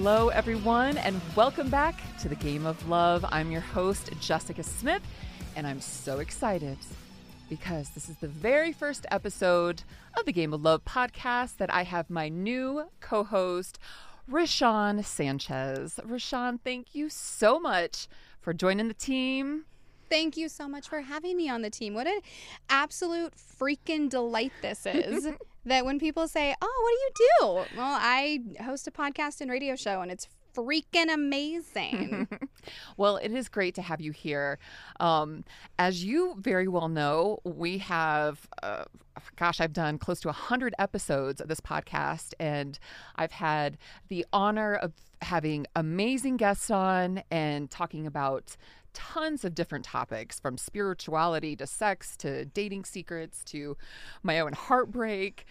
Hello, 0.00 0.28
everyone, 0.28 0.96
and 0.98 1.20
welcome 1.34 1.68
back 1.70 2.00
to 2.20 2.28
the 2.28 2.36
Game 2.36 2.66
of 2.66 2.88
Love. 2.88 3.24
I'm 3.30 3.50
your 3.50 3.60
host, 3.60 4.12
Jessica 4.20 4.62
Smith, 4.62 5.02
and 5.56 5.66
I'm 5.66 5.80
so 5.80 6.20
excited 6.20 6.78
because 7.48 7.90
this 7.90 8.08
is 8.08 8.14
the 8.18 8.28
very 8.28 8.72
first 8.72 9.06
episode 9.10 9.82
of 10.16 10.24
the 10.24 10.30
Game 10.32 10.54
of 10.54 10.62
Love 10.62 10.84
podcast 10.84 11.56
that 11.56 11.74
I 11.74 11.82
have 11.82 12.08
my 12.08 12.28
new 12.28 12.84
co 13.00 13.24
host, 13.24 13.80
Rochonne 14.30 15.04
Sanchez. 15.04 15.98
Rochonne, 16.06 16.60
thank 16.62 16.94
you 16.94 17.08
so 17.08 17.58
much 17.58 18.06
for 18.40 18.54
joining 18.54 18.86
the 18.86 18.94
team. 18.94 19.64
Thank 20.08 20.36
you 20.36 20.48
so 20.48 20.68
much 20.68 20.88
for 20.88 21.00
having 21.00 21.36
me 21.36 21.48
on 21.48 21.62
the 21.62 21.70
team. 21.70 21.94
What 21.94 22.06
an 22.06 22.20
absolute 22.68 23.34
freaking 23.36 24.08
delight 24.08 24.52
this 24.62 24.86
is. 24.86 25.28
that 25.64 25.84
when 25.84 25.98
people 25.98 26.26
say, 26.28 26.54
Oh, 26.60 26.82
what 26.82 26.90
do 26.90 27.22
you 27.24 27.66
do? 27.68 27.76
Well, 27.78 27.96
I 28.00 28.40
host 28.62 28.86
a 28.86 28.90
podcast 28.90 29.40
and 29.40 29.50
radio 29.50 29.76
show, 29.76 30.00
and 30.00 30.10
it's 30.10 30.28
freaking 30.54 31.12
amazing. 31.12 32.26
well, 32.96 33.16
it 33.16 33.32
is 33.32 33.48
great 33.48 33.74
to 33.76 33.82
have 33.82 34.00
you 34.00 34.12
here. 34.12 34.58
Um, 34.98 35.44
as 35.78 36.04
you 36.04 36.36
very 36.38 36.68
well 36.68 36.88
know, 36.88 37.38
we 37.44 37.78
have, 37.78 38.48
uh, 38.62 38.84
gosh, 39.36 39.60
I've 39.60 39.72
done 39.72 39.98
close 39.98 40.20
to 40.20 40.28
100 40.28 40.74
episodes 40.78 41.40
of 41.40 41.48
this 41.48 41.60
podcast, 41.60 42.32
and 42.40 42.78
I've 43.16 43.32
had 43.32 43.78
the 44.08 44.26
honor 44.32 44.74
of 44.74 44.92
having 45.22 45.66
amazing 45.74 46.36
guests 46.36 46.70
on 46.70 47.22
and 47.30 47.70
talking 47.70 48.06
about 48.06 48.56
tons 48.98 49.44
of 49.44 49.54
different 49.54 49.84
topics 49.84 50.40
from 50.40 50.58
spirituality 50.58 51.54
to 51.54 51.68
sex 51.68 52.16
to 52.16 52.44
dating 52.46 52.84
secrets 52.84 53.44
to 53.44 53.76
my 54.24 54.40
own 54.40 54.52
heartbreak 54.52 55.46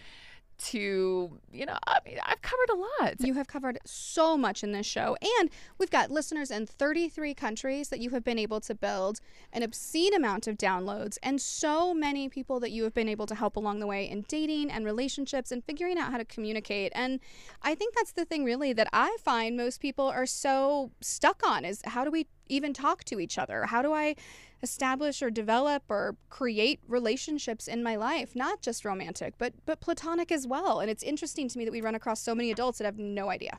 to, 0.58 1.38
you 1.52 1.66
know, 1.66 1.78
I 1.86 1.98
mean, 2.04 2.18
I've 2.24 2.42
covered 2.42 2.70
a 2.70 2.76
lot. 2.76 3.14
You 3.20 3.34
have 3.34 3.46
covered 3.46 3.78
so 3.84 4.36
much 4.36 4.62
in 4.64 4.72
this 4.72 4.86
show. 4.86 5.16
And 5.38 5.50
we've 5.78 5.90
got 5.90 6.10
listeners 6.10 6.50
in 6.50 6.66
33 6.66 7.34
countries 7.34 7.88
that 7.88 8.00
you 8.00 8.10
have 8.10 8.24
been 8.24 8.38
able 8.38 8.60
to 8.62 8.74
build 8.74 9.20
an 9.52 9.62
obscene 9.62 10.14
amount 10.14 10.46
of 10.46 10.58
downloads, 10.58 11.18
and 11.22 11.40
so 11.40 11.94
many 11.94 12.28
people 12.28 12.60
that 12.60 12.70
you 12.70 12.84
have 12.84 12.94
been 12.94 13.08
able 13.08 13.26
to 13.26 13.34
help 13.34 13.56
along 13.56 13.80
the 13.80 13.86
way 13.86 14.08
in 14.08 14.24
dating 14.28 14.70
and 14.70 14.84
relationships 14.84 15.52
and 15.52 15.64
figuring 15.64 15.98
out 15.98 16.10
how 16.10 16.18
to 16.18 16.24
communicate. 16.24 16.92
And 16.94 17.20
I 17.62 17.74
think 17.74 17.94
that's 17.94 18.12
the 18.12 18.24
thing, 18.24 18.44
really, 18.44 18.72
that 18.72 18.88
I 18.92 19.16
find 19.22 19.56
most 19.56 19.80
people 19.80 20.06
are 20.08 20.26
so 20.26 20.90
stuck 21.00 21.46
on 21.46 21.64
is 21.64 21.82
how 21.84 22.04
do 22.04 22.10
we 22.10 22.26
even 22.48 22.72
talk 22.72 23.04
to 23.04 23.20
each 23.20 23.38
other? 23.38 23.66
How 23.66 23.82
do 23.82 23.92
I 23.92 24.16
establish 24.62 25.22
or 25.22 25.30
develop 25.30 25.84
or 25.88 26.16
create 26.30 26.80
relationships 26.88 27.68
in 27.68 27.82
my 27.82 27.96
life, 27.96 28.34
not 28.34 28.60
just 28.60 28.84
romantic, 28.84 29.34
but 29.38 29.54
but 29.66 29.80
platonic 29.80 30.32
as 30.32 30.46
well. 30.46 30.80
And 30.80 30.90
it's 30.90 31.02
interesting 31.02 31.48
to 31.48 31.58
me 31.58 31.64
that 31.64 31.72
we 31.72 31.80
run 31.80 31.94
across 31.94 32.20
so 32.20 32.34
many 32.34 32.50
adults 32.50 32.78
that 32.78 32.84
have 32.84 32.98
no 32.98 33.30
idea. 33.30 33.58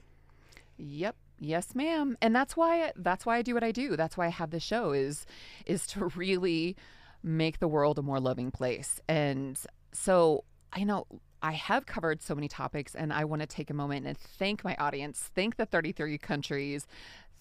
Yep. 0.78 1.16
Yes, 1.40 1.74
ma'am. 1.74 2.18
And 2.22 2.36
that's 2.36 2.58
why 2.58 2.92
that's 2.96 3.26
why 3.26 3.38
I 3.38 3.42
do 3.42 3.54
what 3.54 3.64
I 3.64 3.72
do. 3.72 3.96
That's 3.96 4.18
why 4.18 4.28
I 4.28 4.30
have 4.30 4.52
the 4.52 4.60
show 4.60 4.92
is 4.92 5.26
is 5.66 5.88
to 5.88 6.06
really 6.16 6.76
make 7.24 7.60
the 7.60 7.68
world 7.68 8.00
a 8.00 8.02
more 8.02 8.20
loving 8.20 8.52
place. 8.52 9.02
And 9.08 9.60
so 9.92 10.44
I 10.72 10.84
know 10.84 11.06
I 11.42 11.54
have 11.54 11.86
covered 11.86 12.22
so 12.22 12.36
many 12.36 12.48
topics, 12.48 12.96
and 12.96 13.14
I 13.14 13.24
want 13.26 13.42
to 13.42 13.48
take 13.48 13.70
a 13.70 13.74
moment 13.74 14.06
and 14.06 14.18
thank 14.18 14.64
my 14.64 14.76
audience, 14.76 15.30
thank 15.36 15.56
the 15.56 15.66
33 15.66 16.18
countries, 16.18 16.86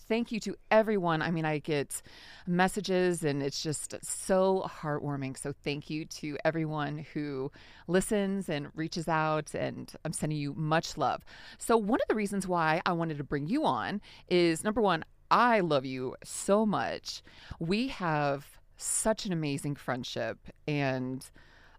thank 0.08 0.32
you 0.32 0.40
to 0.40 0.56
everyone. 0.70 1.22
I 1.22 1.30
mean, 1.30 1.44
I 1.44 1.58
get 1.58 2.02
messages 2.46 3.22
and 3.22 3.42
it's 3.42 3.62
just 3.62 3.94
so 4.02 4.68
heartwarming. 4.80 5.38
So 5.38 5.52
thank 5.64 5.90
you 5.90 6.04
to 6.06 6.38
everyone 6.44 7.06
who 7.14 7.52
listens 7.86 8.48
and 8.48 8.68
reaches 8.74 9.08
out, 9.08 9.54
and 9.54 9.92
I'm 10.04 10.12
sending 10.12 10.38
you 10.38 10.54
much 10.54 10.96
love. 10.96 11.24
So, 11.58 11.76
one 11.76 12.00
of 12.00 12.08
the 12.08 12.14
reasons 12.14 12.46
why 12.46 12.80
I 12.86 12.92
wanted 12.92 13.18
to 13.18 13.24
bring 13.24 13.46
you 13.46 13.64
on 13.64 14.00
is 14.28 14.64
number 14.64 14.80
one, 14.80 15.04
I 15.30 15.60
love 15.60 15.84
you 15.84 16.16
so 16.24 16.64
much. 16.64 17.22
We 17.58 17.88
have 17.88 18.46
such 18.76 19.26
an 19.26 19.32
amazing 19.32 19.74
friendship 19.74 20.38
and 20.66 21.28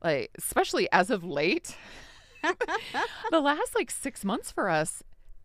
like 0.03 0.29
especially 0.37 0.89
as 0.91 1.09
of 1.09 1.23
late 1.23 1.77
the 3.31 3.39
last 3.39 3.73
like 3.73 3.89
6 3.89 4.25
months 4.25 4.51
for 4.51 4.69
us 4.69 5.01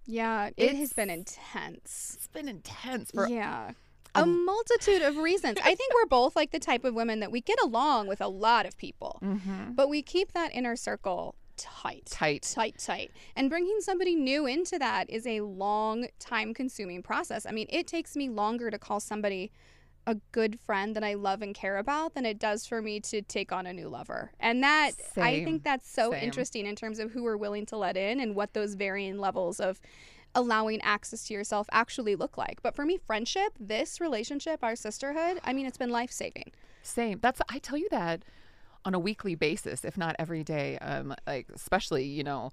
yeah, 0.06 0.46
it 0.48 0.54
it's, 0.56 0.78
has 0.78 0.92
been 0.92 1.10
intense. 1.10 2.12
It's 2.16 2.28
been 2.28 2.48
intense 2.48 3.10
for 3.10 3.28
yeah. 3.28 3.72
A 4.16 4.24
multitude 4.24 5.02
of 5.02 5.16
reasons. 5.16 5.58
I 5.60 5.74
think 5.74 5.92
we're 5.94 6.06
both 6.06 6.36
like 6.36 6.52
the 6.52 6.60
type 6.60 6.84
of 6.84 6.94
women 6.94 7.18
that 7.18 7.32
we 7.32 7.40
get 7.40 7.60
along 7.60 8.06
with 8.06 8.20
a 8.20 8.28
lot 8.28 8.64
of 8.64 8.76
people, 8.76 9.18
mm-hmm. 9.22 9.72
but 9.72 9.88
we 9.88 10.02
keep 10.02 10.32
that 10.32 10.54
inner 10.54 10.76
circle 10.76 11.34
tight. 11.56 12.06
Tight. 12.06 12.42
Tight, 12.42 12.78
tight. 12.78 13.10
And 13.36 13.50
bringing 13.50 13.80
somebody 13.80 14.14
new 14.14 14.46
into 14.46 14.78
that 14.78 15.10
is 15.10 15.26
a 15.26 15.40
long, 15.40 16.06
time 16.18 16.54
consuming 16.54 17.02
process. 17.02 17.46
I 17.46 17.50
mean, 17.50 17.66
it 17.70 17.86
takes 17.86 18.16
me 18.16 18.28
longer 18.28 18.70
to 18.70 18.78
call 18.78 19.00
somebody 19.00 19.50
a 20.06 20.16
good 20.32 20.58
friend 20.60 20.94
that 20.96 21.04
I 21.04 21.14
love 21.14 21.42
and 21.42 21.54
care 21.54 21.78
about 21.78 22.14
than 22.14 22.26
it 22.26 22.38
does 22.38 22.66
for 22.66 22.82
me 22.82 23.00
to 23.00 23.22
take 23.22 23.52
on 23.52 23.66
a 23.66 23.72
new 23.72 23.88
lover. 23.88 24.32
And 24.38 24.62
that 24.62 24.92
Same. 25.14 25.24
I 25.24 25.44
think 25.44 25.64
that's 25.64 25.90
so 25.90 26.12
Same. 26.12 26.22
interesting 26.22 26.66
in 26.66 26.76
terms 26.76 26.98
of 26.98 27.12
who 27.12 27.22
we're 27.22 27.36
willing 27.36 27.66
to 27.66 27.76
let 27.76 27.96
in 27.96 28.20
and 28.20 28.34
what 28.34 28.52
those 28.52 28.74
varying 28.74 29.18
levels 29.18 29.60
of 29.60 29.80
allowing 30.34 30.80
access 30.82 31.24
to 31.28 31.34
yourself 31.34 31.68
actually 31.72 32.16
look 32.16 32.36
like. 32.36 32.62
But 32.62 32.74
for 32.74 32.84
me, 32.84 32.98
friendship, 32.98 33.52
this 33.58 34.00
relationship, 34.00 34.62
our 34.62 34.76
sisterhood, 34.76 35.40
I 35.44 35.52
mean, 35.52 35.66
it's 35.66 35.78
been 35.78 35.90
life 35.90 36.10
saving. 36.10 36.52
Same. 36.82 37.18
That's 37.22 37.40
I 37.48 37.58
tell 37.58 37.78
you 37.78 37.88
that 37.90 38.24
on 38.84 38.94
a 38.94 38.98
weekly 38.98 39.34
basis, 39.34 39.84
if 39.84 39.96
not 39.96 40.16
every 40.18 40.44
day. 40.44 40.78
Um, 40.78 41.14
like 41.26 41.46
especially, 41.54 42.04
you 42.04 42.24
know, 42.24 42.52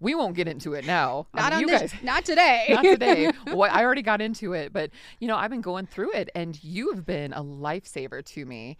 we 0.00 0.14
won't 0.14 0.34
get 0.34 0.48
into 0.48 0.74
it 0.74 0.86
now. 0.86 1.26
Not 1.34 1.52
I 1.52 1.56
mean, 1.56 1.68
you 1.68 1.78
this, 1.78 1.92
guys, 1.92 2.02
not 2.02 2.24
today. 2.24 2.66
not 2.70 2.84
today. 2.84 3.30
well, 3.46 3.70
I 3.72 3.84
already 3.84 4.02
got 4.02 4.20
into 4.20 4.52
it, 4.52 4.72
but 4.72 4.90
you 5.20 5.28
know, 5.28 5.36
I've 5.36 5.50
been 5.50 5.60
going 5.60 5.86
through 5.86 6.12
it, 6.12 6.30
and 6.34 6.62
you 6.62 6.92
have 6.92 7.04
been 7.04 7.32
a 7.32 7.42
lifesaver 7.42 8.24
to 8.24 8.44
me. 8.44 8.76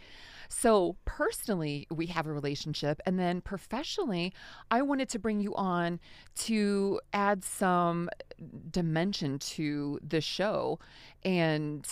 So, 0.49 0.95
personally, 1.03 1.87
we 1.91 2.05
have 2.07 2.25
a 2.25 2.31
relationship. 2.31 3.01
And 3.05 3.19
then 3.19 3.41
professionally, 3.41 4.33
I 4.71 4.81
wanted 4.81 5.09
to 5.09 5.19
bring 5.19 5.41
you 5.41 5.53
on 5.55 5.99
to 6.35 7.01
add 7.11 7.43
some 7.43 8.09
dimension 8.71 9.39
to 9.39 9.99
the 10.01 10.21
show. 10.21 10.79
And 11.23 11.85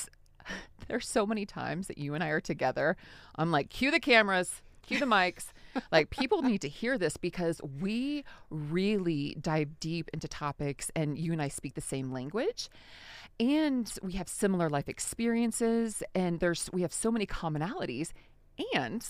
there's 0.87 1.07
so 1.07 1.25
many 1.25 1.45
times 1.45 1.87
that 1.87 1.97
you 1.97 2.13
and 2.13 2.23
I 2.23 2.29
are 2.29 2.41
together. 2.41 2.95
I'm 3.35 3.51
like, 3.51 3.69
cue 3.69 3.91
the 3.91 3.99
cameras, 3.99 4.61
cue 4.81 4.99
the 4.99 5.05
mics. 5.05 5.47
Like 5.91 6.09
people 6.09 6.41
need 6.41 6.61
to 6.61 6.69
hear 6.69 6.97
this 6.97 7.17
because 7.17 7.61
we 7.81 8.23
really 8.49 9.37
dive 9.39 9.79
deep 9.79 10.09
into 10.13 10.27
topics 10.27 10.91
and 10.95 11.17
you 11.17 11.31
and 11.31 11.41
I 11.41 11.47
speak 11.47 11.73
the 11.73 11.81
same 11.81 12.11
language. 12.11 12.69
And 13.39 13.91
we 14.01 14.13
have 14.13 14.29
similar 14.29 14.69
life 14.69 14.87
experiences 14.87 16.01
and 16.13 16.39
there's 16.39 16.69
we 16.71 16.81
have 16.81 16.93
so 16.93 17.11
many 17.11 17.25
commonalities. 17.25 18.11
And 18.73 19.05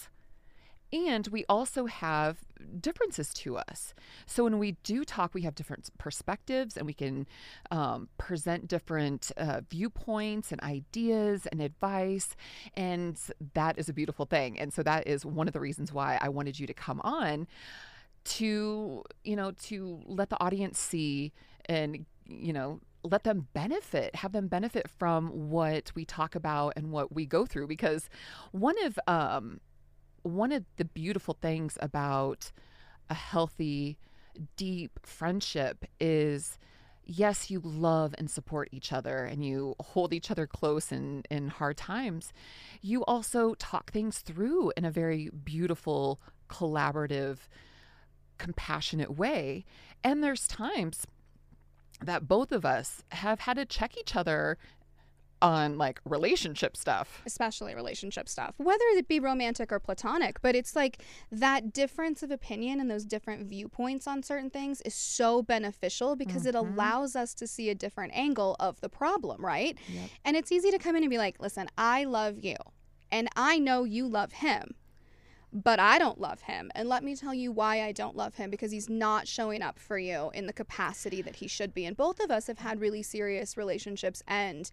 and 0.93 1.27
we 1.27 1.45
also 1.49 1.85
have 1.85 2.37
differences 2.79 3.33
to 3.33 3.57
us. 3.57 3.93
So 4.25 4.43
when 4.43 4.59
we 4.59 4.73
do 4.83 5.03
talk, 5.03 5.33
we 5.33 5.41
have 5.41 5.55
different 5.55 5.89
perspectives 5.97 6.77
and 6.77 6.85
we 6.85 6.93
can 6.93 7.27
um, 7.71 8.09
present 8.17 8.67
different 8.67 9.31
uh, 9.37 9.61
viewpoints 9.69 10.51
and 10.51 10.61
ideas 10.61 11.47
and 11.47 11.61
advice. 11.61 12.35
And 12.75 13.19
that 13.53 13.77
is 13.77 13.89
a 13.89 13.93
beautiful 13.93 14.25
thing. 14.25 14.59
And 14.59 14.73
so 14.73 14.83
that 14.83 15.07
is 15.07 15.25
one 15.25 15.47
of 15.47 15.53
the 15.53 15.59
reasons 15.59 15.91
why 15.91 16.17
I 16.21 16.29
wanted 16.29 16.59
you 16.59 16.67
to 16.67 16.73
come 16.73 17.01
on 17.03 17.47
to, 18.25 19.03
you 19.23 19.35
know, 19.35 19.51
to 19.51 20.01
let 20.05 20.29
the 20.29 20.41
audience 20.41 20.79
see 20.79 21.31
and, 21.65 22.05
you 22.25 22.53
know, 22.53 22.79
let 23.03 23.23
them 23.23 23.47
benefit, 23.53 24.15
have 24.15 24.31
them 24.31 24.47
benefit 24.47 24.89
from 24.89 25.49
what 25.49 25.91
we 25.93 26.05
talk 26.05 26.33
about 26.33 26.73
and 26.75 26.91
what 26.91 27.13
we 27.13 27.25
go 27.25 27.45
through. 27.45 27.67
Because 27.67 28.09
one 28.51 28.75
of, 28.83 28.99
um, 29.07 29.59
one 30.25 30.51
of 30.51 30.65
the 30.77 30.85
beautiful 30.85 31.37
things 31.39 31.77
about 31.81 32.51
a 33.09 33.13
healthy, 33.13 33.97
deep 34.57 34.99
friendship 35.03 35.85
is 35.99 36.57
yes, 37.05 37.51
you 37.51 37.61
love 37.63 38.15
and 38.17 38.31
support 38.31 38.67
each 38.71 38.91
other 38.91 39.17
and 39.25 39.45
you 39.45 39.75
hold 39.79 40.11
each 40.11 40.31
other 40.31 40.47
close 40.47 40.91
in, 40.91 41.21
in 41.29 41.49
hard 41.49 41.77
times. 41.77 42.33
You 42.81 43.05
also 43.05 43.53
talk 43.55 43.91
things 43.91 44.19
through 44.19 44.73
in 44.75 44.83
a 44.85 44.89
very 44.91 45.29
beautiful, 45.29 46.19
collaborative, 46.49 47.37
compassionate 48.39 49.15
way. 49.15 49.63
And 50.03 50.23
there's 50.23 50.47
times 50.47 51.05
that 52.01 52.27
both 52.27 52.51
of 52.51 52.65
us 52.65 53.03
have 53.09 53.41
had 53.41 53.57
to 53.57 53.65
check 53.65 53.95
each 53.95 54.15
other 54.15 54.57
on 55.41 55.77
like 55.77 55.99
relationship 56.05 56.77
stuff. 56.77 57.21
Especially 57.25 57.75
relationship 57.75 58.27
stuff, 58.29 58.55
whether 58.57 58.83
it 58.93 59.07
be 59.07 59.19
romantic 59.19 59.71
or 59.71 59.79
platonic. 59.79 60.41
But 60.41 60.55
it's 60.55 60.75
like 60.75 61.03
that 61.31 61.73
difference 61.73 62.23
of 62.23 62.31
opinion 62.31 62.79
and 62.79 62.89
those 62.89 63.05
different 63.05 63.47
viewpoints 63.47 64.07
on 64.07 64.23
certain 64.23 64.49
things 64.49 64.81
is 64.81 64.95
so 64.95 65.43
beneficial 65.43 66.15
because 66.15 66.43
mm-hmm. 66.43 66.49
it 66.49 66.55
allows 66.55 67.15
us 67.15 67.33
to 67.35 67.47
see 67.47 67.69
a 67.69 67.75
different 67.75 68.13
angle 68.15 68.55
of 68.59 68.79
the 68.81 68.89
problem, 68.89 69.43
right? 69.45 69.77
Yep. 69.87 70.09
And 70.23 70.35
it's 70.37 70.51
easy 70.51 70.71
to 70.71 70.79
come 70.79 70.95
in 70.95 71.03
and 71.03 71.09
be 71.09 71.17
like, 71.17 71.39
listen, 71.39 71.67
I 71.77 72.05
love 72.05 72.39
you 72.39 72.55
and 73.11 73.27
I 73.35 73.59
know 73.59 73.83
you 73.83 74.07
love 74.07 74.31
him. 74.31 74.75
but 75.55 75.79
I 75.79 75.97
don't 75.97 76.19
love 76.19 76.41
him. 76.41 76.69
And 76.75 76.89
let 76.89 77.01
me 77.03 77.15
tell 77.15 77.33
you 77.33 77.49
why 77.51 77.81
I 77.81 77.93
don't 77.93 78.15
love 78.17 78.35
him 78.35 78.49
because 78.49 78.71
he's 78.71 78.89
not 78.89 79.25
showing 79.25 79.61
up 79.61 79.79
for 79.79 79.97
you 79.97 80.29
in 80.33 80.47
the 80.47 80.53
capacity 80.53 81.21
that 81.21 81.37
he 81.37 81.47
should 81.47 81.73
be. 81.73 81.85
And 81.85 81.95
both 81.95 82.19
of 82.19 82.29
us 82.29 82.47
have 82.47 82.59
had 82.59 82.81
really 82.81 83.01
serious 83.01 83.55
relationships 83.55 84.21
end 84.27 84.69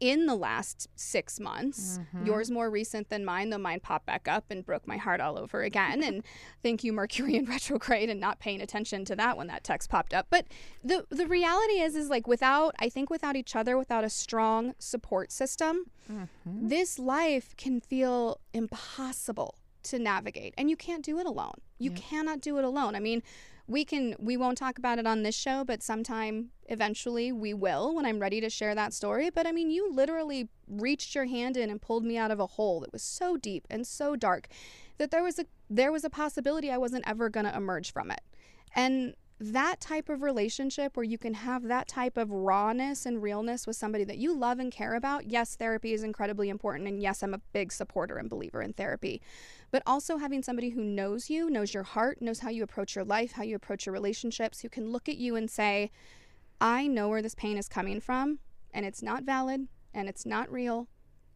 in 0.00 0.26
the 0.26 0.34
last 0.34 0.88
six 0.96 1.38
months. 1.40 1.98
Mm-hmm. 1.98 2.26
Yours 2.26 2.50
more 2.50 2.70
recent 2.70 3.08
than 3.08 3.24
mine, 3.24 3.50
though 3.50 3.58
mine 3.58 3.80
popped 3.80 4.06
back 4.06 4.28
up 4.28 4.44
and 4.50 4.64
broke 4.64 4.86
my 4.86 4.96
heart 4.96 5.20
all 5.20 5.38
over 5.38 5.62
again. 5.62 6.02
and 6.02 6.22
thank 6.62 6.84
you, 6.84 6.92
Mercury 6.92 7.36
in 7.36 7.44
retrograde, 7.54 8.08
and 8.10 8.20
not 8.20 8.38
paying 8.38 8.60
attention 8.60 9.04
to 9.06 9.16
that 9.16 9.36
when 9.36 9.46
that 9.48 9.64
text 9.64 9.90
popped 9.90 10.14
up. 10.14 10.26
But 10.30 10.46
the 10.84 11.06
the 11.10 11.26
reality 11.26 11.80
is, 11.80 11.94
is 11.96 12.08
like 12.08 12.26
without, 12.26 12.74
I 12.78 12.88
think 12.88 13.10
without 13.10 13.36
each 13.36 13.56
other, 13.56 13.76
without 13.76 14.04
a 14.04 14.10
strong 14.10 14.74
support 14.78 15.32
system, 15.32 15.84
Mm-hmm. 16.10 16.68
this 16.68 16.98
life 16.98 17.54
can 17.58 17.82
feel 17.82 18.40
impossible 18.54 19.56
to 19.82 19.98
navigate 19.98 20.54
and 20.56 20.70
you 20.70 20.76
can't 20.76 21.04
do 21.04 21.18
it 21.18 21.26
alone 21.26 21.60
you 21.78 21.90
cannot 21.90 22.40
do 22.40 22.56
it 22.56 22.64
alone 22.64 22.94
i 22.96 22.98
mean 23.00 23.22
we 23.68 23.84
can 23.84 24.16
we 24.18 24.36
won't 24.36 24.58
talk 24.58 24.78
about 24.78 24.98
it 24.98 25.06
on 25.06 25.22
this 25.22 25.34
show 25.34 25.62
but 25.62 25.82
sometime 25.82 26.48
eventually 26.66 27.30
we 27.30 27.54
will 27.54 27.94
when 27.94 28.06
i'm 28.06 28.18
ready 28.18 28.40
to 28.40 28.50
share 28.50 28.74
that 28.74 28.92
story 28.92 29.30
but 29.30 29.46
i 29.46 29.52
mean 29.52 29.70
you 29.70 29.92
literally 29.92 30.48
reached 30.66 31.14
your 31.14 31.26
hand 31.26 31.56
in 31.56 31.70
and 31.70 31.80
pulled 31.80 32.04
me 32.04 32.16
out 32.16 32.30
of 32.30 32.40
a 32.40 32.46
hole 32.46 32.80
that 32.80 32.92
was 32.92 33.02
so 33.02 33.36
deep 33.36 33.66
and 33.70 33.86
so 33.86 34.16
dark 34.16 34.48
that 34.96 35.10
there 35.10 35.22
was 35.22 35.38
a 35.38 35.44
there 35.70 35.92
was 35.92 36.02
a 36.02 36.10
possibility 36.10 36.70
i 36.70 36.78
wasn't 36.78 37.04
ever 37.06 37.28
going 37.28 37.46
to 37.46 37.54
emerge 37.54 37.92
from 37.92 38.10
it 38.10 38.20
and 38.74 39.14
that 39.40 39.80
type 39.80 40.08
of 40.08 40.22
relationship 40.22 40.96
where 40.96 41.04
you 41.04 41.16
can 41.16 41.34
have 41.34 41.64
that 41.64 41.86
type 41.86 42.16
of 42.16 42.30
rawness 42.30 43.06
and 43.06 43.22
realness 43.22 43.66
with 43.66 43.76
somebody 43.76 44.02
that 44.04 44.18
you 44.18 44.36
love 44.36 44.58
and 44.58 44.72
care 44.72 44.94
about, 44.94 45.30
yes, 45.30 45.54
therapy 45.54 45.92
is 45.92 46.02
incredibly 46.02 46.48
important. 46.48 46.88
And 46.88 47.00
yes, 47.00 47.22
I'm 47.22 47.34
a 47.34 47.40
big 47.52 47.70
supporter 47.70 48.16
and 48.16 48.28
believer 48.28 48.60
in 48.60 48.72
therapy. 48.72 49.22
But 49.70 49.82
also 49.86 50.18
having 50.18 50.42
somebody 50.42 50.70
who 50.70 50.82
knows 50.82 51.28
you, 51.28 51.50
knows 51.50 51.74
your 51.74 51.82
heart, 51.82 52.22
knows 52.22 52.40
how 52.40 52.48
you 52.48 52.62
approach 52.62 52.94
your 52.94 53.04
life, 53.04 53.32
how 53.32 53.42
you 53.42 53.56
approach 53.56 53.86
your 53.86 53.92
relationships, 53.92 54.60
who 54.60 54.68
can 54.68 54.90
look 54.90 55.08
at 55.08 55.16
you 55.16 55.36
and 55.36 55.50
say, 55.50 55.90
I 56.60 56.86
know 56.86 57.08
where 57.08 57.22
this 57.22 57.34
pain 57.34 57.58
is 57.58 57.68
coming 57.68 58.00
from, 58.00 58.38
and 58.72 58.86
it's 58.86 59.02
not 59.02 59.24
valid, 59.24 59.68
and 59.92 60.08
it's 60.08 60.24
not 60.24 60.50
real, 60.50 60.88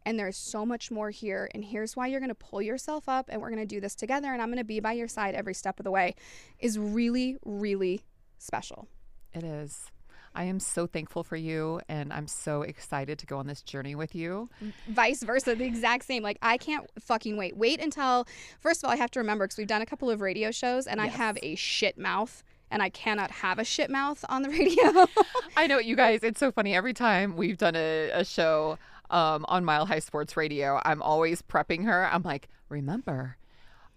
and 0.04 0.18
there's 0.18 0.36
so 0.36 0.66
much 0.66 0.90
more 0.90 1.10
here 1.10 1.48
and 1.54 1.64
here's 1.64 1.96
why 1.96 2.06
you're 2.06 2.20
going 2.20 2.28
to 2.28 2.34
pull 2.34 2.60
yourself 2.60 3.08
up 3.08 3.28
and 3.28 3.40
we're 3.40 3.50
going 3.50 3.60
to 3.60 3.66
do 3.66 3.80
this 3.80 3.94
together 3.94 4.32
and 4.32 4.42
I'm 4.42 4.48
going 4.48 4.58
to 4.58 4.64
be 4.64 4.80
by 4.80 4.92
your 4.92 5.08
side 5.08 5.34
every 5.34 5.54
step 5.54 5.78
of 5.78 5.84
the 5.84 5.90
way 5.90 6.14
is 6.58 6.78
really 6.78 7.36
really 7.44 8.02
special. 8.38 8.88
It 9.32 9.44
is. 9.44 9.91
I 10.34 10.44
am 10.44 10.60
so 10.60 10.86
thankful 10.86 11.24
for 11.24 11.36
you 11.36 11.80
and 11.88 12.12
I'm 12.12 12.26
so 12.26 12.62
excited 12.62 13.18
to 13.18 13.26
go 13.26 13.38
on 13.38 13.46
this 13.46 13.62
journey 13.62 13.94
with 13.94 14.14
you. 14.14 14.48
Vice 14.88 15.22
versa, 15.22 15.54
the 15.54 15.64
exact 15.64 16.04
same. 16.04 16.22
Like 16.22 16.38
I 16.42 16.56
can't 16.56 16.88
fucking 17.00 17.36
wait. 17.36 17.56
Wait 17.56 17.80
until 17.80 18.26
first 18.60 18.82
of 18.82 18.88
all 18.88 18.92
I 18.92 18.96
have 18.96 19.10
to 19.12 19.20
remember 19.20 19.46
cuz 19.46 19.56
we've 19.56 19.66
done 19.66 19.82
a 19.82 19.86
couple 19.86 20.10
of 20.10 20.20
radio 20.20 20.50
shows 20.50 20.86
and 20.86 21.00
I 21.00 21.06
have 21.06 21.38
a 21.42 21.54
shit 21.54 21.98
mouth 21.98 22.42
and 22.72 22.82
I 22.82 22.88
cannot 22.88 23.30
have 23.30 23.58
a 23.58 23.64
shit 23.64 23.90
mouth 23.90 24.24
on 24.28 24.42
the 24.42 24.48
radio. 24.58 25.06
I 25.56 25.66
know 25.66 25.78
you 25.78 25.94
guys, 25.94 26.20
it's 26.22 26.40
so 26.40 26.50
funny. 26.50 26.74
Every 26.74 26.94
time 26.94 27.36
we've 27.36 27.58
done 27.58 27.76
a, 27.76 28.10
a 28.10 28.24
show 28.24 28.78
um, 29.10 29.44
on 29.48 29.64
Mile 29.64 29.86
High 29.86 29.98
Sports 30.00 30.36
Radio, 30.36 30.80
I'm 30.84 31.02
always 31.02 31.42
prepping 31.42 31.84
her. 31.84 32.06
I'm 32.06 32.22
like, 32.22 32.48
remember, 32.70 33.36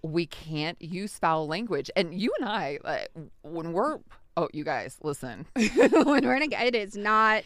we 0.02 0.26
can't 0.26 0.80
use 0.82 1.18
foul 1.18 1.48
language. 1.48 1.90
And 1.96 2.14
you 2.14 2.34
and 2.40 2.48
I, 2.48 2.80
like, 2.84 3.10
when 3.42 3.72
we're, 3.72 4.00
oh, 4.38 4.50
you 4.54 4.64
guys, 4.64 4.98
listen, 5.04 5.46
when 5.56 6.26
we're 6.26 6.36
in 6.36 6.54
a, 6.54 6.66
it 6.66 6.76
is 6.76 6.96
not 6.96 7.44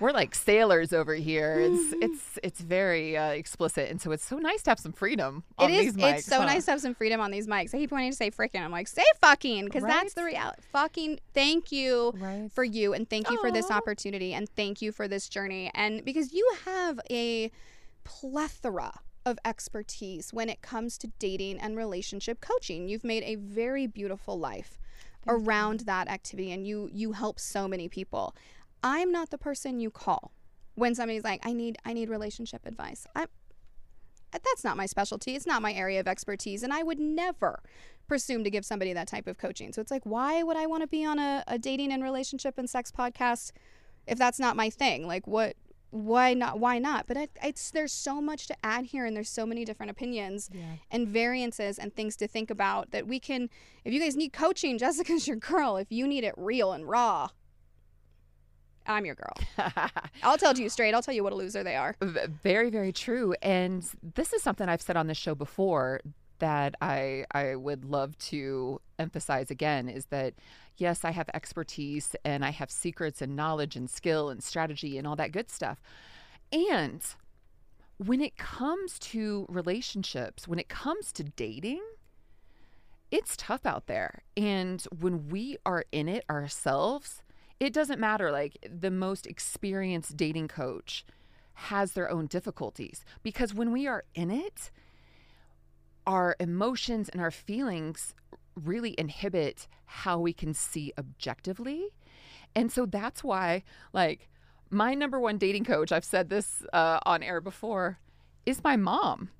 we're 0.00 0.10
like 0.10 0.34
sailors 0.34 0.92
over 0.92 1.14
here. 1.14 1.60
It's 1.60 1.78
Mm-hmm. 1.94 2.02
it's 2.02 2.38
it's 2.42 2.60
very 2.60 3.16
uh, 3.16 3.28
explicit, 3.30 3.88
and 3.88 4.00
so 4.00 4.10
it's 4.10 4.24
so 4.24 4.36
nice 4.36 4.62
to 4.64 4.70
have 4.70 4.80
some 4.80 4.92
freedom. 4.92 5.44
On 5.58 5.70
It 5.70 5.74
is. 5.74 5.94
These 5.94 6.02
mics, 6.02 6.18
it's 6.18 6.26
so 6.26 6.40
huh? 6.40 6.46
nice 6.46 6.64
to 6.64 6.72
have 6.72 6.80
some 6.80 6.94
freedom 6.94 7.20
on 7.20 7.30
these 7.30 7.46
mics. 7.46 7.72
I 7.74 7.78
keep 7.78 7.92
wanting 7.92 8.10
to 8.10 8.16
say 8.16 8.30
freaking. 8.32 8.62
I'm 8.62 8.72
like, 8.72 8.88
say 8.88 9.04
fucking, 9.20 9.66
because 9.66 9.84
that's 9.84 10.14
the 10.14 10.22
Right? 10.22 10.32
reality. 10.32 10.62
Fucking. 10.72 11.20
Thank 11.34 11.70
you 11.70 12.12
Right. 12.16 12.50
for 12.52 12.64
you, 12.64 12.94
and 12.94 13.08
thank 13.08 13.30
you 13.30 13.38
for 13.40 13.52
this 13.52 13.70
opportunity, 13.70 14.34
and 14.34 14.48
thank 14.56 14.82
you 14.82 14.90
for 14.90 15.06
this 15.06 15.28
journey, 15.28 15.70
and 15.74 16.04
because 16.04 16.32
you 16.32 16.50
have 16.64 16.98
a 17.10 17.52
plethora 18.04 19.00
of 19.24 19.38
expertise 19.44 20.32
when 20.32 20.48
it 20.48 20.62
comes 20.62 20.98
to 20.98 21.06
dating 21.20 21.60
and 21.60 21.76
relationship 21.76 22.40
coaching. 22.40 22.88
You've 22.88 23.04
made 23.04 23.22
a 23.22 23.36
very 23.36 23.86
beautiful 23.86 24.36
life 24.36 24.78
around 25.28 25.80
that 25.80 26.08
activity, 26.08 26.52
and 26.52 26.66
you 26.66 26.88
you 26.92 27.12
help 27.12 27.38
so 27.38 27.68
many 27.68 27.88
people. 27.88 28.34
I'm 28.82 29.12
not 29.12 29.30
the 29.30 29.38
person 29.38 29.80
you 29.80 29.90
call 29.90 30.32
when 30.74 30.94
somebody's 30.94 31.24
like, 31.24 31.40
I 31.44 31.52
need 31.52 31.78
I 31.84 31.92
need 31.92 32.08
relationship 32.08 32.62
advice. 32.66 33.06
I'm 33.14 33.28
that's 34.32 34.64
not 34.64 34.76
my 34.76 34.86
specialty. 34.86 35.34
It's 35.34 35.46
not 35.46 35.62
my 35.62 35.72
area 35.72 36.00
of 36.00 36.08
expertise. 36.08 36.62
And 36.62 36.72
I 36.72 36.82
would 36.82 36.98
never 36.98 37.62
presume 38.08 38.44
to 38.44 38.50
give 38.50 38.64
somebody 38.64 38.92
that 38.92 39.06
type 39.08 39.26
of 39.26 39.38
coaching. 39.38 39.72
So 39.72 39.80
it's 39.80 39.90
like, 39.90 40.04
why 40.04 40.42
would 40.42 40.56
I 40.56 40.66
want 40.66 40.82
to 40.82 40.86
be 40.86 41.04
on 41.04 41.18
a, 41.18 41.44
a 41.46 41.58
dating 41.58 41.92
and 41.92 42.02
relationship 42.02 42.58
and 42.58 42.68
sex 42.68 42.90
podcast 42.90 43.52
if 44.06 44.18
that's 44.18 44.38
not 44.38 44.56
my 44.56 44.70
thing? 44.70 45.06
Like, 45.06 45.26
what? 45.26 45.56
Why 45.92 46.32
not? 46.32 46.58
Why 46.58 46.78
not? 46.78 47.06
But 47.06 47.16
it, 47.18 47.30
it's 47.44 47.70
there's 47.70 47.92
so 47.92 48.20
much 48.22 48.46
to 48.46 48.56
add 48.64 48.86
here, 48.86 49.04
and 49.04 49.14
there's 49.14 49.28
so 49.28 49.44
many 49.44 49.64
different 49.66 49.90
opinions 49.90 50.48
Yeah. 50.52 50.62
and 50.90 51.06
variances 51.06 51.78
and 51.78 51.94
things 51.94 52.16
to 52.16 52.26
think 52.26 52.50
about 52.50 52.90
that 52.92 53.06
we 53.06 53.20
can. 53.20 53.50
If 53.84 53.92
you 53.92 54.00
guys 54.00 54.16
need 54.16 54.32
coaching, 54.32 54.78
Jessica's 54.84 55.28
your 55.28 55.36
girl. 55.36 55.76
If 55.76 55.92
you 55.92 56.06
need 56.08 56.24
it 56.24 56.32
real 56.38 56.72
and 56.72 56.88
raw, 56.88 57.28
I'm 58.86 59.04
your 59.04 59.14
girl. 59.14 59.34
I'll 60.22 60.38
tell 60.38 60.56
you 60.58 60.68
straight. 60.70 60.94
I'll 60.94 61.02
tell 61.02 61.14
you 61.14 61.22
what 61.22 61.32
a 61.32 61.36
loser 61.36 61.62
they 61.62 61.76
are. 61.76 61.94
Very, 62.00 62.70
very 62.70 62.90
true. 62.92 63.34
And 63.42 63.86
this 64.14 64.32
is 64.32 64.42
something 64.42 64.68
I've 64.68 64.82
said 64.82 64.96
on 64.96 65.06
this 65.06 65.18
show 65.18 65.34
before 65.34 66.00
that 66.38 66.74
I 66.80 67.24
I 67.32 67.56
would 67.56 67.84
love 67.84 68.18
to 68.18 68.80
emphasize 68.98 69.50
again 69.50 69.88
is 69.88 70.06
that 70.06 70.34
yes, 70.76 71.04
I 71.04 71.10
have 71.10 71.28
expertise 71.34 72.16
and 72.24 72.44
I 72.44 72.50
have 72.50 72.70
secrets 72.70 73.22
and 73.22 73.36
knowledge 73.36 73.76
and 73.76 73.88
skill 73.88 74.30
and 74.30 74.42
strategy 74.42 74.98
and 74.98 75.06
all 75.06 75.16
that 75.16 75.32
good 75.32 75.50
stuff. 75.50 75.80
And 76.50 77.02
when 77.98 78.20
it 78.20 78.36
comes 78.36 78.98
to 78.98 79.46
relationships, 79.48 80.48
when 80.48 80.58
it 80.58 80.68
comes 80.68 81.12
to 81.12 81.24
dating, 81.24 81.82
it's 83.10 83.36
tough 83.36 83.66
out 83.66 83.86
there. 83.86 84.22
And 84.36 84.82
when 84.98 85.28
we 85.28 85.58
are 85.64 85.84
in 85.92 86.08
it 86.08 86.24
ourselves, 86.30 87.22
it 87.60 87.72
doesn't 87.72 88.00
matter. 88.00 88.32
Like 88.32 88.66
the 88.68 88.90
most 88.90 89.26
experienced 89.26 90.16
dating 90.16 90.48
coach 90.48 91.04
has 91.54 91.92
their 91.92 92.10
own 92.10 92.26
difficulties 92.26 93.04
because 93.22 93.54
when 93.54 93.70
we 93.70 93.86
are 93.86 94.04
in 94.14 94.30
it, 94.30 94.70
our 96.06 96.36
emotions 96.40 97.08
and 97.08 97.20
our 97.20 97.30
feelings 97.30 98.14
really 98.54 98.94
inhibit 98.98 99.66
how 99.86 100.18
we 100.18 100.32
can 100.32 100.54
see 100.54 100.92
objectively. 100.98 101.88
And 102.54 102.70
so 102.70 102.86
that's 102.86 103.24
why, 103.24 103.62
like, 103.92 104.28
my 104.70 104.94
number 104.94 105.18
one 105.20 105.38
dating 105.38 105.64
coach, 105.64 105.92
I've 105.92 106.04
said 106.04 106.28
this 106.28 106.62
uh, 106.72 106.98
on 107.06 107.22
air 107.22 107.40
before, 107.40 107.98
is 108.46 108.62
my 108.62 108.76
mom. 108.76 109.30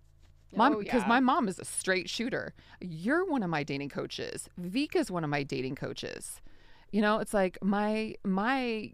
Mom, 0.55 0.75
Oh, 0.75 0.79
because 0.79 1.03
yeah. 1.03 1.09
my 1.09 1.21
mom 1.21 1.49
is 1.49 1.59
a 1.59 1.65
straight 1.65 2.09
shooter. 2.11 2.55
You're 2.81 3.25
one 3.25 3.43
of 3.43 3.49
my 3.51 3.63
dating 3.63 3.89
coaches. 3.89 4.49
Vika's 4.59 5.11
one 5.11 5.25
of 5.25 5.31
my 5.31 5.43
dating 5.43 5.77
coaches. 5.77 6.41
You 6.91 7.01
know, 7.01 7.19
it's 7.19 7.33
like 7.33 7.57
my 7.63 8.15
my 8.25 8.93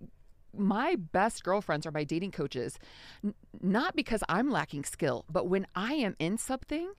my 0.56 0.94
best 0.96 1.42
girlfriends 1.44 1.84
are 1.86 1.90
my 1.90 2.04
dating 2.04 2.30
coaches, 2.30 2.78
N- 3.24 3.34
not 3.60 3.94
because 3.96 4.22
I'm 4.28 4.50
lacking 4.50 4.84
skill, 4.84 5.24
but 5.30 5.48
when 5.48 5.66
I 5.74 5.94
am 5.94 6.14
in 6.20 6.38
something, 6.38 6.92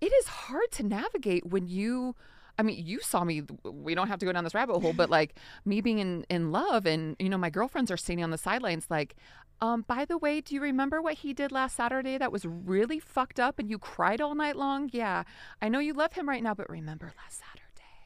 it 0.00 0.12
is 0.12 0.26
hard 0.26 0.70
to 0.72 0.82
navigate 0.82 1.46
when 1.46 1.68
you. 1.68 2.14
I 2.56 2.62
mean, 2.62 2.86
you 2.86 3.00
saw 3.00 3.24
me. 3.24 3.42
We 3.64 3.96
don't 3.96 4.06
have 4.06 4.20
to 4.20 4.26
go 4.26 4.32
down 4.32 4.44
this 4.44 4.54
rabbit 4.54 4.78
hole, 4.78 4.92
but 4.92 5.10
like 5.10 5.34
me 5.64 5.80
being 5.80 5.98
in 5.98 6.24
in 6.30 6.52
love, 6.52 6.86
and 6.86 7.16
you 7.18 7.28
know, 7.28 7.38
my 7.38 7.50
girlfriends 7.50 7.90
are 7.90 7.96
sitting 7.96 8.22
on 8.22 8.30
the 8.30 8.38
sidelines, 8.38 8.86
like, 8.88 9.16
um, 9.60 9.82
by 9.88 10.04
the 10.04 10.18
way, 10.18 10.40
do 10.40 10.54
you 10.54 10.60
remember 10.60 11.02
what 11.02 11.14
he 11.14 11.32
did 11.32 11.50
last 11.50 11.76
Saturday 11.76 12.16
that 12.18 12.30
was 12.30 12.44
really 12.46 13.00
fucked 13.00 13.40
up, 13.40 13.58
and 13.58 13.68
you 13.68 13.78
cried 13.78 14.20
all 14.20 14.36
night 14.36 14.56
long? 14.56 14.88
Yeah, 14.92 15.24
I 15.60 15.68
know 15.68 15.80
you 15.80 15.94
love 15.94 16.12
him 16.12 16.28
right 16.28 16.42
now, 16.42 16.54
but 16.54 16.70
remember 16.70 17.12
last 17.16 17.40
Saturday 17.40 17.63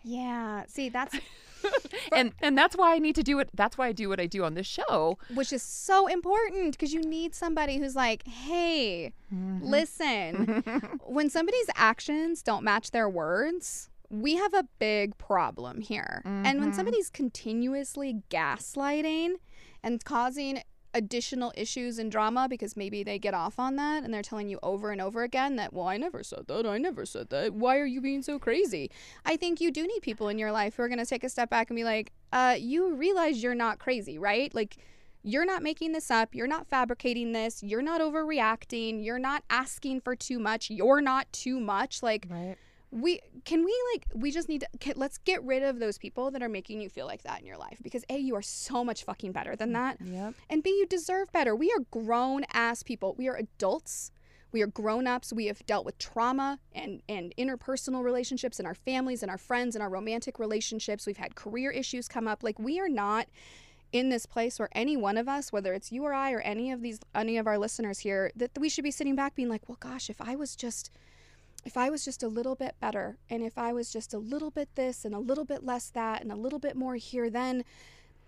Yeah. 0.09 0.65
See, 0.69 0.89
that's 0.89 1.17
and 2.13 2.33
and 2.41 2.57
that's 2.57 2.77
why 2.77 2.95
I 2.95 2.99
need 2.99 3.15
to 3.17 3.23
do 3.23 3.39
it. 3.39 3.51
That's 3.55 3.77
why 3.77 3.89
I 3.89 3.93
do 3.93 4.09
what 4.09 4.21
I 4.21 4.27
do 4.27 4.45
on 4.45 4.55
this 4.55 4.67
show. 4.67 5.19
which 5.35 5.53
is 5.53 5.63
so 5.63 6.07
important 6.07 6.73
because 6.73 6.93
you 6.93 7.03
need 7.03 7.35
somebody 7.35 7.79
who's 7.79 7.97
like, 7.97 8.27
hey, 8.27 9.13
mm-hmm. 9.33 9.65
listen, 9.65 10.63
when 11.05 11.31
somebody's 11.31 11.69
actions 11.75 12.43
don't 12.43 12.65
match 12.65 12.91
their 12.91 13.09
words, 13.09 13.91
we 14.11 14.37
have 14.37 14.55
a 14.55 14.65
big 14.79 15.17
problem 15.19 15.81
here. 15.81 16.23
And 16.25 16.45
when 16.45 16.69
mm-hmm. 16.69 16.73
somebody's 16.73 17.11
continuously 17.11 18.23
gaslighting 18.31 19.35
and 19.83 20.03
causing 20.05 20.63
additional 20.95 21.53
issues 21.57 21.99
and 21.99 22.11
drama 22.11 22.47
because 22.49 22.77
maybe 22.77 23.03
they 23.03 23.19
get 23.19 23.35
off 23.35 23.59
on 23.59 23.77
that 23.77 24.05
and 24.05 24.13
they're 24.13 24.23
telling 24.23 24.49
you 24.49 24.59
over 24.63 24.91
and 24.91 25.01
over 25.01 25.23
again 25.23 25.57
that 25.57 25.73
well 25.73 25.87
I 25.87 25.97
never 25.97 26.23
said 26.23 26.47
that 26.49 26.67
I 26.67 26.79
never 26.79 27.05
said 27.05 27.31
that. 27.31 27.53
Why 27.53 27.79
are 27.79 27.87
you 27.87 28.01
being 28.01 28.23
so 28.23 28.39
crazy? 28.39 28.91
I 29.25 29.37
think 29.37 29.61
you 29.61 29.71
do 29.71 29.87
need 29.87 30.01
people 30.01 30.29
in 30.29 30.39
your 30.39 30.53
life 30.53 30.77
who 30.77 30.83
are 30.83 30.89
going 30.89 30.99
to 30.99 31.07
take 31.07 31.25
a 31.25 31.29
step 31.29 31.51
back 31.51 31.71
and 31.71 31.77
be 31.77 31.85
like 31.85 32.13
uh 32.33 32.57
you 32.59 32.95
realize 32.95 33.43
you're 33.43 33.55
not 33.55 33.79
crazy 33.79 34.19
right? 34.19 34.55
Like 34.55 34.77
you're 35.23 35.45
not 35.45 35.63
making 35.63 35.93
this 35.93 36.11
up. 36.11 36.35
You're 36.35 36.47
not 36.47 36.67
fabricating 36.67 37.33
this. 37.33 37.63
You're 37.63 37.83
not 37.83 38.01
overreacting. 38.01 39.05
You're 39.05 39.19
not 39.19 39.43
asking 39.51 40.01
for 40.01 40.17
too 40.17 40.39
much. 40.39 40.71
You're 40.71 41.01
not 41.01 41.31
too 41.33 41.61
much. 41.61 42.03
Like 42.03 42.27
Right. 42.31 42.57
We 42.91 43.21
can 43.45 43.65
we 43.65 43.75
like 43.93 44.07
we 44.15 44.31
just 44.31 44.49
need 44.49 44.63
to 44.63 44.69
can, 44.81 44.95
let's 44.97 45.19
get 45.19 45.43
rid 45.45 45.63
of 45.63 45.79
those 45.79 45.99
people 45.99 46.31
that 46.31 46.43
are 46.43 46.49
making 46.49 46.81
you 46.81 46.89
feel 46.89 47.07
like 47.07 47.23
that 47.23 47.41
in 47.41 47.47
your 47.47 47.59
life 47.59 47.79
because 47.83 48.05
a 48.09 48.17
you 48.17 48.35
are 48.35 48.43
so 48.43 48.83
much 48.83 49.05
fucking 49.05 49.33
better 49.33 49.55
than 49.57 49.73
that. 49.73 49.99
Yep. 50.01 50.35
and 50.49 50.63
b 50.63 50.71
you 50.71 50.87
deserve 50.87 51.31
better. 51.33 51.55
We 51.55 51.71
are 51.71 51.85
grown 51.91 52.45
ass 52.53 52.83
people. 52.83 53.15
We 53.19 53.29
are 53.29 53.37
adults. 53.37 54.13
We 54.51 54.63
are 54.63 54.67
grown-ups. 54.67 55.35
We 55.35 55.47
have 55.47 55.65
dealt 55.67 55.85
with 55.85 55.99
trauma 55.99 56.59
and 56.73 57.03
and 57.09 57.35
interpersonal 57.37 58.03
relationships 58.03 58.59
in 58.59 58.65
our 58.65 58.75
families 58.75 59.23
and 59.23 59.31
our 59.31 59.37
friends 59.37 59.77
and 59.77 59.83
our 59.83 59.91
romantic 59.91 60.39
relationships. 60.39 61.07
We've 61.07 61.19
had 61.19 61.35
career 61.35 61.71
issues 61.71 62.09
come 62.09 62.27
up. 62.27 62.43
Like 62.43 62.59
we 62.59 62.81
are 62.81 62.89
not 62.89 63.27
in 63.93 64.09
this 64.09 64.27
place 64.27 64.59
where 64.59 64.69
any 64.73 64.99
one 64.99 65.17
of 65.17 65.29
us 65.29 65.51
whether 65.51 65.73
it's 65.73 65.91
you 65.91 66.05
or 66.05 66.13
i 66.13 66.31
or 66.31 66.41
any 66.41 66.71
of 66.71 66.83
these 66.83 67.01
any 67.15 67.39
of 67.39 67.47
our 67.47 67.57
listeners 67.57 68.01
here 68.01 68.31
that 68.37 68.51
we 68.59 68.69
should 68.69 68.85
be 68.85 68.91
sitting 68.91 69.17
back 69.17 69.35
being 69.35 69.49
like 69.49 69.67
well 69.67 69.79
gosh 69.81 70.11
if 70.11 70.21
i 70.21 70.37
was 70.37 70.55
just 70.55 70.91
if 71.65 71.77
I 71.77 71.91
was 71.91 72.05
just 72.05 72.23
a 72.23 72.29
little 72.29 72.55
bit 72.55 72.75
better 72.81 73.19
and 73.29 73.43
if 73.43 73.59
I 73.59 73.73
was 73.73 73.93
just 73.93 74.15
a 74.15 74.19
little 74.19 74.51
bit 74.51 74.69
this 74.75 75.05
and 75.05 75.15
a 75.15 75.19
little 75.19 75.45
bit 75.45 75.65
less 75.65 75.91
that 75.91 76.23
and 76.23 76.31
a 76.33 76.37
little 76.37 76.59
bit 76.59 76.77
more 76.77 76.95
here 76.97 77.29
then 77.31 77.65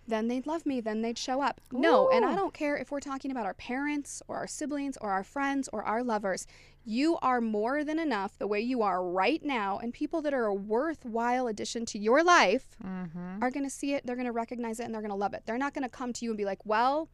then 0.09 0.27
they'd 0.29 0.47
love 0.47 0.67
me 0.67 0.81
then 0.81 1.03
they'd 1.03 1.17
show 1.19 1.41
up. 1.41 1.61
No, 1.71 2.11
and 2.11 2.25
I 2.25 2.35
don't 2.35 2.53
care 2.55 2.77
if 2.77 2.91
we're 2.91 2.99
talking 3.01 3.31
about 3.31 3.47
our 3.47 3.55
parents 3.55 4.23
or 4.27 4.37
our 4.37 4.47
siblings 4.49 4.97
or 5.01 5.11
our 5.13 5.23
friends 5.23 5.69
or 5.73 5.85
our 5.85 6.03
lovers. 6.03 6.47
You 6.85 7.19
are 7.23 7.41
more 7.41 7.85
than 7.85 7.99
enough 8.01 8.37
the 8.37 8.49
way 8.49 8.61
you 8.61 8.83
are 8.83 9.05
right 9.05 9.43
now 9.45 9.79
and 9.79 9.93
people 9.95 10.21
that 10.23 10.35
are 10.35 10.47
a 10.47 10.55
worthwhile 10.55 11.47
addition 11.47 11.85
to 11.87 11.99
your 11.99 12.25
life 12.25 12.67
Mm-hmm. 12.85 13.43
are 13.43 13.51
going 13.51 13.65
to 13.65 13.71
see 13.71 13.95
it, 13.95 14.05
they're 14.05 14.17
going 14.17 14.27
to 14.27 14.33
recognize 14.33 14.81
it 14.81 14.85
and 14.85 14.95
they're 14.95 15.03
going 15.03 15.11
to 15.13 15.17
love 15.17 15.35
it. 15.35 15.43
They're 15.47 15.59
not 15.59 15.75
going 15.75 15.85
to 15.85 15.89
come 15.91 16.13
to 16.15 16.25
you 16.25 16.31
and 16.33 16.39
be 16.39 16.45
like, 16.47 16.65
"Well, 16.67 17.09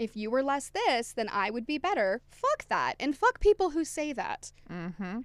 if 0.00 0.16
you 0.16 0.30
were 0.30 0.42
less 0.42 0.70
this, 0.70 1.12
then 1.12 1.28
I 1.30 1.50
would 1.50 1.66
be 1.66 1.78
better." 1.78 2.20
Fuck 2.30 2.66
that. 2.68 2.94
And 2.98 3.16
fuck 3.16 3.40
people 3.40 3.70
who 3.70 3.84
say 3.84 4.12
that. 4.12 4.52
Mm-hmm. 4.70 5.20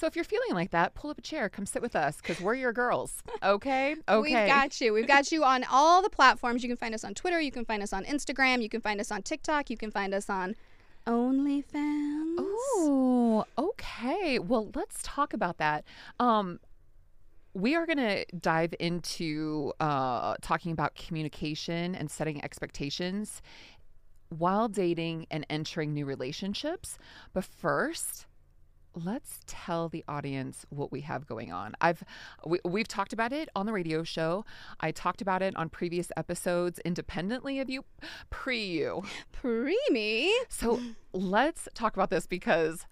So 0.00 0.06
if 0.06 0.16
you're 0.16 0.24
feeling 0.24 0.54
like 0.54 0.70
that, 0.70 0.94
pull 0.94 1.10
up 1.10 1.18
a 1.18 1.20
chair, 1.20 1.48
come 1.48 1.66
sit 1.66 1.82
with 1.82 1.94
us, 1.94 2.16
because 2.16 2.40
we're 2.40 2.54
your 2.54 2.72
girls. 2.72 3.22
Okay. 3.42 3.96
Okay. 4.08 4.20
We've 4.22 4.48
got 4.48 4.80
you. 4.80 4.92
We've 4.92 5.06
got 5.06 5.30
you 5.32 5.44
on 5.44 5.64
all 5.70 6.02
the 6.02 6.10
platforms. 6.10 6.62
You 6.62 6.68
can 6.68 6.76
find 6.76 6.94
us 6.94 7.04
on 7.04 7.14
Twitter. 7.14 7.40
You 7.40 7.52
can 7.52 7.64
find 7.64 7.82
us 7.82 7.92
on 7.92 8.04
Instagram. 8.04 8.62
You 8.62 8.68
can 8.68 8.80
find 8.80 9.00
us 9.00 9.10
on 9.10 9.22
TikTok. 9.22 9.70
You 9.70 9.76
can 9.76 9.90
find 9.90 10.14
us 10.14 10.30
on 10.30 10.56
OnlyFans. 11.06 12.34
Oh, 12.38 13.44
okay. 13.58 14.38
Well, 14.38 14.70
let's 14.74 15.00
talk 15.02 15.34
about 15.34 15.58
that. 15.58 15.84
Um, 16.18 16.60
we 17.54 17.74
are 17.74 17.86
going 17.86 17.98
to 17.98 18.24
dive 18.36 18.74
into 18.80 19.72
uh, 19.80 20.36
talking 20.40 20.72
about 20.72 20.94
communication 20.94 21.94
and 21.94 22.10
setting 22.10 22.42
expectations 22.44 23.42
while 24.30 24.68
dating 24.68 25.26
and 25.30 25.46
entering 25.50 25.92
new 25.92 26.06
relationships. 26.06 26.98
But 27.32 27.44
first, 27.44 28.26
let's 28.94 29.40
tell 29.46 29.88
the 29.88 30.04
audience 30.08 30.66
what 30.70 30.90
we 30.90 31.02
have 31.02 31.26
going 31.26 31.52
on. 31.52 31.74
I've 31.80 32.02
we, 32.46 32.58
we've 32.64 32.88
talked 32.88 33.12
about 33.12 33.32
it 33.32 33.48
on 33.54 33.66
the 33.66 33.72
radio 33.72 34.02
show. 34.02 34.44
I 34.80 34.90
talked 34.90 35.20
about 35.20 35.42
it 35.42 35.54
on 35.56 35.68
previous 35.68 36.10
episodes 36.16 36.78
independently 36.84 37.60
of 37.60 37.70
you, 37.70 37.84
pre 38.30 38.64
you. 38.64 39.02
Pre 39.32 39.78
me. 39.90 40.34
So 40.48 40.80
let's 41.12 41.68
talk 41.74 41.94
about 41.94 42.10
this 42.10 42.26
because 42.26 42.86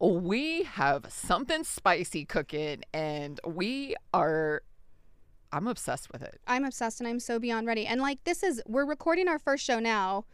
we 0.00 0.64
have 0.64 1.06
something 1.08 1.62
spicy 1.64 2.24
cooking 2.24 2.82
and 2.92 3.38
we 3.46 3.94
are, 4.12 4.62
I'm 5.52 5.68
obsessed 5.68 6.12
with 6.12 6.22
it. 6.22 6.40
I'm 6.46 6.64
obsessed 6.64 7.00
and 7.00 7.08
I'm 7.08 7.20
so 7.20 7.38
beyond 7.38 7.66
ready. 7.66 7.86
And 7.86 8.00
like 8.00 8.24
this 8.24 8.42
is 8.42 8.60
we're 8.66 8.86
recording 8.86 9.28
our 9.28 9.38
first 9.38 9.64
show 9.64 9.78
now. 9.78 10.24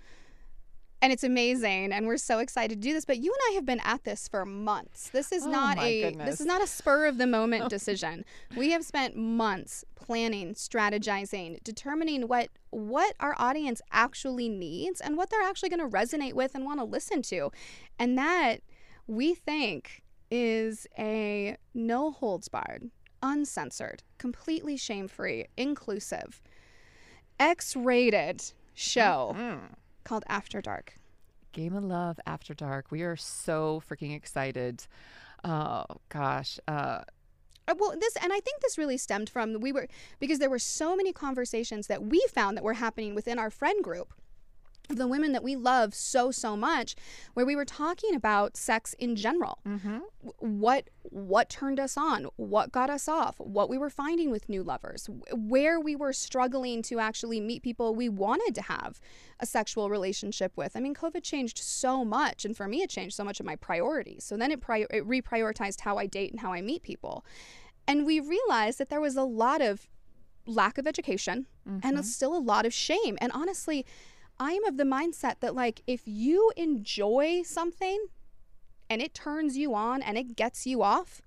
And 1.00 1.12
it's 1.12 1.22
amazing 1.22 1.92
and 1.92 2.06
we're 2.06 2.16
so 2.16 2.40
excited 2.40 2.82
to 2.82 2.88
do 2.88 2.92
this, 2.92 3.04
but 3.04 3.18
you 3.18 3.32
and 3.32 3.40
I 3.50 3.54
have 3.54 3.64
been 3.64 3.80
at 3.84 4.02
this 4.04 4.26
for 4.26 4.44
months. 4.44 5.10
This 5.10 5.30
is 5.30 5.46
Oh 5.46 5.50
not 5.50 5.78
a 5.78 6.02
goodness. 6.02 6.28
this 6.28 6.40
is 6.40 6.46
not 6.46 6.60
a 6.62 6.66
spur 6.66 7.06
of 7.06 7.18
the 7.18 7.26
moment 7.26 7.68
decision. 7.76 8.24
We 8.56 8.70
have 8.72 8.84
spent 8.84 9.16
months 9.16 9.84
planning, 9.94 10.54
strategizing, 10.54 11.62
determining 11.62 12.22
what 12.26 12.48
what 12.70 13.14
our 13.20 13.34
audience 13.38 13.80
actually 13.92 14.48
needs 14.48 15.00
and 15.00 15.16
what 15.16 15.30
they're 15.30 15.42
actually 15.42 15.68
going 15.68 15.88
to 15.88 15.96
resonate 15.96 16.34
with 16.34 16.54
and 16.54 16.64
want 16.64 16.80
to 16.80 16.84
listen 16.84 17.22
to. 17.22 17.50
And 17.98 18.18
that 18.18 18.56
we 19.06 19.34
think 19.34 20.02
is 20.30 20.86
a 20.98 21.56
no 21.74 22.10
holds 22.10 22.48
barred, 22.48 22.90
uncensored, 23.22 24.02
completely 24.18 24.76
shame 24.76 25.08
free, 25.08 25.46
inclusive, 25.56 26.42
X 27.38 27.76
rated 27.76 28.42
show 28.74 29.34
Mm. 29.36 29.60
Called 30.08 30.24
After 30.28 30.60
Dark. 30.62 30.94
Game 31.52 31.74
of 31.74 31.84
Love 31.84 32.18
After 32.26 32.54
Dark. 32.54 32.90
We 32.90 33.02
are 33.02 33.16
so 33.16 33.82
freaking 33.88 34.14
excited. 34.16 34.86
Oh 35.44 35.84
gosh. 36.08 36.58
Uh, 36.66 37.02
Uh, 37.68 37.74
Well, 37.78 37.94
this, 38.00 38.16
and 38.16 38.32
I 38.32 38.40
think 38.40 38.60
this 38.62 38.78
really 38.78 38.96
stemmed 38.96 39.28
from 39.28 39.60
we 39.60 39.72
were 39.72 39.86
because 40.18 40.38
there 40.38 40.48
were 40.50 40.58
so 40.58 40.96
many 40.96 41.12
conversations 41.12 41.86
that 41.88 42.02
we 42.02 42.20
found 42.32 42.56
that 42.56 42.64
were 42.64 42.74
happening 42.74 43.14
within 43.14 43.38
our 43.38 43.50
friend 43.50 43.84
group 43.84 44.14
the 44.88 45.06
women 45.06 45.32
that 45.32 45.42
we 45.42 45.54
love 45.54 45.94
so 45.94 46.30
so 46.30 46.56
much 46.56 46.94
where 47.34 47.44
we 47.44 47.54
were 47.54 47.64
talking 47.64 48.14
about 48.14 48.56
sex 48.56 48.94
in 48.98 49.16
general. 49.16 49.58
Mhm. 49.66 50.00
What 50.38 50.88
what 51.10 51.48
turned 51.48 51.78
us 51.80 51.96
on 51.96 52.24
what 52.36 52.70
got 52.72 52.90
us 52.90 53.08
off 53.08 53.38
what 53.38 53.70
we 53.70 53.78
were 53.78 53.88
finding 53.90 54.30
with 54.30 54.46
new 54.48 54.62
lovers 54.62 55.08
where 55.32 55.80
we 55.80 55.96
were 55.96 56.12
struggling 56.12 56.82
to 56.82 56.98
actually 56.98 57.40
meet 57.40 57.62
people 57.62 57.94
we 57.94 58.08
wanted 58.10 58.54
to 58.54 58.60
have 58.62 59.00
a 59.40 59.46
sexual 59.46 59.88
relationship 59.90 60.52
with. 60.56 60.72
I 60.76 60.80
mean 60.80 60.94
covid 60.94 61.22
changed 61.22 61.58
so 61.58 62.04
much 62.04 62.44
and 62.44 62.56
for 62.56 62.66
me 62.68 62.82
it 62.82 62.90
changed 62.90 63.16
so 63.16 63.24
much 63.24 63.40
of 63.40 63.46
my 63.46 63.56
priorities. 63.56 64.24
So 64.24 64.36
then 64.36 64.50
it, 64.50 64.60
prior- 64.60 64.86
it 64.90 65.06
reprioritized 65.06 65.80
how 65.80 65.96
i 65.98 66.06
date 66.06 66.30
and 66.30 66.40
how 66.40 66.52
i 66.52 66.60
meet 66.60 66.82
people. 66.82 67.24
And 67.86 68.04
we 68.04 68.20
realized 68.20 68.78
that 68.78 68.90
there 68.90 69.00
was 69.00 69.16
a 69.16 69.22
lot 69.24 69.60
of 69.62 69.88
lack 70.46 70.78
of 70.78 70.86
education 70.86 71.46
and 71.82 72.04
still 72.06 72.34
a 72.34 72.38
lot 72.40 72.64
of 72.66 72.72
shame. 72.72 73.18
And 73.20 73.30
honestly 73.32 73.84
i 74.40 74.52
am 74.52 74.64
of 74.64 74.76
the 74.76 74.84
mindset 74.84 75.40
that 75.40 75.54
like 75.54 75.82
if 75.86 76.02
you 76.06 76.52
enjoy 76.56 77.42
something 77.44 78.06
and 78.90 79.02
it 79.02 79.12
turns 79.14 79.56
you 79.56 79.74
on 79.74 80.00
and 80.02 80.16
it 80.16 80.34
gets 80.34 80.66
you 80.66 80.82
off, 80.82 81.20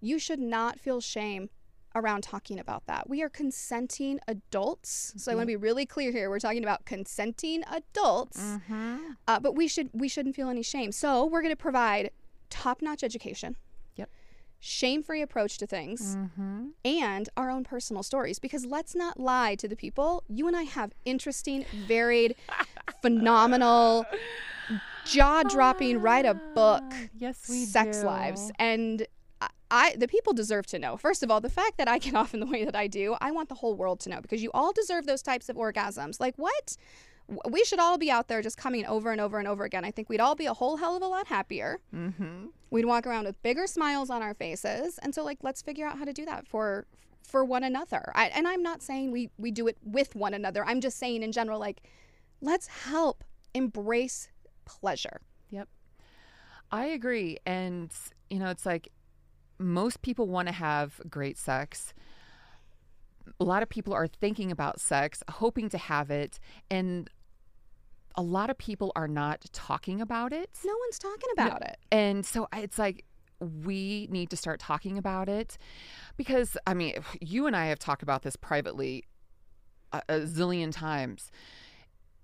you 0.00 0.18
should 0.20 0.38
not 0.38 0.78
feel 0.78 1.00
shame 1.00 1.50
around 1.96 2.22
talking 2.22 2.60
about 2.60 2.86
that. 2.86 3.08
We 3.10 3.22
are 3.22 3.28
consenting 3.28 4.20
adults. 4.28 5.14
So 5.16 5.32
I 5.32 5.34
want 5.34 5.42
to 5.44 5.46
be 5.48 5.56
really 5.56 5.84
clear 5.84 6.12
here. 6.12 6.30
We're 6.30 6.38
talking 6.38 6.62
about 6.62 6.84
consenting 6.84 7.64
adults. 7.64 8.38
Mhm. 8.40 9.16
Uh, 9.26 9.40
but 9.40 9.56
we 9.56 9.66
should 9.66 9.90
we 9.92 10.06
shouldn't 10.06 10.36
feel 10.36 10.48
any 10.48 10.62
shame. 10.62 10.92
So 10.92 11.24
we're 11.24 11.42
going 11.42 11.52
to 11.52 11.56
provide 11.56 12.10
top-notch 12.50 13.02
education. 13.02 13.56
Yep. 14.60 14.64
Shame-free 14.64 15.22
approach 15.22 15.58
to 15.58 15.66
things 15.66 16.16
Mhm. 16.16 16.72
and 16.84 17.28
our 17.36 17.48
own 17.50 17.64
personal 17.64 18.02
stories 18.02 18.38
because 18.38 18.64
let's 18.66 18.94
not 18.94 19.18
lie 19.20 19.54
to 19.56 19.68
the 19.68 19.76
people. 19.76 20.24
You 20.28 20.46
and 20.48 20.56
I 20.56 20.64
have 20.64 20.92
interesting, 21.04 21.64
varied, 21.86 22.34
phenomenal, 23.02 24.04
jaw-dropping, 25.04 26.00
write 26.00 26.26
a 26.26 26.34
book 26.34 26.82
Ah, 26.90 27.00
Yes, 27.16 27.48
we 27.48 27.64
sex 27.64 28.00
do. 28.00 28.06
lives 28.06 28.50
and 28.58 29.06
I, 29.70 29.94
the 29.96 30.08
people 30.08 30.32
deserve 30.32 30.64
to 30.68 30.78
know 30.78 30.96
first 30.96 31.22
of 31.22 31.30
all 31.30 31.40
the 31.42 31.50
fact 31.50 31.76
that 31.76 31.86
i 31.88 31.98
get 31.98 32.14
off 32.20 32.32
in 32.32 32.40
the 32.40 32.46
way 32.46 32.64
that 32.64 32.74
i 32.74 32.86
do 32.86 33.16
i 33.20 33.30
want 33.30 33.50
the 33.50 33.54
whole 33.56 33.76
world 33.76 34.00
to 34.00 34.08
know 34.08 34.20
because 34.22 34.42
you 34.42 34.50
all 34.54 34.72
deserve 34.72 35.04
those 35.04 35.20
types 35.22 35.50
of 35.50 35.56
orgasms 35.56 36.18
like 36.18 36.34
what 36.36 36.74
we 37.50 37.62
should 37.64 37.78
all 37.78 37.98
be 37.98 38.10
out 38.10 38.28
there 38.28 38.40
just 38.40 38.56
coming 38.56 38.86
over 38.86 39.12
and 39.12 39.20
over 39.20 39.38
and 39.38 39.46
over 39.46 39.64
again 39.64 39.84
i 39.84 39.90
think 39.90 40.08
we'd 40.08 40.20
all 40.20 40.34
be 40.34 40.46
a 40.46 40.54
whole 40.54 40.76
hell 40.78 40.96
of 40.96 41.02
a 41.02 41.06
lot 41.06 41.26
happier 41.26 41.78
Mhm. 41.94 42.48
we'd 42.70 42.86
walk 42.86 43.06
around 43.06 43.24
with 43.26 43.42
bigger 43.42 43.66
smiles 43.66 44.08
on 44.10 44.22
our 44.22 44.34
faces 44.34 44.98
and 44.98 45.14
so 45.14 45.22
like 45.24 45.38
let's 45.42 45.60
figure 45.62 45.86
out 45.86 45.98
how 45.98 46.04
to 46.04 46.12
do 46.12 46.24
that 46.24 46.46
for 46.48 46.86
for 47.22 47.44
one 47.44 47.62
another 47.64 48.10
I, 48.14 48.26
and 48.28 48.48
i'm 48.48 48.62
not 48.62 48.82
saying 48.82 49.10
we 49.12 49.30
we 49.36 49.50
do 49.50 49.68
it 49.68 49.76
with 49.82 50.14
one 50.16 50.32
another 50.32 50.64
i'm 50.64 50.80
just 50.80 50.98
saying 50.98 51.22
in 51.22 51.32
general 51.32 51.58
like 51.60 51.82
let's 52.40 52.66
help 52.68 53.24
embrace 53.54 54.28
pleasure 54.64 55.20
Yep, 55.50 55.68
I 56.70 56.84
agree. 56.86 57.38
And, 57.46 57.90
you 58.28 58.38
know, 58.38 58.50
it's 58.50 58.66
like 58.66 58.88
most 59.58 60.02
people 60.02 60.26
want 60.28 60.46
to 60.48 60.52
have 60.52 61.00
great 61.08 61.38
sex. 61.38 61.94
A 63.40 63.44
lot 63.44 63.62
of 63.62 63.70
people 63.70 63.94
are 63.94 64.06
thinking 64.06 64.52
about 64.52 64.78
sex, 64.78 65.22
hoping 65.30 65.70
to 65.70 65.78
have 65.78 66.10
it. 66.10 66.38
And 66.70 67.08
a 68.18 68.22
lot 68.22 68.50
of 68.50 68.58
people 68.58 68.90
are 68.96 69.06
not 69.06 69.44
talking 69.52 70.00
about 70.00 70.32
it. 70.32 70.50
no 70.64 70.74
one's 70.84 70.98
talking 70.98 71.30
about 71.32 71.62
it 71.62 71.78
And 71.92 72.26
so 72.26 72.48
it's 72.52 72.78
like 72.78 73.04
we 73.40 74.08
need 74.10 74.28
to 74.30 74.36
start 74.36 74.58
talking 74.58 74.98
about 74.98 75.28
it 75.28 75.56
because 76.16 76.56
I 76.66 76.74
mean, 76.74 76.94
you 77.20 77.46
and 77.46 77.54
I 77.54 77.66
have 77.66 77.78
talked 77.78 78.02
about 78.02 78.22
this 78.22 78.34
privately 78.36 79.04
a, 79.92 80.02
a 80.08 80.14
zillion 80.20 80.72
times. 80.72 81.30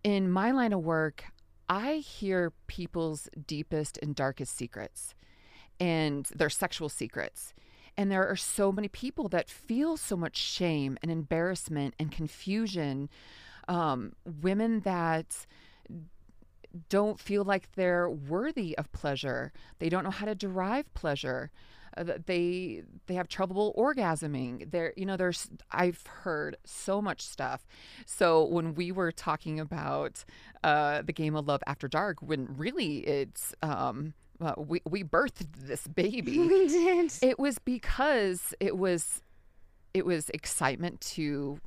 In 0.02 0.30
my 0.30 0.50
line 0.50 0.72
of 0.72 0.80
work, 0.80 1.24
I 1.68 1.94
hear 1.94 2.52
people's 2.66 3.28
deepest 3.46 3.98
and 4.02 4.14
darkest 4.14 4.56
secrets 4.56 5.14
and 5.80 6.26
their 6.34 6.50
sexual 6.50 6.88
secrets. 6.88 7.54
And 7.96 8.10
there 8.10 8.28
are 8.28 8.36
so 8.36 8.72
many 8.72 8.88
people 8.88 9.28
that 9.28 9.48
feel 9.48 9.96
so 9.96 10.16
much 10.16 10.36
shame 10.36 10.98
and 11.00 11.10
embarrassment 11.12 11.94
and 11.98 12.10
confusion. 12.10 13.08
Um, 13.68 14.14
women 14.24 14.80
that 14.80 15.46
don't 16.88 17.20
feel 17.20 17.44
like 17.44 17.72
they're 17.72 18.10
worthy 18.10 18.76
of 18.76 18.90
pleasure. 18.92 19.52
They 19.78 19.88
don't 19.88 20.04
know 20.04 20.10
how 20.10 20.26
to 20.26 20.34
derive 20.34 20.92
pleasure. 20.94 21.50
uh, 21.96 22.04
they 22.26 22.82
they 23.06 23.14
have 23.14 23.28
trouble 23.28 23.74
orgasming. 23.78 24.70
There, 24.70 24.92
you 24.96 25.06
know, 25.06 25.16
there's 25.16 25.48
I've 25.70 26.04
heard 26.06 26.56
so 26.64 27.00
much 27.00 27.22
stuff. 27.22 27.66
So 28.06 28.44
when 28.44 28.74
we 28.74 28.90
were 28.92 29.12
talking 29.12 29.60
about 29.60 30.24
uh, 30.62 31.02
the 31.02 31.12
game 31.12 31.36
of 31.36 31.46
love 31.46 31.62
after 31.66 31.88
dark, 31.88 32.18
when 32.20 32.48
really 32.56 32.98
it's 33.06 33.54
um, 33.62 34.14
uh, 34.40 34.54
we 34.56 34.80
we 34.84 35.04
birthed 35.04 35.46
this 35.56 35.86
baby. 35.86 36.38
we 36.48 36.66
did. 36.68 37.12
It 37.22 37.38
was 37.38 37.58
because 37.58 38.54
it 38.60 38.76
was 38.76 39.20
it 39.92 40.04
was 40.04 40.30
excitement 40.30 41.00
to 41.00 41.60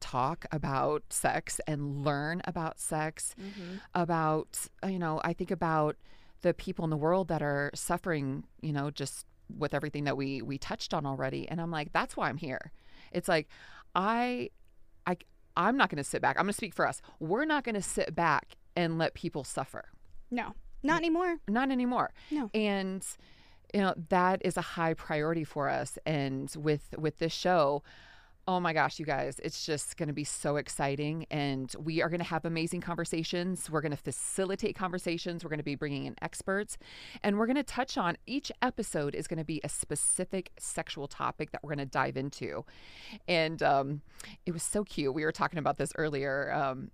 talk 0.00 0.46
about 0.50 1.02
sex 1.10 1.60
and 1.66 2.04
learn 2.04 2.40
about 2.44 2.78
sex 2.80 3.34
Mm-hmm. 3.40 3.76
about 3.94 4.66
you 4.86 4.98
know 4.98 5.20
i 5.24 5.32
think 5.32 5.50
about 5.50 5.96
the 6.42 6.54
people 6.54 6.84
in 6.84 6.90
the 6.90 6.96
world 6.96 7.28
that 7.28 7.42
are 7.42 7.70
suffering 7.74 8.44
you 8.62 8.72
know 8.72 8.90
just 8.90 9.26
with 9.58 9.74
everything 9.74 10.04
that 10.04 10.16
we 10.16 10.40
we 10.42 10.56
touched 10.58 10.94
on 10.94 11.04
already. 11.04 11.48
And 11.48 11.60
i'm 11.60 11.70
like 11.70 11.92
that's 11.92 12.16
why 12.16 12.28
i'm 12.28 12.36
here. 12.36 12.72
It's 13.12 13.28
like 13.28 13.48
i 13.94 14.48
i 15.06 15.16
i'm 15.56 15.76
not 15.76 15.90
going 15.90 15.96
to 16.02 16.04
sit 16.04 16.22
back. 16.22 16.36
I'm 16.38 16.44
going 16.44 16.52
to 16.52 16.56
speak 16.56 16.74
for 16.74 16.86
us. 16.86 17.02
We're 17.18 17.44
not 17.44 17.64
going 17.64 17.74
to 17.74 17.82
sit 17.82 18.14
back 18.14 18.56
and 18.76 18.96
let 18.98 19.14
people 19.14 19.42
suffer. 19.42 19.86
No, 20.30 20.54
not 20.82 20.98
anymore. 20.98 21.38
not 21.48 21.70
anymore. 21.70 22.12
No. 22.30 22.48
and 22.54 23.04
you 23.74 23.80
know 23.80 23.94
that 24.08 24.40
is 24.44 24.56
a 24.56 24.60
high 24.62 24.94
priority 24.94 25.44
for 25.44 25.68
us. 25.68 25.98
And 26.06 26.50
with 26.56 26.94
with 26.96 27.18
this 27.18 27.32
show 27.32 27.82
oh 28.50 28.58
my 28.58 28.72
gosh 28.72 28.98
you 28.98 29.06
guys 29.06 29.38
it's 29.44 29.64
just 29.64 29.96
going 29.96 30.08
to 30.08 30.12
be 30.12 30.24
so 30.24 30.56
exciting 30.56 31.24
and 31.30 31.72
we 31.78 32.02
are 32.02 32.08
going 32.08 32.18
to 32.18 32.24
have 32.24 32.44
amazing 32.44 32.80
conversations. 32.80 33.70
We're 33.70 33.80
going 33.80 33.92
to 33.92 33.96
facilitate 33.96 34.74
conversations. 34.74 35.44
We're 35.44 35.50
going 35.50 35.60
to 35.60 35.64
be 35.64 35.76
bringing 35.76 36.06
in 36.06 36.16
experts 36.20 36.76
and 37.22 37.38
we're 37.38 37.46
going 37.46 37.54
to 37.56 37.62
touch 37.62 37.96
on 37.96 38.16
each 38.26 38.50
episode 38.60 39.14
is 39.14 39.28
going 39.28 39.38
to 39.38 39.44
be 39.44 39.60
a 39.62 39.68
specific 39.68 40.50
sexual 40.58 41.06
topic 41.06 41.52
that 41.52 41.62
we're 41.62 41.76
going 41.76 41.86
to 41.86 41.92
dive 41.92 42.16
into. 42.16 42.64
And 43.28 43.62
um, 43.62 44.00
it 44.44 44.50
was 44.50 44.64
so 44.64 44.82
cute. 44.82 45.14
We 45.14 45.24
were 45.24 45.30
talking 45.30 45.60
about 45.60 45.78
this 45.78 45.92
earlier 45.96 46.52
um, 46.52 46.90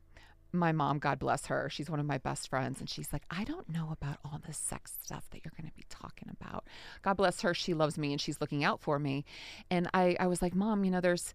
my 0.59 0.73
mom, 0.73 0.99
God 0.99 1.19
bless 1.19 1.47
her, 1.47 1.69
she's 1.71 1.91
one 1.91 2.01
of 2.01 2.07
my 2.07 2.19
best 2.19 2.49
friends. 2.49 2.81
And 2.81 2.89
she's 2.89 3.13
like, 3.13 3.23
I 3.31 3.45
don't 3.45 3.69
know 3.69 3.91
about 3.93 4.19
all 4.25 4.41
this 4.47 4.59
sex 4.59 4.95
stuff 5.03 5.25
that 5.31 5.43
you're 5.45 5.53
going 5.57 5.69
to 5.69 5.77
be 5.77 5.85
talking 5.89 6.29
about. 6.41 6.65
God 7.03 7.15
bless 7.15 7.41
her. 7.43 7.55
She 7.55 7.75
loves 7.75 7.99
me 7.99 8.13
and 8.13 8.21
she's 8.21 8.41
looking 8.41 8.65
out 8.65 8.81
for 8.81 8.99
me. 8.99 9.25
And 9.71 9.89
I, 9.95 10.17
I 10.19 10.27
was 10.27 10.43
like, 10.43 10.55
Mom, 10.55 10.85
you 10.85 10.91
know, 10.91 11.01
there's, 11.01 11.35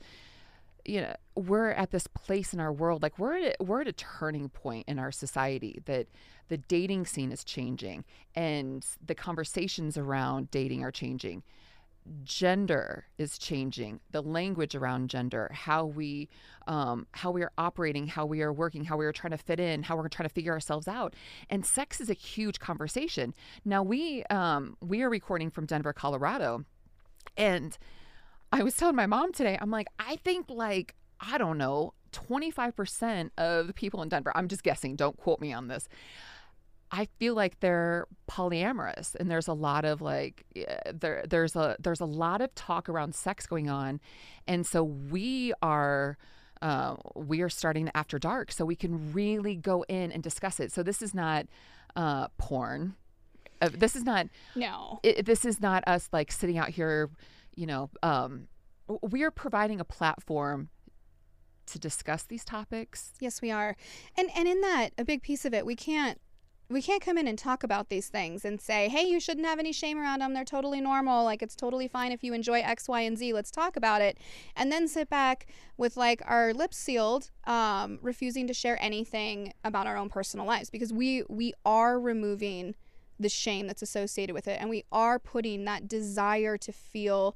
you 0.85 1.01
know, 1.01 1.15
we're 1.35 1.71
at 1.71 1.91
this 1.91 2.07
place 2.07 2.53
in 2.53 2.59
our 2.59 2.73
world, 2.73 3.03
like 3.03 3.17
we're 3.19 3.37
at, 3.37 3.57
we're 3.59 3.81
at 3.81 3.87
a 3.87 3.93
turning 3.93 4.49
point 4.49 4.87
in 4.87 4.99
our 4.99 5.11
society 5.11 5.81
that 5.85 6.07
the 6.49 6.57
dating 6.57 7.05
scene 7.05 7.31
is 7.31 7.43
changing 7.43 8.03
and 8.35 8.85
the 9.05 9.15
conversations 9.15 9.97
around 9.97 10.51
dating 10.51 10.83
are 10.83 10.91
changing 10.91 11.43
gender 12.23 13.05
is 13.17 13.37
changing 13.37 13.99
the 14.11 14.21
language 14.21 14.75
around 14.75 15.09
gender 15.09 15.49
how 15.53 15.85
we 15.85 16.27
um, 16.67 17.07
how 17.11 17.31
we 17.31 17.43
are 17.43 17.51
operating 17.57 18.07
how 18.07 18.25
we 18.25 18.41
are 18.41 18.51
working 18.53 18.83
how 18.83 18.97
we 18.97 19.05
are 19.05 19.11
trying 19.11 19.31
to 19.31 19.37
fit 19.37 19.59
in 19.59 19.83
how 19.83 19.95
we're 19.95 20.07
trying 20.07 20.27
to 20.27 20.33
figure 20.33 20.53
ourselves 20.53 20.87
out. 20.87 21.15
And 21.49 21.65
sex 21.65 22.01
is 22.01 22.09
a 22.09 22.13
huge 22.13 22.59
conversation. 22.59 23.33
Now 23.65 23.83
we 23.83 24.23
um, 24.25 24.77
we 24.81 25.01
are 25.01 25.09
recording 25.09 25.49
from 25.49 25.65
denver 25.65 25.93
colorado 25.93 26.65
and 27.37 27.77
i 28.51 28.63
was 28.63 28.75
telling 28.75 28.95
my 28.95 29.05
mom 29.05 29.31
today 29.31 29.57
i'm 29.61 29.71
like 29.71 29.87
i 29.99 30.15
think 30.17 30.49
like 30.49 30.95
i 31.19 31.37
don't 31.37 31.57
know 31.57 31.93
25% 32.11 33.31
of 33.37 33.67
the 33.67 33.73
people 33.73 34.01
in 34.01 34.09
denver 34.09 34.31
i'm 34.35 34.47
just 34.47 34.63
guessing 34.63 34.95
don't 34.95 35.17
quote 35.17 35.39
me 35.39 35.53
on 35.53 35.67
this 35.67 35.87
I 36.91 37.07
feel 37.19 37.35
like 37.35 37.59
they're 37.61 38.05
polyamorous 38.29 39.15
and 39.15 39.31
there's 39.31 39.47
a 39.47 39.53
lot 39.53 39.85
of 39.85 40.01
like 40.01 40.45
there 40.93 41.23
there's 41.27 41.55
a 41.55 41.77
there's 41.79 42.01
a 42.01 42.05
lot 42.05 42.41
of 42.41 42.53
talk 42.55 42.89
around 42.89 43.15
sex 43.15 43.45
going 43.47 43.69
on 43.69 44.01
and 44.47 44.65
so 44.65 44.83
we 44.83 45.53
are 45.61 46.17
uh, 46.61 46.95
we 47.15 47.41
are 47.41 47.49
starting 47.49 47.89
after 47.95 48.19
dark 48.19 48.51
so 48.51 48.65
we 48.65 48.75
can 48.75 49.13
really 49.13 49.55
go 49.55 49.83
in 49.87 50.11
and 50.11 50.21
discuss 50.21 50.59
it 50.59 50.71
so 50.71 50.83
this 50.83 51.01
is 51.01 51.13
not 51.13 51.45
uh, 51.95 52.27
porn 52.37 52.95
uh, 53.61 53.69
this 53.73 53.95
is 53.95 54.03
not 54.03 54.27
No. 54.55 54.99
it, 55.03 55.25
this 55.25 55.45
is 55.45 55.61
not 55.61 55.83
us 55.87 56.09
like 56.11 56.31
sitting 56.31 56.57
out 56.57 56.69
here 56.69 57.09
you 57.55 57.65
know 57.65 57.89
um, 58.03 58.47
we 59.01 59.23
are 59.23 59.31
providing 59.31 59.79
a 59.79 59.85
platform 59.85 60.69
to 61.67 61.79
discuss 61.79 62.23
these 62.23 62.43
topics 62.43 63.11
Yes, 63.21 63.41
we 63.41 63.49
are. 63.49 63.77
And 64.17 64.29
and 64.35 64.47
in 64.47 64.59
that, 64.61 64.89
a 64.97 65.05
big 65.05 65.21
piece 65.21 65.45
of 65.45 65.53
it, 65.53 65.65
we 65.65 65.75
can't 65.75 66.19
we 66.71 66.81
can't 66.81 67.01
come 67.01 67.17
in 67.17 67.27
and 67.27 67.37
talk 67.37 67.63
about 67.63 67.89
these 67.89 68.07
things 68.07 68.45
and 68.45 68.59
say, 68.61 68.87
"Hey, 68.87 69.03
you 69.03 69.19
shouldn't 69.19 69.45
have 69.45 69.59
any 69.59 69.71
shame 69.71 69.99
around 69.99 70.19
them. 70.19 70.33
They're 70.33 70.45
totally 70.45 70.81
normal. 70.81 71.23
Like 71.23 71.41
it's 71.41 71.55
totally 71.55 71.87
fine 71.87 72.11
if 72.11 72.23
you 72.23 72.33
enjoy 72.33 72.61
X, 72.61 72.87
Y, 72.87 73.01
and 73.01 73.17
Z. 73.17 73.33
Let's 73.33 73.51
talk 73.51 73.75
about 73.75 74.01
it." 74.01 74.17
And 74.55 74.71
then 74.71 74.87
sit 74.87 75.09
back 75.09 75.47
with 75.77 75.97
like 75.97 76.21
our 76.25 76.53
lips 76.53 76.77
sealed, 76.77 77.29
um, 77.45 77.99
refusing 78.01 78.47
to 78.47 78.53
share 78.53 78.81
anything 78.81 79.53
about 79.63 79.87
our 79.87 79.97
own 79.97 80.09
personal 80.09 80.45
lives 80.45 80.69
because 80.69 80.93
we 80.93 81.23
we 81.29 81.53
are 81.65 81.99
removing 81.99 82.75
the 83.19 83.29
shame 83.29 83.67
that's 83.67 83.81
associated 83.81 84.33
with 84.33 84.47
it 84.47 84.57
and 84.59 84.69
we 84.69 84.83
are 84.91 85.19
putting 85.19 85.65
that 85.65 85.87
desire 85.87 86.57
to 86.57 86.71
feel 86.71 87.35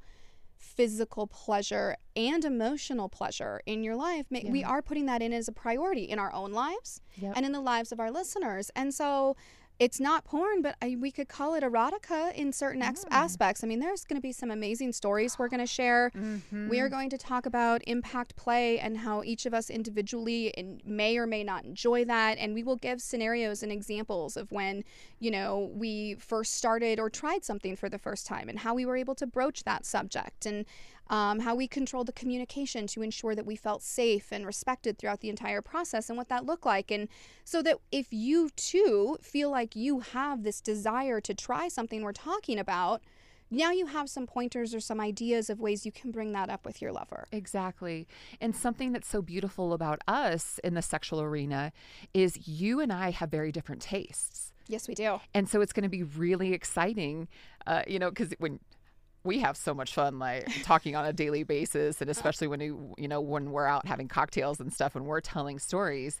physical 0.58 1.26
pleasure 1.26 1.96
and 2.14 2.44
emotional 2.44 3.08
pleasure 3.08 3.60
in 3.66 3.82
your 3.84 3.94
life 3.96 4.26
ma- 4.30 4.40
we 4.48 4.64
are 4.64 4.82
putting 4.82 5.06
that 5.06 5.22
in 5.22 5.32
as 5.32 5.48
a 5.48 5.52
priority 5.52 6.04
in 6.04 6.18
our 6.18 6.32
own 6.32 6.52
lives 6.52 7.00
Yep. 7.16 7.34
and 7.36 7.46
in 7.46 7.52
the 7.52 7.60
lives 7.60 7.92
of 7.92 8.00
our 8.00 8.10
listeners 8.10 8.70
and 8.76 8.92
so 8.94 9.36
it's 9.78 10.00
not 10.00 10.24
porn 10.24 10.62
but 10.62 10.76
I, 10.80 10.96
we 10.98 11.10
could 11.10 11.28
call 11.28 11.54
it 11.54 11.62
erotica 11.62 12.34
in 12.34 12.52
certain 12.52 12.82
ex- 12.82 13.04
mm. 13.04 13.08
aspects. 13.10 13.62
I 13.62 13.66
mean 13.66 13.80
there's 13.80 14.04
going 14.04 14.16
to 14.16 14.22
be 14.22 14.32
some 14.32 14.50
amazing 14.50 14.92
stories 14.92 15.38
we're 15.38 15.48
going 15.48 15.60
to 15.60 15.66
share. 15.66 16.10
We 16.14 16.20
are 16.20 16.86
mm-hmm. 16.86 16.88
going 16.88 17.10
to 17.10 17.18
talk 17.18 17.46
about 17.46 17.82
impact 17.86 18.36
play 18.36 18.78
and 18.78 18.96
how 18.96 19.22
each 19.22 19.46
of 19.46 19.54
us 19.54 19.70
individually 19.70 20.48
in, 20.48 20.80
may 20.84 21.18
or 21.18 21.26
may 21.26 21.44
not 21.44 21.64
enjoy 21.64 22.04
that. 22.06 22.38
And 22.38 22.54
we 22.54 22.62
will 22.62 22.76
give 22.76 23.00
scenarios 23.00 23.62
and 23.62 23.70
examples 23.70 24.36
of 24.36 24.50
when, 24.52 24.84
you 25.20 25.30
know, 25.30 25.70
we 25.74 26.14
first 26.14 26.54
started 26.54 26.98
or 26.98 27.10
tried 27.10 27.44
something 27.44 27.76
for 27.76 27.88
the 27.88 27.98
first 27.98 28.26
time 28.26 28.48
and 28.48 28.58
how 28.58 28.74
we 28.74 28.86
were 28.86 28.96
able 28.96 29.14
to 29.16 29.26
broach 29.26 29.64
that 29.64 29.84
subject. 29.84 30.46
And 30.46 30.64
um, 31.08 31.40
how 31.40 31.54
we 31.54 31.68
controlled 31.68 32.08
the 32.08 32.12
communication 32.12 32.86
to 32.88 33.02
ensure 33.02 33.34
that 33.34 33.46
we 33.46 33.56
felt 33.56 33.82
safe 33.82 34.32
and 34.32 34.46
respected 34.46 34.98
throughout 34.98 35.20
the 35.20 35.28
entire 35.28 35.62
process 35.62 36.08
and 36.08 36.16
what 36.18 36.28
that 36.28 36.44
looked 36.44 36.66
like. 36.66 36.90
And 36.90 37.08
so 37.44 37.62
that 37.62 37.78
if 37.92 38.12
you 38.12 38.50
too 38.56 39.16
feel 39.20 39.50
like 39.50 39.76
you 39.76 40.00
have 40.00 40.42
this 40.42 40.60
desire 40.60 41.20
to 41.20 41.34
try 41.34 41.68
something 41.68 42.02
we're 42.02 42.12
talking 42.12 42.58
about, 42.58 43.02
now 43.50 43.70
you 43.70 43.86
have 43.86 44.10
some 44.10 44.26
pointers 44.26 44.74
or 44.74 44.80
some 44.80 45.00
ideas 45.00 45.48
of 45.48 45.60
ways 45.60 45.86
you 45.86 45.92
can 45.92 46.10
bring 46.10 46.32
that 46.32 46.50
up 46.50 46.66
with 46.66 46.82
your 46.82 46.90
lover. 46.90 47.26
Exactly. 47.30 48.08
And 48.40 48.56
something 48.56 48.92
that's 48.92 49.08
so 49.08 49.22
beautiful 49.22 49.72
about 49.72 50.00
us 50.08 50.58
in 50.64 50.74
the 50.74 50.82
sexual 50.82 51.20
arena 51.20 51.72
is 52.12 52.48
you 52.48 52.80
and 52.80 52.92
I 52.92 53.10
have 53.12 53.30
very 53.30 53.52
different 53.52 53.82
tastes. 53.82 54.52
Yes, 54.68 54.88
we 54.88 54.94
do. 54.94 55.20
And 55.32 55.48
so 55.48 55.60
it's 55.60 55.72
going 55.72 55.84
to 55.84 55.88
be 55.88 56.02
really 56.02 56.52
exciting, 56.52 57.28
uh, 57.68 57.82
you 57.86 58.00
know, 58.00 58.10
because 58.10 58.34
when 58.38 58.58
we 59.26 59.40
have 59.40 59.56
so 59.56 59.74
much 59.74 59.94
fun 59.94 60.18
like 60.18 60.48
talking 60.62 60.96
on 60.96 61.04
a 61.04 61.12
daily 61.12 61.42
basis 61.42 62.00
and 62.00 62.08
especially 62.08 62.46
when 62.46 62.60
you 62.60 62.94
you 62.96 63.08
know 63.08 63.20
when 63.20 63.50
we're 63.50 63.66
out 63.66 63.86
having 63.86 64.08
cocktails 64.08 64.60
and 64.60 64.72
stuff 64.72 64.96
and 64.96 65.04
we're 65.04 65.20
telling 65.20 65.58
stories 65.58 66.20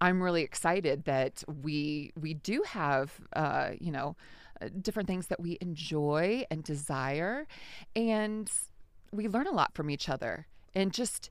i'm 0.00 0.22
really 0.22 0.42
excited 0.42 1.04
that 1.04 1.42
we 1.62 2.12
we 2.18 2.34
do 2.34 2.62
have 2.66 3.20
uh 3.34 3.70
you 3.80 3.90
know 3.90 4.16
uh, 4.62 4.68
different 4.80 5.08
things 5.08 5.26
that 5.26 5.40
we 5.40 5.58
enjoy 5.60 6.44
and 6.50 6.62
desire 6.62 7.46
and 7.96 8.50
we 9.14 9.28
learn 9.28 9.46
a 9.46 9.52
lot 9.52 9.74
from 9.74 9.90
each 9.90 10.08
other. 10.08 10.46
And 10.74 10.92
just 10.92 11.30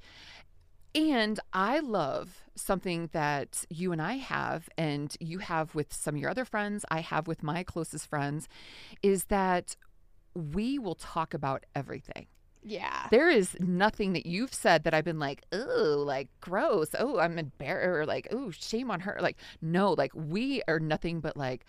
and 0.95 1.39
I 1.51 1.79
love 1.79 2.43
something 2.55 3.09
that 3.13 3.65
you 3.69 3.91
and 3.91 3.99
I 4.01 4.17
have, 4.17 4.69
and 4.77 5.15
you 5.19 5.39
have 5.39 5.73
with 5.73 5.91
some 5.91 6.13
of 6.13 6.21
your 6.21 6.29
other 6.29 6.45
friends, 6.45 6.85
I 6.91 6.99
have 6.99 7.27
with 7.27 7.41
my 7.41 7.63
closest 7.63 8.05
friends, 8.05 8.47
is 9.01 9.23
that 9.25 9.75
we 10.35 10.79
will 10.79 10.95
talk 10.95 11.33
about 11.33 11.65
everything. 11.75 12.27
Yeah. 12.63 13.07
There 13.11 13.29
is 13.29 13.57
nothing 13.59 14.13
that 14.13 14.25
you've 14.25 14.53
said 14.53 14.85
that 14.85 14.93
I've 14.93 15.03
been 15.03 15.19
like, 15.19 15.43
oh, 15.51 16.03
like 16.05 16.29
gross. 16.39 16.89
Oh, 16.97 17.19
I'm 17.19 17.37
embarrassed. 17.37 17.87
Or 17.87 18.05
like, 18.05 18.27
oh, 18.31 18.51
shame 18.51 18.89
on 18.89 19.01
her. 19.01 19.17
Like, 19.21 19.37
no, 19.61 19.91
like 19.91 20.11
we 20.15 20.61
are 20.67 20.79
nothing 20.79 21.19
but 21.19 21.35
like, 21.35 21.65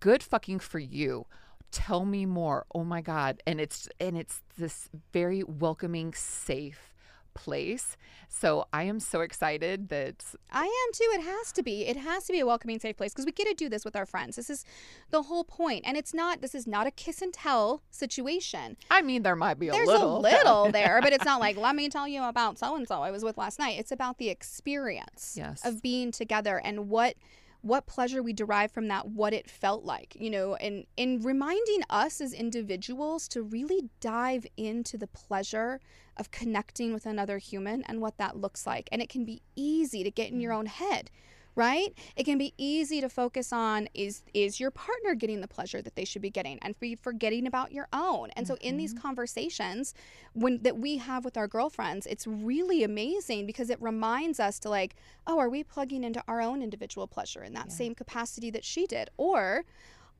good 0.00 0.22
fucking 0.22 0.58
for 0.58 0.78
you. 0.78 1.26
Tell 1.70 2.04
me 2.04 2.26
more. 2.26 2.66
Oh 2.74 2.84
my 2.84 3.00
God. 3.00 3.42
And 3.46 3.60
it's, 3.60 3.88
and 3.98 4.16
it's 4.16 4.42
this 4.58 4.88
very 5.12 5.42
welcoming, 5.42 6.12
safe 6.14 6.92
place. 7.36 7.96
So 8.28 8.66
I 8.72 8.82
am 8.82 8.98
so 8.98 9.20
excited 9.20 9.88
that 9.90 10.24
I 10.50 10.64
am 10.64 10.92
too. 10.92 11.08
It 11.14 11.22
has 11.22 11.52
to 11.52 11.62
be. 11.62 11.86
It 11.86 11.96
has 11.96 12.24
to 12.24 12.32
be 12.32 12.40
a 12.40 12.46
welcoming, 12.46 12.80
safe 12.80 12.96
place 12.96 13.12
because 13.12 13.24
we 13.24 13.30
get 13.32 13.46
to 13.46 13.54
do 13.54 13.68
this 13.68 13.84
with 13.84 13.94
our 13.94 14.04
friends. 14.06 14.34
This 14.36 14.50
is 14.50 14.64
the 15.10 15.22
whole 15.22 15.44
point. 15.44 15.84
And 15.86 15.96
it's 15.96 16.12
not, 16.12 16.40
this 16.40 16.54
is 16.54 16.66
not 16.66 16.86
a 16.86 16.90
kiss 16.90 17.22
and 17.22 17.32
tell 17.32 17.82
situation. 17.90 18.76
I 18.90 19.02
mean, 19.02 19.22
there 19.22 19.36
might 19.36 19.58
be 19.58 19.68
a 19.68 19.72
There's 19.72 19.86
little. 19.86 20.18
a 20.18 20.20
little 20.30 20.72
there, 20.72 21.00
but 21.02 21.12
it's 21.12 21.24
not 21.24 21.38
like, 21.40 21.56
let 21.56 21.76
me 21.76 21.88
tell 21.88 22.08
you 22.08 22.22
about 22.24 22.58
so 22.58 22.74
and 22.74 22.88
so 22.88 23.00
I 23.02 23.10
was 23.12 23.22
with 23.22 23.38
last 23.38 23.58
night. 23.58 23.78
It's 23.78 23.92
about 23.92 24.18
the 24.18 24.28
experience 24.28 25.34
Yes. 25.36 25.64
of 25.64 25.80
being 25.82 26.10
together 26.10 26.60
and 26.64 26.88
what 26.88 27.14
what 27.62 27.86
pleasure 27.86 28.22
we 28.22 28.32
derive 28.32 28.70
from 28.70 28.88
that, 28.88 29.08
what 29.08 29.32
it 29.32 29.50
felt 29.50 29.84
like, 29.84 30.16
you 30.18 30.30
know, 30.30 30.54
and 30.56 30.86
in 30.96 31.20
reminding 31.22 31.82
us 31.90 32.20
as 32.20 32.32
individuals 32.32 33.28
to 33.28 33.42
really 33.42 33.90
dive 34.00 34.46
into 34.56 34.96
the 34.96 35.06
pleasure 35.06 35.80
of 36.16 36.30
connecting 36.30 36.92
with 36.94 37.06
another 37.06 37.38
human 37.38 37.82
and 37.84 38.00
what 38.00 38.16
that 38.18 38.36
looks 38.36 38.66
like. 38.66 38.88
And 38.92 39.02
it 39.02 39.08
can 39.08 39.24
be 39.24 39.42
easy 39.54 40.02
to 40.02 40.10
get 40.10 40.30
in 40.30 40.40
your 40.40 40.52
mm. 40.52 40.58
own 40.58 40.66
head 40.66 41.10
right? 41.56 41.92
It 42.14 42.24
can 42.24 42.38
be 42.38 42.54
easy 42.58 43.00
to 43.00 43.08
focus 43.08 43.52
on 43.52 43.88
is 43.94 44.22
is 44.34 44.60
your 44.60 44.70
partner 44.70 45.14
getting 45.14 45.40
the 45.40 45.48
pleasure 45.48 45.82
that 45.82 45.96
they 45.96 46.04
should 46.04 46.22
be 46.22 46.30
getting 46.30 46.58
and 46.60 46.78
be 46.78 46.94
forgetting 46.94 47.46
about 47.46 47.72
your 47.72 47.88
own? 47.92 48.30
And 48.36 48.46
so 48.46 48.56
in 48.60 48.76
these 48.76 48.94
mm-hmm. 48.94 49.02
conversations 49.02 49.94
when 50.34 50.62
that 50.62 50.76
we 50.76 50.98
have 50.98 51.24
with 51.24 51.36
our 51.36 51.48
girlfriends 51.48 52.06
it's 52.06 52.26
really 52.26 52.84
amazing 52.84 53.46
because 53.46 53.70
it 53.70 53.80
reminds 53.80 54.38
us 54.38 54.58
to 54.60 54.68
like 54.68 54.94
oh 55.26 55.38
are 55.38 55.48
we 55.48 55.64
plugging 55.64 56.04
into 56.04 56.22
our 56.28 56.40
own 56.40 56.62
individual 56.62 57.06
pleasure 57.06 57.42
in 57.42 57.54
that 57.54 57.66
Yeah. 57.68 57.74
same 57.74 57.94
capacity 57.94 58.50
that 58.50 58.64
she 58.64 58.86
did? 58.86 59.08
Or 59.16 59.64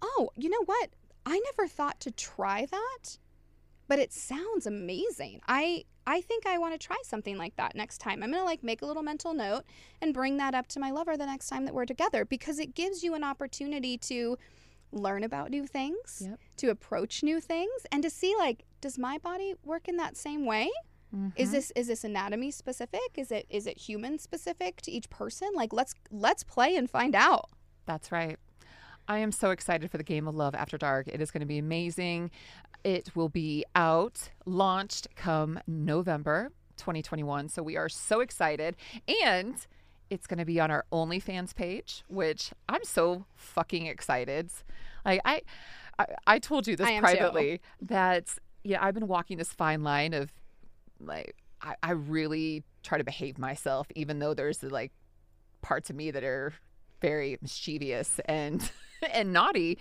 oh 0.03 0.31
you 0.37 0.49
know 0.49 0.65
what? 0.65 0.91
I 1.27 1.39
never 1.45 1.69
thought 1.69 2.01
to 2.01 2.11
try 2.11 2.67
that 2.67 3.19
but 3.89 3.99
it 3.99 4.13
sounds 4.13 4.67
amazing. 4.67 5.41
I 5.47 5.85
I 6.07 6.21
think 6.21 6.47
I 6.47 6.59
want 6.59 6.73
to 6.73 6.79
try 6.79 6.97
something 7.05 7.37
like 7.37 7.57
that 7.57 7.75
next 7.75 7.99
time. 7.99 8.23
I'm 8.23 8.31
going 8.31 8.41
to 8.41 8.45
like 8.45 8.63
make 8.63 8.83
a 8.83 8.87
little 8.87 9.03
mental 9.03 9.35
note 9.35 9.65
and 10.01 10.15
bring 10.15 10.37
that 10.37 10.55
up 10.55 10.67
to 10.69 10.81
my 10.81 10.91
lover 10.91 11.17
the 11.17 11.27
next 11.27 11.49
time 11.49 11.65
that 11.65 11.75
we're 11.75 11.85
together 11.87 12.25
because 12.25 12.59
it 12.59 12.75
gives 12.75 13.03
you 13.03 13.15
an 13.15 13.25
opportunity 13.25 13.99
to 13.99 14.39
learn 14.93 15.25
about 15.25 15.51
new 15.51 15.67
things, 15.67 16.23
Yep. 16.25 16.39
to 16.59 16.69
approach 16.71 17.23
new 17.23 17.41
things 17.41 17.87
and 17.91 18.03
to 18.03 18.11
see 18.11 18.35
like 18.39 18.65
does 18.81 18.99
my 18.99 19.19
body 19.19 19.55
work 19.65 19.89
in 19.89 19.97
that 19.97 20.17
same 20.17 20.47
way? 20.47 20.71
Is 21.35 21.49
Mhm. 21.49 21.53
this 21.53 21.73
is 21.75 21.87
this 21.89 22.05
anatomy 22.05 22.51
specific? 22.51 23.01
Is 23.17 23.31
it 23.33 23.47
is 23.49 23.67
it 23.67 23.79
human 23.79 24.19
specific 24.19 24.81
to 24.83 24.91
each 24.93 25.09
person? 25.11 25.49
Like 25.55 25.73
let's 25.73 25.95
let's 26.11 26.43
play 26.45 26.77
and 26.77 26.89
find 26.91 27.15
out. 27.15 27.49
That's 27.87 28.13
right. 28.13 28.39
I 29.09 29.19
am 29.19 29.33
so 29.33 29.51
excited 29.51 29.91
for 29.91 29.99
the 29.99 30.05
game 30.05 30.27
of 30.27 30.35
love 30.35 30.55
after 30.55 30.77
dark. 30.77 31.09
It 31.09 31.21
is 31.21 31.31
going 31.31 31.41
to 31.41 31.47
be 31.47 31.59
amazing. 31.59 32.31
It 32.85 33.15
will 33.15 33.29
be 33.29 33.65
out, 33.75 34.31
launched 34.45 35.09
come 35.17 35.61
November 35.67 36.51
2021. 36.77 37.49
So 37.49 37.63
we 37.63 37.77
are 37.77 37.89
so 37.89 38.21
excited. 38.21 38.77
And 39.25 39.55
it's 40.11 40.27
going 40.27 40.39
to 40.39 40.45
be 40.45 40.61
on 40.61 40.71
our 40.71 40.85
OnlyFans 40.93 41.55
page, 41.55 42.05
which 42.09 42.53
I'm 42.69 42.85
so 42.85 43.25
fucking 43.35 43.87
excited. 43.87 44.51
Like 45.05 45.21
I 45.25 45.43
I, 45.99 46.07
I 46.27 46.39
told 46.39 46.67
you 46.67 46.77
this 46.77 46.87
am 46.89 47.03
too. 47.03 47.17
privately 47.17 47.61
that 47.83 48.29
yeah, 48.65 48.85
I've 48.85 48.95
been 48.95 49.09
walking 49.09 49.39
this 49.39 49.53
fine 49.53 49.83
line 49.83 50.13
of 50.13 50.33
like 51.01 51.37
I, 51.63 51.75
I 51.83 51.93
really 51.93 52.65
try 52.83 52.99
to 52.99 53.05
behave 53.05 53.39
myself 53.39 53.89
even 53.95 54.19
though 54.19 54.35
there's 54.35 54.63
like 54.63 54.93
parts 55.63 55.91
of 55.91 55.97
me 55.97 56.11
that 56.11 56.23
are 56.23 56.53
very 57.01 57.39
mischievous 57.41 58.21
and 58.27 58.71
and 59.13 59.33
naughty. 59.33 59.79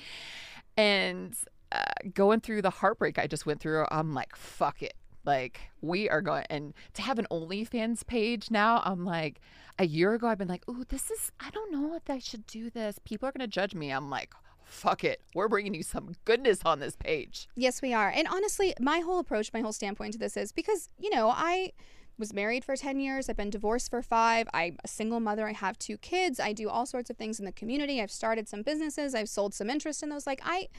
And 0.77 1.35
uh, 1.71 1.81
going 2.13 2.39
through 2.39 2.61
the 2.61 2.69
heartbreak 2.69 3.17
i 3.17 3.25
just 3.25 3.45
went 3.45 3.59
through 3.59 3.85
i'm 3.91 4.13
like 4.13 4.35
fuck 4.35 4.81
it. 4.83 4.93
Like 5.25 5.59
we 5.81 6.07
are 6.07 6.21
going 6.21 6.45
and 6.51 6.73
to 6.93 7.01
have 7.01 7.17
an 7.17 7.25
onlyfans 7.31 8.05
page 8.05 8.51
now 8.51 8.81
i'm 8.85 9.03
like 9.03 9.41
a 9.79 9.85
year 9.85 10.13
ago 10.13 10.27
i've 10.27 10.37
been 10.37 10.47
like 10.47 10.63
oh 10.67 10.83
this 10.89 11.09
is 11.09 11.31
i 11.39 11.49
don't 11.49 11.71
know 11.71 11.95
if 11.95 12.07
i 12.09 12.19
should 12.19 12.45
do 12.45 12.69
this. 12.69 12.99
People 13.03 13.27
are 13.27 13.31
going 13.31 13.41
to 13.41 13.47
judge 13.51 13.73
me. 13.73 13.89
I'm 13.89 14.09
like 14.11 14.33
fuck 14.65 15.03
it. 15.03 15.21
We're 15.33 15.47
bringing 15.47 15.73
you 15.73 15.83
some 15.83 16.13
goodness 16.25 16.59
on 16.65 16.79
this 16.79 16.95
page. 16.95 17.47
Yes, 17.55 17.81
we 17.81 17.93
are. 17.93 18.09
And 18.09 18.27
honestly, 18.27 18.73
my 18.79 18.99
whole 18.99 19.19
approach, 19.19 19.53
my 19.53 19.61
whole 19.61 19.71
standpoint 19.71 20.13
to 20.13 20.19
this 20.19 20.35
is 20.35 20.51
because, 20.51 20.89
you 20.97 21.09
know, 21.09 21.29
I 21.29 21.71
was 22.17 22.33
married 22.33 22.63
for 22.63 22.75
10 22.75 22.99
years. 22.99 23.29
I've 23.29 23.37
been 23.37 23.49
divorced 23.49 23.89
for 23.89 24.01
five. 24.01 24.47
I'm 24.53 24.77
a 24.83 24.87
single 24.87 25.19
mother. 25.19 25.47
I 25.47 25.53
have 25.53 25.77
two 25.77 25.97
kids. 25.97 26.39
I 26.39 26.53
do 26.53 26.69
all 26.69 26.85
sorts 26.85 27.09
of 27.09 27.17
things 27.17 27.39
in 27.39 27.45
the 27.45 27.51
community. 27.51 28.01
I've 28.01 28.11
started 28.11 28.47
some 28.47 28.61
businesses. 28.61 29.13
I've 29.13 29.29
sold 29.29 29.53
some 29.53 29.69
interest 29.69 30.03
in 30.03 30.09
those. 30.09 30.27
Like, 30.27 30.41
I. 30.43 30.69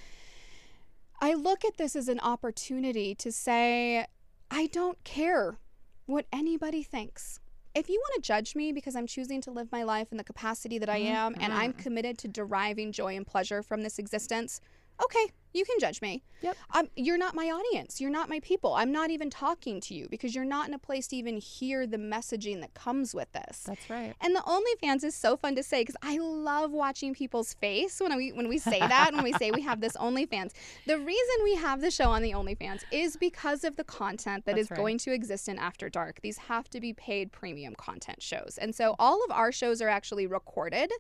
I 1.19 1.33
look 1.33 1.65
at 1.65 1.79
this 1.79 1.97
as 1.97 2.09
an 2.09 2.21
opportunity 2.21 3.15
to 3.15 3.33
say, 3.33 4.05
I 4.51 4.67
don't 4.67 5.03
care 5.03 5.59
what 6.05 6.27
anybody 6.33 6.83
thinks. 6.83 7.41
If 7.75 7.89
you 7.89 8.01
want 8.01 8.23
to 8.23 8.27
judge 8.27 8.55
me 8.55 8.73
because 8.73 8.97
I'm 8.97 9.07
choosing 9.07 9.41
to 9.43 9.51
live 9.51 9.71
my 9.73 9.83
life 9.83 10.09
in 10.11 10.19
the 10.19 10.25
capacity 10.25 10.79
that 10.79 10.89
I 10.89 11.01
mm-hmm. 11.01 11.15
am 11.15 11.35
and 11.41 11.53
I'm 11.53 11.73
mm-hmm. 11.73 11.83
committed 11.83 12.19
to 12.19 12.29
deriving 12.29 12.93
joy 12.93 13.17
and 13.17 13.27
pleasure 13.27 13.63
from 13.63 13.83
this 13.83 13.99
existence, 13.99 14.61
okay, 15.03 15.33
you 15.57 15.65
can 15.65 15.79
judge 15.81 16.03
me. 16.03 16.23
Yep. 16.43 16.57
Um, 16.75 16.89
you're 16.97 17.17
not 17.17 17.35
my 17.35 17.47
audience. 17.47 18.01
You're 18.01 18.11
not 18.11 18.29
my 18.29 18.41
people. 18.41 18.75
I'm 18.75 18.93
not 18.93 19.11
even 19.11 19.31
talking 19.31 19.81
to 19.83 19.95
you 19.95 20.07
because 20.11 20.35
you're 20.35 20.45
not 20.45 20.69
in 20.69 20.75
a 20.75 20.79
place 20.79 21.07
to 21.09 21.17
even 21.17 21.39
hear 21.39 21.87
the 21.87 21.97
messaging 21.97 22.61
that 22.61 22.75
comes 22.75 23.15
with 23.15 23.33
this. 23.33 23.63
that's 23.67 23.89
right 23.89 24.15
And 24.21 24.37
the 24.37 24.41
OnlyFans 24.41 25.03
is 25.03 25.15
so 25.15 25.37
fun 25.37 25.57
to 25.57 25.63
say 25.63 25.81
because 25.83 25.97
I 26.03 26.19
love 26.19 26.73
watching 26.73 27.15
people's 27.15 27.55
face 27.55 27.99
when 28.01 28.15
we 28.17 28.33
when 28.33 28.49
we 28.49 28.59
say 28.59 28.79
that 28.79 29.13
when 29.15 29.25
we 29.25 29.33
say 29.33 29.51
we 29.51 29.63
have 29.63 29.81
this 29.81 29.93
OnlyFans. 29.97 30.53
The 30.87 30.99
reason 30.99 31.37
we 31.43 31.57
have 31.57 31.81
the 31.81 31.91
show 31.91 32.11
on 32.11 32.23
the 32.23 32.33
OnlyFans 32.33 32.83
is 32.93 33.17
because 33.17 33.65
of 33.65 33.77
the 33.77 33.85
content 33.85 34.45
that 34.45 34.59
is 34.59 34.69
That's 34.69 34.79
right. 34.79 34.85
going 34.85 34.99
to 34.99 35.13
exist 35.13 35.49
in 35.49 35.59
After 35.59 35.89
Dark. 35.89 36.21
These 36.21 36.37
have 36.37 36.69
to 36.71 36.81
be 36.81 36.93
paid 36.93 37.33
premium 37.33 37.75
content 37.75 38.23
shows, 38.23 38.59
and 38.61 38.75
so 38.75 38.95
all 38.99 39.25
of 39.25 39.31
our 39.31 39.53
shows 39.53 39.81
are 39.81 39.89
actually 39.89 40.27
recorded. 40.27 40.93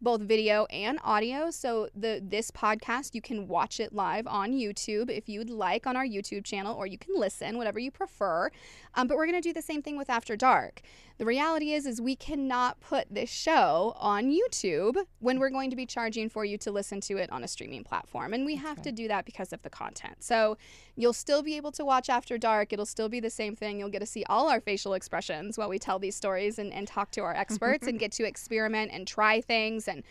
Both 0.00 0.20
video 0.22 0.66
and 0.66 0.98
audio. 1.02 1.50
So 1.50 1.88
the 1.94 2.20
this 2.22 2.50
podcast 2.50 3.14
you 3.14 3.22
can 3.22 3.48
watch 3.48 3.80
it 3.80 3.92
live 3.92 4.26
on 4.26 4.52
YouTube 4.52 5.10
if 5.10 5.28
you'd 5.28 5.50
like 5.50 5.86
on 5.86 5.96
our 5.96 6.04
YouTube 6.04 6.44
channel, 6.44 6.76
or 6.76 6.86
you 6.86 6.98
can 6.98 7.14
listen, 7.16 7.56
whatever 7.56 7.78
you 7.78 7.90
prefer. 7.90 8.50
Um, 8.94 9.06
but 9.06 9.16
we're 9.16 9.26
gonna 9.26 9.40
do 9.40 9.52
the 9.52 9.62
same 9.62 9.82
thing 9.82 9.96
with 9.96 10.10
After 10.10 10.36
Dark. 10.36 10.82
The 11.16 11.24
reality 11.24 11.72
is, 11.72 11.86
is 11.86 12.00
we 12.00 12.16
cannot 12.16 12.80
put 12.80 13.06
this 13.08 13.30
show 13.30 13.94
on 13.98 14.32
YouTube 14.32 14.96
when 15.20 15.38
we're 15.38 15.50
going 15.50 15.70
to 15.70 15.76
be 15.76 15.86
charging 15.86 16.28
for 16.28 16.44
you 16.44 16.58
to 16.58 16.72
listen 16.72 17.00
to 17.02 17.18
it 17.18 17.30
on 17.30 17.44
a 17.44 17.48
streaming 17.48 17.84
platform, 17.84 18.34
and 18.34 18.44
we 18.44 18.56
have 18.56 18.82
to 18.82 18.90
do 18.90 19.06
that 19.06 19.24
because 19.24 19.52
of 19.52 19.62
the 19.62 19.70
content. 19.70 20.16
So 20.24 20.56
you'll 20.96 21.12
still 21.12 21.42
be 21.42 21.56
able 21.56 21.70
to 21.72 21.84
watch 21.84 22.08
After 22.08 22.36
Dark. 22.36 22.72
It'll 22.72 22.84
still 22.84 23.08
be 23.08 23.20
the 23.20 23.30
same 23.30 23.54
thing. 23.54 23.78
You'll 23.78 23.90
get 23.90 24.00
to 24.00 24.06
see 24.06 24.24
all 24.28 24.48
our 24.48 24.60
facial 24.60 24.94
expressions 24.94 25.56
while 25.56 25.68
we 25.68 25.78
tell 25.78 26.00
these 26.00 26.16
stories 26.16 26.58
and, 26.58 26.72
and 26.72 26.88
talk 26.88 27.12
to 27.12 27.20
our 27.20 27.34
experts 27.34 27.86
and 27.86 27.94
mm-hmm. 27.94 28.00
get 28.00 28.12
to 28.12 28.24
experiment 28.24 28.90
and 28.92 29.06
try 29.06 29.40
things 29.40 29.86
and 29.86 30.02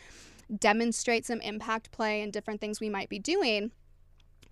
demonstrate 0.58 1.26
some 1.26 1.42
impact 1.42 1.92
play 1.92 2.22
and 2.22 2.32
different 2.32 2.62
things 2.62 2.80
we 2.80 2.90
might 2.90 3.10
be 3.10 3.20
doing 3.20 3.72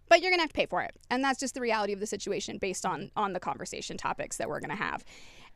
but 0.07 0.21
you're 0.21 0.31
gonna 0.31 0.41
have 0.41 0.49
to 0.49 0.55
pay 0.55 0.65
for 0.65 0.81
it 0.81 0.95
and 1.09 1.23
that's 1.23 1.39
just 1.39 1.53
the 1.53 1.61
reality 1.61 1.93
of 1.93 1.99
the 1.99 2.07
situation 2.07 2.57
based 2.57 2.85
on 2.85 3.11
on 3.15 3.33
the 3.33 3.39
conversation 3.39 3.97
topics 3.97 4.37
that 4.37 4.47
we're 4.47 4.59
gonna 4.59 4.75
have 4.75 5.03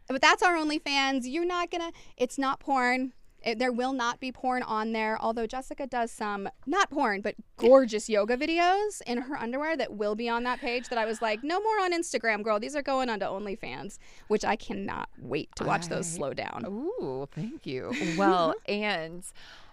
but 0.08 0.22
that's 0.22 0.44
our 0.44 0.56
OnlyFans. 0.56 1.22
You're 1.24 1.46
not 1.46 1.72
gonna. 1.72 1.92
It's 2.18 2.38
not 2.38 2.60
porn. 2.60 3.14
It, 3.44 3.60
there 3.60 3.72
will 3.72 3.94
not 3.94 4.20
be 4.20 4.32
porn 4.32 4.64
on 4.64 4.92
there. 4.92 5.22
Although 5.22 5.46
Jessica 5.46 5.86
does 5.86 6.12
some 6.12 6.50
not 6.66 6.90
porn, 6.90 7.22
but 7.22 7.36
gorgeous 7.58 8.10
yoga 8.10 8.36
videos 8.36 9.02
in 9.06 9.20
her 9.20 9.38
underwear 9.38 9.78
that 9.78 9.94
will 9.94 10.16
be 10.16 10.28
on 10.28 10.44
that 10.44 10.60
page. 10.60 10.90
That 10.90 10.98
I 10.98 11.06
was 11.06 11.22
like, 11.22 11.44
no 11.44 11.60
more 11.60 11.80
on 11.82 11.94
Instagram, 11.94 12.44
girl. 12.44 12.60
These 12.60 12.76
are 12.76 12.82
going 12.82 13.08
onto 13.08 13.26
OnlyFans, 13.26 14.00
which 14.30 14.44
I 14.44 14.56
cannot 14.56 15.10
wait 15.20 15.50
to 15.58 15.64
watch 15.64 15.88
those 15.90 16.08
slow 16.12 16.34
down. 16.34 16.66
Ooh, 16.68 17.28
thank 17.32 17.68
you. 17.68 17.94
Well, 18.18 18.56
and 18.68 19.24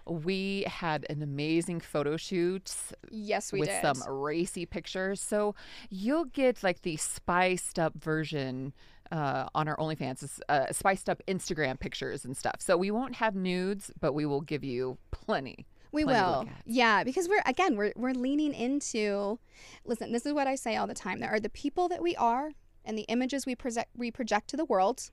we 0.05 0.65
had 0.67 1.05
an 1.09 1.21
amazing 1.23 1.79
photo 1.79 2.17
shoot 2.17 2.75
Yes, 3.09 3.51
we 3.53 3.59
with 3.61 3.69
did. 3.69 3.81
some 3.81 4.03
racy 4.07 4.65
pictures. 4.65 5.21
So 5.21 5.55
you'll 5.89 6.25
get 6.25 6.61
like 6.61 6.81
the 6.81 6.97
spiced 6.97 7.79
up 7.79 7.95
version 7.95 8.73
uh, 9.11 9.47
on 9.53 9.67
our 9.67 9.77
OnlyFans, 9.77 10.39
uh, 10.49 10.71
spiced 10.71 11.09
up 11.09 11.21
Instagram 11.27 11.79
pictures 11.79 12.25
and 12.25 12.35
stuff. 12.35 12.55
So 12.59 12.77
we 12.77 12.91
won't 12.91 13.15
have 13.15 13.35
nudes, 13.35 13.91
but 13.99 14.13
we 14.13 14.25
will 14.25 14.41
give 14.41 14.63
you 14.63 14.97
plenty. 15.11 15.65
We 15.91 16.03
plenty 16.03 16.19
will. 16.19 16.47
Yeah, 16.65 17.03
because 17.03 17.27
we're 17.29 17.43
again 17.45 17.75
we're 17.75 17.93
we're 17.95 18.13
leaning 18.13 18.53
into 18.53 19.37
listen, 19.85 20.11
this 20.11 20.25
is 20.25 20.33
what 20.33 20.47
I 20.47 20.55
say 20.55 20.75
all 20.75 20.87
the 20.87 20.95
time. 20.95 21.19
There 21.19 21.29
are 21.29 21.39
the 21.39 21.49
people 21.49 21.87
that 21.89 22.01
we 22.01 22.15
are 22.15 22.51
and 22.85 22.97
the 22.97 23.03
images 23.03 23.45
we 23.45 23.55
project 23.55 23.89
we 23.95 24.09
project 24.09 24.47
to 24.49 24.57
the 24.57 24.65
world. 24.65 25.11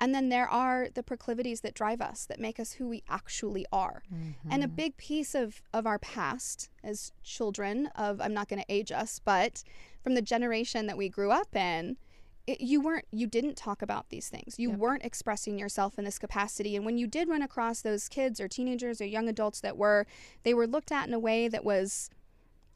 And 0.00 0.12
then 0.12 0.30
there 0.30 0.48
are 0.48 0.88
the 0.92 1.02
proclivities 1.02 1.60
that 1.60 1.74
drive 1.74 2.00
us, 2.00 2.24
that 2.26 2.40
make 2.40 2.58
us 2.58 2.72
who 2.72 2.88
we 2.88 3.04
actually 3.08 3.66
are. 3.72 4.02
And 4.50 4.64
a 4.64 4.66
Mm-hmm. 4.66 4.74
big 4.74 4.96
piece 4.96 5.32
of, 5.34 5.62
of 5.72 5.86
our 5.86 5.98
past 6.00 6.70
as 6.82 7.12
children 7.22 7.86
of, 7.94 8.20
I'm 8.20 8.34
not 8.34 8.48
going 8.48 8.60
to 8.60 8.72
age 8.72 8.90
us, 8.90 9.20
but 9.24 9.62
from 10.02 10.14
the 10.14 10.22
generation 10.22 10.86
that 10.88 10.96
we 10.96 11.08
grew 11.08 11.30
up 11.30 11.54
in, 11.54 11.98
it, 12.46 12.60
you 12.60 12.80
weren't, 12.80 13.04
you 13.12 13.26
didn't 13.26 13.56
talk 13.56 13.82
about 13.82 14.08
these 14.08 14.28
things. 14.28 14.58
You 14.58 14.70
Yep. 14.70 14.78
weren't 14.78 15.04
expressing 15.04 15.58
yourself 15.58 15.98
in 15.98 16.04
this 16.04 16.18
capacity. 16.18 16.74
And 16.76 16.84
when 16.84 16.98
you 16.98 17.06
did 17.06 17.28
run 17.28 17.42
across 17.42 17.80
those 17.82 18.08
kids 18.08 18.40
or 18.40 18.48
teenagers 18.48 19.00
or 19.00 19.06
young 19.06 19.28
adults 19.28 19.60
that 19.60 19.76
were, 19.76 20.06
they 20.42 20.52
were 20.54 20.66
looked 20.66 20.90
at 20.90 21.06
in 21.06 21.14
a 21.14 21.18
way 21.20 21.46
that 21.48 21.64
was, 21.64 22.10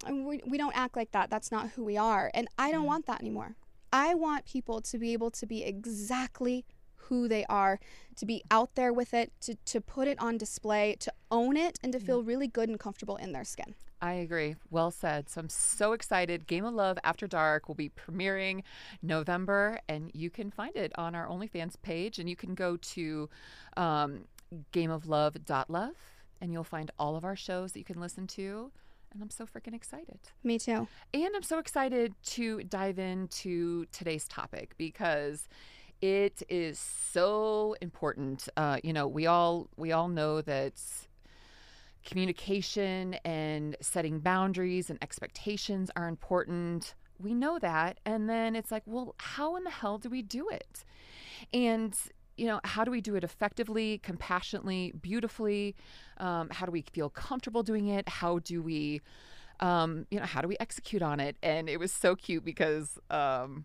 "Uh, 0.08 0.14
we, 0.14 0.40
we 0.46 0.56
don't 0.56 0.76
act 0.76 0.94
like 0.96 1.10
that. 1.12 1.30
That's 1.30 1.50
not 1.50 1.70
who 1.70 1.82
we 1.84 1.96
are. 1.96 2.30
And 2.32 2.46
I 2.58 2.70
don't 2.70 2.86
want 2.86 3.06
that 3.06 3.20
anymore. 3.20 3.56
I 3.92 4.14
want 4.14 4.44
people 4.44 4.80
to 4.82 4.98
be 4.98 5.12
able 5.12 5.30
to 5.32 5.46
be 5.46 5.64
exactly 5.64 6.64
who 7.08 7.28
they 7.28 7.44
are, 7.46 7.78
to 8.16 8.26
be 8.26 8.42
out 8.50 8.74
there 8.74 8.92
with 8.92 9.14
it, 9.14 9.32
to, 9.40 9.54
to 9.64 9.80
put 9.80 10.08
it 10.08 10.18
on 10.20 10.36
display, 10.36 10.96
to 11.00 11.12
own 11.30 11.56
it, 11.56 11.78
and 11.82 11.92
to 11.92 12.00
feel 12.00 12.22
really 12.22 12.48
good 12.48 12.68
and 12.68 12.78
comfortable 12.80 13.16
in 13.16 13.32
their 13.32 13.44
skin. 13.44 13.74
I 14.00 14.12
agree. 14.14 14.56
Well 14.70 14.90
said. 14.90 15.28
So 15.28 15.40
I'm 15.40 15.48
so 15.48 15.92
excited. 15.92 16.46
Game 16.46 16.64
of 16.64 16.74
Love 16.74 16.98
After 17.02 17.26
Dark 17.26 17.68
will 17.68 17.74
be 17.74 17.90
premiering 17.90 18.62
November, 19.02 19.78
and 19.88 20.10
you 20.14 20.30
can 20.30 20.50
find 20.50 20.76
it 20.76 20.92
on 20.96 21.14
our 21.14 21.26
OnlyFans 21.26 21.74
page. 21.82 22.18
And 22.18 22.28
you 22.28 22.36
can 22.36 22.54
go 22.54 22.76
to 22.76 23.28
um, 23.76 24.24
gameoflove.love 24.72 25.94
and 26.40 26.52
you'll 26.52 26.64
find 26.64 26.90
all 26.98 27.16
of 27.16 27.24
our 27.24 27.36
shows 27.36 27.72
that 27.72 27.78
you 27.78 27.84
can 27.84 28.00
listen 28.00 28.26
to. 28.26 28.70
And 29.12 29.22
I'm 29.22 29.30
so 29.30 29.46
freaking 29.46 29.74
excited. 29.74 30.18
Me 30.44 30.58
too. 30.58 30.86
And 31.14 31.34
I'm 31.34 31.42
so 31.42 31.58
excited 31.58 32.14
to 32.24 32.62
dive 32.64 32.98
into 32.98 33.86
today's 33.86 34.28
topic 34.28 34.74
because 34.76 35.48
it 36.02 36.42
is 36.50 36.78
so 36.78 37.76
important. 37.80 38.48
Uh, 38.56 38.78
you 38.82 38.92
know, 38.92 39.08
we 39.08 39.26
all 39.26 39.68
we 39.76 39.92
all 39.92 40.08
know 40.08 40.42
that 40.42 40.74
communication 42.06 43.14
and 43.24 43.76
setting 43.82 44.20
boundaries 44.20 44.88
and 44.88 44.98
expectations 45.02 45.90
are 45.96 46.08
important. 46.08 46.94
We 47.18 47.34
know 47.34 47.58
that. 47.58 47.98
And 48.06 48.30
then 48.30 48.56
it's 48.56 48.70
like, 48.70 48.84
well, 48.86 49.14
how 49.18 49.56
in 49.56 49.64
the 49.64 49.70
hell 49.70 49.98
do 49.98 50.08
we 50.08 50.22
do 50.22 50.48
it? 50.48 50.84
And 51.52 51.94
you 52.36 52.46
know, 52.46 52.60
how 52.64 52.84
do 52.84 52.90
we 52.90 53.00
do 53.00 53.14
it 53.14 53.24
effectively, 53.24 53.98
compassionately, 53.98 54.92
beautifully? 55.00 55.74
Um, 56.18 56.50
how 56.50 56.66
do 56.66 56.72
we 56.72 56.84
feel 56.92 57.08
comfortable 57.08 57.62
doing 57.62 57.88
it? 57.88 58.08
How 58.08 58.40
do 58.40 58.62
we, 58.62 59.00
um, 59.60 60.06
you 60.10 60.18
know, 60.20 60.26
how 60.26 60.42
do 60.42 60.48
we 60.48 60.56
execute 60.60 61.00
on 61.02 61.18
it? 61.18 61.36
And 61.42 61.68
it 61.68 61.78
was 61.78 61.92
so 61.92 62.14
cute 62.14 62.44
because, 62.44 62.98
um, 63.10 63.64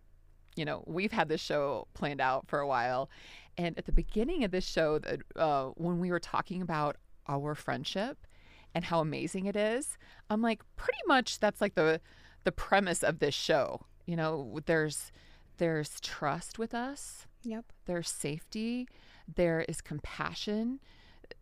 you 0.56 0.63
know, 0.63 0.84
we've 0.88 1.12
had 1.12 1.27
this 1.27 1.41
show 1.41 1.88
planned 1.93 2.21
out 2.21 2.47
for 2.47 2.60
a 2.60 2.67
while. 2.67 3.10
And 3.58 3.77
at 3.77 3.86
the 3.86 3.91
beginning 3.91 4.45
of 4.45 4.51
this 4.51 4.65
show, 4.65 4.99
that 4.99 5.19
uh, 5.36 5.65
when 5.75 5.99
we 5.99 6.10
were 6.10 6.19
talking 6.19 6.62
about 6.62 6.95
our 7.27 7.56
friendship 7.56 8.25
and 8.73 8.86
how 8.86 8.99
amazing 8.99 9.45
it 9.45 9.55
is, 9.55 9.97
I'm 10.29 10.41
like, 10.41 10.62
pretty 10.75 10.99
much 11.07 11.39
that's 11.39 11.62
like 11.62 11.75
the 11.75 12.01
the 12.43 12.51
premise 12.51 13.03
of 13.03 13.19
this 13.19 13.36
show. 13.36 13.86
You 14.05 14.15
know, 14.15 14.60
there's 14.65 15.12
there's 15.57 15.99
trust 15.99 16.57
with 16.57 16.73
us 16.73 17.27
Yep. 17.43 17.65
there's 17.86 18.10
safety, 18.10 18.88
there 19.36 19.62
is 19.67 19.81
compassion. 19.81 20.79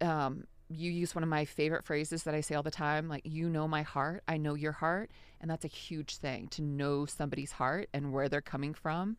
Um, 0.02 0.46
you 0.70 0.92
use 0.92 1.16
one 1.16 1.24
of 1.24 1.30
my 1.30 1.46
favorite 1.46 1.84
phrases 1.84 2.24
that 2.24 2.36
I 2.36 2.42
say 2.42 2.54
all 2.56 2.64
the 2.64 2.70
time 2.72 3.08
like, 3.10 3.24
you 3.26 3.50
know 3.50 3.68
my 3.68 3.82
heart, 3.82 4.24
I 4.28 4.38
know 4.38 4.54
your 4.54 4.72
heart. 4.74 5.10
And 5.42 5.50
that's 5.50 5.66
a 5.66 5.70
huge 5.70 6.18
thing 6.18 6.48
to 6.50 6.62
know 6.62 7.06
somebody's 7.06 7.54
heart 7.54 7.90
and 7.94 8.12
where 8.14 8.30
they're 8.30 8.42
coming 8.42 8.74
from. 8.74 9.18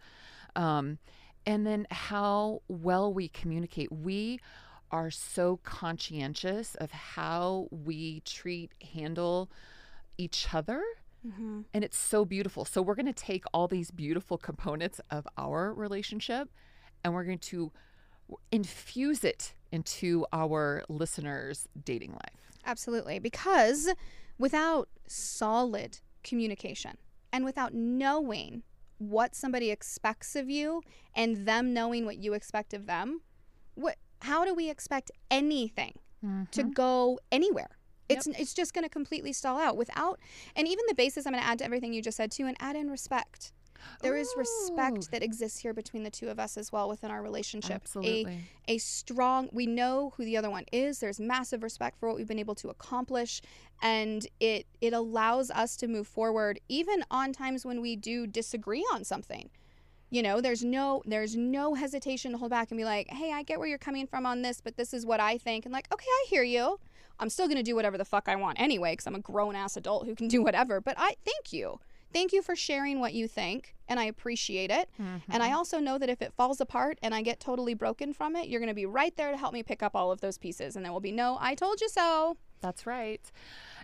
Um, 0.55 0.99
and 1.47 1.67
then 1.67 1.87
how 1.91 2.63
well 2.69 3.13
we 3.13 3.29
communicate. 3.29 3.91
We 3.91 4.39
are 4.91 5.11
so 5.11 5.59
conscientious 5.63 6.75
of 6.77 6.91
how 6.91 7.69
we 7.71 8.21
treat, 8.21 8.73
handle 8.95 9.51
each 10.19 10.49
other 10.53 10.83
Mm-hmm. 11.27 11.61
and 11.75 11.85
it's 11.85 11.99
so 11.99 12.25
beautiful. 12.25 12.65
So 12.65 12.81
we're 12.81 12.95
going 12.95 13.05
to 13.05 13.13
take 13.13 13.45
all 13.53 13.69
these 13.69 13.91
beautiful 13.91 14.39
components 14.39 15.03
of 15.11 15.29
our 15.37 15.75
relationship 15.75 16.49
and 17.05 17.13
we're 17.13 17.25
going 17.25 17.39
to 17.41 17.73
infuse 18.51 19.23
it 19.23 19.53
into 19.71 20.25
our 20.33 20.83
listeners' 20.89 21.69
dating 21.85 22.13
life. 22.13 22.51
Absolutely. 22.65 23.19
Because 23.19 23.93
without 24.39 24.89
solid 25.07 25.99
communication 26.23 26.97
and 27.33 27.45
without 27.45 27.75
knowing 27.75 28.63
what 28.97 29.35
somebody 29.35 29.71
expects 29.71 30.37
of 30.37 30.49
you 30.49 30.83
and 31.15 31.47
them 31.47 31.73
knowing 31.75 32.05
what 32.07 32.17
you 32.17 32.33
expect 32.33 32.73
of 32.73 32.87
them, 32.87 33.21
what 33.75 33.97
how 34.23 34.45
do 34.45 34.55
we 34.55 34.71
expect 34.71 35.11
anything 35.31 35.95
to 36.23 36.63
mm-hmm. 36.63 36.71
go 36.71 37.19
anywhere? 37.33 37.71
It's 38.09 38.27
it's 38.27 38.55
just 38.55 38.75
going 38.75 38.85
to 38.85 38.89
completely 38.89 39.33
stall 39.33 39.59
out 39.59 39.77
without 39.77 40.19
and 40.57 40.67
even 40.67 40.85
the 40.89 40.95
basis 40.95 41.27
I'm 41.27 41.33
going 41.33 41.43
to 41.43 41.49
add 41.49 41.59
to 41.61 41.65
everything 41.65 41.93
you 41.93 42.03
just 42.03 42.17
said 42.17 42.33
too 42.33 42.47
and 42.47 42.57
add 42.59 42.77
in 42.77 42.91
respect. 42.91 43.53
There 44.03 44.17
is 44.17 44.29
Ooh. 44.37 44.41
respect 44.41 45.11
that 45.11 45.23
exists 45.23 45.61
here 45.61 45.73
between 45.73 46.03
the 46.03 46.11
two 46.11 46.29
of 46.29 46.39
us 46.39 46.57
as 46.57 46.71
well 46.71 46.89
within 46.89 47.11
our 47.11 47.23
relationship. 47.23 47.83
A 47.83 47.85
Absolutely. 47.85 48.39
a 48.69 48.79
strong 48.79 49.49
we 49.53 49.67
know 49.67 50.13
who 50.17 50.25
the 50.25 50.37
other 50.37 50.51
one 50.51 50.65
is 50.73 50.99
there's 50.99 51.21
massive 51.21 51.63
respect 51.63 51.99
for 51.99 52.09
what 52.09 52.17
we've 52.17 52.29
been 52.29 52.39
able 52.39 52.55
to 52.57 52.69
accomplish 52.69 53.41
and 53.83 54.27
it 54.39 54.67
it 54.81 54.93
allows 54.93 55.51
us 55.51 55.77
to 55.77 55.89
move 55.89 56.07
forward 56.07 56.61
even 56.69 57.05
on 57.11 57.33
times 57.33 57.65
when 57.65 57.81
we 57.81 57.97
do 57.97 58.27
disagree 58.27 58.85
on 58.93 59.05
something 59.05 59.51
you 60.11 60.23
know 60.23 60.41
there's 60.41 60.65
no 60.65 61.03
there's 61.07 61.37
no 61.37 61.75
hesitation 61.75 62.33
to 62.33 62.39
hold 62.39 62.51
back 62.51 62.71
and 62.71 62.79
be 62.79 62.85
like 62.85 63.09
hey 63.11 63.33
i 63.33 63.43
get 63.43 63.59
where 63.59 63.69
you're 63.69 63.79
coming 63.79 64.07
from 64.07 64.27
on 64.27 64.43
this 64.43 64.61
but 64.61 64.77
this 64.77 64.93
is 64.93 65.07
what 65.07 65.21
i 65.21 65.39
think 65.39 65.65
and 65.65 65.73
like 65.73 65.87
okay 65.93 66.07
i 66.07 66.27
hear 66.29 66.43
you 66.43 66.79
i'm 67.19 67.31
still 67.31 67.47
going 67.47 67.57
to 67.57 67.63
do 67.63 67.75
whatever 67.75 67.97
the 67.97 68.05
fuck 68.05 68.29
i 68.29 68.37
want 68.37 68.61
anyway 68.61 68.93
because 68.93 69.07
i'm 69.07 69.15
a 69.15 69.21
grown 69.21 69.57
ass 69.57 69.77
adult 69.77 70.07
who 70.07 70.15
can 70.15 70.29
do 70.29 70.43
whatever 70.43 70.81
but 70.81 70.95
i 70.99 71.15
thank 71.25 71.53
you 71.53 71.79
thank 72.13 72.33
you 72.33 72.43
for 72.43 72.57
sharing 72.57 73.01
what 73.01 73.15
you 73.15 73.27
think 73.27 73.75
and 73.89 73.99
i 73.99 74.05
appreciate 74.05 74.71
it 74.71 74.89
and 74.99 75.43
I 75.43 75.49
mm-hmm. 75.49 75.57
also 75.57 75.79
know 75.79 75.99
that 75.99 76.09
if 76.09 76.21
it 76.23 76.33
falls 76.33 76.61
apart 76.61 76.99
and 77.03 77.15
I 77.15 77.23
get 77.23 77.41
totally 77.41 77.75
broken 77.75 78.13
from 78.13 78.37
it, 78.37 78.49
you're 78.49 78.61
going 78.61 78.69
to 78.69 78.75
be 78.75 78.87
right 78.87 79.17
there 79.17 79.31
to 79.31 79.37
help 79.37 79.53
me 79.53 79.63
pick 79.63 79.83
up 79.83 79.95
all 79.95 80.13
of 80.13 80.21
those 80.21 80.39
pieces. 80.39 80.77
And 80.77 80.85
there 80.85 80.93
will 80.93 81.01
be 81.01 81.13
no, 81.13 81.39
I 81.41 81.55
told 81.55 81.81
you 81.81 81.89
so. 81.89 82.37
That's 82.61 82.87
right. 82.87 83.21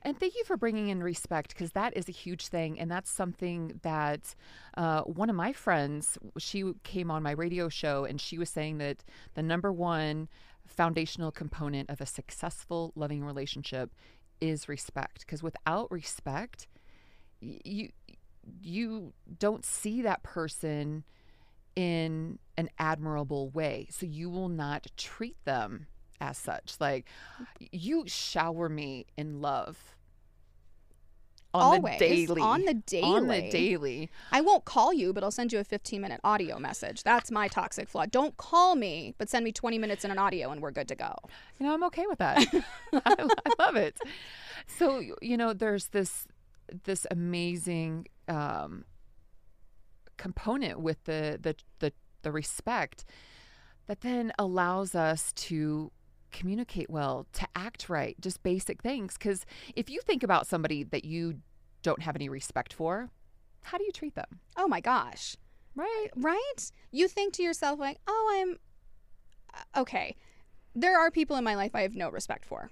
And 0.02 0.18
thank 0.18 0.34
you 0.34 0.44
for 0.44 0.56
bringing 0.56 0.88
in 0.88 1.02
respect 1.02 1.50
because 1.50 1.72
that 1.72 1.96
is 1.96 2.08
a 2.08 2.12
huge 2.12 2.48
thing. 2.48 2.78
And 2.78 2.90
that's 2.90 3.10
something 3.10 3.80
that 3.82 4.34
uh, 4.76 5.02
one 5.02 5.30
of 5.30 5.36
my 5.36 5.52
friends, 5.52 6.18
she 6.38 6.72
came 6.82 7.10
on 7.10 7.22
my 7.22 7.32
radio 7.32 7.68
show 7.68 8.04
and 8.04 8.20
she 8.20 8.38
was 8.38 8.50
saying 8.50 8.78
that 8.78 9.04
the 9.34 9.42
number 9.42 9.72
one 9.72 10.28
foundational 10.66 11.30
component 11.30 11.90
of 11.90 12.00
a 12.00 12.06
successful, 12.06 12.92
loving 12.96 13.24
relationship 13.24 13.94
is 14.40 14.68
respect. 14.68 15.20
Because 15.20 15.42
without 15.42 15.90
respect, 15.90 16.66
you 17.40 17.90
you 18.60 19.12
don't 19.38 19.64
see 19.64 20.02
that 20.02 20.22
person 20.22 21.04
in 21.74 22.38
an 22.56 22.70
admirable 22.78 23.50
way. 23.50 23.88
So 23.90 24.06
you 24.06 24.30
will 24.30 24.48
not 24.48 24.86
treat 24.96 25.36
them 25.44 25.86
as 26.20 26.38
such. 26.38 26.76
Like 26.80 27.06
you 27.58 28.04
shower 28.06 28.68
me 28.68 29.06
in 29.16 29.40
love 29.40 29.96
on 31.56 31.76
Always. 31.76 31.98
the 31.98 32.06
daily. 32.06 32.40
On 32.40 32.64
the 32.64 32.74
daily. 32.74 33.04
On 33.04 33.26
the 33.26 33.50
daily. 33.50 34.10
I 34.30 34.40
won't 34.40 34.64
call 34.64 34.92
you, 34.92 35.12
but 35.12 35.24
I'll 35.24 35.30
send 35.30 35.52
you 35.52 35.58
a 35.58 35.64
15 35.64 36.00
minute 36.00 36.20
audio 36.22 36.58
message. 36.58 37.02
That's 37.02 37.30
my 37.30 37.48
toxic 37.48 37.88
flaw. 37.88 38.06
Don't 38.06 38.36
call 38.36 38.76
me, 38.76 39.14
but 39.18 39.28
send 39.28 39.44
me 39.44 39.52
20 39.52 39.78
minutes 39.78 40.04
in 40.04 40.10
an 40.10 40.18
audio 40.18 40.50
and 40.50 40.60
we're 40.60 40.70
good 40.70 40.88
to 40.88 40.94
go. 40.94 41.14
You 41.58 41.66
know, 41.66 41.74
I'm 41.74 41.84
okay 41.84 42.06
with 42.06 42.18
that. 42.18 42.46
I, 42.92 43.00
I 43.04 43.50
love 43.58 43.76
it. 43.76 43.98
So 44.66 45.02
you 45.22 45.36
know, 45.36 45.52
there's 45.52 45.88
this 45.88 46.26
this 46.84 47.06
amazing 47.10 48.08
um, 48.28 48.84
component 50.16 50.80
with 50.80 51.02
the 51.04 51.38
the 51.40 51.56
the, 51.78 51.92
the 52.22 52.32
respect 52.32 53.04
that 53.86 54.00
then 54.00 54.32
allows 54.38 54.94
us 54.94 55.32
to 55.32 55.92
communicate 56.36 56.90
well, 56.90 57.26
to 57.32 57.48
act 57.54 57.88
right, 57.88 58.14
just 58.20 58.42
basic 58.42 58.82
things. 58.82 59.14
Because 59.14 59.46
if 59.74 59.88
you 59.88 60.00
think 60.02 60.22
about 60.22 60.46
somebody 60.46 60.84
that 60.84 61.04
you 61.04 61.40
don't 61.82 62.02
have 62.02 62.14
any 62.14 62.28
respect 62.28 62.72
for, 62.72 63.10
how 63.62 63.78
do 63.78 63.84
you 63.84 63.92
treat 63.92 64.14
them? 64.14 64.40
Oh 64.56 64.68
my 64.68 64.80
gosh. 64.80 65.36
Right. 65.74 66.08
Right? 66.14 66.70
You 66.92 67.08
think 67.08 67.32
to 67.34 67.42
yourself, 67.42 67.80
like, 67.80 67.98
oh, 68.06 68.34
I'm 68.38 68.58
uh, 69.54 69.80
okay. 69.80 70.16
There 70.74 70.98
are 70.98 71.10
people 71.10 71.36
in 71.36 71.44
my 71.44 71.54
life 71.54 71.74
I 71.74 71.82
have 71.82 71.94
no 71.94 72.10
respect 72.10 72.44
for. 72.44 72.70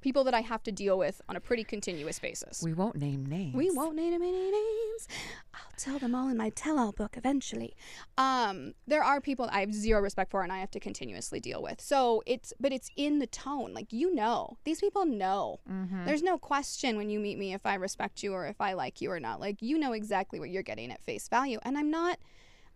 People 0.00 0.24
that 0.24 0.34
I 0.34 0.40
have 0.40 0.62
to 0.64 0.72
deal 0.72 0.98
with 0.98 1.20
on 1.28 1.36
a 1.36 1.40
pretty 1.40 1.64
continuous 1.64 2.18
basis. 2.18 2.62
We 2.62 2.72
won't 2.72 2.96
name 2.96 3.26
names. 3.26 3.54
We 3.54 3.70
won't 3.70 3.96
name 3.96 4.14
any 4.14 4.50
names. 4.50 5.08
I'll 5.54 5.60
tell 5.76 5.98
them 5.98 6.14
all 6.14 6.28
in 6.28 6.36
my 6.36 6.50
tell-all 6.50 6.92
book 6.92 7.16
eventually. 7.16 7.76
Um, 8.16 8.74
there 8.86 9.04
are 9.04 9.20
people 9.20 9.48
I 9.52 9.60
have 9.60 9.74
zero 9.74 10.00
respect 10.00 10.30
for, 10.30 10.42
and 10.42 10.52
I 10.52 10.58
have 10.58 10.70
to 10.72 10.80
continuously 10.80 11.40
deal 11.40 11.62
with. 11.62 11.80
So 11.80 12.22
it's, 12.26 12.52
but 12.58 12.72
it's 12.72 12.90
in 12.96 13.18
the 13.18 13.26
tone. 13.26 13.74
Like 13.74 13.92
you 13.92 14.14
know, 14.14 14.56
these 14.64 14.80
people 14.80 15.04
know. 15.04 15.60
Mm-hmm. 15.70 16.06
There's 16.06 16.22
no 16.22 16.38
question 16.38 16.96
when 16.96 17.10
you 17.10 17.20
meet 17.20 17.38
me 17.38 17.52
if 17.52 17.66
I 17.66 17.74
respect 17.74 18.22
you 18.22 18.32
or 18.32 18.46
if 18.46 18.60
I 18.60 18.72
like 18.72 19.00
you 19.00 19.10
or 19.10 19.20
not. 19.20 19.40
Like 19.40 19.60
you 19.60 19.78
know 19.78 19.92
exactly 19.92 20.40
what 20.40 20.50
you're 20.50 20.62
getting 20.62 20.90
at 20.90 21.02
face 21.02 21.28
value, 21.28 21.58
and 21.62 21.76
I'm 21.76 21.90
not. 21.90 22.18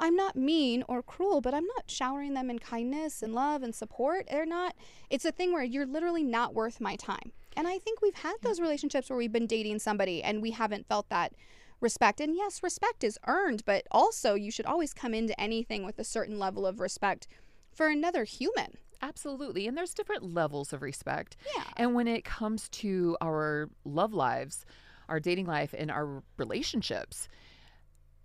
I'm 0.00 0.16
not 0.16 0.36
mean 0.36 0.84
or 0.88 1.02
cruel, 1.02 1.40
but 1.40 1.54
I'm 1.54 1.66
not 1.66 1.88
showering 1.90 2.34
them 2.34 2.50
in 2.50 2.58
kindness 2.58 3.22
and 3.22 3.34
love 3.34 3.62
and 3.62 3.74
support. 3.74 4.26
They're 4.30 4.44
not. 4.44 4.74
It's 5.10 5.24
a 5.24 5.32
thing 5.32 5.52
where 5.52 5.62
you're 5.62 5.86
literally 5.86 6.24
not 6.24 6.54
worth 6.54 6.80
my 6.80 6.96
time. 6.96 7.32
And 7.56 7.68
I 7.68 7.78
think 7.78 8.02
we've 8.02 8.14
had 8.14 8.34
those 8.42 8.60
relationships 8.60 9.08
where 9.08 9.16
we've 9.16 9.32
been 9.32 9.46
dating 9.46 9.78
somebody 9.78 10.22
and 10.22 10.42
we 10.42 10.50
haven't 10.50 10.88
felt 10.88 11.08
that 11.10 11.32
respect. 11.80 12.20
And 12.20 12.34
yes, 12.34 12.62
respect 12.62 13.04
is 13.04 13.18
earned, 13.26 13.64
but 13.64 13.86
also 13.90 14.34
you 14.34 14.50
should 14.50 14.66
always 14.66 14.92
come 14.92 15.14
into 15.14 15.38
anything 15.40 15.84
with 15.84 15.98
a 15.98 16.04
certain 16.04 16.38
level 16.38 16.66
of 16.66 16.80
respect 16.80 17.28
for 17.72 17.86
another 17.86 18.24
human. 18.24 18.78
Absolutely. 19.02 19.66
And 19.66 19.76
there's 19.76 19.94
different 19.94 20.34
levels 20.34 20.72
of 20.72 20.82
respect. 20.82 21.36
Yeah. 21.56 21.64
And 21.76 21.94
when 21.94 22.08
it 22.08 22.24
comes 22.24 22.68
to 22.70 23.16
our 23.20 23.68
love 23.84 24.14
lives, 24.14 24.64
our 25.08 25.20
dating 25.20 25.46
life, 25.46 25.74
and 25.76 25.90
our 25.90 26.22
relationships, 26.38 27.28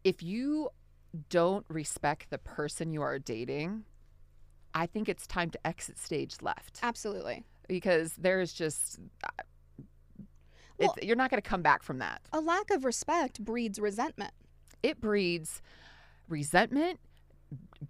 if 0.03 0.23
you 0.23 0.69
don't 1.29 1.65
respect 1.69 2.29
the 2.29 2.37
person 2.37 2.91
you 2.91 3.01
are 3.01 3.19
dating, 3.19 3.83
I 4.73 4.85
think 4.85 5.09
it's 5.09 5.25
time 5.25 5.49
to 5.51 5.67
exit 5.67 5.97
stage 5.97 6.35
left 6.41 6.79
Absolutely. 6.83 7.43
because 7.67 8.13
there 8.13 8.39
is 8.39 8.53
just, 8.53 8.99
uh, 9.23 9.43
Well- 10.77 10.95
you're 11.01 11.15
not 11.15 11.29
going 11.31 11.41
to 11.41 11.47
come 11.49 11.61
back 11.61 11.83
from 11.83 11.97
that. 11.99 12.21
A 12.31 12.39
lack 12.39 12.69
of 12.71 12.85
respect 12.85 13.43
breeds 13.43 13.79
resentment. 13.79 14.33
It 14.83 15.01
breeds 15.01 15.61
resentment, 16.29 16.99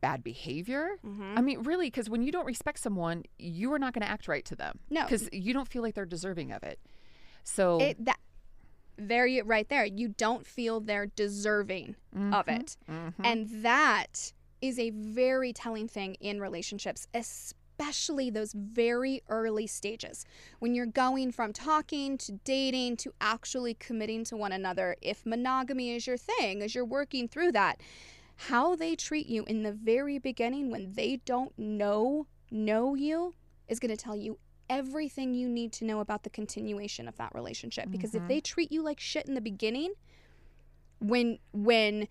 bad 0.01 0.23
behavior. 0.23 0.97
Mhm. 1.05 1.37
I 1.37 1.41
mean, 1.41 1.61
really, 1.63 1.87
because 1.87 2.09
when 2.09 2.23
you 2.23 2.31
don't 2.31 2.45
respect 2.45 2.79
someone, 2.79 3.23
you 3.37 3.71
are 3.73 3.79
not 3.79 3.93
going 3.93 4.01
to 4.01 4.09
act 4.09 4.27
right 4.27 4.45
to 4.45 4.55
them. 4.55 4.79
No. 4.89 5.03
because 5.03 5.29
you 5.33 5.53
don't 5.53 5.67
feel 5.67 5.81
like 5.81 5.93
they're 5.95 6.05
deserving 6.05 6.51
of 6.51 6.63
it. 6.63 6.79
So 7.43 7.79
It 7.81 8.05
that 8.05 8.19
very 8.99 9.41
right 9.41 9.67
there. 9.69 9.85
You 9.85 10.09
don't 10.09 10.45
feel 10.45 10.79
they're 10.79 11.07
deserving 11.07 11.95
of 12.13 12.45
Mhm, 12.45 12.59
it. 12.59 12.77
mhm. 12.89 13.13
And 13.23 13.63
that 13.63 14.33
is 14.61 14.77
a 14.77 14.89
very 14.89 15.53
telling 15.53 15.87
thing 15.87 16.15
in 16.15 16.39
relationships, 16.41 17.07
especially 17.13 18.29
those 18.29 18.51
very 18.53 19.21
early 19.29 19.65
stages 19.67 20.25
when 20.59 20.75
you're 20.75 20.85
going 20.85 21.31
from 21.31 21.53
talking 21.53 22.17
to 22.17 22.33
dating 22.43 22.97
to 22.97 23.13
actually 23.21 23.73
committing 23.73 24.23
to 24.25 24.35
one 24.35 24.51
another. 24.51 24.95
If 25.01 25.25
monogamy 25.25 25.91
is 25.95 26.05
your 26.05 26.17
thing, 26.17 26.61
as 26.61 26.75
you're 26.75 26.85
working 26.85 27.27
through 27.27 27.53
that, 27.53 27.79
how 28.43 28.75
they 28.75 28.95
treat 28.95 29.27
you 29.27 29.43
in 29.45 29.63
the 29.63 29.71
very 29.71 30.17
beginning 30.17 30.69
when 30.71 30.93
they 30.93 31.17
don't 31.25 31.57
know 31.57 32.27
know 32.51 32.95
you 32.95 33.35
is 33.67 33.79
going 33.79 33.95
to 33.95 33.97
tell 33.97 34.15
you 34.15 34.37
everything 34.69 35.33
you 35.33 35.49
need 35.49 35.71
to 35.73 35.85
know 35.85 35.99
about 35.99 36.23
the 36.23 36.29
continuation 36.29 37.07
of 37.07 37.17
that 37.17 37.33
relationship. 37.33 37.89
Because 37.91 38.13
if 38.13 38.23
Mhm. 38.23 38.27
they 38.27 38.41
treat 38.41 38.71
you 38.71 38.81
like 38.81 38.99
shit 38.99 39.27
in 39.27 39.33
the 39.33 39.41
beginning 39.41 39.93
when 40.99 41.39
when 41.53 42.07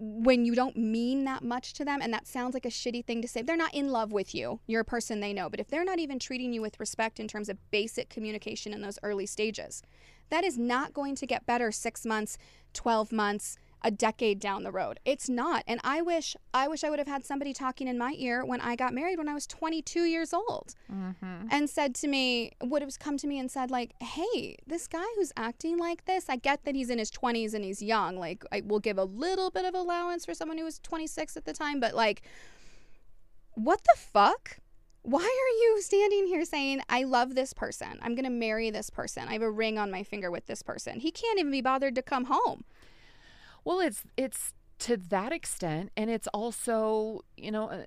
when 0.00 0.44
you 0.44 0.54
don't 0.54 0.76
mean 0.76 1.24
that 1.24 1.42
much 1.42 1.72
to 1.72 1.84
them 1.84 2.00
and 2.00 2.12
that 2.14 2.24
sounds 2.24 2.54
like 2.54 2.64
a 2.64 2.68
shitty 2.70 3.04
thing 3.04 3.20
to 3.20 3.26
say 3.26 3.42
they're 3.42 3.56
not 3.56 3.74
in 3.74 3.88
love 3.88 4.12
with 4.12 4.32
you. 4.32 4.60
You're 4.68 4.82
a 4.82 4.84
person 4.84 5.18
they 5.18 5.32
know. 5.32 5.50
But 5.50 5.58
if 5.58 5.66
they're 5.66 5.84
not 5.84 5.98
even 5.98 6.20
treating 6.20 6.52
you 6.52 6.62
with 6.62 6.78
respect 6.78 7.18
in 7.18 7.26
terms 7.26 7.48
of 7.48 7.58
basic 7.72 8.08
communication 8.08 8.72
in 8.72 8.80
those 8.80 9.00
early 9.02 9.26
stages 9.26 9.82
that 10.30 10.44
is 10.44 10.56
not 10.56 10.92
going 10.94 11.16
to 11.16 11.26
get 11.26 11.46
better 11.46 11.72
6 11.72 12.06
months 12.06 12.38
12 12.74 13.10
months 13.10 13.58
a 13.82 13.90
decade 13.90 14.40
down 14.40 14.62
the 14.64 14.70
road. 14.72 14.98
It's 15.04 15.28
not. 15.28 15.62
And 15.66 15.80
i 15.84 16.02
wish 16.02 16.36
i 16.52 16.66
wish 16.68 16.82
i 16.84 16.90
would 16.90 16.98
have 16.98 17.08
had 17.08 17.24
somebody 17.24 17.52
talking 17.52 17.86
in 17.88 17.96
my 17.98 18.14
ear 18.18 18.44
when 18.44 18.60
i 18.60 18.74
got 18.76 18.92
married 18.92 19.18
when 19.18 19.28
i 19.28 19.34
was 19.34 19.46
22 19.46 20.04
years 20.04 20.32
old 20.34 20.74
Mhm. 20.92 21.48
and 21.50 21.70
said 21.70 21.94
to 21.96 22.08
me 22.08 22.52
would 22.62 22.82
have 22.82 22.98
come 22.98 23.16
to 23.18 23.26
me 23.26 23.38
and 23.38 23.50
said 23.50 23.70
like 23.70 23.92
hey 24.02 24.56
this 24.66 24.86
guy 24.88 25.04
who's 25.16 25.32
acting 25.36 25.78
like 25.78 26.04
this 26.06 26.28
i 26.28 26.36
get 26.36 26.64
that 26.64 26.74
he's 26.74 26.90
in 26.90 26.98
his 26.98 27.10
20s 27.10 27.54
and 27.54 27.64
he's 27.64 27.80
young. 27.82 28.16
Like 28.18 28.44
i 28.52 28.62
will 28.64 28.80
give 28.80 28.98
a 28.98 29.04
little 29.04 29.50
bit 29.50 29.64
of 29.64 29.74
allowance 29.74 30.24
for 30.24 30.34
someone 30.34 30.58
who 30.58 30.64
was 30.64 30.78
26 30.80 31.36
at 31.36 31.44
the 31.44 31.52
time 31.52 31.78
but 31.80 31.94
like 31.94 32.22
what 33.54 33.82
the 33.84 33.94
fuck? 33.96 34.58
Why 35.02 35.20
are 35.22 35.54
you 35.62 35.80
standing 35.82 36.26
here 36.26 36.44
saying 36.44 36.80
i 36.88 37.02
love 37.04 37.34
this 37.34 37.52
person. 37.52 37.98
I'm 38.02 38.14
gonna 38.14 38.30
marry 38.30 38.70
this 38.70 38.90
person. 38.90 39.26
I 39.28 39.32
have 39.34 39.42
a 39.42 39.50
ring 39.50 39.78
on 39.78 39.90
my 39.90 40.02
finger 40.02 40.30
with 40.30 40.46
this 40.46 40.62
person 40.62 41.00
he 41.00 41.10
can't 41.10 41.38
even 41.38 41.52
be 41.52 41.60
bothered 41.62 41.94
to 41.94 42.02
come 42.02 42.24
home 42.26 42.64
Well, 43.68 43.80
it's 43.80 44.02
it's 44.16 44.54
to 44.78 44.96
that 44.96 45.30
extent, 45.30 45.90
and 45.94 46.08
it's 46.08 46.26
also 46.28 47.20
you 47.36 47.50
know 47.50 47.68
uh, 47.68 47.84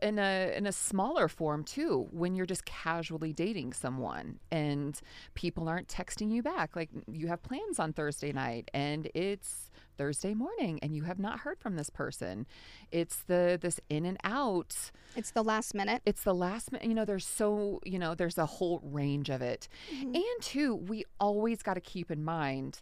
in 0.00 0.20
a 0.20 0.54
in 0.56 0.64
a 0.64 0.70
smaller 0.70 1.26
form 1.26 1.64
too. 1.64 2.06
When 2.12 2.36
you're 2.36 2.46
just 2.46 2.64
casually 2.64 3.32
dating 3.32 3.72
someone 3.72 4.38
and 4.52 4.96
people 5.34 5.68
aren't 5.68 5.88
texting 5.88 6.30
you 6.30 6.40
back, 6.40 6.76
like 6.76 6.88
you 7.10 7.26
have 7.26 7.42
plans 7.42 7.80
on 7.80 7.92
Thursday 7.92 8.30
night 8.30 8.70
and 8.72 9.10
it's 9.12 9.72
Thursday 9.98 10.34
morning 10.34 10.78
and 10.82 10.94
you 10.94 11.02
have 11.02 11.18
not 11.18 11.40
heard 11.40 11.58
from 11.58 11.74
this 11.74 11.90
person. 11.90 12.46
It's 12.92 13.16
the 13.26 13.58
this 13.60 13.80
in 13.88 14.04
and 14.04 14.18
out. 14.22 14.92
it's 15.16 15.32
the 15.32 15.42
last 15.42 15.74
minute 15.74 16.00
It's 16.06 16.22
the 16.22 16.34
last 16.34 16.70
minute. 16.70 16.86
You 16.86 16.94
know, 16.94 17.04
there's 17.04 17.26
so 17.26 17.80
you 17.84 17.98
know 17.98 18.14
there's 18.14 18.38
a 18.38 18.46
whole 18.46 18.80
range 18.84 19.30
of 19.30 19.42
it. 19.42 19.66
Mhm. 19.92 20.14
And 20.14 20.42
too 20.42 20.76
we 20.76 21.04
always 21.18 21.60
got 21.60 21.74
to 21.74 21.80
keep 21.80 22.12
in 22.12 22.22
mind 22.22 22.80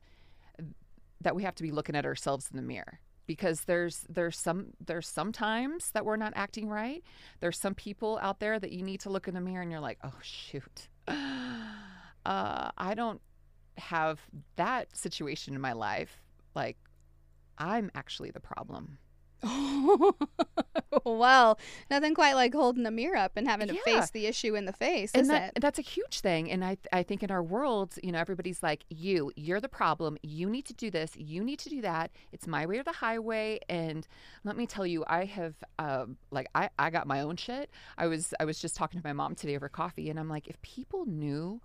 that 1.22 1.34
we 1.34 1.42
have 1.42 1.54
to 1.56 1.62
be 1.62 1.70
looking 1.70 1.96
at 1.96 2.04
ourselves 2.04 2.48
in 2.50 2.56
the 2.56 2.62
mirror 2.62 3.00
because 3.26 3.62
there's 3.66 4.04
there's 4.08 4.38
some 4.38 4.68
there's 4.84 5.08
some 5.08 5.32
times 5.32 5.90
that 5.94 6.04
we're 6.04 6.16
not 6.16 6.32
acting 6.36 6.68
right. 6.68 7.02
There's 7.40 7.60
some 7.60 7.74
people 7.74 8.18
out 8.20 8.40
there 8.40 8.58
that 8.58 8.72
you 8.72 8.82
need 8.82 9.00
to 9.00 9.10
look 9.10 9.28
in 9.28 9.34
the 9.34 9.40
mirror 9.40 9.62
and 9.62 9.70
you're 9.70 9.80
like, 9.80 9.98
"Oh 10.04 10.18
shoot. 10.22 10.88
Uh, 12.24 12.70
I 12.78 12.94
don't 12.94 13.20
have 13.78 14.20
that 14.54 14.96
situation 14.96 15.54
in 15.54 15.60
my 15.60 15.72
life. 15.72 16.22
Like 16.54 16.76
I'm 17.58 17.90
actually 17.96 18.30
the 18.30 18.38
problem." 18.38 18.98
well, 21.04 21.58
nothing 21.90 22.14
quite 22.14 22.34
like 22.34 22.54
holding 22.54 22.82
the 22.82 22.90
mirror 22.90 23.16
up 23.16 23.32
and 23.36 23.48
having 23.48 23.68
to 23.68 23.74
Yeah. 23.74 23.80
face 23.84 24.10
the 24.10 24.26
issue 24.26 24.54
in 24.54 24.64
the 24.64 24.72
face, 24.72 25.12
and 25.14 25.22
is 25.22 25.28
that, 25.28 25.52
it? 25.56 25.60
that's 25.60 25.78
a 25.78 25.82
huge 25.82 26.20
thing 26.20 26.50
and 26.50 26.64
I, 26.64 26.76
I 26.92 27.02
think 27.02 27.22
in 27.22 27.30
our 27.30 27.42
world 27.42 27.94
you 28.02 28.12
know 28.12 28.18
everybody's 28.18 28.62
like 28.62 28.84
you 28.88 29.32
you're 29.36 29.60
the 29.60 29.68
problem. 29.68 30.16
You 30.22 30.48
need 30.48 30.64
to 30.66 30.74
do 30.74 30.90
this. 30.90 31.12
You 31.16 31.42
need 31.42 31.58
to 31.60 31.68
do 31.68 31.80
that. 31.82 32.10
It's 32.32 32.46
my 32.46 32.66
way 32.66 32.78
or 32.78 32.82
the 32.82 32.92
highway. 32.92 33.60
And 33.68 34.06
let 34.44 34.56
me 34.56 34.66
tell 34.66 34.86
you 34.86 35.04
i 35.08 35.24
have 35.24 35.54
um, 35.78 36.16
like 36.30 36.48
I, 36.54 36.68
I 36.78 36.90
got 36.90 37.06
my 37.06 37.20
own 37.20 37.36
shit. 37.36 37.70
I 37.98 38.06
was 38.06 38.34
i 38.40 38.44
was 38.44 38.58
just 38.58 38.76
talking 38.76 39.00
to 39.00 39.06
my 39.06 39.12
mom 39.12 39.34
today 39.34 39.56
over 39.56 39.68
coffee 39.68 40.10
and 40.10 40.18
i'm 40.18 40.28
like 40.28 40.48
if 40.48 40.60
people 40.62 41.04
knew 41.06 41.60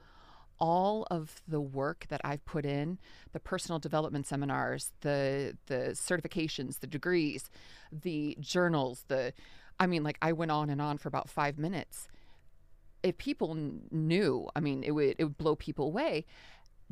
all 0.60 1.08
of 1.12 1.41
the 1.48 1.62
work 1.62 2.06
that 2.10 2.22
I've 2.24 2.43
put 2.46 2.65
in, 2.65 3.00
the 3.32 3.39
personal 3.39 3.80
development 3.80 4.28
seminars, 4.28 4.91
the 5.02 5.58
the 5.67 5.91
certifications, 5.93 6.80
the 6.80 6.88
degrees, 6.88 7.50
the 7.91 8.38
journals, 8.39 9.06
the 9.08 9.34
I 9.80 9.88
mean 9.88 10.04
like 10.04 10.17
I 10.22 10.32
went 10.34 10.52
on 10.52 10.70
and 10.70 10.82
on 10.82 10.98
for 10.98 11.08
about 11.08 11.30
5 11.30 11.58
minutes 11.58 12.08
if 13.04 13.17
people 13.17 13.54
kn- 13.54 13.82
knew, 13.91 14.50
I 14.56 14.60
mean, 14.60 14.84
it 14.84 14.91
would 14.91 15.15
it 15.17 15.24
would 15.24 15.38
blow 15.38 15.56
people 15.56 15.86
away. 15.86 16.26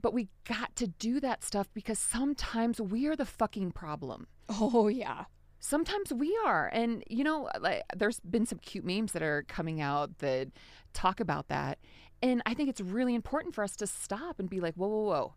But 0.02 0.14
we 0.14 0.28
got 0.48 0.76
to 0.78 0.88
do 0.88 1.20
that 1.22 1.44
stuff 1.44 1.70
because 1.74 1.98
sometimes 2.00 2.82
we 2.82 3.08
are 3.08 3.16
the 3.16 3.26
fucking 3.26 3.72
problem. 3.72 4.28
Oh 4.50 4.88
yeah. 4.88 5.26
Sometimes 5.60 6.14
we 6.14 6.38
are, 6.46 6.70
and 6.72 7.04
you 7.10 7.24
know, 7.24 7.50
like 7.60 7.82
there's 7.96 8.20
been 8.20 8.46
some 8.46 8.60
cute 8.60 8.86
memes 8.86 9.14
that 9.14 9.24
are 9.24 9.44
coming 9.48 9.82
out 9.82 10.20
that 10.20 10.50
talk 10.94 11.20
about 11.20 11.48
that, 11.48 11.80
and 12.26 12.42
I 12.48 12.56
think 12.56 12.70
it's 12.70 12.82
really 12.82 13.14
important 13.14 13.54
for 13.54 13.64
us 13.64 13.76
to 13.76 13.86
stop 13.86 14.40
and 14.40 14.50
be 14.50 14.60
like, 14.60 14.74
whoa, 14.74 14.88
whoa, 14.88 15.04
whoa, 15.04 15.34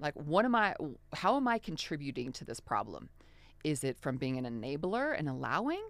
like 0.00 0.14
what 0.14 0.44
am 0.44 0.56
I? 0.56 0.74
How 1.14 1.36
am 1.36 1.46
I 1.46 1.58
contributing 1.58 2.32
to 2.32 2.44
this 2.44 2.58
problem? 2.58 3.10
Is 3.62 3.84
it 3.84 3.96
from 4.00 4.16
being 4.16 4.36
an 4.36 4.44
enabler 4.44 5.16
and 5.16 5.28
allowing, 5.28 5.82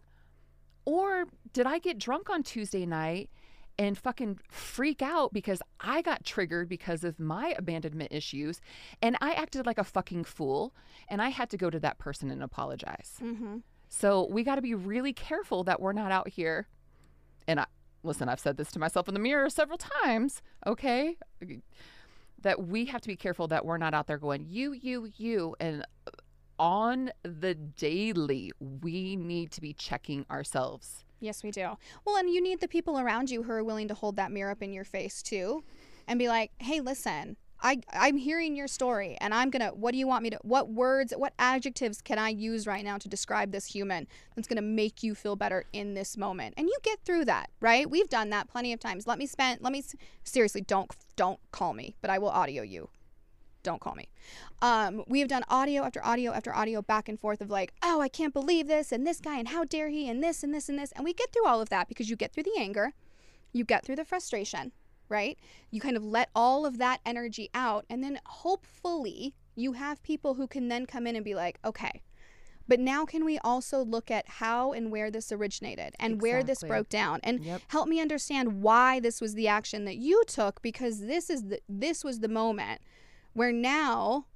or 0.84 1.24
did 1.54 1.66
I 1.66 1.78
get 1.78 1.98
drunk 1.98 2.28
on 2.28 2.42
Tuesday 2.42 2.84
night 2.84 3.30
and 3.78 3.96
fucking 3.96 4.40
freak 4.50 5.00
out 5.00 5.32
because 5.32 5.62
I 5.80 6.02
got 6.02 6.22
triggered 6.22 6.68
because 6.68 7.02
of 7.02 7.18
my 7.18 7.54
abandonment 7.56 8.12
issues 8.12 8.60
and 9.00 9.16
I 9.22 9.32
acted 9.32 9.64
like 9.64 9.78
a 9.78 9.84
fucking 9.84 10.24
fool 10.24 10.74
and 11.08 11.22
I 11.22 11.30
had 11.30 11.48
to 11.50 11.56
go 11.56 11.70
to 11.70 11.80
that 11.80 11.96
person 11.96 12.30
and 12.30 12.42
apologize. 12.42 13.14
Mm-hmm. 13.22 13.58
So 13.88 14.28
we 14.30 14.44
got 14.44 14.56
to 14.56 14.62
be 14.62 14.74
really 14.74 15.14
careful 15.14 15.64
that 15.64 15.80
we're 15.80 15.94
not 15.94 16.12
out 16.12 16.28
here. 16.28 16.68
And 17.48 17.60
I, 17.60 17.66
listen, 18.02 18.28
I've 18.28 18.40
said 18.40 18.56
this 18.56 18.70
to 18.72 18.78
myself 18.78 19.08
in 19.08 19.14
the 19.14 19.20
mirror 19.20 19.48
several 19.50 19.78
times, 19.78 20.42
okay? 20.66 21.16
That 22.42 22.66
we 22.66 22.86
have 22.86 23.00
to 23.02 23.08
be 23.08 23.16
careful 23.16 23.48
that 23.48 23.64
we're 23.64 23.78
not 23.78 23.94
out 23.94 24.06
there 24.06 24.18
going, 24.18 24.46
you, 24.48 24.72
you, 24.72 25.10
you. 25.16 25.56
And 25.60 25.84
on 26.58 27.10
the 27.22 27.54
daily, 27.54 28.52
we 28.60 29.16
need 29.16 29.50
to 29.52 29.60
be 29.60 29.72
checking 29.72 30.26
ourselves. 30.30 31.04
Yes, 31.20 31.42
we 31.42 31.50
do. 31.50 31.76
Well, 32.04 32.16
and 32.16 32.30
you 32.30 32.42
need 32.42 32.60
the 32.60 32.68
people 32.68 32.98
around 32.98 33.30
you 33.30 33.42
who 33.42 33.52
are 33.52 33.64
willing 33.64 33.88
to 33.88 33.94
hold 33.94 34.16
that 34.16 34.32
mirror 34.32 34.50
up 34.50 34.62
in 34.62 34.72
your 34.72 34.84
face 34.84 35.22
too, 35.22 35.64
and 36.08 36.18
be 36.18 36.28
like, 36.28 36.50
"Hey, 36.58 36.80
listen, 36.80 37.36
I 37.62 37.80
I'm 37.92 38.16
hearing 38.16 38.56
your 38.56 38.68
story, 38.68 39.16
and 39.20 39.34
I'm 39.34 39.50
gonna. 39.50 39.68
What 39.68 39.92
do 39.92 39.98
you 39.98 40.06
want 40.06 40.22
me 40.22 40.30
to? 40.30 40.38
What 40.42 40.70
words? 40.70 41.12
What 41.16 41.34
adjectives 41.38 42.00
can 42.00 42.18
I 42.18 42.30
use 42.30 42.66
right 42.66 42.84
now 42.84 42.98
to 42.98 43.08
describe 43.08 43.52
this 43.52 43.66
human 43.66 44.06
that's 44.34 44.48
gonna 44.48 44.62
make 44.62 45.02
you 45.02 45.14
feel 45.14 45.36
better 45.36 45.64
in 45.72 45.94
this 45.94 46.16
moment? 46.16 46.54
And 46.56 46.68
you 46.68 46.76
get 46.82 47.00
through 47.04 47.26
that, 47.26 47.50
right? 47.60 47.88
We've 47.88 48.08
done 48.08 48.30
that 48.30 48.48
plenty 48.48 48.72
of 48.72 48.80
times. 48.80 49.06
Let 49.06 49.18
me 49.18 49.26
spend. 49.26 49.60
Let 49.60 49.72
me 49.72 49.82
seriously. 50.24 50.62
Don't 50.62 50.90
don't 51.16 51.40
call 51.52 51.74
me, 51.74 51.96
but 52.00 52.10
I 52.10 52.18
will 52.18 52.30
audio 52.30 52.62
you. 52.62 52.88
Don't 53.62 53.80
call 53.80 53.94
me. 53.94 54.08
Um, 54.62 55.04
we 55.06 55.20
have 55.20 55.28
done 55.28 55.42
audio 55.48 55.84
after 55.84 56.04
audio 56.04 56.32
after 56.32 56.54
audio 56.54 56.80
back 56.80 57.08
and 57.08 57.20
forth 57.20 57.40
of 57.40 57.50
like, 57.50 57.74
oh, 57.82 58.00
I 58.00 58.08
can't 58.08 58.32
believe 58.32 58.68
this, 58.68 58.90
and 58.92 59.06
this 59.06 59.20
guy, 59.20 59.38
and 59.38 59.48
how 59.48 59.64
dare 59.64 59.88
he, 59.88 60.08
and 60.08 60.22
this, 60.22 60.42
and 60.42 60.54
this, 60.54 60.68
and 60.68 60.78
this. 60.78 60.92
And 60.92 61.04
we 61.04 61.12
get 61.12 61.32
through 61.32 61.46
all 61.46 61.60
of 61.60 61.68
that 61.68 61.88
because 61.88 62.08
you 62.08 62.16
get 62.16 62.32
through 62.32 62.44
the 62.44 62.58
anger, 62.58 62.94
you 63.52 63.64
get 63.64 63.84
through 63.84 63.96
the 63.96 64.04
frustration, 64.04 64.72
right? 65.10 65.38
You 65.70 65.80
kind 65.80 65.96
of 65.96 66.04
let 66.04 66.30
all 66.34 66.64
of 66.64 66.78
that 66.78 67.00
energy 67.04 67.50
out, 67.52 67.84
and 67.90 68.02
then 68.02 68.20
hopefully 68.26 69.34
you 69.54 69.72
have 69.72 70.02
people 70.02 70.34
who 70.34 70.46
can 70.46 70.68
then 70.68 70.86
come 70.86 71.06
in 71.06 71.16
and 71.16 71.24
be 71.24 71.34
like, 71.34 71.58
okay, 71.64 72.00
but 72.68 72.78
now 72.78 73.04
can 73.04 73.24
we 73.24 73.36
also 73.40 73.84
look 73.84 74.12
at 74.12 74.28
how 74.28 74.72
and 74.72 74.92
where 74.92 75.10
this 75.10 75.32
originated 75.32 75.94
and 75.98 76.22
where 76.22 76.44
this 76.44 76.62
broke 76.62 76.88
down 76.88 77.18
and 77.24 77.44
Yep. 77.44 77.62
help 77.68 77.88
me 77.88 78.00
understand 78.00 78.62
why 78.62 79.00
this 79.00 79.20
was 79.20 79.34
the 79.34 79.48
action 79.48 79.84
that 79.86 79.96
you 79.96 80.22
took 80.28 80.62
because 80.62 81.00
this 81.00 81.28
is 81.28 81.48
the 81.48 81.60
this 81.68 82.04
was 82.04 82.20
the 82.20 82.28
moment 82.28 82.80
where 83.32 83.52
now 83.52 84.26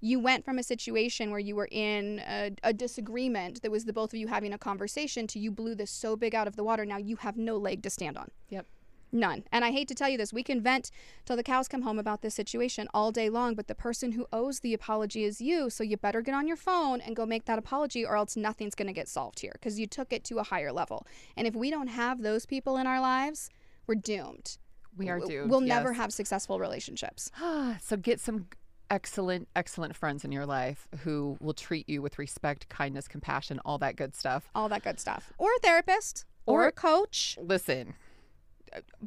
you 0.00 0.20
went 0.20 0.44
from 0.44 0.58
a 0.58 0.62
situation 0.62 1.30
where 1.30 1.40
you 1.40 1.56
were 1.56 1.68
in 1.72 2.20
a, 2.28 2.50
a 2.62 2.72
disagreement 2.74 3.62
that 3.62 3.70
was 3.70 3.86
the 3.86 3.92
both 3.92 4.12
of 4.12 4.18
you 4.18 4.28
having 4.28 4.52
a 4.52 4.58
conversation 4.58 5.26
to 5.26 5.38
you 5.38 5.50
blew 5.50 5.74
this 5.74 5.90
so 5.90 6.14
big 6.14 6.34
out 6.34 6.46
of 6.46 6.56
the 6.56 6.62
water 6.62 6.84
now 6.84 6.98
you 6.98 7.16
have 7.16 7.38
no 7.38 7.56
leg 7.56 7.82
to 7.82 7.88
stand 7.88 8.18
on 8.18 8.30
Yep. 8.50 8.66
None. 9.10 9.44
And 9.50 9.64
I 9.64 9.70
hate 9.70 9.88
to 9.88 9.94
tell 9.94 10.08
you 10.08 10.18
this, 10.18 10.32
we 10.32 10.42
can 10.42 10.60
vent 10.60 10.90
till 11.24 11.36
the 11.36 11.42
cows 11.42 11.68
come 11.68 11.82
home 11.82 11.98
about 11.98 12.22
this 12.22 12.34
situation 12.34 12.88
all 12.92 13.10
day 13.10 13.30
long, 13.30 13.54
but 13.54 13.66
the 13.66 13.74
person 13.74 14.12
who 14.12 14.26
owes 14.32 14.60
the 14.60 14.74
apology 14.74 15.24
is 15.24 15.40
you. 15.40 15.70
So 15.70 15.82
you 15.82 15.96
better 15.96 16.20
get 16.20 16.34
on 16.34 16.46
your 16.46 16.56
phone 16.56 17.00
and 17.00 17.16
go 17.16 17.24
make 17.24 17.46
that 17.46 17.58
apology, 17.58 18.04
or 18.04 18.16
else 18.16 18.36
nothing's 18.36 18.74
going 18.74 18.88
to 18.88 18.92
get 18.92 19.08
solved 19.08 19.40
here 19.40 19.52
because 19.54 19.78
you 19.78 19.86
took 19.86 20.12
it 20.12 20.24
to 20.24 20.38
a 20.38 20.42
higher 20.42 20.72
level. 20.72 21.06
And 21.36 21.46
if 21.46 21.54
we 21.54 21.70
don't 21.70 21.88
have 21.88 22.22
those 22.22 22.46
people 22.46 22.76
in 22.76 22.86
our 22.86 23.00
lives, 23.00 23.50
we're 23.86 23.94
doomed. 23.94 24.58
We 24.96 25.08
are 25.08 25.20
doomed. 25.20 25.50
We'll 25.50 25.60
never 25.60 25.92
have 25.92 26.12
successful 26.12 26.58
relationships. 26.58 27.30
so 27.80 27.96
get 27.96 28.20
some 28.20 28.46
excellent, 28.90 29.48
excellent 29.54 29.94
friends 29.94 30.24
in 30.24 30.32
your 30.32 30.46
life 30.46 30.88
who 31.00 31.36
will 31.40 31.54
treat 31.54 31.88
you 31.88 32.02
with 32.02 32.18
respect, 32.18 32.68
kindness, 32.68 33.06
compassion, 33.08 33.60
all 33.64 33.78
that 33.78 33.96
good 33.96 34.14
stuff. 34.14 34.50
All 34.54 34.68
that 34.68 34.82
good 34.82 34.98
stuff. 34.98 35.32
Or 35.38 35.48
a 35.56 35.58
therapist 35.60 36.24
or, 36.46 36.64
Or- 36.64 36.68
a 36.68 36.72
coach, 36.72 37.38
Listen, 37.40 37.94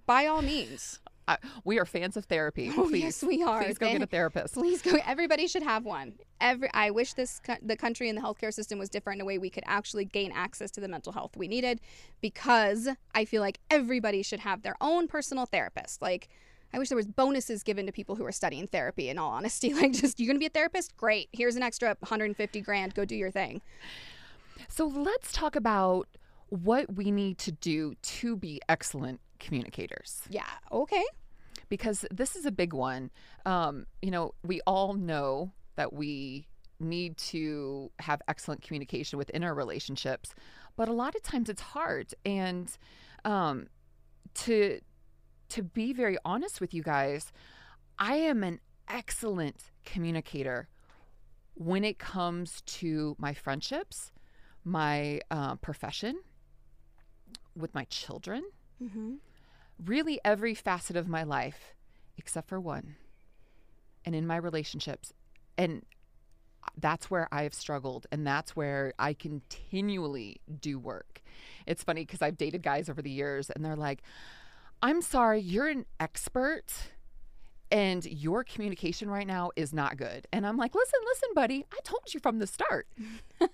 by 0.05 0.25
all 0.27 0.41
means. 0.41 0.99
I, 1.27 1.37
we 1.63 1.79
are 1.79 1.85
fans 1.85 2.17
of 2.17 2.25
therapy. 2.25 2.71
Oh, 2.75 2.87
Please, 2.87 3.03
yes, 3.03 3.23
we 3.23 3.43
are. 3.43 3.63
Please 3.63 3.77
go 3.77 3.85
They- 3.85 3.91
get 3.93 4.01
a 4.01 4.07
therapist. 4.07 4.55
Please 4.55 4.81
go. 4.81 4.97
Everybody 5.05 5.47
should 5.47 5.61
have 5.63 5.85
one. 5.85 6.13
Every. 6.41 6.69
I 6.73 6.89
wish 6.89 7.13
this 7.13 7.39
the 7.61 7.77
country 7.77 8.09
and 8.09 8.17
the 8.17 8.21
healthcare 8.21 8.51
system 8.53 8.79
was 8.79 8.89
different 8.89 9.17
in 9.17 9.21
a 9.21 9.25
way 9.25 9.37
we 9.37 9.51
could 9.51 9.63
actually 9.67 10.05
gain 10.05 10.31
access 10.33 10.71
to 10.71 10.81
the 10.81 10.87
mental 10.87 11.13
health 11.13 11.37
we 11.37 11.47
needed, 11.47 11.79
because 12.21 12.87
I 13.13 13.25
feel 13.25 13.41
like 13.41 13.59
everybody 13.69 14.23
should 14.23 14.39
have 14.39 14.63
their 14.63 14.75
own 14.81 15.07
personal 15.07 15.45
therapist. 15.45 16.01
Like, 16.01 16.27
I 16.73 16.79
wish 16.79 16.89
there 16.89 16.95
was 16.95 17.07
bonuses 17.07 17.61
given 17.63 17.85
to 17.85 17.91
people 17.91 18.15
who 18.15 18.25
are 18.25 18.31
studying 18.31 18.65
therapy. 18.65 19.07
In 19.07 19.19
all 19.19 19.31
honesty, 19.31 19.73
like, 19.75 19.91
just 19.93 20.19
you're 20.19 20.27
gonna 20.27 20.39
be 20.39 20.47
a 20.47 20.49
therapist, 20.49 20.97
great. 20.97 21.29
Here's 21.33 21.55
an 21.55 21.61
extra 21.63 21.89
150 21.99 22.61
grand. 22.61 22.95
Go 22.95 23.05
do 23.05 23.15
your 23.15 23.31
thing. 23.31 23.61
So 24.69 24.85
let's 24.85 25.31
talk 25.31 25.55
about 25.55 26.07
what 26.51 26.93
we 26.95 27.09
need 27.11 27.37
to 27.39 27.51
do 27.51 27.95
to 28.01 28.35
be 28.35 28.61
excellent 28.69 29.19
communicators 29.39 30.21
Yeah. 30.29 30.45
Okay. 30.71 31.03
because 31.69 32.05
this 32.11 32.35
is 32.35 32.45
a 32.45 32.51
big 32.51 32.73
one. 32.73 33.09
Um, 33.45 33.87
you 34.01 34.11
know, 34.11 34.33
we 34.43 34.61
all 34.67 34.93
know 34.93 35.51
that 35.77 35.93
we 35.93 36.47
need 36.79 37.15
to 37.17 37.89
have 37.99 38.21
excellent 38.27 38.61
communication 38.61 39.17
within 39.17 39.43
our 39.43 39.53
relationships, 39.55 40.35
but 40.75 40.87
a 40.89 40.93
lot 40.93 41.15
of 41.15 41.23
times 41.23 41.47
it's 41.49 41.61
hard. 41.61 42.13
And 42.25 42.69
um, 43.25 43.67
to 44.35 44.79
to 45.49 45.63
be 45.63 45.91
very 45.93 46.17
honest 46.25 46.61
with 46.61 46.73
you 46.73 46.83
guys, 46.83 47.31
I 47.99 48.15
am 48.15 48.43
an 48.43 48.59
excellent 48.89 49.71
communicator 49.85 50.67
when 51.55 51.83
it 51.83 51.99
comes 51.99 52.61
to 52.79 53.15
my 53.17 53.33
friendships, 53.33 54.11
my 54.63 55.19
uh, 55.29 55.55
profession, 55.55 56.19
with 57.55 57.73
my 57.73 57.85
children. 57.85 58.43
Mm-hmm. 58.81 59.15
really 59.85 60.19
every 60.25 60.55
facet 60.55 60.95
of 60.95 61.07
my 61.07 61.21
life 61.21 61.75
except 62.17 62.49
for 62.49 62.59
one 62.59 62.95
and 64.03 64.15
in 64.15 64.25
my 64.25 64.35
relationships 64.37 65.13
and 65.55 65.83
that's 66.77 67.11
where 67.11 67.27
i've 67.31 67.53
struggled 67.53 68.07
and 68.11 68.25
that's 68.25 68.55
where 68.55 68.93
i 68.97 69.13
continually 69.13 70.41
do 70.59 70.79
work. 70.79 71.21
It's 71.67 71.83
funny 71.83 72.05
because 72.05 72.23
i've 72.23 72.37
dated 72.37 72.63
guys 72.63 72.89
over 72.89 73.03
the 73.03 73.11
years 73.11 73.51
and 73.51 73.63
they're 73.63 73.75
like 73.75 74.01
i'm 74.81 75.01
sorry 75.03 75.39
you're 75.41 75.67
an 75.67 75.85
expert 75.99 76.65
and 77.71 78.03
your 78.05 78.43
communication 78.43 79.09
right 79.09 79.27
now 79.27 79.51
is 79.55 79.73
not 79.73 79.95
good. 79.95 80.27
And 80.33 80.45
i'm 80.47 80.57
like 80.57 80.73
listen 80.73 80.99
listen 81.05 81.29
buddy 81.35 81.65
i 81.71 81.77
told 81.83 82.01
you 82.13 82.19
from 82.19 82.39
the 82.39 82.47
start. 82.47 82.87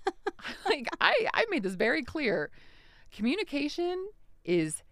Like 0.65 0.87
i 1.01 1.27
i 1.33 1.45
made 1.49 1.63
this 1.63 1.73
very 1.73 2.03
clear 2.03 2.51
communication 3.11 4.07
is 4.43 4.83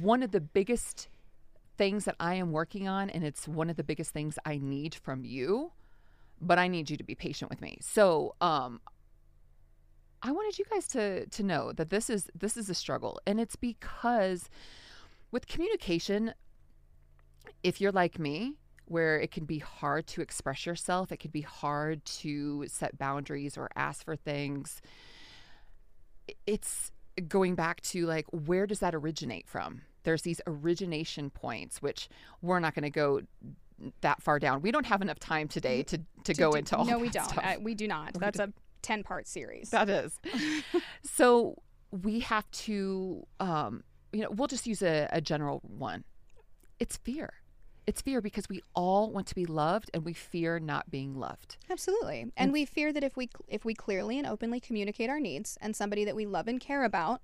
one 0.00 0.22
of 0.22 0.30
the 0.30 0.40
biggest 0.40 1.08
things 1.76 2.04
that 2.04 2.16
I 2.20 2.34
am 2.34 2.52
working 2.52 2.88
on, 2.88 3.10
and 3.10 3.24
it's 3.24 3.48
one 3.48 3.70
of 3.70 3.76
the 3.76 3.84
biggest 3.84 4.12
things 4.12 4.38
I 4.44 4.58
need 4.58 4.94
from 4.94 5.24
you. 5.24 5.72
But 6.40 6.58
I 6.58 6.68
need 6.68 6.90
you 6.90 6.96
to 6.96 7.04
be 7.04 7.14
patient 7.14 7.50
with 7.50 7.60
me. 7.60 7.78
So, 7.80 8.34
um, 8.40 8.80
I 10.22 10.32
wanted 10.32 10.58
you 10.58 10.64
guys 10.70 10.88
to 10.88 11.26
to 11.26 11.42
know 11.42 11.72
that 11.72 11.90
this 11.90 12.10
is 12.10 12.30
this 12.34 12.56
is 12.56 12.68
a 12.70 12.74
struggle, 12.74 13.20
and 13.26 13.38
it's 13.38 13.56
because 13.56 14.48
with 15.30 15.46
communication, 15.46 16.34
if 17.62 17.80
you're 17.80 17.92
like 17.92 18.18
me, 18.18 18.54
where 18.86 19.18
it 19.18 19.30
can 19.30 19.44
be 19.44 19.58
hard 19.58 20.06
to 20.08 20.20
express 20.20 20.66
yourself, 20.66 21.12
it 21.12 21.18
can 21.18 21.30
be 21.30 21.40
hard 21.40 22.04
to 22.04 22.64
set 22.68 22.98
boundaries 22.98 23.56
or 23.56 23.68
ask 23.76 24.04
for 24.04 24.16
things. 24.16 24.80
It's 26.46 26.90
going 27.28 27.54
back 27.54 27.80
to 27.82 28.06
like 28.06 28.26
where 28.32 28.66
does 28.66 28.80
that 28.80 28.94
originate 28.94 29.48
from? 29.48 29.82
There's 30.02 30.22
these 30.22 30.40
origination 30.46 31.30
points 31.30 31.80
which 31.80 32.08
we're 32.42 32.60
not 32.60 32.74
going 32.74 32.82
to 32.82 32.90
go 32.90 33.20
that 34.00 34.22
far 34.22 34.38
down. 34.38 34.62
We 34.62 34.70
don't 34.70 34.86
have 34.86 35.02
enough 35.02 35.18
time 35.18 35.48
today 35.48 35.82
to 35.84 36.00
to, 36.24 36.34
go 36.34 36.52
do- 36.52 36.58
into 36.58 36.76
all 36.76 36.84
No, 36.84 36.98
we 36.98 37.08
don't. 37.08 37.36
Uh, 37.38 37.56
we 37.60 37.74
do 37.74 37.86
not. 37.88 38.14
That's 38.14 38.38
a 38.38 38.52
10 38.82 39.02
part 39.02 39.26
series. 39.26 39.70
that 39.70 39.88
is. 39.88 40.18
So 41.04 41.56
we 41.90 42.20
have 42.20 42.50
to 42.50 43.24
um 43.38 43.84
you 44.12 44.22
know 44.22 44.30
we'll 44.30 44.48
just 44.48 44.66
use 44.66 44.82
a, 44.82 45.08
a 45.12 45.20
general 45.20 45.60
one. 45.62 46.04
It's 46.80 46.96
fear 46.96 47.32
it's 47.86 48.00
fear 48.00 48.20
because 48.20 48.48
we 48.48 48.62
all 48.74 49.10
want 49.10 49.26
to 49.26 49.34
be 49.34 49.44
loved 49.46 49.90
and 49.92 50.04
we 50.04 50.12
fear 50.14 50.58
not 50.58 50.90
being 50.90 51.14
loved 51.18 51.56
Absolutely. 51.70 52.32
And 52.36 52.52
we 52.52 52.64
fear 52.64 52.92
that 52.92 53.04
if 53.04 53.16
we 53.16 53.28
if 53.48 53.64
we 53.64 53.74
clearly 53.74 54.18
and 54.18 54.26
openly 54.26 54.60
communicate 54.60 55.10
our 55.10 55.20
needs 55.20 55.58
and 55.60 55.74
somebody 55.76 56.04
that 56.04 56.16
we 56.16 56.24
love 56.26 56.48
and 56.48 56.60
care 56.60 56.84
about 56.84 57.20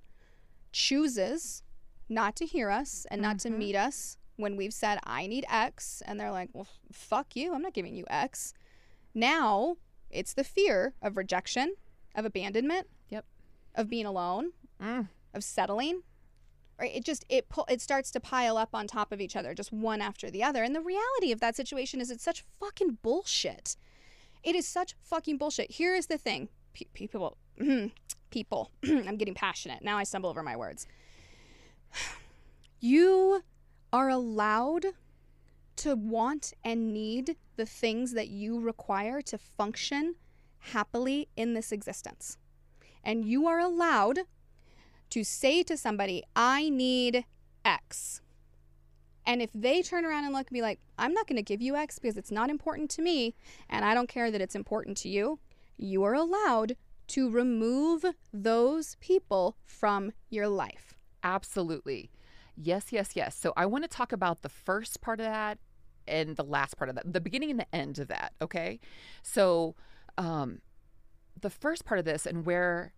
chooses 0.72 1.62
not 2.08 2.36
to 2.36 2.46
hear 2.46 2.70
us 2.70 3.06
and 3.10 3.20
not 3.22 3.38
to 3.40 3.50
meet 3.50 3.76
us 3.76 4.16
when 4.36 4.56
we've 4.56 4.72
said 4.74 4.98
I 5.04 5.26
need 5.26 5.44
X 5.50 6.02
and 6.06 6.18
they're 6.18 6.30
like, 6.32 6.48
"Well, 6.52 6.66
fuck 6.92 7.36
you. 7.36 7.54
I'm 7.54 7.62
not 7.62 7.74
giving 7.74 7.94
you 7.94 8.04
X." 8.08 8.54
Now, 9.14 9.76
it's 10.10 10.32
the 10.34 10.44
fear 10.44 10.94
of 11.02 11.16
rejection, 11.16 11.74
of 12.14 12.24
abandonment, 12.24 12.88
Yep. 13.10 13.24
of 13.74 13.88
being 13.88 14.06
alone, 14.06 14.52
Mm. 14.80 15.08
of 15.34 15.44
settling. 15.44 16.02
Right? 16.80 16.94
It 16.94 17.04
just 17.04 17.26
it 17.28 17.48
pu- 17.48 17.64
it 17.68 17.80
starts 17.82 18.10
to 18.12 18.20
pile 18.20 18.56
up 18.56 18.70
on 18.72 18.86
top 18.86 19.12
of 19.12 19.20
each 19.20 19.36
other, 19.36 19.54
just 19.54 19.72
one 19.72 20.00
after 20.00 20.30
the 20.30 20.42
other. 20.42 20.62
And 20.62 20.74
the 20.74 20.80
reality 20.80 21.30
of 21.30 21.40
that 21.40 21.54
situation 21.54 22.00
is 22.00 22.10
it's 22.10 22.24
such 22.24 22.42
fucking 22.58 22.98
bullshit. 23.02 23.76
It 24.42 24.56
is 24.56 24.66
such 24.66 24.94
fucking 24.98 25.36
bullshit. 25.36 25.72
Here 25.72 25.94
is 25.94 26.06
the 26.06 26.16
thing, 26.16 26.48
Pe- 26.72 26.86
people, 26.94 27.36
hmm, 27.58 27.86
people. 28.30 28.70
I'm 28.84 29.16
getting 29.16 29.34
passionate 29.34 29.82
now. 29.82 29.98
I 29.98 30.04
stumble 30.04 30.30
over 30.30 30.42
my 30.42 30.56
words. 30.56 30.86
You 32.80 33.42
are 33.92 34.08
allowed 34.08 34.86
to 35.76 35.94
want 35.94 36.54
and 36.64 36.94
need 36.94 37.36
the 37.56 37.66
things 37.66 38.12
that 38.12 38.28
you 38.28 38.58
require 38.58 39.20
to 39.22 39.36
function 39.36 40.14
happily 40.58 41.28
in 41.36 41.52
this 41.52 41.72
existence. 41.72 42.38
And 43.04 43.24
you 43.24 43.46
are 43.46 43.58
allowed 43.58 44.20
to 45.10 45.24
say 45.24 45.62
to 45.64 45.76
somebody, 45.76 46.22
I 46.34 46.68
need 46.68 47.24
X. 47.64 48.20
And 49.26 49.42
if 49.42 49.50
they 49.54 49.82
turn 49.82 50.04
around 50.04 50.24
and 50.24 50.32
look 50.32 50.48
and 50.48 50.54
be 50.54 50.62
like, 50.62 50.80
I'm 50.98 51.12
not 51.12 51.26
going 51.26 51.36
to 51.36 51.42
give 51.42 51.60
you 51.60 51.76
X 51.76 51.98
because 51.98 52.16
it's 52.16 52.30
not 52.30 52.50
important 52.50 52.90
to 52.90 53.02
me, 53.02 53.34
and 53.68 53.84
I 53.84 53.94
don't 53.94 54.08
care 54.08 54.30
that 54.30 54.40
it's 54.40 54.54
important 54.54 54.96
to 54.98 55.08
you, 55.08 55.38
you 55.76 56.02
are 56.04 56.14
allowed 56.14 56.76
to 57.08 57.30
remove 57.30 58.04
those 58.32 58.96
people 59.00 59.56
from 59.64 60.12
your 60.30 60.48
life. 60.48 60.94
Absolutely. 61.22 62.10
Yes, 62.56 62.86
yes, 62.90 63.10
yes. 63.14 63.36
So 63.36 63.52
I 63.56 63.66
want 63.66 63.84
to 63.84 63.88
talk 63.88 64.12
about 64.12 64.42
the 64.42 64.48
first 64.48 65.00
part 65.00 65.20
of 65.20 65.26
that 65.26 65.58
and 66.06 66.36
the 66.36 66.44
last 66.44 66.76
part 66.76 66.88
of 66.88 66.96
that, 66.96 67.12
the 67.12 67.20
beginning 67.20 67.50
and 67.50 67.60
the 67.60 67.74
end 67.74 67.98
of 67.98 68.08
that. 68.08 68.32
Okay. 68.40 68.80
So, 69.22 69.74
um, 70.18 70.60
the 71.40 71.50
first 71.50 71.84
part 71.84 71.98
of 71.98 72.04
this 72.04 72.26
and 72.26 72.44
where 72.44 72.92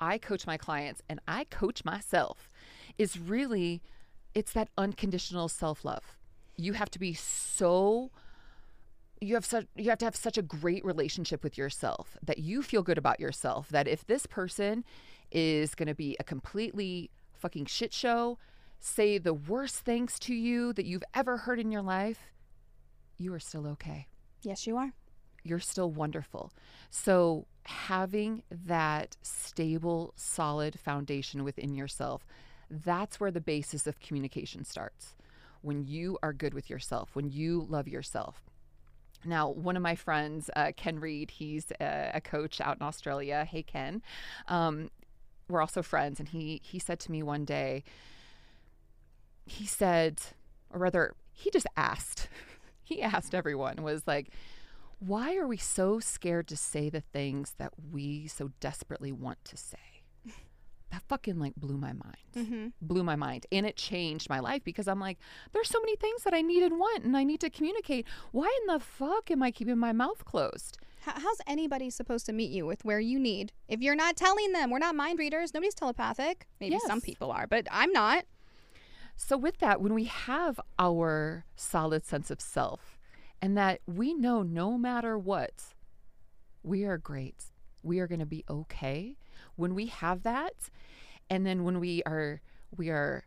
I 0.00 0.18
coach 0.18 0.46
my 0.46 0.56
clients 0.56 1.02
and 1.08 1.20
I 1.28 1.44
coach 1.44 1.84
myself 1.84 2.50
is 2.98 3.18
really 3.18 3.82
it's 4.34 4.52
that 4.52 4.68
unconditional 4.78 5.48
self-love. 5.48 6.16
You 6.56 6.74
have 6.74 6.90
to 6.90 6.98
be 6.98 7.14
so 7.14 8.10
you 9.20 9.34
have 9.34 9.44
such 9.44 9.66
you 9.76 9.90
have 9.90 9.98
to 9.98 10.04
have 10.06 10.16
such 10.16 10.38
a 10.38 10.42
great 10.42 10.84
relationship 10.84 11.42
with 11.42 11.58
yourself 11.58 12.16
that 12.22 12.38
you 12.38 12.62
feel 12.62 12.82
good 12.82 12.98
about 12.98 13.20
yourself 13.20 13.68
that 13.68 13.86
if 13.86 14.06
this 14.06 14.26
person 14.26 14.84
is 15.30 15.74
going 15.74 15.88
to 15.88 15.94
be 15.94 16.16
a 16.18 16.24
completely 16.24 17.10
fucking 17.32 17.66
shit 17.66 17.92
show, 17.92 18.38
say 18.78 19.18
the 19.18 19.34
worst 19.34 19.76
things 19.76 20.18
to 20.20 20.34
you 20.34 20.72
that 20.72 20.86
you've 20.86 21.04
ever 21.14 21.36
heard 21.38 21.58
in 21.60 21.70
your 21.70 21.82
life, 21.82 22.30
you 23.18 23.32
are 23.34 23.38
still 23.40 23.66
okay 23.66 24.06
Yes, 24.42 24.66
you 24.66 24.76
are. 24.78 24.92
you're 25.44 25.58
still 25.60 25.90
wonderful. 25.90 26.52
So, 26.88 27.46
having 27.64 28.42
that 28.50 29.16
stable, 29.22 30.12
solid 30.16 30.78
foundation 30.78 31.44
within 31.44 31.74
yourself, 31.74 32.26
that's 32.70 33.18
where 33.18 33.30
the 33.30 33.40
basis 33.40 33.86
of 33.86 34.00
communication 34.00 34.64
starts. 34.64 35.16
When 35.62 35.84
you 35.84 36.18
are 36.22 36.32
good 36.32 36.54
with 36.54 36.70
yourself, 36.70 37.10
when 37.14 37.30
you 37.30 37.66
love 37.68 37.88
yourself. 37.88 38.42
Now, 39.24 39.50
one 39.50 39.76
of 39.76 39.82
my 39.82 39.94
friends, 39.94 40.48
uh, 40.56 40.72
Ken 40.76 40.98
Reed, 40.98 41.30
he's 41.32 41.72
a, 41.80 42.12
a 42.14 42.20
coach 42.20 42.60
out 42.60 42.78
in 42.78 42.82
Australia. 42.82 43.44
Hey, 43.44 43.62
Ken. 43.62 44.02
Um, 44.48 44.90
we're 45.48 45.60
also 45.60 45.82
friends, 45.82 46.20
and 46.20 46.28
he 46.28 46.60
he 46.64 46.78
said 46.78 47.00
to 47.00 47.10
me 47.10 47.22
one 47.22 47.44
day, 47.44 47.82
he 49.46 49.66
said, 49.66 50.20
or 50.70 50.78
rather, 50.78 51.14
he 51.32 51.50
just 51.50 51.66
asked, 51.76 52.28
he 52.84 53.02
asked 53.02 53.34
everyone, 53.34 53.82
was 53.82 54.06
like, 54.06 54.30
why 55.00 55.36
are 55.36 55.46
we 55.46 55.56
so 55.56 55.98
scared 55.98 56.46
to 56.48 56.56
say 56.56 56.90
the 56.90 57.00
things 57.00 57.54
that 57.58 57.72
we 57.90 58.26
so 58.28 58.52
desperately 58.60 59.10
want 59.10 59.44
to 59.46 59.56
say? 59.56 59.78
That 60.90 61.02
fucking 61.08 61.38
like 61.38 61.54
blew 61.54 61.76
my 61.76 61.92
mind. 61.92 62.16
Mm-hmm. 62.36 62.66
Blew 62.82 63.04
my 63.04 63.16
mind. 63.16 63.46
And 63.52 63.64
it 63.64 63.76
changed 63.76 64.28
my 64.28 64.40
life 64.40 64.64
because 64.64 64.88
I'm 64.88 65.00
like, 65.00 65.18
there's 65.52 65.68
so 65.68 65.80
many 65.80 65.96
things 65.96 66.24
that 66.24 66.34
I 66.34 66.42
need 66.42 66.62
and 66.64 66.78
want 66.78 67.04
and 67.04 67.16
I 67.16 67.24
need 67.24 67.40
to 67.40 67.50
communicate. 67.50 68.06
Why 68.32 68.52
in 68.60 68.74
the 68.74 68.80
fuck 68.80 69.30
am 69.30 69.42
I 69.42 69.52
keeping 69.52 69.78
my 69.78 69.92
mouth 69.92 70.24
closed? 70.24 70.78
How's 71.02 71.38
anybody 71.46 71.90
supposed 71.90 72.26
to 72.26 72.32
meet 72.32 72.50
you 72.50 72.66
with 72.66 72.84
where 72.84 73.00
you 73.00 73.18
need 73.18 73.52
if 73.68 73.80
you're 73.80 73.94
not 73.94 74.16
telling 74.16 74.52
them? 74.52 74.70
We're 74.70 74.80
not 74.80 74.94
mind 74.94 75.18
readers. 75.18 75.54
Nobody's 75.54 75.74
telepathic. 75.74 76.46
Maybe 76.60 76.78
some 76.86 77.00
people 77.00 77.30
are, 77.30 77.46
but 77.46 77.66
I'm 77.70 77.92
not. 77.92 78.24
So, 79.16 79.36
with 79.36 79.58
that, 79.58 79.80
when 79.80 79.94
we 79.94 80.04
have 80.04 80.58
our 80.78 81.44
solid 81.54 82.04
sense 82.04 82.30
of 82.30 82.40
self 82.40 82.89
and 83.42 83.56
that 83.56 83.80
we 83.86 84.14
know 84.14 84.42
no 84.42 84.76
matter 84.76 85.18
what, 85.18 85.74
we 86.62 86.84
are 86.84 86.98
great, 86.98 87.44
we 87.82 87.98
are 88.00 88.06
going 88.06 88.20
to 88.20 88.26
be 88.26 88.44
okay. 88.48 89.16
When 89.56 89.74
we 89.74 89.86
have 89.86 90.22
that, 90.22 90.70
and 91.28 91.46
then 91.46 91.64
when 91.64 91.80
we 91.80 92.02
are, 92.04 92.40
we 92.76 92.90
are, 92.90 93.24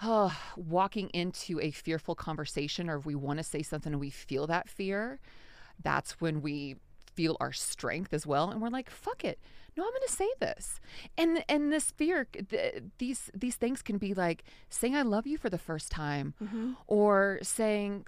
uh, 0.00 0.30
walking 0.56 1.08
into 1.10 1.58
a 1.60 1.70
fearful 1.72 2.14
conversation, 2.14 2.88
or 2.88 2.98
if 2.98 3.06
we 3.06 3.14
want 3.16 3.38
to 3.38 3.42
say 3.42 3.62
something 3.62 3.92
and 3.92 4.00
we 4.00 4.10
feel 4.10 4.46
that 4.46 4.68
fear, 4.68 5.18
that's 5.82 6.20
when 6.20 6.40
we 6.40 6.76
feel 7.14 7.36
our 7.40 7.52
strength 7.52 8.12
as 8.14 8.24
well, 8.24 8.48
and 8.50 8.62
we're 8.62 8.68
like, 8.68 8.88
"Fuck 8.90 9.24
it, 9.24 9.40
no, 9.76 9.82
I'm 9.82 9.90
going 9.90 10.02
to 10.06 10.12
say 10.12 10.28
this." 10.38 10.78
And 11.16 11.44
and 11.48 11.72
this 11.72 11.90
fear, 11.90 12.26
th- 12.26 12.82
these 12.98 13.28
these 13.34 13.56
things 13.56 13.82
can 13.82 13.98
be 13.98 14.14
like 14.14 14.44
saying 14.70 14.94
"I 14.94 15.02
love 15.02 15.26
you" 15.26 15.36
for 15.36 15.50
the 15.50 15.58
first 15.58 15.90
time, 15.90 16.34
or 16.86 17.40
saying 17.42 18.06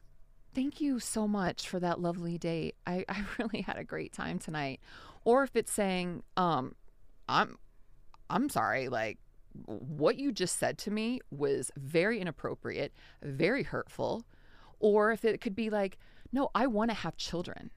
thank 0.55 0.81
you 0.81 0.99
so 0.99 1.29
much 1.29 1.69
for 1.69 1.81
that 1.81 2.01
lovely 2.01 2.39
date. 2.39 2.77
I, 2.87 3.05
I 3.09 3.25
really 3.39 3.63
had 3.63 3.77
a 3.77 3.85
great 3.85 4.13
time 4.13 4.39
tonight. 4.39 4.81
Or 5.25 5.43
if 5.43 5.55
it's 5.55 5.73
saying, 5.73 6.23
um, 6.37 6.75
I'm 7.29 7.59
I'm 8.29 8.49
sorry, 8.49 8.89
like 8.89 9.19
what 9.67 10.17
you 10.17 10.31
just 10.33 10.59
said 10.59 10.79
to 10.79 10.91
me 10.91 11.21
was 11.31 11.71
very 11.77 12.21
inappropriate, 12.21 12.93
very 13.23 13.65
hurtful. 13.65 14.25
Or 14.79 15.11
if 15.11 15.25
it 15.25 15.41
could 15.41 15.55
be 15.55 15.69
like, 15.69 15.99
no, 16.33 16.51
I 16.55 16.67
want 16.69 16.91
to 16.91 16.95
have 16.95 17.17
children. 17.17 17.71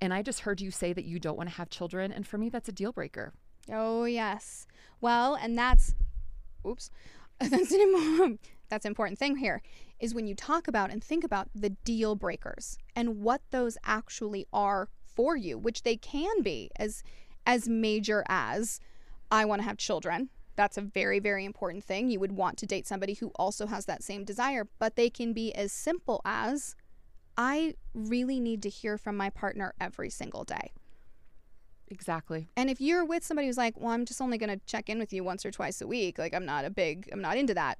And 0.00 0.12
I 0.12 0.22
just 0.22 0.40
heard 0.40 0.60
you 0.60 0.72
say 0.72 0.92
that 0.92 1.04
you 1.04 1.20
don't 1.20 1.36
want 1.36 1.48
to 1.48 1.54
have 1.54 1.70
children. 1.70 2.10
And 2.12 2.26
for 2.26 2.36
me, 2.36 2.48
that's 2.48 2.68
a 2.68 2.72
deal 2.72 2.92
breaker. 2.92 3.32
Oh 3.70 4.04
yes. 4.04 4.66
Well, 5.00 5.36
and 5.36 5.56
that's 5.56 5.94
oops. 6.66 6.90
That's 7.40 7.72
an 7.72 8.38
that's 8.72 8.86
an 8.86 8.90
important 8.90 9.18
thing 9.18 9.36
here 9.36 9.60
is 10.00 10.14
when 10.14 10.26
you 10.26 10.34
talk 10.34 10.66
about 10.66 10.90
and 10.90 11.04
think 11.04 11.24
about 11.24 11.46
the 11.54 11.68
deal 11.84 12.16
breakers 12.16 12.78
and 12.96 13.20
what 13.20 13.42
those 13.50 13.76
actually 13.84 14.46
are 14.50 14.88
for 15.04 15.36
you, 15.36 15.58
which 15.58 15.82
they 15.82 15.94
can 15.94 16.40
be 16.40 16.70
as 16.76 17.02
as 17.44 17.68
major 17.68 18.24
as 18.30 18.80
I 19.30 19.44
want 19.44 19.60
to 19.60 19.68
have 19.68 19.76
children. 19.76 20.30
That's 20.56 20.78
a 20.78 20.80
very 20.80 21.18
very 21.18 21.44
important 21.44 21.84
thing. 21.84 22.08
You 22.08 22.18
would 22.20 22.32
want 22.32 22.56
to 22.58 22.66
date 22.66 22.86
somebody 22.86 23.12
who 23.12 23.30
also 23.36 23.66
has 23.66 23.84
that 23.84 24.02
same 24.02 24.24
desire, 24.24 24.66
but 24.78 24.96
they 24.96 25.10
can 25.10 25.34
be 25.34 25.54
as 25.54 25.70
simple 25.70 26.22
as 26.24 26.74
I 27.36 27.74
really 27.92 28.40
need 28.40 28.62
to 28.62 28.70
hear 28.70 28.96
from 28.96 29.18
my 29.18 29.28
partner 29.28 29.74
every 29.78 30.08
single 30.08 30.44
day. 30.44 30.72
Exactly. 31.88 32.48
And 32.56 32.70
if 32.70 32.80
you're 32.80 33.04
with 33.04 33.22
somebody 33.22 33.48
who's 33.48 33.58
like, 33.58 33.78
well, 33.78 33.92
I'm 33.92 34.06
just 34.06 34.22
only 34.22 34.38
going 34.38 34.48
to 34.58 34.64
check 34.64 34.88
in 34.88 34.98
with 34.98 35.12
you 35.12 35.22
once 35.24 35.44
or 35.44 35.50
twice 35.50 35.82
a 35.82 35.86
week, 35.86 36.18
like 36.18 36.32
I'm 36.32 36.46
not 36.46 36.64
a 36.64 36.70
big, 36.70 37.10
I'm 37.12 37.20
not 37.20 37.36
into 37.36 37.52
that, 37.52 37.78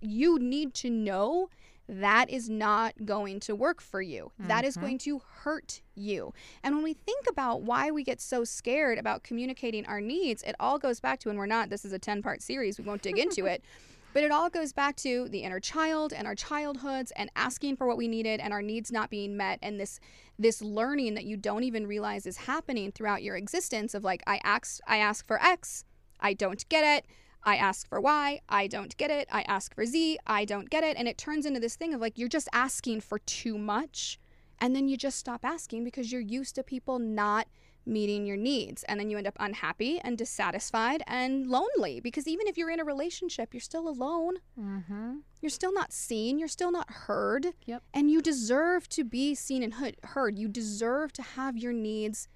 you 0.00 0.38
need 0.38 0.74
to 0.74 0.90
know 0.90 1.48
that 1.90 2.30
is 2.30 2.48
not 2.48 2.94
going 3.04 3.40
to 3.40 3.54
work 3.54 3.80
for 3.80 4.00
you. 4.00 4.30
That 4.38 4.64
is 4.64 4.76
going 4.76 4.98
mm-hmm. 4.98 5.18
to 5.18 5.22
hurt 5.42 5.82
you. 5.96 6.32
And 6.62 6.76
when 6.76 6.84
we 6.84 6.94
think 6.94 7.26
about 7.28 7.62
why 7.62 7.90
we 7.90 8.04
get 8.04 8.20
so 8.20 8.44
scared 8.44 8.96
about 8.96 9.24
communicating 9.24 9.84
our 9.86 10.00
needs, 10.00 10.44
it 10.44 10.54
all 10.60 10.78
goes 10.78 11.00
back 11.00 11.18
to, 11.20 11.30
and 11.30 11.38
we're 11.38 11.46
not, 11.46 11.68
this 11.68 11.84
is 11.84 11.92
a 11.92 11.98
10 11.98 12.22
part 12.22 12.42
series, 12.42 12.78
we 12.78 12.84
won't 12.84 13.02
dig 13.02 13.18
into 13.18 13.46
it. 13.46 13.64
But 14.12 14.24
it 14.24 14.32
all 14.32 14.50
goes 14.50 14.72
back 14.72 14.96
to 14.96 15.28
the 15.28 15.44
inner 15.44 15.60
child 15.60 16.12
and 16.12 16.26
our 16.26 16.34
childhoods 16.34 17.12
and 17.14 17.30
asking 17.36 17.76
for 17.76 17.86
what 17.86 17.96
we 17.96 18.08
needed 18.08 18.40
and 18.40 18.52
our 18.52 18.60
needs 18.60 18.90
not 18.90 19.08
being 19.08 19.36
met 19.36 19.60
and 19.62 19.78
this 19.78 20.00
this 20.36 20.60
learning 20.62 21.14
that 21.14 21.26
you 21.26 21.36
don't 21.36 21.62
even 21.62 21.86
realize 21.86 22.26
is 22.26 22.38
happening 22.38 22.90
throughout 22.90 23.22
your 23.22 23.36
existence 23.36 23.94
of 23.94 24.02
like 24.02 24.22
I 24.26 24.40
ask 24.42 24.80
I 24.86 24.96
ask 24.96 25.24
for 25.26 25.40
X, 25.40 25.84
I 26.18 26.34
don't 26.34 26.68
get 26.68 26.82
it. 26.98 27.06
I 27.42 27.56
ask 27.56 27.88
for 27.88 28.00
Y, 28.00 28.40
I 28.48 28.66
don't 28.66 28.96
get 28.96 29.10
it. 29.10 29.28
I 29.32 29.42
ask 29.42 29.74
for 29.74 29.86
Z, 29.86 30.18
I 30.26 30.44
don't 30.44 30.68
get 30.70 30.84
it. 30.84 30.96
And 30.96 31.08
it 31.08 31.16
turns 31.18 31.46
into 31.46 31.60
this 31.60 31.76
thing 31.76 31.94
of 31.94 32.00
like 32.00 32.18
you're 32.18 32.28
just 32.28 32.48
asking 32.52 33.00
for 33.00 33.18
too 33.20 33.56
much 33.58 34.18
and 34.58 34.76
then 34.76 34.88
you 34.88 34.96
just 34.96 35.18
stop 35.18 35.42
asking 35.44 35.84
because 35.84 36.12
you're 36.12 36.20
used 36.20 36.54
to 36.56 36.62
people 36.62 36.98
not 36.98 37.46
meeting 37.86 38.26
your 38.26 38.36
needs 38.36 38.82
and 38.84 39.00
then 39.00 39.08
you 39.08 39.16
end 39.16 39.26
up 39.26 39.36
unhappy 39.40 39.98
and 40.04 40.18
dissatisfied 40.18 41.02
and 41.06 41.46
lonely 41.46 41.98
because 41.98 42.28
even 42.28 42.46
if 42.46 42.58
you're 42.58 42.70
in 42.70 42.78
a 42.78 42.84
relationship 42.84 43.54
you're 43.54 43.60
still 43.60 43.88
alone 43.88 44.34
Mm-hmm. 44.60 45.14
you're 45.40 45.48
still 45.48 45.72
not 45.72 45.90
seen 45.90 46.38
you're 46.38 46.46
still 46.46 46.70
not 46.70 46.90
heard 46.90 47.46
Yep. 47.64 47.82
and 47.94 48.10
you 48.10 48.20
deserve 48.20 48.86
to 48.90 49.02
be 49.02 49.34
seen 49.34 49.62
and 49.62 49.74
heard- 49.74 49.96
heard 50.04 50.38
you 50.38 50.46
deserve 50.46 51.10
to 51.14 51.22
have 51.22 51.56
your 51.56 51.72
needs 51.72 52.28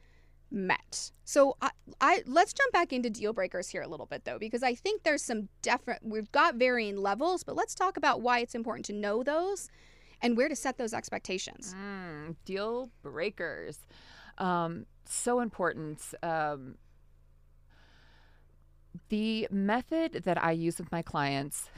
met 0.51 1.13
so 1.25 1.57
I, 1.63 1.71
I 2.01 2.23
let's 2.27 2.53
jump 2.53 2.73
back 2.73 2.93
into 2.93 3.11
deal 3.11 3.33
breakers 3.33 3.69
here 3.69 3.83
a 3.83 3.89
little 3.89 4.07
bit 4.07 4.25
though 4.25 4.39
because 4.39 4.63
i 4.63 4.75
think 4.75 5.03
there's 5.03 5.23
some 5.23 5.49
definite 5.63 6.01
we've 6.03 6.31
got 6.33 6.57
varying 6.57 6.97
levels 6.97 7.43
but 7.45 7.57
let's 7.57 7.75
talk 7.75 7.97
about 7.97 8.21
why 8.21 8.41
it's 8.41 8.55
important 8.55 8.85
to 8.87 8.93
know 8.93 9.23
those 9.23 9.69
and 10.23 10.37
where 10.37 10.49
to 10.49 10.57
set 10.57 10.79
those 10.79 10.95
expectations 10.95 11.75
Mm, 11.75 12.37
deal 12.45 12.91
breakers. 13.03 13.79
Um, 14.39 14.87
so 15.05 15.41
important. 15.41 16.01
Um, 16.23 16.77
the 19.09 19.47
method 19.51 20.23
that 20.25 20.43
I 20.43 20.53
use 20.53 20.79
with 20.79 20.91
my 20.91 21.03
clients, 21.03 21.69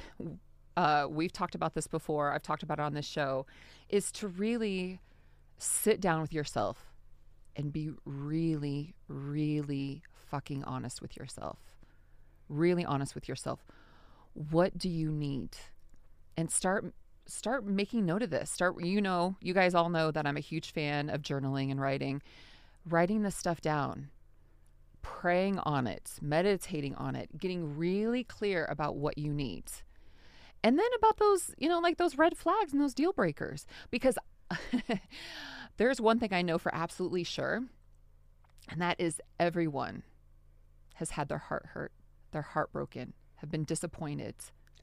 uh, 0.77 1.07
we've 1.11 1.33
talked 1.33 1.55
about 1.55 1.75
this 1.75 1.87
before, 1.87 2.33
I've 2.33 2.43
talked 2.43 2.63
about 2.63 2.79
it 2.79 2.83
on 2.83 2.95
this 2.95 3.07
show, 3.07 3.47
is 3.89 4.13
to 4.13 4.29
really 4.29 5.01
sit 5.59 6.01
down 6.01 6.21
with 6.21 6.33
yourself 6.33 6.93
and 7.57 7.73
be 7.73 7.91
really, 8.05 8.95
really 9.09 10.03
fucking 10.31 10.63
honest 10.65 11.01
with 11.01 11.17
yourself. 11.17 11.59
Really 12.49 12.85
honest 12.85 13.15
with 13.15 13.29
yourself. 13.29 13.65
What 14.35 14.79
do 14.79 14.89
you 14.89 15.11
need? 15.11 15.57
And 16.37 16.51
start 16.51 16.93
start 17.27 17.67
making 17.67 18.07
note 18.07 18.23
of 18.23 18.31
this. 18.31 18.51
Start 18.51 18.81
you 18.85 19.01
know, 19.01 19.37
you 19.41 19.53
guys 19.53 19.75
all 19.75 19.89
know 19.89 20.11
that 20.11 20.27
I'm 20.27 20.37
a 20.37 20.41
huge 20.41 20.73
fan 20.73 21.11
of 21.11 21.23
journaling 21.23 21.71
and 21.71 21.81
writing. 21.81 22.23
Writing 22.89 23.23
this 23.23 23.35
stuff 23.35 23.61
down. 23.61 24.11
Praying 25.03 25.59
on 25.61 25.87
it, 25.87 26.13
meditating 26.21 26.95
on 26.97 27.17
it, 27.17 27.39
getting 27.39 27.77
really 27.77 28.23
clear 28.23 28.65
about 28.67 28.97
what 28.97 29.19
you 29.19 29.33
need. 29.33 29.65
And 30.63 30.79
then 30.79 30.87
about 30.97 31.19
those, 31.19 31.55
you 31.59 31.69
know, 31.69 31.79
like 31.79 31.97
those 31.97 32.19
red 32.19 32.37
flags 32.37 32.73
and 32.73 32.83
those 32.83 32.95
deal 32.95 33.13
breakers 33.13 33.67
because 33.91 34.19
there's 35.77 36.01
one 36.01 36.19
thing 36.19 36.33
I 36.33 36.43
know 36.43 36.59
for 36.59 36.75
absolutely 36.75 37.25
sure, 37.25 37.63
and 38.69 38.81
that 38.81 39.01
is 39.01 39.21
everyone 39.39 40.03
has 40.95 41.11
had 41.11 41.29
their 41.29 41.39
heart 41.39 41.67
hurt, 41.73 41.93
their 42.33 42.43
heart 42.43 42.73
broken, 42.73 43.13
have 43.37 43.51
been 43.51 43.65
disappointed. 43.65 44.35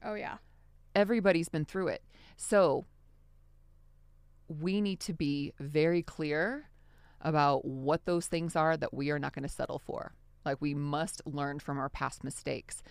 oh 0.02 0.14
yeah 0.14 0.36
Everybody's 0.94 1.48
been 1.48 1.64
through 1.64 1.88
it. 1.88 2.02
So 2.36 2.84
we 4.46 4.80
need 4.80 5.00
to 5.00 5.12
be 5.12 5.52
very 5.58 6.02
clear 6.02 6.68
about 7.20 7.64
what 7.64 8.04
those 8.04 8.26
things 8.28 8.54
are 8.54 8.76
that 8.76 8.94
we 8.94 9.10
are 9.10 9.18
not 9.18 9.34
going 9.34 9.42
to 9.42 9.48
settle 9.48 9.80
for. 9.80 10.14
Like 10.44 10.60
we 10.60 10.72
must 10.74 11.22
learn 11.26 11.58
from 11.58 11.78
our 11.78 11.88
past 11.88 12.22
mistakes. 12.22 12.82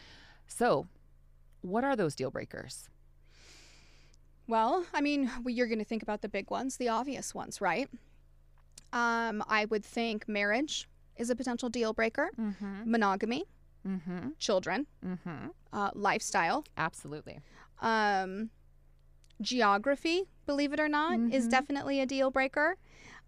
So, 0.47 0.87
what 1.61 1.85
are 1.85 1.95
those 1.95 2.15
deal 2.15 2.29
breakers? 2.31 2.89
Well, 4.47 4.85
I 4.93 5.01
mean, 5.01 5.29
well, 5.43 5.53
you're 5.53 5.67
going 5.67 5.79
to 5.79 5.85
think 5.85 6.03
about 6.03 6.21
the 6.21 6.29
big 6.29 6.49
ones, 6.51 6.77
the 6.77 6.89
obvious 6.89 7.33
ones, 7.33 7.61
right? 7.61 7.89
Um, 8.91 9.43
I 9.47 9.65
would 9.65 9.83
think 9.85 10.27
marriage 10.27 10.87
is 11.17 11.29
a 11.29 11.35
potential 11.35 11.69
deal 11.69 11.93
breaker, 11.93 12.31
Mm-hmm. 12.39 12.91
monogamy, 12.91 13.45
Mm-hmm. 13.87 14.29
children, 14.39 14.87
Mm-hmm. 15.05 15.47
uh, 15.71 15.91
lifestyle, 15.93 16.63
Absolutely. 16.77 17.39
um, 17.81 18.49
geography, 19.41 20.23
believe 20.45 20.73
it 20.73 20.79
or 20.79 20.87
not, 20.89 21.19
is 21.31 21.47
Mhm. 21.47 21.51
definitely 21.51 21.99
a 21.99 22.05
deal 22.05 22.29
breaker. 22.31 22.77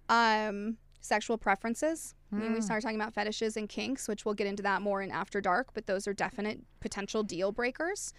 Um, 0.09 0.77
sexual 1.01 1.37
preferences. 1.37 2.15
I 2.31 2.37
mean, 2.41 2.51
we 2.51 2.59
Mm. 2.59 2.63
start 2.63 2.81
talking 2.83 2.99
about 2.99 3.13
fetishes 3.13 3.55
and 3.57 3.69
kinks, 3.69 4.07
which 4.07 4.25
we'll 4.25 4.33
get 4.33 4.47
into 4.47 4.63
that 4.63 4.81
more 4.81 5.01
in 5.01 5.11
After 5.11 5.39
Dark, 5.41 5.73
but 5.73 5.85
those 5.87 6.07
are 6.07 6.13
definite 6.13 6.59
potential 6.79 7.23
deal 7.23 7.51
breakers. 7.51 8.11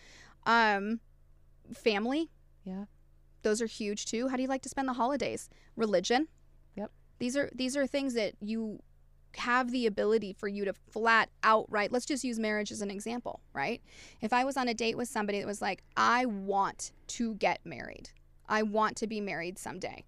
Um, 0.47 1.01
family, 1.74 2.30
Yeah. 2.67 2.85
those 3.43 3.62
are 3.62 3.67
huge 3.67 4.05
too. 4.07 4.29
How 4.29 4.37
do 4.37 4.43
you 4.43 4.49
like 4.49 4.62
to 4.62 4.69
spend 4.69 4.89
the 4.89 4.95
holidays? 4.95 5.49
Religion. 5.77 6.27
Yep. 6.75 6.91
These 7.21 7.37
are 7.37 7.49
these 7.55 7.77
are 7.77 7.87
things 7.87 8.14
that 8.14 8.35
you 8.41 8.81
have 9.37 9.71
the 9.71 9.87
ability 9.87 10.33
for 10.33 10.49
you 10.49 10.64
to 10.64 10.73
flat 10.73 11.29
outright 11.43 11.93
let's 11.93 12.07
just 12.07 12.25
use 12.25 12.39
marriage 12.39 12.73
as 12.73 12.81
an 12.81 12.91
example 12.91 13.41
right 13.53 13.83
if 14.23 14.33
i 14.33 14.45
was 14.45 14.57
on 14.57 14.67
a 14.69 14.73
date 14.75 14.97
with 14.97 15.09
somebody 15.09 15.39
that 15.39 15.47
was 15.47 15.61
like 15.61 15.83
i 15.97 16.25
want 16.25 16.93
to 17.07 17.35
get 17.35 17.61
married 17.64 18.09
i 18.49 18.62
want 18.62 18.97
to 18.97 19.07
be 19.07 19.21
married 19.21 19.59
someday 19.59 20.05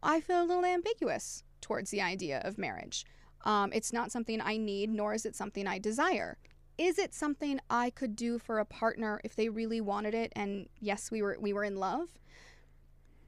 i 0.00 0.20
feel 0.20 0.42
a 0.42 0.44
little 0.44 0.64
ambiguous 0.64 1.42
towards 1.60 1.90
the 1.90 2.00
idea 2.00 2.40
of 2.44 2.56
marriage 2.56 3.04
um, 3.44 3.72
it's 3.72 3.92
not 3.92 4.12
something 4.12 4.40
i 4.40 4.56
need 4.56 4.90
nor 4.90 5.12
is 5.12 5.26
it 5.26 5.34
something 5.34 5.66
i 5.66 5.78
desire 5.78 6.38
is 6.78 6.98
it 6.98 7.12
something 7.12 7.60
i 7.68 7.90
could 7.90 8.16
do 8.16 8.38
for 8.38 8.58
a 8.58 8.64
partner 8.64 9.20
if 9.24 9.36
they 9.36 9.48
really 9.48 9.80
wanted 9.80 10.14
it 10.14 10.32
and 10.34 10.68
yes 10.80 11.10
we 11.10 11.20
were 11.20 11.36
we 11.40 11.52
were 11.52 11.64
in 11.64 11.76
love 11.76 12.08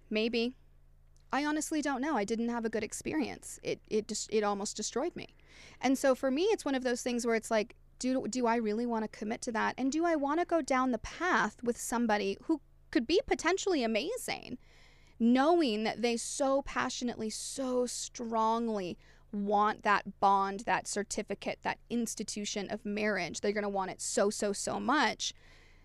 maybe 0.09 0.55
I 1.33 1.45
honestly 1.45 1.81
don't 1.81 2.01
know. 2.01 2.17
I 2.17 2.25
didn't 2.25 2.49
have 2.49 2.65
a 2.65 2.69
good 2.69 2.83
experience. 2.83 3.61
It 3.63 3.81
it 3.89 4.09
just 4.09 4.29
it 4.33 4.43
almost 4.43 4.77
destroyed 4.77 5.15
me. 5.15 5.37
And 5.81 5.97
so 5.97 6.15
for 6.15 6.31
me 6.31 6.43
it's 6.45 6.65
one 6.65 6.75
of 6.75 6.83
those 6.83 7.03
things 7.03 7.27
where 7.27 7.37
it's 7.37 7.51
like 7.51 7.77
do 7.99 8.27
do 8.29 8.47
I 8.47 8.57
really 8.57 8.87
want 8.87 9.05
to 9.05 9.19
commit 9.19 9.41
to 9.43 9.53
that 9.53 9.75
and 9.79 9.93
do 9.93 10.05
I 10.05 10.17
want 10.17 10.41
to 10.41 10.47
go 10.47 10.61
down 10.61 10.91
the 10.91 10.99
path 10.99 11.63
with 11.63 11.79
somebody 11.79 12.37
who 12.45 12.61
could 12.91 13.07
be 13.07 13.21
potentially 13.27 13.85
amazing 13.85 14.59
knowing 15.21 15.85
that 15.85 16.01
they 16.01 16.17
so 16.17 16.63
passionately 16.63 17.31
so 17.31 17.87
strongly 17.87 18.99
want 19.33 19.83
that 19.83 20.21
bond, 20.21 20.61
that 20.61 20.87
certificate, 20.89 21.59
that 21.63 21.79
institution 21.89 22.71
of 22.71 22.85
marriage. 22.85 23.41
They're 23.41 23.53
going 23.53 23.63
to 23.63 23.69
want 23.69 23.91
it 23.91 24.01
so 24.01 24.31
so 24.31 24.53
so 24.53 24.81
much 24.81 25.33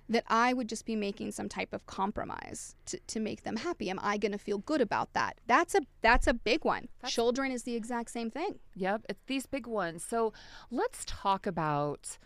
that 0.07 0.23
I 0.27 0.53
would 0.53 0.69
just 0.69 0.85
be 0.85 0.95
making 0.95 1.31
some 1.31 1.49
type 1.49 1.73
of 1.73 1.87
compromise 1.87 2.75
to, 2.85 2.99
to 3.07 3.19
make 3.19 3.43
them 3.43 3.55
happy. 3.57 3.89
Am 3.89 3.99
I 4.01 4.17
going 4.17 4.33
to 4.33 4.37
feel 4.37 4.59
good 4.59 4.81
about 4.81 5.13
that? 5.13 5.39
That's 5.47 5.73
a 5.73 5.81
that's 6.01 6.27
a 6.27 6.33
big 6.33 6.63
one. 6.63 6.89
That's- 7.01 7.13
Children 7.13 7.51
is 7.51 7.63
the 7.63 7.75
exact 7.75 8.11
same 8.11 8.29
thing. 8.29 8.59
Yep, 8.75 9.05
it's 9.09 9.23
these 9.27 9.45
big 9.45 9.67
ones. 9.67 10.03
So 10.03 10.33
let's 10.69 11.03
talk 11.05 11.47
about 11.47 12.17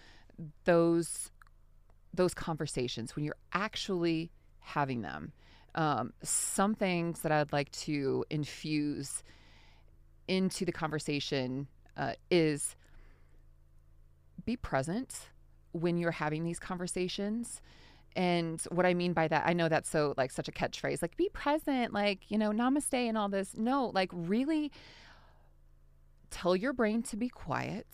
those 0.65 1.31
those 2.13 2.33
conversations 2.33 3.15
when 3.15 3.23
you're 3.23 3.35
actually 3.53 4.31
having 4.59 5.01
them. 5.01 5.31
Um, 5.75 6.13
some 6.23 6.73
things 6.75 7.21
that 7.21 7.31
I'd 7.31 7.53
like 7.53 7.71
to 7.71 8.25
infuse 8.29 9.23
into 10.29 10.63
the 10.63 10.71
conversation 10.71 11.67
uh, 11.97 12.13
is 12.31 12.75
be 14.45 14.55
present 14.55 15.29
when 15.73 15.97
you're 15.97 16.11
having 16.11 16.45
these 16.45 16.59
conversations. 16.59 17.61
And 18.15 18.61
what 18.71 18.85
I 18.85 18.93
mean 18.93 19.13
by 19.13 19.27
that, 19.27 19.43
I 19.45 19.53
know 19.53 19.69
that's 19.69 19.89
so 19.89 20.13
like 20.17 20.31
such 20.31 20.47
a 20.47 20.51
catchphrase, 20.51 21.01
like 21.01 21.17
be 21.17 21.29
present, 21.29 21.93
like, 21.93 22.29
you 22.29 22.37
know, 22.37 22.51
namaste 22.51 22.93
and 22.93 23.17
all 23.17 23.29
this. 23.29 23.55
No, 23.57 23.91
like 23.93 24.09
really 24.13 24.71
tell 26.29 26.55
your 26.55 26.73
brain 26.73 27.01
to 27.03 27.17
be 27.17 27.29
quiet. 27.29 27.87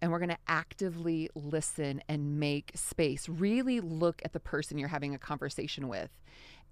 And 0.00 0.12
we're 0.12 0.20
going 0.20 0.28
to 0.28 0.38
actively 0.46 1.28
listen 1.34 2.02
and 2.08 2.38
make 2.38 2.70
space. 2.74 3.28
Really 3.28 3.80
look 3.80 4.22
at 4.24 4.32
the 4.32 4.40
person 4.40 4.78
you're 4.78 4.88
having 4.88 5.14
a 5.14 5.18
conversation 5.18 5.88
with 5.88 6.10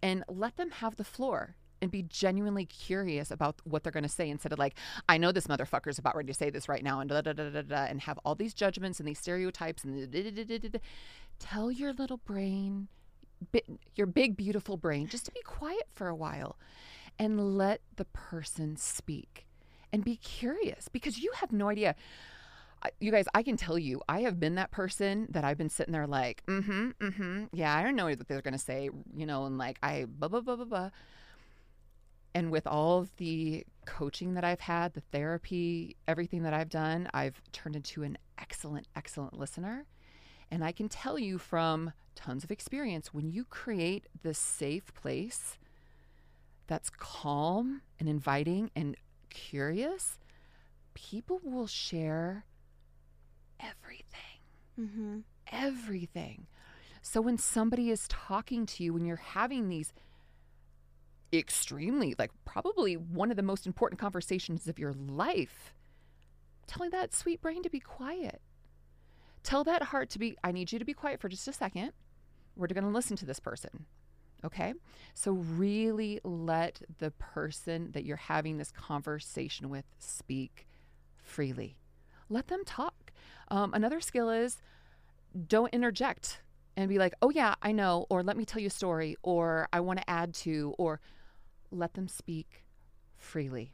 and 0.00 0.22
let 0.28 0.56
them 0.56 0.70
have 0.70 0.96
the 0.96 1.04
floor 1.04 1.56
and 1.82 1.90
be 1.90 2.02
genuinely 2.02 2.64
curious 2.64 3.30
about 3.30 3.60
what 3.64 3.82
they're 3.82 3.92
going 3.92 4.02
to 4.02 4.08
say 4.08 4.28
instead 4.28 4.52
of 4.52 4.58
like, 4.58 4.74
I 5.08 5.18
know 5.18 5.32
this 5.32 5.46
motherfucker's 5.46 5.98
about 5.98 6.16
ready 6.16 6.28
to 6.28 6.34
say 6.34 6.50
this 6.50 6.68
right 6.68 6.82
now 6.82 7.00
and 7.00 7.08
da 7.10 7.20
da 7.20 7.32
da 7.32 7.50
da 7.50 7.62
da 7.62 7.84
and 7.84 8.00
have 8.02 8.18
all 8.24 8.34
these 8.34 8.54
judgments 8.54 8.98
and 8.98 9.08
these 9.08 9.18
stereotypes 9.18 9.84
and 9.84 10.10
da, 10.10 10.22
da, 10.22 10.44
da, 10.44 10.58
da, 10.58 10.78
tell 11.38 11.70
your 11.70 11.92
little 11.92 12.18
brain, 12.18 12.88
your 13.94 14.06
big 14.06 14.36
beautiful 14.36 14.76
brain, 14.76 15.06
just 15.06 15.26
to 15.26 15.32
be 15.32 15.42
quiet 15.42 15.84
for 15.92 16.08
a 16.08 16.14
while 16.14 16.56
and 17.18 17.56
let 17.56 17.80
the 17.96 18.04
person 18.06 18.76
speak 18.76 19.46
and 19.92 20.04
be 20.04 20.16
curious 20.16 20.88
because 20.88 21.18
you 21.18 21.30
have 21.36 21.52
no 21.52 21.68
idea. 21.68 21.94
You 23.00 23.10
guys, 23.10 23.26
I 23.34 23.42
can 23.42 23.56
tell 23.56 23.78
you, 23.78 24.02
I 24.08 24.20
have 24.20 24.38
been 24.38 24.56
that 24.56 24.70
person 24.70 25.26
that 25.30 25.44
I've 25.44 25.58
been 25.58 25.70
sitting 25.70 25.92
there 25.92 26.06
like, 26.06 26.44
mm-hmm, 26.46 26.90
mm-hmm, 27.00 27.44
yeah, 27.52 27.74
I 27.74 27.82
don't 27.82 27.96
know 27.96 28.04
what 28.04 28.28
they're 28.28 28.42
gonna 28.42 28.58
say, 28.58 28.90
you 29.16 29.26
know, 29.26 29.46
and 29.46 29.58
like 29.58 29.78
I 29.82 30.04
blah 30.08 30.28
blah 30.28 30.40
blah 30.40 30.56
blah 30.56 30.64
blah. 30.66 30.90
And 32.36 32.50
with 32.50 32.66
all 32.66 32.98
of 32.98 33.16
the 33.16 33.64
coaching 33.86 34.34
that 34.34 34.44
I've 34.44 34.60
had, 34.60 34.92
the 34.92 35.00
therapy, 35.00 35.96
everything 36.06 36.42
that 36.42 36.52
I've 36.52 36.68
done, 36.68 37.08
I've 37.14 37.40
turned 37.50 37.76
into 37.76 38.02
an 38.02 38.18
excellent, 38.38 38.88
excellent 38.94 39.38
listener. 39.38 39.86
And 40.50 40.62
I 40.62 40.70
can 40.70 40.90
tell 40.90 41.18
you 41.18 41.38
from 41.38 41.94
tons 42.14 42.44
of 42.44 42.50
experience 42.50 43.14
when 43.14 43.30
you 43.30 43.44
create 43.44 44.04
this 44.22 44.38
safe 44.38 44.92
place 44.92 45.56
that's 46.66 46.90
calm 46.90 47.80
and 47.98 48.06
inviting 48.06 48.70
and 48.76 48.98
curious, 49.30 50.18
people 50.92 51.40
will 51.42 51.66
share 51.66 52.44
everything. 53.58 54.40
Mm-hmm. 54.78 55.18
Everything. 55.50 56.48
So 57.00 57.22
when 57.22 57.38
somebody 57.38 57.90
is 57.90 58.06
talking 58.08 58.66
to 58.66 58.84
you, 58.84 58.92
when 58.92 59.06
you're 59.06 59.16
having 59.16 59.70
these 59.70 59.94
extremely, 61.32 62.14
like 62.18 62.30
probably 62.44 62.96
one 62.96 63.30
of 63.30 63.36
the 63.36 63.42
most 63.42 63.66
important 63.66 64.00
conversations 64.00 64.68
of 64.68 64.78
your 64.78 64.92
life, 64.92 65.74
telling 66.66 66.90
that 66.90 67.14
sweet 67.14 67.40
brain 67.40 67.62
to 67.62 67.70
be 67.70 67.80
quiet. 67.80 68.40
Tell 69.42 69.64
that 69.64 69.84
heart 69.84 70.10
to 70.10 70.18
be, 70.18 70.36
I 70.42 70.52
need 70.52 70.72
you 70.72 70.78
to 70.78 70.84
be 70.84 70.94
quiet 70.94 71.20
for 71.20 71.28
just 71.28 71.46
a 71.46 71.52
second. 71.52 71.92
We're 72.56 72.66
going 72.66 72.84
to 72.84 72.90
listen 72.90 73.16
to 73.18 73.26
this 73.26 73.38
person. 73.38 73.86
Okay. 74.44 74.74
So, 75.14 75.32
really 75.32 76.20
let 76.22 76.82
the 76.98 77.10
person 77.12 77.90
that 77.92 78.04
you're 78.04 78.16
having 78.16 78.58
this 78.58 78.70
conversation 78.70 79.70
with 79.70 79.84
speak 79.98 80.66
freely. 81.22 81.76
Let 82.28 82.48
them 82.48 82.64
talk. 82.64 83.12
Um, 83.48 83.72
another 83.72 84.00
skill 84.00 84.30
is 84.30 84.58
don't 85.48 85.72
interject 85.72 86.40
and 86.76 86.88
be 86.88 86.98
like, 86.98 87.14
oh, 87.22 87.30
yeah, 87.30 87.54
I 87.62 87.72
know, 87.72 88.06
or 88.10 88.22
let 88.22 88.36
me 88.36 88.44
tell 88.44 88.60
you 88.60 88.66
a 88.66 88.70
story, 88.70 89.16
or 89.22 89.68
I 89.72 89.80
want 89.80 89.98
to 90.00 90.10
add 90.10 90.34
to, 90.34 90.74
or 90.78 91.00
let 91.76 91.94
them 91.94 92.08
speak 92.08 92.64
freely. 93.16 93.72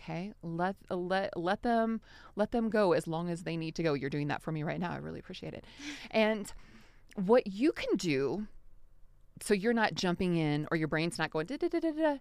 Okay, 0.00 0.32
let 0.42 0.76
let 0.90 1.36
let 1.36 1.62
them 1.62 2.00
let 2.36 2.52
them 2.52 2.70
go 2.70 2.92
as 2.92 3.08
long 3.08 3.30
as 3.30 3.42
they 3.42 3.56
need 3.56 3.74
to 3.74 3.82
go. 3.82 3.94
You're 3.94 4.10
doing 4.10 4.28
that 4.28 4.42
for 4.42 4.52
me 4.52 4.62
right 4.62 4.78
now. 4.78 4.92
I 4.92 4.96
really 4.96 5.18
appreciate 5.18 5.54
it. 5.54 5.64
And 6.10 6.52
what 7.16 7.48
you 7.48 7.72
can 7.72 7.96
do, 7.96 8.46
so 9.40 9.54
you're 9.54 9.72
not 9.72 9.94
jumping 9.94 10.36
in 10.36 10.68
or 10.70 10.76
your 10.76 10.88
brain's 10.88 11.18
not 11.18 11.30
going 11.30 11.46
da 11.46 11.56
da 11.56 11.68
da 11.68 11.80
da 11.80 11.90
da. 11.90 12.16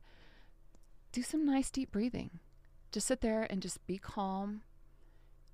Do 1.11 1.21
some 1.21 1.45
nice 1.45 1.69
deep 1.69 1.91
breathing. 1.91 2.39
Just 2.91 3.07
sit 3.07 3.21
there 3.21 3.45
and 3.49 3.61
just 3.61 3.85
be 3.85 3.97
calm. 3.97 4.61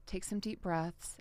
Take 0.06 0.24
some 0.24 0.40
deep 0.40 0.62
breaths, 0.62 1.18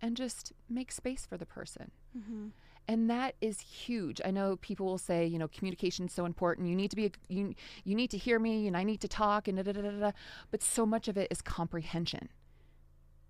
and 0.00 0.16
just 0.16 0.52
make 0.68 0.90
space 0.90 1.26
for 1.26 1.36
the 1.36 1.46
person. 1.46 1.90
Mm-hmm. 2.16 2.48
And 2.88 3.08
that 3.08 3.36
is 3.40 3.60
huge. 3.60 4.20
I 4.24 4.30
know 4.30 4.56
people 4.56 4.86
will 4.86 4.98
say, 4.98 5.24
you 5.24 5.38
know, 5.38 5.48
communication 5.48 6.06
is 6.06 6.12
so 6.12 6.24
important. 6.24 6.68
You 6.68 6.74
need 6.74 6.90
to 6.90 6.96
be, 6.96 7.06
a, 7.06 7.10
you, 7.28 7.54
you 7.84 7.94
need 7.94 8.10
to 8.10 8.18
hear 8.18 8.38
me 8.38 8.66
and 8.66 8.76
I 8.76 8.82
need 8.82 9.00
to 9.02 9.08
talk 9.08 9.46
and 9.48 9.56
da, 9.56 9.62
da, 9.62 9.72
da, 9.72 9.82
da, 9.82 9.90
da. 9.90 10.12
But 10.50 10.62
so 10.62 10.84
much 10.84 11.08
of 11.08 11.16
it 11.16 11.28
is 11.30 11.40
comprehension. 11.40 12.28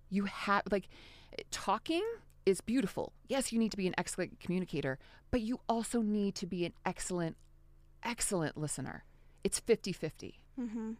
You 0.09 0.25
have, 0.25 0.63
like, 0.71 0.89
talking 1.51 2.03
is 2.45 2.61
beautiful. 2.61 3.13
Yes, 3.29 3.53
you 3.53 3.59
need 3.59 3.71
to 3.71 3.77
be 3.77 3.87
an 3.87 3.95
excellent 3.97 4.41
communicator, 4.41 4.99
but 5.31 5.41
you 5.41 5.61
also 5.69 6.03
need 6.03 6.35
to 6.37 6.47
be 6.47 6.65
an 6.65 6.73
excellent, 6.85 7.37
excellent 8.03 8.57
listener. 8.57 9.05
It's 9.45 9.61
50 9.61 9.93
50. 9.93 10.41
Mm-hmm. 10.61 10.93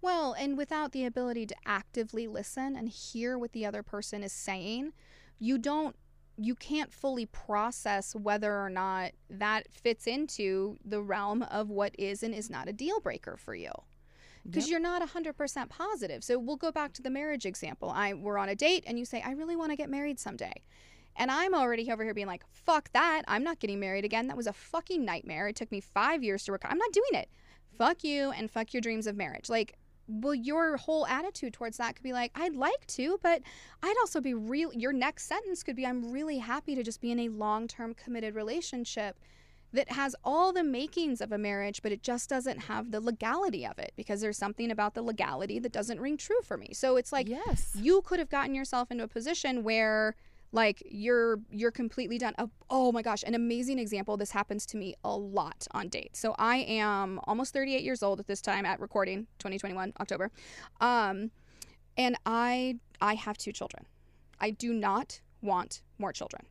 Well, 0.00 0.34
and 0.38 0.58
without 0.58 0.92
the 0.92 1.04
ability 1.04 1.46
to 1.46 1.54
actively 1.64 2.26
listen 2.26 2.76
and 2.76 2.88
hear 2.88 3.38
what 3.38 3.52
the 3.52 3.64
other 3.64 3.82
person 3.82 4.22
is 4.22 4.32
saying, 4.32 4.92
you 5.38 5.58
don't 5.58 5.96
you 6.44 6.54
can't 6.54 6.92
fully 6.92 7.26
process 7.26 8.14
whether 8.14 8.60
or 8.60 8.70
not 8.70 9.12
that 9.30 9.70
fits 9.70 10.06
into 10.06 10.76
the 10.84 11.00
realm 11.00 11.42
of 11.42 11.70
what 11.70 11.94
is 11.98 12.22
and 12.22 12.34
is 12.34 12.50
not 12.50 12.68
a 12.68 12.72
deal 12.72 13.00
breaker 13.00 13.36
for 13.36 13.54
you. 13.54 13.70
Because 14.44 14.64
Yep. 14.66 14.70
you're 14.72 14.80
not 14.80 15.02
100% 15.02 15.68
positive. 15.68 16.24
So 16.24 16.38
we'll 16.38 16.56
go 16.56 16.72
back 16.72 16.92
to 16.94 17.02
the 17.02 17.10
marriage 17.10 17.46
example. 17.46 17.90
I 17.90 18.14
we're 18.14 18.38
on 18.38 18.48
a 18.48 18.56
date 18.56 18.82
and 18.86 18.98
you 18.98 19.04
say 19.04 19.22
i 19.22 19.30
really 19.32 19.54
want 19.56 19.70
to 19.70 19.76
get 19.76 19.88
married 19.88 20.18
someday. 20.18 20.52
And 21.16 21.30
i'm 21.30 21.54
already 21.54 21.90
over 21.92 22.02
here 22.02 22.14
being 22.14 22.26
like 22.26 22.44
fuck 22.50 22.90
that. 22.92 23.22
I'm 23.28 23.44
not 23.44 23.60
getting 23.60 23.78
married 23.78 24.04
again. 24.04 24.26
That 24.26 24.36
was 24.36 24.46
a 24.48 24.52
fucking 24.52 25.04
nightmare. 25.04 25.48
It 25.48 25.56
took 25.56 25.70
me 25.70 25.80
five 25.80 26.22
years 26.24 26.44
to 26.44 26.52
work 26.52 26.62
i'm 26.64 26.78
not 26.78 26.92
doing 26.92 27.22
it. 27.22 27.28
Fuck 27.78 28.02
you 28.04 28.32
and 28.32 28.50
fuck 28.50 28.74
your 28.74 28.80
dreams 28.80 29.06
of 29.06 29.16
marriage. 29.16 29.48
Like 29.48 29.76
well 30.08 30.34
your 30.34 30.76
whole 30.76 31.06
attitude 31.06 31.52
towards 31.52 31.76
that 31.76 31.94
could 31.94 32.02
be 32.02 32.12
like 32.12 32.32
i'd 32.34 32.54
like 32.54 32.86
to 32.86 33.18
but 33.22 33.42
i'd 33.82 33.96
also 34.00 34.20
be 34.20 34.34
real 34.34 34.72
your 34.74 34.92
next 34.92 35.26
sentence 35.26 35.62
could 35.62 35.76
be 35.76 35.86
i'm 35.86 36.10
really 36.10 36.38
happy 36.38 36.74
to 36.74 36.82
just 36.82 37.00
be 37.00 37.10
in 37.10 37.20
a 37.20 37.28
long-term 37.28 37.94
committed 37.94 38.34
relationship 38.34 39.18
that 39.72 39.90
has 39.92 40.14
all 40.22 40.52
the 40.52 40.62
makings 40.62 41.20
of 41.20 41.32
a 41.32 41.38
marriage 41.38 41.82
but 41.82 41.92
it 41.92 42.02
just 42.02 42.28
doesn't 42.28 42.58
have 42.64 42.90
the 42.90 43.00
legality 43.00 43.66
of 43.66 43.78
it 43.78 43.92
because 43.96 44.20
there's 44.20 44.36
something 44.36 44.70
about 44.70 44.94
the 44.94 45.02
legality 45.02 45.58
that 45.58 45.72
doesn't 45.72 46.00
ring 46.00 46.16
true 46.16 46.40
for 46.42 46.56
me 46.56 46.70
so 46.72 46.96
it's 46.96 47.12
like 47.12 47.28
yes. 47.28 47.70
you 47.74 48.02
could 48.02 48.18
have 48.18 48.28
gotten 48.28 48.54
yourself 48.54 48.90
into 48.90 49.04
a 49.04 49.08
position 49.08 49.62
where 49.62 50.14
like 50.52 50.82
you're 50.86 51.40
you're 51.50 51.70
completely 51.70 52.18
done 52.18 52.34
oh, 52.38 52.50
oh 52.70 52.92
my 52.92 53.02
gosh 53.02 53.22
an 53.24 53.34
amazing 53.34 53.78
example 53.78 54.16
this 54.16 54.30
happens 54.30 54.66
to 54.66 54.76
me 54.76 54.94
a 55.02 55.16
lot 55.16 55.66
on 55.72 55.88
dates 55.88 56.18
so 56.18 56.34
i 56.38 56.58
am 56.58 57.18
almost 57.24 57.52
38 57.52 57.82
years 57.82 58.02
old 58.02 58.20
at 58.20 58.26
this 58.26 58.40
time 58.40 58.66
at 58.66 58.78
recording 58.80 59.26
2021 59.38 59.92
october 59.98 60.30
um 60.80 61.30
And 61.96 62.16
I 62.24 62.78
I 63.00 63.14
have 63.14 63.36
two 63.36 63.52
children. 63.52 63.86
I 64.40 64.50
do 64.50 64.72
not 64.72 65.20
want 65.40 65.82
more 65.98 66.12
children. 66.12 66.46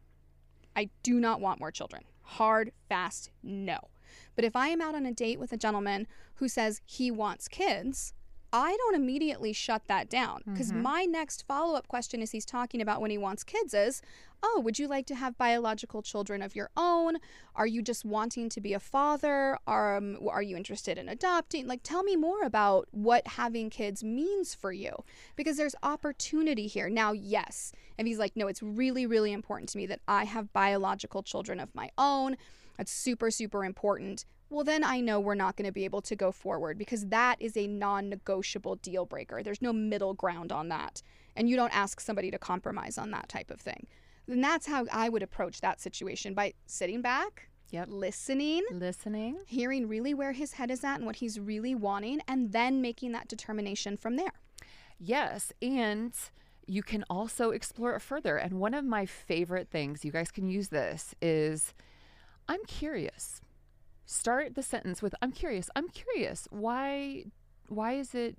I 0.75 0.89
do 1.03 1.19
not 1.19 1.41
want 1.41 1.59
more 1.59 1.71
children. 1.71 2.03
Hard, 2.21 2.71
fast, 2.87 3.31
no. 3.43 3.77
But 4.35 4.45
if 4.45 4.55
I 4.55 4.67
am 4.67 4.81
out 4.81 4.95
on 4.95 5.05
a 5.05 5.11
date 5.11 5.39
with 5.39 5.51
a 5.51 5.57
gentleman 5.57 6.07
who 6.35 6.47
says 6.47 6.81
he 6.85 7.11
wants 7.11 7.47
kids, 7.47 8.13
I 8.53 8.75
don't 8.75 8.95
immediately 8.95 9.53
shut 9.53 9.87
that 9.87 10.09
down 10.09 10.41
because 10.45 10.71
Mhm. 10.71 10.81
my 10.81 11.05
next 11.05 11.45
follow 11.47 11.75
up 11.75 11.87
question 11.87 12.21
as 12.21 12.31
he's 12.31 12.45
talking 12.45 12.81
about 12.81 12.99
when 12.99 13.09
he 13.11 13.17
wants 13.17 13.43
kids 13.43 13.73
is, 13.73 14.01
Oh, 14.43 14.59
would 14.59 14.79
you 14.79 14.87
like 14.87 15.05
to 15.05 15.13
have 15.13 15.37
biological 15.37 16.01
children 16.01 16.41
of 16.41 16.55
your 16.55 16.71
own? 16.75 17.17
Are 17.55 17.67
you 17.67 17.83
just 17.83 18.03
wanting 18.03 18.49
to 18.49 18.59
be 18.59 18.73
a 18.73 18.79
father? 18.79 19.59
Um, 19.67 20.17
are 20.27 20.41
you 20.41 20.57
interested 20.57 20.97
in 20.97 21.07
adopting? 21.07 21.67
Like, 21.67 21.81
tell 21.83 22.01
me 22.01 22.15
more 22.15 22.41
about 22.43 22.87
what 22.89 23.27
having 23.27 23.69
kids 23.69 24.03
means 24.03 24.55
for 24.55 24.73
you 24.73 24.95
because 25.35 25.57
there's 25.57 25.75
opportunity 25.83 26.65
here. 26.65 26.89
Now, 26.89 27.11
yes. 27.11 27.71
If 27.99 28.07
he's 28.07 28.17
like, 28.17 28.35
No, 28.35 28.47
it's 28.47 28.63
really, 28.63 29.05
really 29.05 29.31
important 29.31 29.69
to 29.69 29.77
me 29.77 29.85
that 29.85 29.99
I 30.07 30.23
have 30.23 30.51
biological 30.53 31.21
children 31.21 31.59
of 31.59 31.73
my 31.75 31.91
own. 31.97 32.35
That's 32.77 32.91
super, 32.91 33.29
super 33.29 33.63
important 33.63 34.25
well, 34.51 34.63
then 34.65 34.83
I 34.83 34.99
know 34.99 35.19
we're 35.19 35.33
not 35.33 35.55
going 35.55 35.65
to 35.65 35.71
be 35.71 35.85
able 35.85 36.01
to 36.01 36.15
go 36.15 36.31
forward 36.31 36.77
because 36.77 37.07
that 37.07 37.37
is 37.41 37.55
a 37.55 37.67
non 37.67 38.09
negotiable 38.09 38.75
deal 38.75 39.05
breaker. 39.05 39.41
There's 39.41 39.61
no 39.61 39.71
middle 39.73 40.13
ground 40.13 40.51
on 40.51 40.67
that. 40.69 41.01
And 41.35 41.49
you 41.49 41.55
don't 41.55 41.73
ask 41.75 42.01
somebody 42.01 42.29
to 42.31 42.37
compromise 42.37 42.97
on 42.97 43.11
that 43.11 43.29
type 43.29 43.49
of 43.49 43.61
thing. 43.61 43.87
Then 44.27 44.41
that's 44.41 44.67
how 44.67 44.85
I 44.91 45.07
would 45.07 45.23
approach 45.23 45.61
that 45.61 45.79
situation 45.79 46.33
by 46.33 46.53
sitting 46.65 47.01
back, 47.01 47.49
Yep. 47.71 47.87
listening, 47.89 48.63
Listening. 48.71 49.39
hearing 49.47 49.87
really 49.87 50.13
where 50.13 50.33
his 50.33 50.53
head 50.53 50.69
is 50.69 50.83
at 50.83 50.97
and 50.97 51.05
what 51.05 51.15
he's 51.15 51.39
really 51.39 51.73
wanting, 51.73 52.19
and 52.27 52.51
then 52.51 52.81
making 52.81 53.13
that 53.13 53.29
determination 53.29 53.95
from 53.95 54.17
there. 54.17 54.33
Yes. 54.99 55.53
And 55.61 56.13
you 56.67 56.83
can 56.83 57.03
also 57.09 57.51
explore 57.51 57.95
it 57.95 58.01
further. 58.01 58.35
And 58.37 58.59
one 58.59 58.73
of 58.73 58.83
my 58.83 59.05
favorite 59.05 59.69
things, 59.69 60.03
you 60.03 60.11
guys 60.11 60.29
can 60.31 60.47
use 60.49 60.67
this, 60.67 61.15
is 61.21 61.73
I'm 62.49 62.63
curious. 62.65 63.41
Start 64.11 64.55
the 64.55 64.61
sentence 64.61 65.01
with 65.01 65.15
I'm 65.21 65.31
curious. 65.31 65.69
I'm 65.73 65.87
curious. 65.87 66.45
Why 66.51 67.23
why 67.69 67.93
is 67.93 68.13
it 68.13 68.37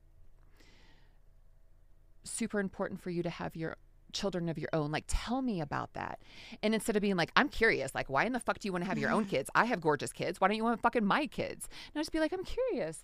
super 2.25 2.61
important 2.61 3.01
for 3.01 3.09
you 3.09 3.23
to 3.23 3.31
have 3.31 3.57
your 3.57 3.79
children 4.13 4.51
of 4.51 4.59
your 4.59 4.69
own? 4.75 4.93
Like 4.93 5.05
tell 5.07 5.41
me 5.41 5.63
about 5.63 5.95
that. 5.95 6.21
And 6.63 6.75
instead 6.75 6.95
of 6.95 7.01
being 7.01 7.17
like, 7.17 7.33
I'm 7.37 7.49
curious, 7.49 7.95
like 7.95 8.11
why 8.11 8.27
in 8.27 8.35
the 8.35 8.39
fuck 8.39 8.59
do 8.59 8.69
you 8.69 8.73
want 8.73 8.85
to 8.85 8.89
have 8.91 8.99
your 8.99 9.11
own 9.11 9.25
kids? 9.35 9.49
I 9.55 9.65
have 9.65 9.81
gorgeous 9.81 10.13
kids. 10.13 10.43
Why 10.43 10.49
don't 10.49 10.59
you 10.59 10.65
want 10.65 10.83
fucking 10.83 11.07
my 11.07 11.27
kids? 11.27 11.71
And 11.95 12.01
just 12.03 12.13
be 12.13 12.21
like, 12.21 12.35
I'm 12.35 12.45
curious. 12.45 13.03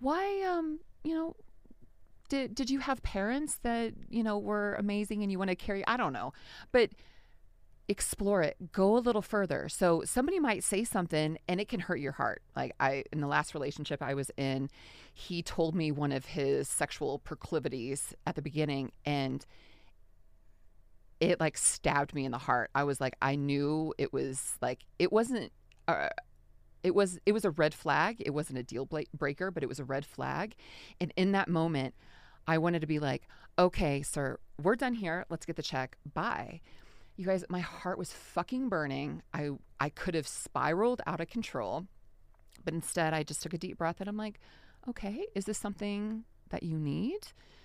Why 0.00 0.42
um, 0.42 0.80
you 1.04 1.14
know, 1.14 1.36
did 2.28 2.52
did 2.52 2.68
you 2.68 2.80
have 2.80 3.00
parents 3.04 3.60
that 3.62 3.94
you 4.10 4.24
know 4.24 4.38
were 4.38 4.74
amazing 4.74 5.22
and 5.22 5.30
you 5.30 5.38
want 5.38 5.50
to 5.50 5.56
carry 5.56 5.86
i 5.86 5.96
don't 5.96 6.12
know 6.12 6.32
but 6.72 6.90
explore 7.88 8.42
it 8.42 8.56
go 8.72 8.96
a 8.96 9.00
little 9.00 9.22
further 9.22 9.68
so 9.68 10.02
somebody 10.04 10.38
might 10.38 10.62
say 10.62 10.84
something 10.84 11.38
and 11.48 11.60
it 11.60 11.68
can 11.68 11.80
hurt 11.80 11.98
your 12.00 12.12
heart 12.12 12.42
like 12.54 12.72
i 12.78 13.02
in 13.12 13.20
the 13.20 13.26
last 13.26 13.54
relationship 13.54 14.02
i 14.02 14.12
was 14.12 14.30
in 14.36 14.68
he 15.14 15.42
told 15.42 15.74
me 15.74 15.90
one 15.90 16.12
of 16.12 16.26
his 16.26 16.68
sexual 16.68 17.18
proclivities 17.18 18.14
at 18.26 18.34
the 18.34 18.42
beginning 18.42 18.92
and 19.06 19.46
it 21.18 21.40
like 21.40 21.56
stabbed 21.56 22.14
me 22.14 22.24
in 22.26 22.30
the 22.30 22.38
heart 22.38 22.70
i 22.74 22.84
was 22.84 23.00
like 23.00 23.16
i 23.22 23.34
knew 23.34 23.94
it 23.96 24.12
was 24.12 24.58
like 24.60 24.84
it 24.98 25.10
wasn't 25.10 25.50
uh, 25.88 26.08
it 26.82 26.94
was 26.94 27.18
it 27.24 27.32
was 27.32 27.46
a 27.46 27.50
red 27.50 27.72
flag 27.72 28.16
it 28.20 28.34
wasn't 28.34 28.58
a 28.58 28.62
deal 28.62 28.86
breaker 29.14 29.50
but 29.50 29.62
it 29.62 29.68
was 29.68 29.80
a 29.80 29.84
red 29.84 30.04
flag 30.04 30.54
and 31.00 31.12
in 31.16 31.32
that 31.32 31.48
moment 31.48 31.94
I 32.48 32.56
wanted 32.56 32.80
to 32.80 32.86
be 32.86 32.98
like, 32.98 33.28
okay, 33.58 34.00
sir, 34.00 34.38
we're 34.60 34.74
done 34.74 34.94
here. 34.94 35.26
Let's 35.28 35.44
get 35.44 35.56
the 35.56 35.62
check. 35.62 35.98
Bye. 36.14 36.62
You 37.18 37.26
guys, 37.26 37.44
my 37.48 37.58
heart 37.58 37.98
was 37.98 38.12
fucking 38.12 38.68
burning. 38.68 39.22
I 39.34 39.50
I 39.80 39.88
could 39.88 40.14
have 40.14 40.28
spiraled 40.28 41.02
out 41.04 41.20
of 41.20 41.28
control. 41.28 41.86
But 42.64 42.74
instead 42.74 43.12
I 43.12 43.24
just 43.24 43.42
took 43.42 43.52
a 43.52 43.58
deep 43.58 43.76
breath 43.76 44.00
and 44.00 44.08
I'm 44.08 44.16
like, 44.16 44.38
okay, 44.88 45.26
is 45.34 45.44
this 45.44 45.58
something 45.58 46.24
that 46.50 46.62
you 46.62 46.78
need? 46.78 47.18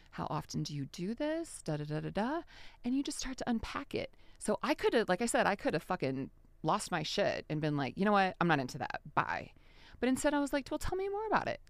How 0.09 0.27
often 0.29 0.63
do 0.63 0.73
you 0.73 0.85
do 0.85 1.13
this? 1.13 1.61
Da 1.63 1.77
da 1.77 1.85
da 1.85 1.99
da 1.99 2.09
da. 2.09 2.41
And 2.83 2.95
you 2.95 3.03
just 3.03 3.19
start 3.19 3.37
to 3.37 3.49
unpack 3.49 3.93
it. 3.93 4.13
So 4.39 4.57
I 4.63 4.73
could 4.73 4.93
have, 4.93 5.07
like 5.07 5.21
I 5.21 5.27
said, 5.27 5.45
I 5.45 5.55
could 5.55 5.75
have 5.75 5.83
fucking 5.83 6.31
lost 6.63 6.89
my 6.89 7.03
shit 7.03 7.45
and 7.47 7.61
been 7.61 7.77
like, 7.77 7.93
you 7.95 8.05
know 8.05 8.11
what? 8.11 8.35
I'm 8.41 8.47
not 8.47 8.59
into 8.59 8.79
that. 8.79 9.01
Bye. 9.13 9.51
But 9.99 10.09
instead 10.09 10.33
I 10.33 10.39
was 10.39 10.51
like, 10.51 10.67
well, 10.71 10.79
tell 10.79 10.97
me 10.97 11.09
more 11.09 11.27
about 11.27 11.47
it. 11.47 11.61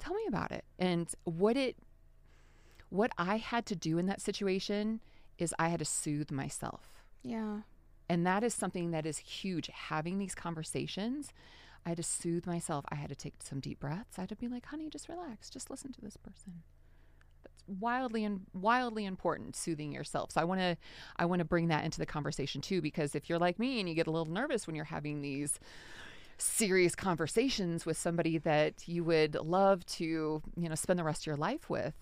Tell 0.00 0.14
me 0.14 0.24
about 0.26 0.50
it. 0.50 0.64
And 0.80 1.08
what 1.24 1.56
it 1.56 1.76
what 2.90 3.12
I 3.18 3.36
had 3.36 3.66
to 3.66 3.76
do 3.76 3.98
in 3.98 4.06
that 4.06 4.20
situation 4.20 5.00
is 5.38 5.54
I 5.58 5.68
had 5.68 5.78
to 5.78 5.84
soothe 5.84 6.30
myself. 6.30 7.02
Yeah. 7.22 7.60
And 8.08 8.26
that 8.26 8.42
is 8.42 8.54
something 8.54 8.90
that 8.90 9.06
is 9.06 9.18
huge. 9.18 9.70
Having 9.72 10.18
these 10.18 10.34
conversations, 10.34 11.32
I 11.84 11.90
had 11.90 11.98
to 11.98 12.02
soothe 12.02 12.46
myself. 12.46 12.84
I 12.88 12.94
had 12.96 13.10
to 13.10 13.14
take 13.14 13.34
some 13.42 13.60
deep 13.60 13.80
breaths. 13.80 14.18
I 14.18 14.22
had 14.22 14.28
to 14.30 14.36
be 14.36 14.48
like, 14.48 14.66
honey, 14.66 14.88
just 14.88 15.08
relax. 15.08 15.50
Just 15.50 15.70
listen 15.70 15.92
to 15.92 16.00
this 16.00 16.16
person. 16.16 16.62
That's 17.42 17.62
wildly 17.80 18.24
and 18.24 18.46
wildly 18.54 19.04
important, 19.04 19.56
soothing 19.56 19.92
yourself. 19.92 20.32
So 20.32 20.40
I 20.40 20.44
want 20.44 20.60
to 20.60 20.76
I 21.16 21.26
want 21.26 21.40
to 21.40 21.44
bring 21.44 21.68
that 21.68 21.84
into 21.84 21.98
the 21.98 22.06
conversation 22.06 22.60
too, 22.60 22.80
because 22.80 23.14
if 23.14 23.28
you're 23.28 23.38
like 23.38 23.58
me 23.58 23.80
and 23.80 23.88
you 23.88 23.94
get 23.94 24.06
a 24.06 24.10
little 24.10 24.32
nervous 24.32 24.66
when 24.66 24.74
you're 24.74 24.86
having 24.86 25.20
these 25.20 25.60
serious 26.38 26.94
conversations 26.94 27.84
with 27.84 27.98
somebody 27.98 28.38
that 28.38 28.86
you 28.86 29.04
would 29.04 29.34
love 29.34 29.84
to, 29.86 30.40
you 30.56 30.68
know, 30.68 30.74
spend 30.74 30.98
the 30.98 31.04
rest 31.04 31.22
of 31.22 31.26
your 31.26 31.36
life 31.36 31.68
with, 31.68 31.94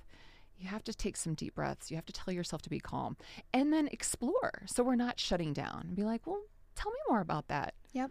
you 0.59 0.69
have 0.69 0.85
to 0.85 0.95
take 0.95 1.17
some 1.17 1.35
deep 1.35 1.55
breaths. 1.55 1.91
You 1.91 1.97
have 1.97 2.07
to 2.07 2.13
tell 2.13 2.33
yourself 2.33 2.63
to 2.63 2.71
be 2.71 2.81
calm 2.81 3.17
and 3.53 3.73
then 3.73 3.89
explore. 3.89 4.63
So 4.67 4.83
we're 4.83 4.97
not 4.97 5.21
shutting 5.21 5.53
down 5.53 5.85
and 5.89 5.97
be 5.97 6.05
like, 6.05 6.27
well, 6.27 6.43
tell 6.75 6.93
me 6.93 6.99
more 7.09 7.21
about 7.21 7.49
that. 7.49 7.75
Yep. 7.93 8.11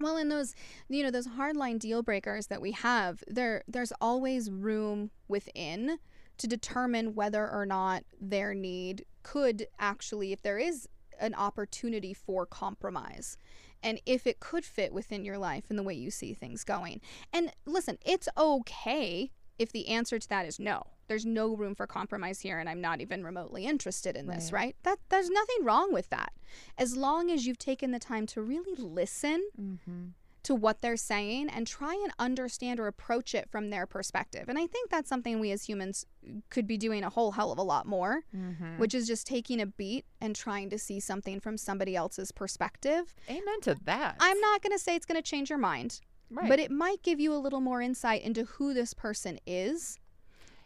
Well, 0.00 0.16
in 0.16 0.28
those, 0.28 0.54
you 0.88 1.02
know, 1.02 1.10
those 1.10 1.26
hardline 1.26 1.78
deal 1.78 2.02
breakers 2.02 2.46
that 2.46 2.60
we 2.60 2.72
have, 2.72 3.24
there, 3.26 3.64
there's 3.66 3.92
always 4.00 4.50
room 4.50 5.10
within 5.26 5.98
to 6.36 6.46
determine 6.46 7.14
whether 7.14 7.50
or 7.50 7.66
not 7.66 8.04
their 8.20 8.54
need 8.54 9.04
could 9.24 9.66
actually, 9.78 10.32
if 10.32 10.42
there 10.42 10.58
is 10.58 10.88
an 11.18 11.34
opportunity 11.34 12.14
for 12.14 12.46
compromise, 12.46 13.36
and 13.82 14.00
if 14.06 14.26
it 14.26 14.40
could 14.40 14.64
fit 14.64 14.92
within 14.92 15.24
your 15.24 15.38
life 15.38 15.64
and 15.68 15.78
the 15.78 15.82
way 15.82 15.94
you 15.94 16.10
see 16.10 16.32
things 16.32 16.64
going. 16.64 17.00
And 17.32 17.52
listen, 17.66 17.98
it's 18.04 18.28
okay 18.36 19.32
if 19.58 19.72
the 19.72 19.88
answer 19.88 20.18
to 20.18 20.28
that 20.28 20.46
is 20.46 20.58
no. 20.58 20.82
There's 21.08 21.24
no 21.26 21.54
room 21.56 21.74
for 21.74 21.86
compromise 21.86 22.40
here 22.40 22.58
and 22.58 22.68
I'm 22.68 22.80
not 22.80 23.00
even 23.00 23.24
remotely 23.24 23.64
interested 23.66 24.14
in 24.16 24.26
this, 24.26 24.52
Right. 24.52 24.60
right? 24.66 24.76
That 24.82 24.98
there's 25.08 25.30
nothing 25.30 25.64
wrong 25.64 25.92
with 25.92 26.10
that. 26.10 26.32
As 26.76 26.96
long 26.96 27.30
as 27.30 27.46
you've 27.46 27.58
taken 27.58 27.90
the 27.92 27.98
time 27.98 28.26
to 28.26 28.42
really 28.42 28.74
listen 28.76 29.48
Mm-hmm. 29.60 30.06
to 30.44 30.54
what 30.54 30.80
they're 30.80 30.96
saying 30.96 31.48
and 31.50 31.66
try 31.66 31.92
and 31.92 32.12
understand 32.18 32.78
or 32.80 32.86
approach 32.86 33.34
it 33.34 33.50
from 33.50 33.68
their 33.70 33.86
perspective. 33.86 34.48
And 34.48 34.58
I 34.58 34.66
think 34.66 34.88
that's 34.90 35.08
something 35.08 35.40
we 35.40 35.50
as 35.50 35.64
humans 35.64 36.06
could 36.48 36.66
be 36.66 36.78
doing 36.78 37.04
a 37.04 37.10
whole 37.10 37.32
hell 37.32 37.52
of 37.52 37.58
a 37.58 37.62
lot 37.62 37.86
more, 37.86 38.22
Mm-hmm. 38.34 38.78
which 38.78 38.94
is 38.94 39.06
just 39.06 39.26
taking 39.26 39.60
a 39.60 39.66
beat 39.66 40.04
and 40.20 40.34
trying 40.36 40.70
to 40.70 40.78
see 40.78 41.00
something 41.00 41.40
from 41.40 41.56
somebody 41.58 41.96
else's 41.96 42.32
perspective. 42.32 43.14
Amen 43.28 43.60
to 43.62 43.76
that. 43.84 44.16
I'm 44.20 44.40
not 44.40 44.62
going 44.62 44.72
to 44.72 44.78
say 44.78 44.94
it's 44.94 45.04
going 45.06 45.20
to 45.22 45.28
change 45.30 45.50
your 45.50 45.58
mind, 45.58 46.00
right. 46.30 46.48
but 46.48 46.58
it 46.58 46.70
might 46.70 47.02
give 47.02 47.20
you 47.20 47.32
a 47.34 47.36
little 47.38 47.60
more 47.60 47.80
insight 47.80 48.22
into 48.22 48.44
who 48.44 48.74
this 48.74 48.94
person 48.94 49.38
is 49.46 49.98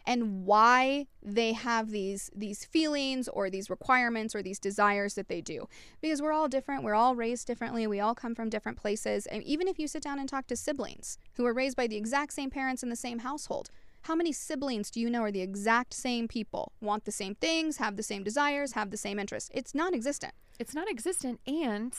and 0.05 0.45
why 0.45 1.07
they 1.21 1.53
have 1.53 1.91
these 1.91 2.29
these 2.35 2.65
feelings 2.65 3.29
or 3.29 3.49
these 3.49 3.69
requirements 3.69 4.35
or 4.35 4.43
these 4.43 4.59
desires 4.59 5.13
that 5.13 5.29
they 5.29 5.39
do. 5.39 5.67
Because 6.01 6.21
we're 6.21 6.33
all 6.33 6.49
different. 6.49 6.83
We're 6.83 6.93
all 6.93 7.15
raised 7.15 7.47
differently. 7.47 7.87
We 7.87 8.01
all 8.01 8.13
come 8.13 8.35
from 8.35 8.49
different 8.49 8.77
places. 8.77 9.25
And 9.27 9.41
even 9.43 9.67
if 9.67 9.79
you 9.79 9.87
sit 9.87 10.03
down 10.03 10.19
and 10.19 10.27
talk 10.27 10.47
to 10.47 10.57
siblings 10.57 11.17
who 11.35 11.43
were 11.43 11.53
raised 11.53 11.77
by 11.77 11.87
the 11.87 11.95
exact 11.95 12.33
same 12.33 12.49
parents 12.49 12.83
in 12.83 12.89
the 12.89 12.95
same 12.95 13.19
household 13.19 13.69
how 14.03 14.15
many 14.15 14.33
siblings 14.33 14.91
do 14.91 14.99
you 14.99 15.09
know 15.09 15.21
are 15.21 15.31
the 15.31 15.41
exact 15.41 15.93
same 15.93 16.27
people? 16.27 16.73
Want 16.81 17.05
the 17.05 17.11
same 17.11 17.35
things 17.35 17.77
have 17.77 17.95
the 17.95 18.03
same 18.03 18.23
desires 18.23 18.73
have 18.73 18.91
the 18.91 18.97
same 18.97 19.17
interests? 19.17 19.49
It's 19.53 19.73
non-existent. 19.73 20.33
It's 20.59 20.75
non-existent 20.75 21.39
and 21.47 21.95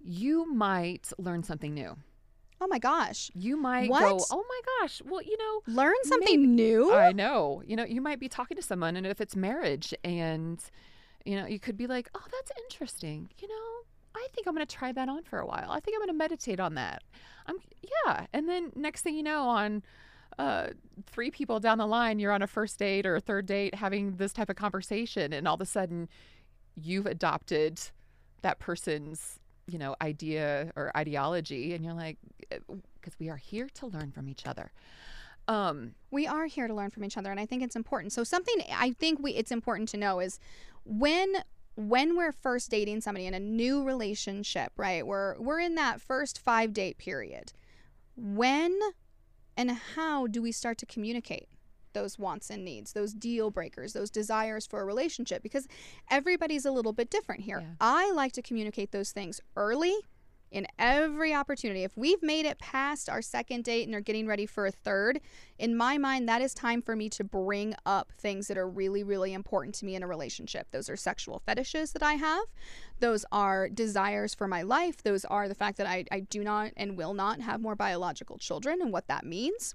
you 0.00 0.52
might 0.52 1.12
learn 1.16 1.44
something 1.44 1.74
new. 1.74 1.96
Oh 2.60 2.66
my 2.66 2.78
gosh 2.78 3.30
You 3.34 3.56
might 3.56 3.88
go, 3.88 3.92
What? 3.92 4.22
oh 4.30 4.44
my 4.48 4.60
gosh, 4.80 5.02
well, 5.04 5.22
you 5.22 5.36
know, 5.38 5.62
learn 5.66 5.94
something 6.04 6.54
new 6.54 6.92
I 6.92 7.12
know. 7.12 7.62
You 7.66 7.76
know, 7.76 7.84
you 7.84 8.00
might 8.00 8.20
be 8.20 8.28
talking 8.28 8.56
to 8.56 8.62
someone, 8.62 8.96
and 8.96 9.06
if 9.06 9.20
it's 9.20 9.34
marriage, 9.36 9.94
and 10.04 10.62
you 11.24 11.36
know, 11.36 11.46
you 11.46 11.58
could 11.58 11.76
be 11.76 11.86
like, 11.86 12.08
"Oh, 12.14 12.24
that's 12.30 12.52
interesting." 12.64 13.28
You 13.40 13.48
know, 13.48 13.86
I 14.14 14.26
think 14.34 14.46
I'm 14.46 14.54
going 14.54 14.66
to 14.66 14.76
try 14.76 14.92
that 14.92 15.08
on 15.08 15.22
for 15.22 15.38
a 15.38 15.46
while. 15.46 15.70
I 15.70 15.80
think 15.80 15.96
I'm 15.96 16.00
going 16.00 16.08
to 16.08 16.14
meditate 16.14 16.60
on 16.60 16.74
that. 16.74 17.02
I'm 17.46 17.56
yeah, 18.06 18.26
and 18.32 18.48
then 18.48 18.72
next 18.76 19.02
thing 19.02 19.14
you 19.14 19.22
know, 19.22 19.42
on 19.42 19.82
uh, 20.38 20.68
three 21.06 21.30
people 21.30 21.60
down 21.60 21.78
the 21.78 21.86
line, 21.86 22.18
you're 22.18 22.32
on 22.32 22.42
a 22.42 22.46
first 22.46 22.78
date 22.78 23.04
or 23.06 23.16
a 23.16 23.20
third 23.20 23.46
date 23.46 23.74
having 23.74 24.16
this 24.16 24.32
type 24.32 24.48
of 24.48 24.56
conversation, 24.56 25.32
and 25.32 25.48
all 25.48 25.54
of 25.54 25.60
a 25.60 25.66
sudden, 25.66 26.08
you've 26.76 27.06
adopted 27.06 27.80
that 28.42 28.58
person's 28.58 29.39
you 29.70 29.78
know 29.78 29.96
idea 30.00 30.72
or 30.76 30.90
ideology, 30.96 31.74
and 31.74 31.84
you're 31.84 31.94
like, 31.94 32.18
because 32.48 33.18
we 33.18 33.28
are 33.28 33.36
here 33.36 33.68
to 33.74 33.86
learn 33.86 34.10
from 34.10 34.28
each 34.28 34.46
other. 34.46 34.72
Um, 35.48 35.94
we 36.10 36.26
are 36.26 36.46
here 36.46 36.68
to 36.68 36.74
learn 36.74 36.90
from 36.90 37.04
each 37.04 37.16
other 37.16 37.30
and 37.30 37.40
i 37.40 37.46
think 37.46 37.62
it's 37.62 37.74
important 37.74 38.12
so 38.12 38.22
something 38.22 38.54
i 38.72 38.92
think 38.92 39.18
we 39.20 39.32
it's 39.32 39.50
important 39.50 39.88
to 39.88 39.96
know 39.96 40.20
is 40.20 40.38
when 40.84 41.32
when 41.74 42.16
we're 42.16 42.30
first 42.30 42.70
dating 42.70 43.00
somebody 43.00 43.26
in 43.26 43.34
a 43.34 43.40
new 43.40 43.82
relationship 43.82 44.70
right 44.76 45.04
we're 45.04 45.36
we're 45.40 45.58
in 45.58 45.74
that 45.74 46.00
first 46.00 46.38
five 46.38 46.72
date 46.72 46.98
period 46.98 47.52
when 48.16 48.78
and 49.56 49.70
how 49.96 50.26
do 50.26 50.40
we 50.40 50.52
start 50.52 50.78
to 50.78 50.86
communicate 50.86 51.48
those 51.92 52.18
wants 52.18 52.50
and 52.50 52.64
needs 52.64 52.92
those 52.92 53.12
deal 53.12 53.50
breakers 53.50 53.92
those 53.92 54.10
desires 54.10 54.66
for 54.66 54.80
a 54.80 54.84
relationship 54.84 55.42
because 55.42 55.66
everybody's 56.10 56.64
a 56.64 56.70
little 56.70 56.92
bit 56.92 57.10
different 57.10 57.42
here 57.42 57.60
Yeah. 57.60 57.66
i 57.80 58.10
like 58.12 58.32
to 58.32 58.42
communicate 58.42 58.92
those 58.92 59.12
things 59.12 59.40
early 59.56 59.94
in 60.50 60.66
every 60.80 61.32
opportunity 61.32 61.84
if 61.84 61.96
we've 61.96 62.22
made 62.24 62.44
it 62.44 62.58
past 62.58 63.08
our 63.08 63.22
second 63.22 63.62
date 63.62 63.86
and 63.86 63.94
are 63.94 64.00
getting 64.00 64.26
ready 64.26 64.46
for 64.46 64.66
a 64.66 64.72
third 64.72 65.20
in 65.60 65.76
my 65.76 65.98
mind, 65.98 66.26
that 66.28 66.40
is 66.40 66.54
time 66.54 66.80
for 66.80 66.96
me 66.96 67.08
to 67.10 67.22
bring 67.22 67.74
up 67.84 68.10
things 68.18 68.48
that 68.48 68.56
are 68.56 68.66
really, 68.68 69.04
really 69.04 69.34
important 69.34 69.74
to 69.76 69.84
me 69.84 69.94
in 69.94 70.02
a 70.02 70.06
relationship. 70.06 70.68
Those 70.72 70.88
are 70.88 70.96
sexual 70.96 71.42
fetishes 71.44 71.92
that 71.92 72.02
I 72.02 72.14
have. 72.14 72.44
Those 72.98 73.26
are 73.30 73.68
desires 73.68 74.34
for 74.34 74.48
my 74.48 74.62
life. 74.62 75.02
Those 75.02 75.26
are 75.26 75.48
the 75.48 75.54
fact 75.54 75.76
that 75.76 75.86
I, 75.86 76.06
I 76.10 76.20
do 76.20 76.42
not 76.42 76.72
and 76.78 76.96
will 76.96 77.12
not 77.12 77.42
have 77.42 77.60
more 77.60 77.76
biological 77.76 78.38
children 78.38 78.80
and 78.80 78.90
what 78.90 79.06
that 79.08 79.24
means. 79.24 79.74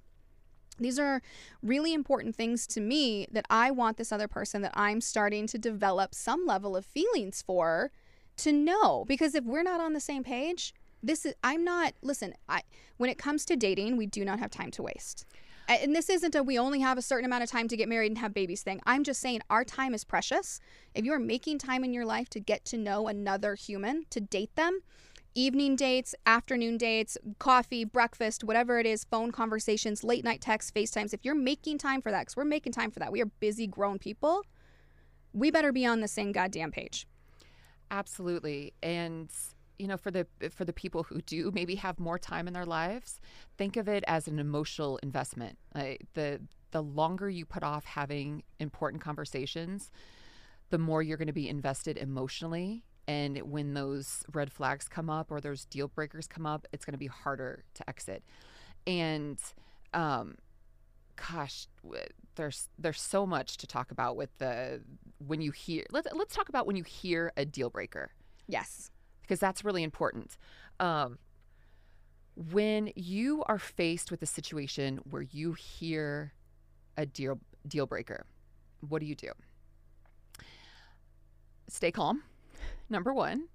These 0.78 0.98
are 0.98 1.22
really 1.62 1.94
important 1.94 2.34
things 2.34 2.66
to 2.68 2.80
me 2.80 3.26
that 3.30 3.46
I 3.48 3.70
want 3.70 3.96
this 3.96 4.12
other 4.12 4.28
person 4.28 4.62
that 4.62 4.72
I'm 4.74 5.00
starting 5.00 5.46
to 5.48 5.58
develop 5.58 6.14
some 6.14 6.46
level 6.46 6.76
of 6.76 6.84
feelings 6.84 7.42
for 7.42 7.90
to 8.38 8.52
know. 8.52 9.04
Because 9.06 9.34
if 9.34 9.44
we're 9.44 9.62
not 9.62 9.80
on 9.80 9.92
the 9.92 10.00
same 10.00 10.22
page, 10.24 10.74
this 11.02 11.24
is 11.24 11.34
I'm 11.42 11.64
not 11.64 11.94
listen, 12.02 12.34
I 12.48 12.62
when 12.96 13.10
it 13.10 13.18
comes 13.18 13.44
to 13.46 13.56
dating, 13.56 13.96
we 13.96 14.06
do 14.06 14.24
not 14.24 14.38
have 14.38 14.50
time 14.50 14.70
to 14.72 14.82
waste. 14.82 15.24
And 15.68 15.96
this 15.96 16.08
isn't 16.08 16.34
a 16.34 16.42
we 16.42 16.58
only 16.58 16.80
have 16.80 16.96
a 16.96 17.02
certain 17.02 17.24
amount 17.24 17.42
of 17.42 17.50
time 17.50 17.66
to 17.68 17.76
get 17.76 17.88
married 17.88 18.12
and 18.12 18.18
have 18.18 18.32
babies 18.32 18.62
thing. 18.62 18.80
I'm 18.86 19.02
just 19.02 19.20
saying 19.20 19.40
our 19.50 19.64
time 19.64 19.94
is 19.94 20.04
precious. 20.04 20.60
If 20.94 21.04
you're 21.04 21.18
making 21.18 21.58
time 21.58 21.82
in 21.82 21.92
your 21.92 22.04
life 22.04 22.28
to 22.30 22.40
get 22.40 22.64
to 22.66 22.78
know 22.78 23.08
another 23.08 23.56
human, 23.56 24.04
to 24.10 24.20
date 24.20 24.54
them, 24.54 24.80
evening 25.36 25.76
dates, 25.76 26.14
afternoon 26.24 26.78
dates, 26.78 27.16
coffee, 27.38 27.84
breakfast, 27.84 28.42
whatever 28.42 28.80
it 28.80 28.86
is, 28.86 29.04
phone 29.04 29.30
conversations, 29.30 30.02
late 30.02 30.24
night 30.24 30.40
texts, 30.40 30.72
FaceTimes, 30.74 31.12
if 31.12 31.24
you're 31.24 31.34
making 31.34 31.78
time 31.78 32.00
for 32.00 32.10
that, 32.10 32.22
because 32.22 32.36
we're 32.36 32.44
making 32.44 32.72
time 32.72 32.90
for 32.90 32.98
that, 32.98 33.12
we 33.12 33.20
are 33.20 33.30
busy 33.38 33.66
grown 33.66 33.98
people, 33.98 34.42
we 35.32 35.50
better 35.50 35.72
be 35.72 35.84
on 35.84 36.00
the 36.00 36.08
same 36.08 36.32
goddamn 36.32 36.72
page. 36.72 37.06
Absolutely. 37.90 38.72
And 38.82 39.30
you 39.78 39.86
know, 39.86 39.98
for 39.98 40.10
the 40.10 40.26
for 40.50 40.64
the 40.64 40.72
people 40.72 41.02
who 41.02 41.20
do 41.20 41.50
maybe 41.54 41.74
have 41.74 42.00
more 42.00 42.18
time 42.18 42.48
in 42.48 42.54
their 42.54 42.64
lives, 42.64 43.20
think 43.58 43.76
of 43.76 43.88
it 43.88 44.02
as 44.06 44.26
an 44.26 44.38
emotional 44.38 44.98
investment. 45.02 45.58
Like 45.74 46.06
the 46.14 46.40
the 46.70 46.82
longer 46.82 47.28
you 47.28 47.44
put 47.44 47.62
off 47.62 47.84
having 47.84 48.42
important 48.58 49.02
conversations, 49.02 49.90
the 50.70 50.78
more 50.78 51.02
you're 51.02 51.18
going 51.18 51.26
to 51.28 51.34
be 51.34 51.48
invested 51.48 51.98
emotionally. 51.98 52.84
And 53.08 53.38
when 53.50 53.74
those 53.74 54.24
red 54.32 54.50
flags 54.52 54.88
come 54.88 55.08
up 55.08 55.30
or 55.30 55.40
those 55.40 55.64
deal 55.64 55.88
breakers 55.88 56.26
come 56.26 56.44
up, 56.46 56.66
it's 56.72 56.84
going 56.84 56.92
to 56.94 56.98
be 56.98 57.06
harder 57.06 57.62
to 57.74 57.88
exit. 57.88 58.24
And 58.86 59.38
um, 59.94 60.36
gosh, 61.30 61.68
there's 62.34 62.68
there's 62.78 63.00
so 63.00 63.24
much 63.26 63.56
to 63.58 63.66
talk 63.66 63.90
about 63.90 64.16
with 64.16 64.36
the 64.38 64.82
when 65.18 65.40
you 65.40 65.50
hear. 65.52 65.84
Let's 65.90 66.08
let's 66.12 66.34
talk 66.34 66.48
about 66.48 66.66
when 66.66 66.76
you 66.76 66.82
hear 66.82 67.32
a 67.36 67.44
deal 67.44 67.70
breaker 67.70 68.10
Yes. 68.48 68.90
because 69.22 69.40
that's 69.40 69.64
really 69.64 69.82
important. 69.82 70.36
Um, 70.80 71.18
when 72.52 72.92
you 72.96 73.42
are 73.46 73.58
faced 73.58 74.10
with 74.10 74.22
a 74.22 74.26
situation 74.26 75.00
where 75.08 75.22
you 75.22 75.54
hear 75.54 76.32
a 76.96 77.06
deal 77.06 77.38
deal 77.66 77.86
breaker, 77.86 78.26
what 78.86 79.00
do 79.00 79.06
you 79.06 79.14
do? 79.14 79.30
Stay 81.68 81.90
calm. 81.90 82.22
Number 82.88 83.12
one, 83.12 83.48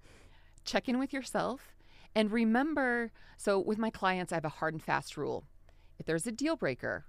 check 0.64 0.88
in 0.88 0.98
with 0.98 1.12
yourself, 1.12 1.74
and 2.14 2.30
remember. 2.30 3.12
So, 3.36 3.58
with 3.58 3.78
my 3.78 3.90
clients, 3.90 4.32
I 4.32 4.36
have 4.36 4.44
a 4.44 4.50
hard 4.50 4.74
and 4.74 4.82
fast 4.82 5.16
rule: 5.16 5.44
if 5.98 6.06
there's 6.06 6.26
a 6.26 6.32
deal 6.32 6.56
breaker, 6.56 7.06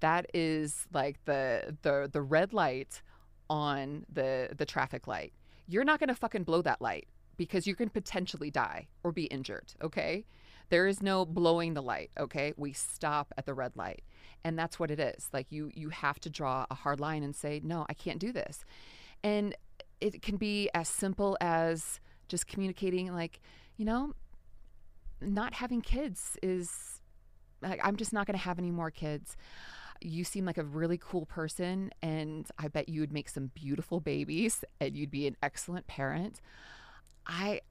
that 0.00 0.26
is 0.34 0.86
like 0.92 1.24
the 1.24 1.76
the 1.82 2.08
the 2.12 2.22
red 2.22 2.52
light 2.52 3.02
on 3.48 4.04
the 4.12 4.50
the 4.56 4.66
traffic 4.66 5.06
light. 5.06 5.32
You're 5.66 5.84
not 5.84 5.98
going 5.98 6.08
to 6.08 6.14
fucking 6.14 6.44
blow 6.44 6.62
that 6.62 6.80
light 6.80 7.08
because 7.36 7.66
you 7.66 7.74
can 7.74 7.90
potentially 7.90 8.50
die 8.50 8.88
or 9.02 9.12
be 9.12 9.24
injured, 9.24 9.74
okay? 9.82 10.24
There 10.68 10.86
is 10.86 11.02
no 11.02 11.24
blowing 11.24 11.74
the 11.74 11.82
light, 11.82 12.10
okay? 12.18 12.52
We 12.56 12.72
stop 12.72 13.32
at 13.36 13.46
the 13.46 13.54
red 13.54 13.76
light. 13.76 14.02
And 14.44 14.58
that's 14.58 14.78
what 14.78 14.90
it 14.90 15.00
is. 15.00 15.28
Like 15.32 15.46
you 15.50 15.70
you 15.74 15.90
have 15.90 16.20
to 16.20 16.30
draw 16.30 16.66
a 16.70 16.74
hard 16.74 17.00
line 17.00 17.22
and 17.22 17.34
say, 17.34 17.60
"No, 17.62 17.84
I 17.88 17.94
can't 17.94 18.18
do 18.18 18.32
this." 18.32 18.64
And 19.24 19.56
it 20.00 20.22
can 20.22 20.36
be 20.36 20.68
as 20.74 20.88
simple 20.88 21.36
as 21.40 22.00
just 22.28 22.46
communicating 22.46 23.12
like, 23.12 23.40
you 23.76 23.84
know, 23.84 24.12
not 25.20 25.54
having 25.54 25.80
kids 25.80 26.36
is 26.42 27.00
like, 27.62 27.80
I'm 27.82 27.96
just 27.96 28.12
not 28.12 28.26
going 28.26 28.38
to 28.38 28.44
have 28.44 28.58
any 28.58 28.70
more 28.70 28.90
kids. 28.90 29.36
You 30.00 30.24
seem 30.24 30.44
like 30.44 30.58
a 30.58 30.64
really 30.64 30.98
cool 30.98 31.24
person, 31.24 31.90
and 32.02 32.46
I 32.58 32.68
bet 32.68 32.88
you 32.88 33.00
would 33.00 33.12
make 33.12 33.30
some 33.30 33.50
beautiful 33.54 33.98
babies, 33.98 34.62
and 34.78 34.94
you'd 34.94 35.10
be 35.10 35.26
an 35.26 35.36
excellent 35.42 35.86
parent. 35.86 36.42
I, 37.26 37.62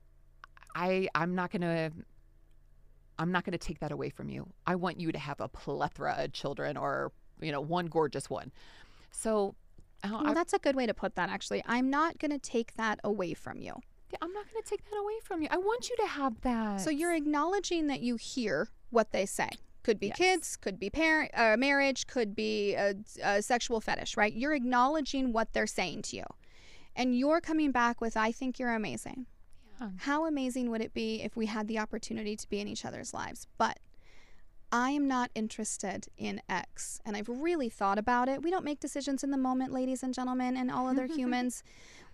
I, 0.73 1.07
I'm 1.13 1.35
not 1.35 1.51
gonna. 1.51 1.91
I'm 3.17 3.31
not 3.31 3.45
going 3.45 3.53
to 3.53 3.57
take 3.57 3.79
that 3.79 3.93
away 3.93 4.09
from 4.09 4.27
you. 4.27 4.49
I 4.67 4.75
want 4.75 4.99
you 4.99 5.11
to 5.13 5.17
have 5.17 5.39
a 5.39 5.47
plethora 5.47 6.15
of 6.17 6.33
children, 6.33 6.77
or 6.77 7.11
you 7.39 7.51
know, 7.51 7.61
one 7.61 7.85
gorgeous 7.85 8.29
one. 8.29 8.51
So, 9.11 9.55
uh, 10.05 10.19
Well, 10.23 10.27
I, 10.31 10.33
that's 10.33 10.53
a 10.53 10.59
good 10.59 10.75
way 10.75 10.85
to 10.85 10.93
put 10.93 11.15
that, 11.15 11.29
actually. 11.29 11.63
I'm 11.65 11.89
not 11.89 12.19
going 12.19 12.31
to 12.31 12.39
take 12.39 12.75
that 12.75 12.99
away 13.03 13.33
from 13.33 13.59
you. 13.59 13.73
I'm 14.21 14.31
not 14.31 14.45
going 14.51 14.63
to 14.63 14.69
take 14.69 14.83
that 14.89 14.97
away 14.97 15.15
from 15.23 15.41
you. 15.41 15.47
I 15.51 15.57
want 15.57 15.89
you 15.89 15.95
to 15.97 16.07
have 16.07 16.39
that. 16.41 16.79
So 16.81 16.89
you're 16.89 17.13
acknowledging 17.13 17.87
that 17.87 17.99
you 18.01 18.15
hear 18.15 18.69
what 18.89 19.11
they 19.11 19.25
say. 19.25 19.49
Could 19.83 19.99
be 19.99 20.07
Yes. 20.07 20.17
kids, 20.17 20.55
could 20.55 20.79
be 20.79 20.89
parent, 20.89 21.31
uh, 21.35 21.57
marriage, 21.57 22.07
could 22.07 22.35
be 22.35 22.73
a, 22.75 22.95
a 23.23 23.41
sexual 23.41 23.81
fetish, 23.81 24.15
right? 24.17 24.33
You're 24.33 24.53
acknowledging 24.53 25.31
what 25.33 25.53
they're 25.53 25.67
saying 25.67 26.03
to 26.03 26.15
you. 26.17 26.23
And 26.95 27.17
you're 27.17 27.41
coming 27.41 27.71
back 27.71 27.99
with, 28.01 28.15
I 28.15 28.31
think 28.31 28.57
you're 28.57 28.73
amazing. 28.73 29.25
Yeah. 29.79 29.89
How 29.97 30.25
amazing 30.25 30.71
would 30.71 30.81
it 30.81 30.93
be 30.93 31.21
if 31.21 31.35
we 31.35 31.47
had 31.47 31.67
the 31.67 31.77
opportunity 31.77 32.35
to 32.37 32.49
be 32.49 32.59
in 32.61 32.67
each 32.67 32.85
other's 32.85 33.13
lives? 33.13 33.47
But 33.57 33.79
I 34.75 34.89
am 34.89 35.07
not 35.07 35.31
interested 35.35 36.07
in 36.17 36.41
X. 36.49 36.99
And 37.05 37.15
I've 37.15 37.29
really 37.29 37.69
thought 37.69 37.97
about 37.97 38.27
it. 38.27 38.41
We 38.41 38.51
don't 38.51 38.65
make 38.65 38.81
decisions 38.81 39.23
in 39.23 39.31
the 39.31 39.37
moment, 39.37 39.71
ladies 39.71 40.03
and 40.03 40.13
gentlemen, 40.13 40.57
and 40.57 40.69
all 40.69 40.87
other 40.87 41.05
humans. 41.15 41.63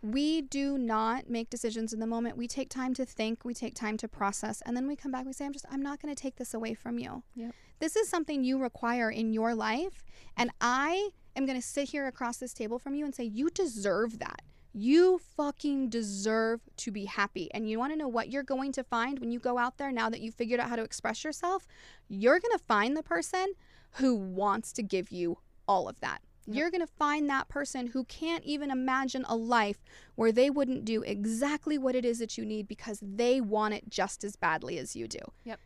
We 0.03 0.43
do 0.43 0.77
not 0.77 1.27
make 1.27 1.49
decisions 1.49 1.91
in 1.91 1.99
the 1.99 2.05
moment. 2.05 2.37
We 2.37 2.47
take 2.47 2.69
time 2.69 2.93
to 2.93 3.05
think, 3.05 3.43
we 3.43 3.55
take 3.55 3.73
time 3.73 3.97
to 3.97 4.07
process, 4.07 4.61
and 4.63 4.77
then 4.77 4.87
we 4.87 4.95
come 4.95 5.11
back. 5.11 5.25
We 5.25 5.33
say, 5.33 5.45
I'm 5.45 5.53
just, 5.53 5.65
I'm 5.71 5.81
not 5.81 5.99
going 5.99 6.13
to 6.13 6.21
take 6.21 6.35
this 6.35 6.53
away 6.53 6.75
from 6.75 6.99
you. 6.99 7.23
Yep. 7.33 7.55
This 7.79 7.95
is 7.95 8.07
something 8.07 8.43
you 8.43 8.59
require 8.59 9.09
in 9.09 9.33
your 9.33 9.55
life. 9.55 10.03
And 10.37 10.51
I 10.61 11.09
am 11.35 11.47
going 11.47 11.59
to 11.59 11.67
sit 11.67 11.89
here 11.89 12.05
across 12.05 12.37
this 12.37 12.53
table 12.53 12.77
from 12.77 12.93
you 12.93 13.05
and 13.05 13.15
say, 13.15 13.23
You 13.23 13.49
deserve 13.49 14.19
that. 14.19 14.43
You 14.73 15.19
fucking 15.35 15.89
deserve 15.89 16.61
to 16.77 16.91
be 16.91 17.05
happy. 17.05 17.49
And 17.53 17.69
you 17.69 17.77
want 17.77 17.91
to 17.93 17.97
know 17.97 18.07
what 18.07 18.31
you're 18.31 18.43
going 18.43 18.71
to 18.73 18.83
find 18.83 19.19
when 19.19 19.31
you 19.31 19.39
go 19.39 19.57
out 19.57 19.77
there 19.77 19.91
now 19.91 20.09
that 20.09 20.21
you've 20.21 20.35
figured 20.35 20.59
out 20.59 20.69
how 20.69 20.75
to 20.77 20.83
express 20.83 21.23
yourself? 21.23 21.67
You're 22.07 22.39
going 22.39 22.57
to 22.57 22.63
find 22.65 22.95
the 22.95 23.03
person 23.03 23.53
who 23.95 24.15
wants 24.15 24.71
to 24.73 24.83
give 24.83 25.11
you 25.11 25.39
all 25.67 25.89
of 25.89 25.99
that. 25.99 26.21
You're 26.47 26.71
going 26.71 26.81
to 26.81 26.87
find 26.87 27.29
that 27.29 27.49
person 27.49 27.87
who 27.87 28.03
can't 28.05 28.43
even 28.43 28.71
imagine 28.71 29.25
a 29.27 29.35
life 29.35 29.77
where 30.15 30.31
they 30.31 30.49
wouldn't 30.49 30.85
do 30.85 31.03
exactly 31.03 31.77
what 31.77 31.95
it 31.95 32.03
is 32.03 32.19
that 32.19 32.37
you 32.37 32.45
need 32.45 32.67
because 32.67 32.99
they 33.01 33.39
want 33.39 33.73
it 33.73 33.89
just 33.89 34.23
as 34.23 34.35
badly 34.35 34.77
as 34.77 34.95
you 34.95 35.07
do. 35.07 35.19
Yep. 35.43 35.59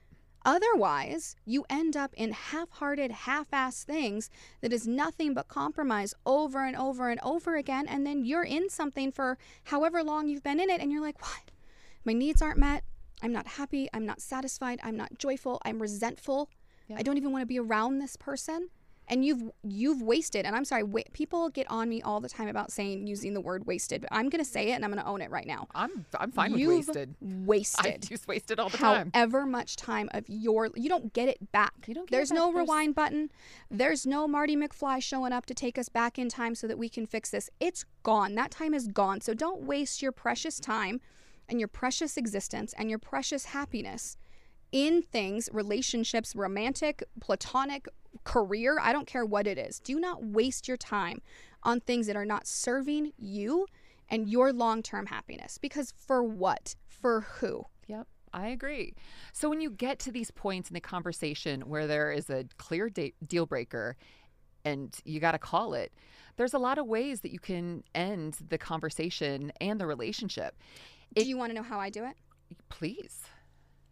Otherwise, 0.45 1.35
you 1.43 1.65
end 1.71 1.97
up 1.97 2.13
in 2.13 2.31
half 2.31 2.69
hearted, 2.69 3.11
half 3.11 3.49
assed 3.49 3.83
things 3.83 4.29
that 4.61 4.71
is 4.71 4.87
nothing 4.87 5.33
but 5.33 5.47
compromise 5.47 6.13
over 6.23 6.63
and 6.63 6.77
over 6.77 7.09
and 7.09 7.19
over 7.23 7.55
again. 7.55 7.87
And 7.87 8.05
then 8.05 8.23
you're 8.23 8.43
in 8.43 8.69
something 8.69 9.11
for 9.11 9.39
however 9.65 10.03
long 10.03 10.27
you've 10.27 10.43
been 10.43 10.59
in 10.59 10.69
it, 10.69 10.79
and 10.79 10.91
you're 10.91 11.01
like, 11.01 11.19
what? 11.19 11.51
My 12.05 12.13
needs 12.13 12.43
aren't 12.43 12.59
met. 12.59 12.83
I'm 13.23 13.31
not 13.31 13.47
happy. 13.47 13.89
I'm 13.91 14.05
not 14.05 14.21
satisfied. 14.21 14.79
I'm 14.83 14.95
not 14.95 15.17
joyful. 15.17 15.59
I'm 15.65 15.81
resentful. 15.81 16.49
I 16.95 17.01
don't 17.01 17.17
even 17.17 17.31
want 17.31 17.41
to 17.41 17.47
be 17.47 17.59
around 17.59 17.97
this 17.97 18.15
person. 18.15 18.69
And 19.07 19.23
you've 19.23 19.43
you've 19.63 20.01
wasted. 20.01 20.45
And 20.45 20.55
I'm 20.55 20.65
sorry, 20.65 20.83
wa- 20.83 21.01
people 21.13 21.49
get 21.49 21.69
on 21.69 21.89
me 21.89 22.01
all 22.01 22.19
the 22.19 22.29
time 22.29 22.47
about 22.47 22.71
saying 22.71 23.05
using 23.05 23.33
the 23.35 23.41
word 23.41 23.67
wasted, 23.67 24.01
but 24.01 24.09
I'm 24.11 24.29
going 24.29 24.43
to 24.43 24.49
say 24.49 24.71
it 24.71 24.73
and 24.73 24.83
I'm 24.83 24.91
going 24.91 25.03
to 25.03 25.07
own 25.07 25.21
it 25.21 25.29
right 25.29 25.45
now. 25.45 25.67
I'm 25.75 26.05
I'm 26.19 26.31
fine 26.31 26.51
with 26.53 26.61
You've 26.61 26.87
wasted. 26.87 27.15
I 27.21 27.25
Wasted 27.45 28.01
just 28.07 28.27
wasted 28.27 28.59
all 28.59 28.69
the 28.69 28.77
time. 28.77 29.11
however 29.13 29.45
much 29.45 29.75
time 29.75 30.09
of 30.13 30.23
your 30.27 30.71
you 30.75 30.89
don't 30.89 31.13
get 31.13 31.29
it 31.29 31.51
back. 31.51 31.73
You 31.87 31.93
don't 31.93 32.09
get 32.09 32.15
it 32.15 32.17
There's 32.17 32.29
back. 32.29 32.35
no 32.37 32.51
There's- 32.51 32.67
rewind 32.67 32.95
button. 32.95 33.31
There's 33.69 34.05
no 34.07 34.27
Marty 34.27 34.55
McFly 34.55 35.01
showing 35.03 35.33
up 35.33 35.45
to 35.47 35.53
take 35.53 35.77
us 35.77 35.87
back 35.89 36.17
in 36.17 36.27
time 36.29 36.55
so 36.55 36.65
that 36.67 36.77
we 36.79 36.89
can 36.89 37.05
fix 37.05 37.29
this. 37.29 37.49
It's 37.59 37.85
gone. 38.03 38.33
That 38.35 38.49
time 38.51 38.73
is 38.73 38.87
gone. 38.87 39.21
So 39.21 39.33
don't 39.33 39.61
waste 39.63 40.01
your 40.01 40.11
precious 40.11 40.59
time 40.59 40.99
and 41.47 41.59
your 41.59 41.67
precious 41.67 42.17
existence 42.17 42.73
and 42.75 42.89
your 42.89 42.97
precious 42.99 43.45
happiness 43.45 44.17
in 44.71 45.03
things, 45.03 45.47
relationships, 45.53 46.35
romantic, 46.35 47.03
platonic, 47.21 47.87
career, 48.23 48.77
I 48.81 48.93
don't 48.93 49.07
care 49.07 49.25
what 49.25 49.47
it 49.47 49.57
is. 49.57 49.79
Do 49.79 49.99
not 49.99 50.23
waste 50.23 50.67
your 50.67 50.77
time 50.77 51.21
on 51.63 51.79
things 51.79 52.07
that 52.07 52.15
are 52.15 52.25
not 52.25 52.47
serving 52.47 53.11
you 53.17 53.65
and 54.09 54.29
your 54.29 54.53
long 54.53 54.83
term 54.83 55.07
happiness. 55.07 55.57
Because 55.57 55.93
for 55.97 56.23
what? 56.23 56.75
For 56.87 57.21
who? 57.21 57.65
Yep. 57.87 58.07
I 58.33 58.47
agree. 58.47 58.93
So 59.33 59.49
when 59.49 59.61
you 59.61 59.69
get 59.69 59.99
to 59.99 60.11
these 60.11 60.31
points 60.31 60.69
in 60.69 60.73
the 60.73 60.81
conversation 60.81 61.61
where 61.61 61.87
there 61.87 62.11
is 62.11 62.29
a 62.29 62.45
clear 62.57 62.89
de- 62.89 63.13
deal 63.25 63.45
breaker 63.45 63.95
and 64.65 64.95
you 65.05 65.19
got 65.19 65.31
to 65.31 65.39
call 65.39 65.73
it, 65.73 65.93
there's 66.35 66.53
a 66.53 66.59
lot 66.59 66.77
of 66.77 66.85
ways 66.85 67.21
that 67.21 67.31
you 67.31 67.39
can 67.39 67.83
end 67.93 68.37
the 68.49 68.57
conversation 68.57 69.53
and 69.61 69.79
the 69.79 69.87
relationship. 69.87 70.55
do 71.15 71.23
you 71.23 71.37
want 71.37 71.51
to 71.51 71.55
know 71.55 71.63
how 71.63 71.79
I 71.79 71.89
do 71.89 72.03
it? 72.03 72.15
Please. 72.69 73.21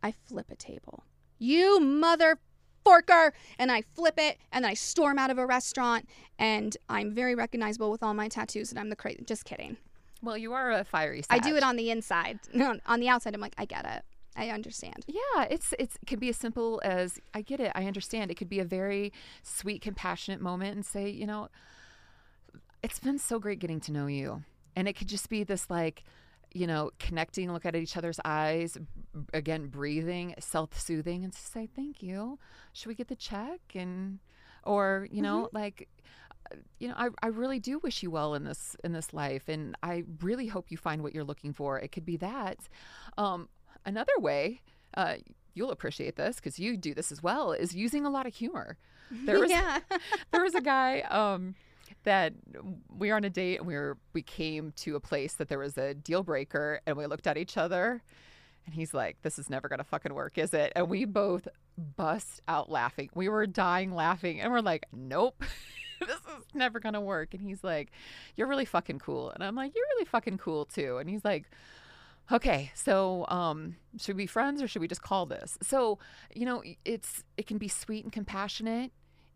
I 0.02 0.12
flip 0.12 0.48
a 0.52 0.56
table. 0.56 1.06
You 1.40 1.80
mother 1.80 2.38
forker 2.86 3.32
and 3.58 3.72
I 3.72 3.84
flip 3.96 4.16
it 4.18 4.38
and 4.52 4.64
then 4.64 4.72
I 4.72 4.74
storm 4.74 5.18
out 5.18 5.30
of 5.30 5.38
a 5.38 5.46
restaurant 5.46 6.08
and 6.40 6.76
I'm 6.90 7.14
very 7.14 7.36
recognizable 7.36 7.92
with 7.92 8.04
all 8.04 8.14
my 8.14 8.28
tattoos 8.28 8.72
and 8.72 8.80
I'm 8.80 8.90
the 8.90 8.96
crazy 8.96 9.24
just 9.26 9.46
kidding. 9.46 9.78
Well, 10.22 10.38
you 10.38 10.54
are 10.54 10.72
a 10.72 10.84
fiery 10.84 11.24
I 11.30 11.40
do 11.40 11.56
it 11.56 11.64
on 11.64 11.76
the 11.76 11.92
inside. 11.92 12.40
No, 12.54 12.80
on 12.86 13.00
the 13.00 13.10
outside 13.10 13.34
I'm 13.34 13.42
like 13.42 13.56
I 13.58 13.66
get 13.66 13.86
it. 13.86 14.04
I 14.36 14.50
understand. 14.50 15.06
Yeah, 15.08 15.44
it's 15.50 15.74
it's 15.78 15.96
it 15.96 16.08
could 16.08 16.20
be 16.20 16.30
as 16.30 16.38
simple 16.38 16.82
as 16.84 17.20
I 17.34 17.42
get 17.42 17.60
it, 17.60 17.72
I 17.76 17.86
understand. 17.86 18.32
It 18.32 18.36
could 18.36 18.50
be 18.50 18.60
a 18.60 18.66
very 18.66 19.14
sweet, 19.44 19.82
compassionate 19.82 20.42
moment 20.42 20.76
and 20.76 20.86
say, 20.86 21.10
you 21.10 21.28
know, 21.28 21.50
it's 22.82 23.00
been 23.00 23.20
so 23.20 23.40
great 23.40 23.60
getting 23.60 23.80
to 23.82 23.92
know 23.92 24.08
you. 24.08 24.44
And 24.76 24.88
it 24.88 24.94
could 24.94 25.08
just 25.08 25.30
be 25.30 25.44
this 25.44 25.70
like, 25.70 26.04
you 26.54 26.68
know, 26.68 26.92
connecting, 27.00 27.52
look 27.52 27.66
at 27.66 27.76
each 27.76 27.98
other's 27.98 28.20
eyes, 28.24 28.78
again, 29.34 29.68
breathing, 29.68 30.36
self-soothing, 30.40 31.24
and 31.24 31.34
just 31.34 31.52
say, 31.52 31.68
"Thank 31.76 32.04
you. 32.04 32.40
Should 32.74 32.88
we 32.88 32.96
get 32.96 33.08
the 33.08 33.16
check?" 33.16 33.60
And, 33.74 34.20
or 34.64 35.08
you 35.12 35.22
know, 35.22 35.50
like, 35.52 35.90
uh, 36.52 36.58
you 36.80 36.88
know, 36.88 36.96
I, 36.96 37.10
I 37.24 37.28
really 37.28 37.60
do 37.60 37.80
wish 37.80 38.04
you 38.04 38.12
well 38.12 38.36
in 38.36 38.44
this 38.44 38.76
in 38.84 38.94
this 38.94 39.14
life, 39.14 39.50
and 39.50 39.76
I 39.82 40.04
really 40.22 40.48
hope 40.48 40.70
you 40.70 40.78
find 40.78 41.02
what 41.02 41.14
you're 41.14 41.24
looking 41.24 41.54
for. 41.54 41.80
It 41.80 41.92
could 41.92 42.06
be 42.06 42.18
that. 42.18 42.60
Um, 43.18 43.50
another 43.86 44.14
way, 44.20 44.62
uh, 44.96 45.16
you'll 45.56 45.72
appreciate 45.72 46.16
this 46.16 46.36
because 46.36 46.60
you 46.60 46.78
do 46.78 46.94
this 46.94 47.12
as 47.12 47.24
well, 47.24 47.52
is 47.52 47.76
using 47.76 48.06
a 48.06 48.10
lot 48.10 48.28
of 48.28 48.36
humor. 48.36 48.78
There 49.10 49.40
was 49.40 49.50
yeah. 49.50 49.80
there 50.32 50.44
was 50.44 50.56
a 50.56 50.62
guy 50.62 51.02
um, 51.02 51.56
that 52.04 52.34
we 52.98 53.10
were 53.10 53.16
on 53.16 53.24
a 53.24 53.30
date 53.30 53.58
and 53.60 53.68
we 53.68 53.76
were 53.76 53.98
we 54.14 54.22
came 54.22 54.72
to 54.78 54.96
a 54.96 55.00
place 55.00 55.34
that 55.34 55.50
there 55.50 55.60
was 55.60 55.78
a 55.78 55.94
deal 55.94 56.24
breaker 56.24 56.82
and 56.86 56.98
we 56.98 57.06
looked 57.06 57.28
at 57.28 57.38
each 57.38 57.58
other 57.58 58.02
and 58.66 58.76
he's 58.76 58.94
like 58.94 59.22
this 59.22 59.40
is 59.40 59.50
never 59.50 59.68
gonna 59.68 59.84
fucking 59.84 60.14
work 60.14 60.38
is 60.38 60.54
it? 60.54 60.72
And 60.76 60.90
we 60.90 61.06
both 61.06 61.48
bust 61.98 62.42
out 62.48 62.70
laughing. 62.70 63.10
We 63.16 63.30
were 63.30 63.48
dying 63.48 63.94
laughing 63.94 64.42
and 64.42 64.52
we're 64.52 64.62
like 64.62 64.86
nope 64.92 65.44
this 66.00 66.10
is 66.10 66.46
never 66.54 66.80
gonna 66.80 67.02
work. 67.02 67.34
And 67.34 67.42
he's 67.42 67.64
like 67.64 67.92
you're 68.36 68.48
really 68.48 68.66
fucking 68.66 69.00
cool. 69.00 69.32
And 69.32 69.44
i'm 69.44 69.56
like 69.56 69.74
you're 69.76 69.88
really 69.96 70.06
fucking 70.06 70.38
cool 70.38 70.66
too. 70.66 70.98
And 70.98 71.10
he's 71.10 71.26
like 71.26 71.50
okay 72.32 72.72
so 72.74 73.26
um 73.28 73.76
should 74.00 74.16
we 74.16 74.24
be 74.24 74.28
friends 74.28 74.62
or 74.62 74.68
should 74.68 74.82
we 74.82 74.88
just 74.88 75.02
call 75.02 75.26
this? 75.26 75.58
So 75.62 76.00
you 76.34 76.46
know 76.46 76.64
it's 76.86 77.24
it 77.38 77.48
can 77.48 77.58
be 77.58 77.68
sweet 77.68 78.04
and 78.04 78.14
compassionate 78.14 78.92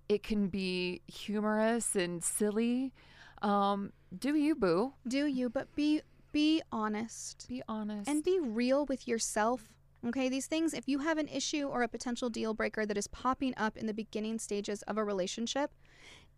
it 0.09 0.23
can 0.23 0.47
be 0.47 1.01
humorous 1.07 1.95
and 1.95 2.23
silly 2.23 2.93
um 3.41 3.91
do 4.17 4.35
you 4.35 4.55
boo 4.55 4.93
do 5.07 5.25
you 5.25 5.49
but 5.49 5.73
be 5.75 6.01
be 6.31 6.61
honest 6.71 7.45
be 7.47 7.61
honest 7.67 8.09
and 8.09 8.23
be 8.23 8.39
real 8.39 8.85
with 8.85 9.07
yourself. 9.07 9.69
Okay, 10.05 10.29
these 10.29 10.45
things, 10.45 10.73
if 10.73 10.87
you 10.87 10.99
have 10.99 11.17
an 11.17 11.27
issue 11.27 11.67
or 11.67 11.81
a 11.81 11.87
potential 11.87 12.29
deal 12.29 12.53
breaker 12.53 12.85
that 12.85 12.97
is 12.97 13.07
popping 13.07 13.53
up 13.57 13.75
in 13.75 13.87
the 13.87 13.93
beginning 13.93 14.37
stages 14.39 14.83
of 14.83 14.97
a 14.97 15.03
relationship, 15.03 15.71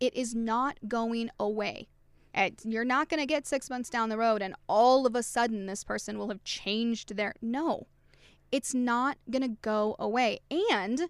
it 0.00 0.14
is 0.14 0.34
not 0.34 0.78
going 0.88 1.30
away. 1.38 1.88
And 2.32 2.58
you're 2.64 2.84
not 2.84 3.08
going 3.08 3.20
to 3.20 3.26
get 3.26 3.46
six 3.46 3.68
months 3.68 3.90
down 3.90 4.08
the 4.08 4.16
road 4.16 4.40
and 4.40 4.54
all 4.68 5.04
of 5.04 5.14
a 5.14 5.22
sudden 5.22 5.66
this 5.66 5.84
person 5.84 6.16
will 6.16 6.28
have 6.28 6.42
changed 6.42 7.16
their. 7.16 7.34
No, 7.42 7.86
it's 8.50 8.72
not 8.72 9.18
going 9.30 9.42
to 9.42 9.56
go 9.60 9.96
away. 9.98 10.40
And 10.70 11.08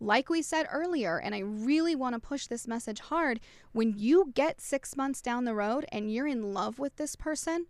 like 0.00 0.28
we 0.28 0.42
said 0.42 0.66
earlier, 0.70 1.18
and 1.18 1.34
I 1.34 1.40
really 1.40 1.96
want 1.96 2.14
to 2.14 2.20
push 2.20 2.46
this 2.46 2.68
message 2.68 3.00
hard 3.00 3.40
when 3.72 3.94
you 3.96 4.32
get 4.34 4.60
six 4.60 4.96
months 4.96 5.20
down 5.20 5.44
the 5.44 5.54
road 5.54 5.84
and 5.90 6.12
you're 6.12 6.26
in 6.26 6.54
love 6.54 6.78
with 6.78 6.96
this 6.96 7.16
person, 7.16 7.66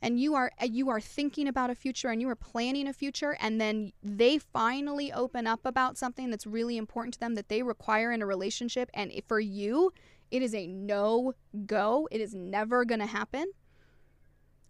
and 0.00 0.20
you 0.20 0.34
are 0.34 0.50
you 0.62 0.88
are 0.90 1.00
thinking 1.00 1.48
about 1.48 1.70
a 1.70 1.74
future 1.74 2.08
and 2.08 2.20
you 2.20 2.28
are 2.28 2.36
planning 2.36 2.86
a 2.86 2.92
future 2.92 3.36
and 3.40 3.60
then 3.60 3.92
they 4.02 4.38
finally 4.38 5.12
open 5.12 5.46
up 5.46 5.60
about 5.64 5.98
something 5.98 6.30
that's 6.30 6.46
really 6.46 6.76
important 6.76 7.14
to 7.14 7.20
them 7.20 7.34
that 7.34 7.48
they 7.48 7.62
require 7.62 8.12
in 8.12 8.22
a 8.22 8.26
relationship 8.26 8.90
and 8.94 9.12
for 9.26 9.40
you 9.40 9.92
it 10.30 10.42
is 10.42 10.54
a 10.54 10.66
no 10.66 11.32
go 11.66 12.08
it 12.10 12.20
is 12.20 12.34
never 12.34 12.84
going 12.84 13.00
to 13.00 13.06
happen 13.06 13.50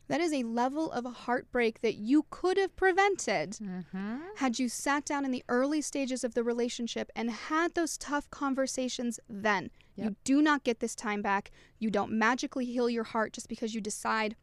that 0.08 0.20
is 0.20 0.32
a 0.32 0.42
level 0.42 0.90
of 0.92 1.04
heartbreak 1.04 1.80
that 1.80 1.96
you 1.96 2.26
could 2.30 2.56
have 2.56 2.74
prevented 2.76 3.52
mm-hmm. 3.52 4.16
had 4.36 4.58
you 4.58 4.68
sat 4.68 5.04
down 5.04 5.24
in 5.24 5.30
the 5.30 5.44
early 5.48 5.80
stages 5.80 6.24
of 6.24 6.34
the 6.34 6.42
relationship 6.42 7.10
and 7.14 7.30
had 7.30 7.74
those 7.74 7.96
tough 7.96 8.28
conversations 8.30 9.20
then. 9.28 9.70
You 9.96 10.16
do 10.22 10.40
not 10.40 10.62
get 10.62 10.78
this 10.78 10.94
time 10.94 11.22
back. 11.22 11.50
You 11.80 11.90
don't 11.90 12.12
magically 12.12 12.64
heal 12.64 12.88
your 12.88 13.02
heart 13.02 13.32
just 13.32 13.48
because 13.48 13.74
you 13.74 13.80
decide 13.80 14.36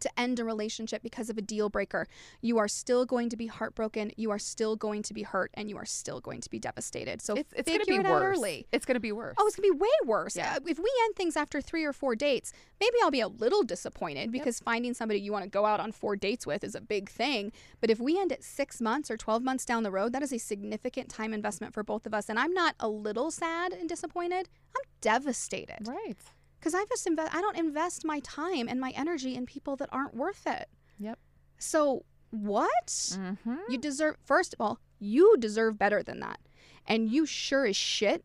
to 0.00 0.20
end 0.20 0.38
a 0.38 0.44
relationship 0.44 1.02
because 1.02 1.30
of 1.30 1.38
a 1.38 1.42
deal 1.42 1.68
breaker. 1.68 2.06
You 2.40 2.58
are 2.58 2.68
still 2.68 3.04
going 3.06 3.28
to 3.30 3.36
be 3.36 3.46
heartbroken. 3.46 4.12
You 4.16 4.30
are 4.30 4.38
still 4.38 4.76
going 4.76 5.02
to 5.02 5.14
be 5.14 5.22
hurt, 5.22 5.50
and 5.54 5.68
you 5.68 5.76
are 5.76 5.84
still 5.84 6.20
going 6.20 6.40
to 6.40 6.50
be 6.50 6.58
devastated. 6.58 7.20
So 7.22 7.34
it's, 7.34 7.52
it's 7.54 7.70
gonna 7.70 7.84
be 7.84 7.96
it 7.96 8.04
worse 8.04 8.38
early. 8.38 8.66
it's 8.72 8.84
gonna 8.86 9.00
be 9.00 9.12
worse 9.12 9.34
Oh, 9.38 9.46
it's 9.46 9.56
gonna 9.56 9.72
be 9.72 9.78
way 9.78 9.88
worse. 10.04 10.36
Yeah. 10.36 10.54
Uh, 10.56 10.60
If 10.66 10.78
we 10.78 10.90
end 11.04 11.16
things 11.16 11.36
after 11.36 11.60
three 11.60 11.84
or 11.84 11.92
four 11.92 12.14
dates, 12.16 12.52
maybe 12.80 12.96
I'll 13.02 13.10
be 13.10 13.20
a 13.20 13.28
little 13.28 13.62
disappointed 13.62 14.30
because 14.32 14.60
finding 14.60 14.94
somebody 14.94 15.20
you 15.20 15.32
want 15.32 15.44
to 15.44 15.50
go 15.50 15.66
out 15.66 15.80
on 15.80 15.92
four 15.92 16.16
dates 16.16 16.46
with 16.46 16.64
is 16.64 16.74
a 16.74 16.80
big 16.80 17.08
thing. 17.08 17.52
But 17.80 17.90
if 17.90 18.00
we 18.00 18.18
end 18.18 18.32
at 18.32 18.42
six 18.42 18.80
months 18.80 19.10
or 19.10 19.16
12 19.16 19.42
months 19.42 19.64
down 19.64 19.82
the 19.82 19.90
road, 19.90 20.12
that 20.12 20.22
is 20.22 20.32
a 20.32 20.38
significant 20.38 21.08
time 21.08 21.32
investment 21.34 21.74
for 21.74 21.82
both 21.82 22.06
of 22.06 22.14
us. 22.14 22.28
And 22.28 22.38
I'm 22.38 22.52
not 22.52 22.74
a 22.80 22.88
little 22.88 23.30
sad 23.30 23.72
and 23.72 23.88
disappointed, 23.88 24.48
I'm 24.76 24.82
devastated 25.00 25.86
right 25.86 26.16
because 26.58 26.74
I've 26.74 26.88
just 26.88 27.06
invest. 27.06 27.34
I 27.34 27.40
don't 27.40 27.56
invest 27.56 28.04
my 28.04 28.20
time 28.20 28.68
and 28.68 28.80
my 28.80 28.90
energy 28.96 29.34
in 29.34 29.46
people 29.46 29.76
that 29.76 29.88
aren't 29.92 30.14
worth 30.14 30.46
it. 30.46 30.68
Yep. 30.98 31.18
So 31.58 32.04
what? 32.30 32.86
mm-hmm. 32.86 33.56
You 33.68 33.78
deserve, 33.78 34.16
first 34.24 34.52
of 34.54 34.60
all, 34.60 34.80
you 34.98 35.36
deserve 35.38 35.78
better 35.78 36.02
than 36.02 36.20
that. 36.20 36.38
And 36.86 37.10
you 37.10 37.26
sure 37.26 37.66
as 37.66 37.76
shit 37.76 38.24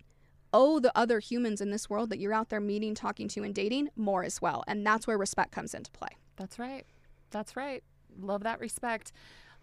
owe 0.53 0.79
the 0.79 0.95
other 0.97 1.19
humans 1.19 1.61
in 1.61 1.71
this 1.71 1.89
world 1.89 2.09
that 2.09 2.19
you're 2.19 2.34
out 2.34 2.49
there 2.49 2.59
meeting, 2.59 2.93
talking 2.95 3.27
to, 3.29 3.43
and 3.43 3.53
dating 3.55 3.89
more 3.95 4.23
as 4.23 4.41
well. 4.41 4.63
And 4.67 4.86
that's 4.86 5.07
where 5.07 5.17
respect 5.17 5.51
comes 5.51 5.73
into 5.73 5.91
play. 5.91 6.09
That's 6.36 6.59
right. 6.59 6.86
That's 7.31 7.55
right. 7.55 7.84
Love 8.19 8.43
that 8.43 8.59
respect. 8.59 9.11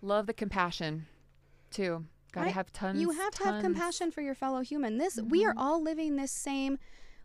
Love 0.02 0.26
the 0.26 0.32
compassion, 0.34 1.06
too. 1.70 2.04
Got 2.32 2.40
to 2.42 2.46
Right. 2.46 2.54
have 2.54 2.72
tons. 2.72 3.00
you 3.00 3.10
have 3.10 3.32
to 3.34 3.44
have 3.44 3.60
compassion 3.62 4.10
for 4.10 4.20
your 4.20 4.34
fellow 4.34 4.60
human. 4.60 4.98
This, 4.98 5.20
we 5.20 5.44
are 5.44 5.54
all 5.56 5.82
living 5.82 6.16
this 6.16 6.32
same 6.32 6.78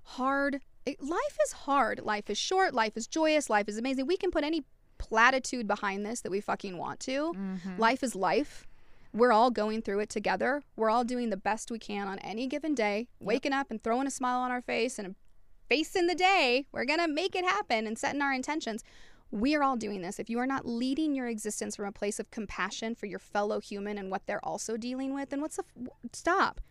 hard, 0.03 0.61
it, 0.85 1.01
life 1.01 1.37
is 1.45 1.51
hard. 1.51 1.99
Life 2.03 2.29
is 2.29 2.37
short. 2.37 2.73
Life 2.73 2.95
is 2.95 3.07
joyous. 3.07 3.49
Life 3.49 3.67
is 3.67 3.77
amazing. 3.77 4.05
We 4.07 4.17
can 4.17 4.31
put 4.31 4.43
any 4.43 4.63
platitude 4.97 5.67
behind 5.67 6.05
this 6.05 6.21
that 6.21 6.31
we 6.31 6.39
fucking 6.41 6.77
want 6.77 6.99
to. 7.01 7.33
Mhm. 7.33 7.77
Life 7.79 8.03
is 8.03 8.15
life. 8.15 8.65
We're 9.13 9.31
all 9.31 9.51
going 9.51 9.81
through 9.81 9.99
it 9.99 10.09
together. 10.09 10.61
We're 10.75 10.89
all 10.89 11.03
doing 11.03 11.29
the 11.29 11.37
best 11.37 11.71
we 11.71 11.79
can 11.79 12.07
on 12.07 12.19
any 12.19 12.47
given 12.47 12.75
day, 12.75 13.07
waking 13.19 13.53
up 13.53 13.71
and 13.71 13.81
throwing 13.83 14.07
a 14.07 14.11
smile 14.11 14.39
on 14.39 14.51
our 14.51 14.61
face 14.61 14.99
and 14.99 15.15
facing 15.69 16.07
the 16.07 16.15
day. 16.15 16.65
We're 16.71 16.85
going 16.85 16.99
to 16.99 17.07
make 17.07 17.35
it 17.35 17.45
happen 17.45 17.87
and 17.87 17.97
setting 17.97 18.21
our 18.21 18.33
intentions. 18.33 18.83
We 19.31 19.55
are 19.55 19.63
all 19.63 19.77
doing 19.77 20.01
this. 20.01 20.19
If 20.19 20.29
you 20.29 20.37
are 20.39 20.45
not 20.45 20.65
leading 20.67 21.15
your 21.15 21.27
existence 21.27 21.75
from 21.75 21.85
a 21.85 21.91
place 21.91 22.19
of 22.19 22.29
compassion 22.29 22.93
for 22.93 23.05
your 23.05 23.19
fellow 23.19 23.59
human 23.59 23.97
and 23.97 24.11
what 24.11 24.25
they're 24.27 24.43
also 24.45 24.77
dealing 24.77 25.13
with, 25.13 25.29
then 25.29 25.41
what's 25.41 25.55
the 25.57 25.63
f- 25.77 25.89
stop? 26.13 26.61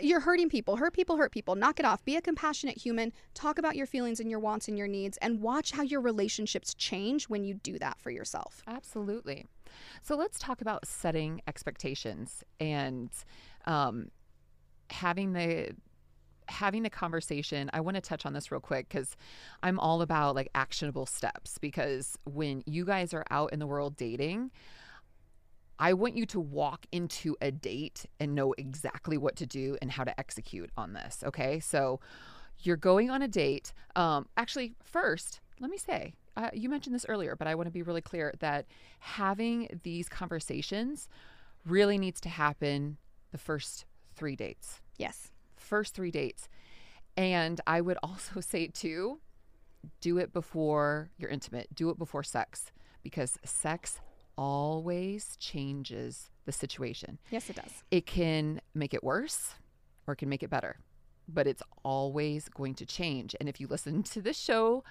You're 0.00 0.20
hurting 0.20 0.48
people. 0.48 0.76
Hurt 0.76 0.92
people, 0.92 1.16
hurt 1.16 1.32
people. 1.32 1.54
Knock 1.54 1.80
it 1.80 1.86
off. 1.86 2.04
Be 2.04 2.16
a 2.16 2.22
compassionate 2.22 2.76
human. 2.76 3.12
Talk 3.34 3.58
about 3.58 3.76
your 3.76 3.86
feelings 3.86 4.20
and 4.20 4.30
your 4.30 4.40
wants 4.40 4.68
and 4.68 4.76
your 4.76 4.88
needs 4.88 5.16
and 5.18 5.40
watch 5.40 5.72
how 5.72 5.82
your 5.82 6.00
relationships 6.00 6.74
change 6.74 7.28
when 7.28 7.44
you 7.44 7.54
do 7.54 7.78
that 7.78 8.00
for 8.00 8.10
yourself. 8.10 8.62
Absolutely. 8.66 9.46
So 10.02 10.16
let's 10.16 10.38
talk 10.38 10.60
about 10.60 10.86
setting 10.86 11.42
expectations 11.46 12.42
and 12.60 13.10
um, 13.66 14.10
having 14.90 15.32
the 15.32 15.74
having 16.48 16.82
the 16.82 16.90
conversation. 16.90 17.70
I 17.72 17.80
want 17.80 17.96
to 17.96 18.00
touch 18.00 18.24
on 18.24 18.32
this 18.32 18.50
real 18.50 18.60
quick 18.60 18.88
because 18.88 19.16
I'm 19.62 19.78
all 19.78 20.02
about 20.02 20.34
like 20.34 20.48
actionable 20.54 21.06
steps 21.06 21.58
because 21.58 22.18
when 22.24 22.62
you 22.66 22.84
guys 22.84 23.12
are 23.12 23.24
out 23.30 23.52
in 23.52 23.58
the 23.58 23.66
world 23.66 23.96
dating, 23.96 24.50
I 25.78 25.92
want 25.92 26.16
you 26.16 26.26
to 26.26 26.40
walk 26.40 26.86
into 26.92 27.36
a 27.40 27.50
date 27.50 28.06
and 28.18 28.34
know 28.34 28.54
exactly 28.58 29.16
what 29.16 29.36
to 29.36 29.46
do 29.46 29.76
and 29.80 29.90
how 29.90 30.04
to 30.04 30.18
execute 30.18 30.70
on 30.76 30.92
this. 30.92 31.22
Okay. 31.24 31.60
So 31.60 32.00
you're 32.60 32.76
going 32.76 33.10
on 33.10 33.22
a 33.22 33.28
date. 33.28 33.72
Um, 33.94 34.26
actually, 34.36 34.74
first, 34.82 35.40
let 35.60 35.70
me 35.70 35.78
say, 35.78 36.14
uh, 36.36 36.50
you 36.52 36.68
mentioned 36.68 36.94
this 36.94 37.06
earlier, 37.08 37.36
but 37.36 37.46
I 37.46 37.54
want 37.54 37.66
to 37.66 37.72
be 37.72 37.82
really 37.82 38.00
clear 38.00 38.34
that 38.40 38.66
having 39.00 39.80
these 39.82 40.08
conversations 40.08 41.08
really 41.64 41.98
needs 41.98 42.20
to 42.22 42.28
happen 42.28 42.96
the 43.30 43.38
first 43.38 43.84
three 44.16 44.36
dates. 44.36 44.80
Yes. 44.96 45.30
first 45.56 45.94
three 45.94 46.10
dates. 46.10 46.48
And 47.16 47.60
I 47.66 47.80
would 47.80 47.98
also 48.02 48.40
say, 48.40 48.68
too, 48.68 49.20
do 50.00 50.18
it 50.18 50.32
before 50.32 51.10
you're 51.18 51.30
intimate, 51.30 51.72
do 51.74 51.90
it 51.90 51.98
before 51.98 52.22
sex, 52.22 52.72
because 53.02 53.38
sex 53.44 54.00
always 54.38 55.36
changes 55.38 56.30
the 56.46 56.52
situation. 56.52 57.18
Yes, 57.30 57.50
it 57.50 57.56
does. 57.56 57.82
It 57.90 58.06
can 58.06 58.60
make 58.72 58.94
it 58.94 59.02
worse 59.02 59.56
or 60.06 60.12
it 60.14 60.16
can 60.16 60.28
make 60.28 60.42
it 60.42 60.48
better, 60.48 60.76
but 61.28 61.46
it's 61.46 61.62
always 61.82 62.48
going 62.48 62.74
to 62.76 62.86
change. 62.86 63.34
And 63.38 63.48
if 63.48 63.60
you 63.60 63.66
listen 63.66 64.02
to 64.14 64.22
this 64.22 64.38
show, 64.38 64.84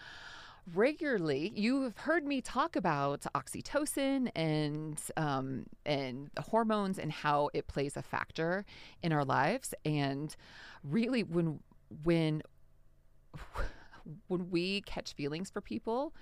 regularly 0.76 1.54
you've 1.56 1.98
heard 1.98 2.26
me 2.26 2.41
talk 2.41 2.76
about 2.76 3.22
oxytocin 3.34 4.30
and 4.36 5.02
um, 5.16 5.66
and 5.86 6.30
hormones 6.38 7.00
and 7.00 7.10
how 7.10 7.50
it 7.54 7.68
plays 7.68 7.95
a 7.95 8.02
factor 8.02 8.66
in 9.02 9.14
our 9.14 9.24
lives 9.24 9.74
and 9.86 10.36
really 10.84 11.24
when 11.24 11.62
when 12.04 12.41
when 14.28 14.50
we 14.50 14.82
catch 14.82 15.14
feelings 15.14 15.50
for 15.50 15.62
people 15.62 16.14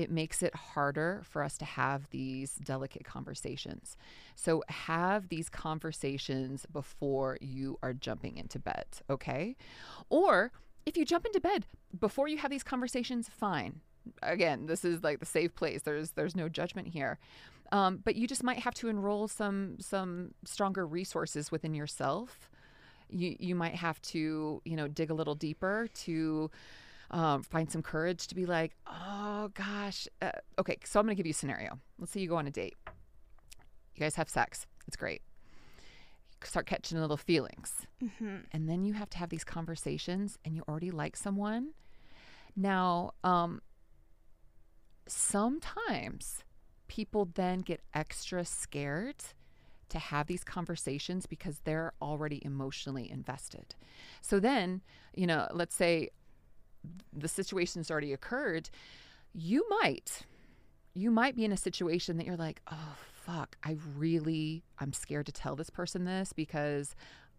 it 0.00 0.10
makes 0.10 0.42
it 0.42 0.54
harder 0.54 1.20
for 1.28 1.42
us 1.42 1.58
to 1.58 1.64
have 1.66 2.08
these 2.08 2.54
delicate 2.54 3.04
conversations. 3.04 3.98
So, 4.34 4.64
have 4.68 5.28
these 5.28 5.50
conversations 5.50 6.64
before 6.72 7.36
you 7.42 7.78
are 7.82 7.92
jumping 7.92 8.38
into 8.38 8.58
bed, 8.58 8.86
okay? 9.10 9.56
Or 10.08 10.52
if 10.86 10.96
you 10.96 11.04
jump 11.04 11.26
into 11.26 11.38
bed 11.38 11.66
before 11.98 12.28
you 12.28 12.38
have 12.38 12.50
these 12.50 12.62
conversations, 12.62 13.28
fine. 13.28 13.80
Again, 14.22 14.64
this 14.64 14.86
is 14.86 15.04
like 15.04 15.20
the 15.20 15.26
safe 15.26 15.54
place. 15.54 15.82
There's 15.82 16.12
there's 16.12 16.34
no 16.34 16.48
judgment 16.48 16.88
here. 16.88 17.18
Um, 17.70 18.00
but 18.02 18.16
you 18.16 18.26
just 18.26 18.42
might 18.42 18.60
have 18.60 18.74
to 18.76 18.88
enroll 18.88 19.28
some 19.28 19.76
some 19.80 20.32
stronger 20.46 20.86
resources 20.86 21.52
within 21.52 21.74
yourself. 21.74 22.48
You 23.10 23.36
you 23.38 23.54
might 23.54 23.74
have 23.74 24.00
to 24.02 24.62
you 24.64 24.76
know 24.76 24.88
dig 24.88 25.10
a 25.10 25.14
little 25.14 25.34
deeper 25.34 25.88
to 26.06 26.50
um, 27.10 27.42
find 27.42 27.70
some 27.70 27.82
courage 27.82 28.26
to 28.28 28.34
be 28.34 28.46
like, 28.46 28.76
oh 28.86 29.50
gosh, 29.54 30.06
uh, 30.22 30.30
okay. 30.58 30.76
So 30.84 31.00
I'm 31.00 31.06
gonna 31.06 31.14
give 31.14 31.26
you 31.26 31.30
a 31.30 31.34
scenario. 31.34 31.78
Let's 31.98 32.12
say 32.12 32.20
you 32.20 32.28
go 32.28 32.36
on 32.36 32.46
a 32.46 32.50
date. 32.50 32.76
You 33.94 34.00
guys 34.00 34.14
have 34.16 34.28
sex. 34.28 34.66
It's 34.86 34.96
great. 34.96 35.22
You 36.30 36.46
start 36.46 36.66
catching 36.66 36.98
little 37.00 37.16
feelings, 37.16 37.86
Mm-hmm. 38.02 38.36
and 38.52 38.68
then 38.68 38.84
you 38.84 38.94
have 38.94 39.10
to 39.10 39.18
have 39.18 39.28
these 39.28 39.44
conversations, 39.44 40.38
and 40.44 40.54
you 40.56 40.62
already 40.68 40.90
like 40.90 41.16
someone. 41.16 41.70
Now, 42.56 43.12
um, 43.24 43.60
sometimes 45.06 46.44
people 46.88 47.28
then 47.34 47.60
get 47.60 47.80
extra 47.94 48.44
scared 48.44 49.16
to 49.88 49.98
have 49.98 50.26
these 50.28 50.44
conversations 50.44 51.26
because 51.26 51.58
they're 51.64 51.92
already 52.00 52.40
emotionally 52.44 53.10
invested. 53.10 53.74
So 54.20 54.38
then, 54.40 54.82
you 55.14 55.26
know, 55.26 55.48
let's 55.52 55.74
say 55.74 56.10
the 57.12 57.28
situation's 57.28 57.90
already 57.90 58.12
occurred, 58.12 58.70
you 59.32 59.66
might 59.68 60.22
you 60.92 61.10
might 61.10 61.36
be 61.36 61.44
in 61.44 61.52
a 61.52 61.56
situation 61.56 62.16
that 62.16 62.26
you're 62.26 62.36
like, 62.36 62.60
"Oh 62.70 62.96
fuck, 63.12 63.56
I 63.62 63.76
really 63.96 64.64
I'm 64.78 64.92
scared 64.92 65.26
to 65.26 65.32
tell 65.32 65.56
this 65.56 65.70
person 65.70 66.04
this 66.04 66.32
because 66.32 66.94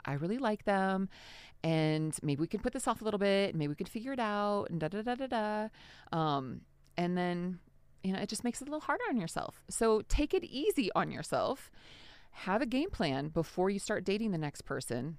I 0.06 0.14
really 0.14 0.38
like 0.38 0.66
them 0.66 1.10
and 1.64 2.18
maybe 2.24 2.42
we 2.42 2.48
can 2.48 2.60
put 2.60 2.74
this 2.74 2.88
off 2.88 3.02
a 3.02 3.04
little 3.04 3.20
bit 3.20 3.54
maybe 3.54 3.68
we 3.68 3.76
could 3.76 3.88
figure 3.89 4.14
it 4.14 4.20
out 4.20 4.66
and 4.70 4.80
da 4.80 4.88
da 4.88 5.02
da 5.02 5.16
da 5.16 5.28
da." 5.28 5.68
Um 6.18 6.62
and 6.98 7.18
then 7.18 7.60
you 8.04 8.14
know, 8.14 8.20
it 8.20 8.30
just 8.30 8.44
makes 8.44 8.62
it 8.62 8.68
a 8.68 8.72
little 8.72 8.82
harder 8.82 9.04
on 9.10 9.18
yourself. 9.18 9.64
So 9.70 10.02
take 10.10 10.34
it 10.34 10.44
easy 10.44 10.89
on 10.96 11.12
yourself. 11.12 11.70
Have 12.32 12.62
a 12.62 12.66
game 12.66 12.89
plan 12.89 13.28
before 13.28 13.70
you 13.70 13.78
start 13.80 14.04
dating 14.04 14.32
the 14.32 14.38
next 14.38 14.62
person 14.62 15.18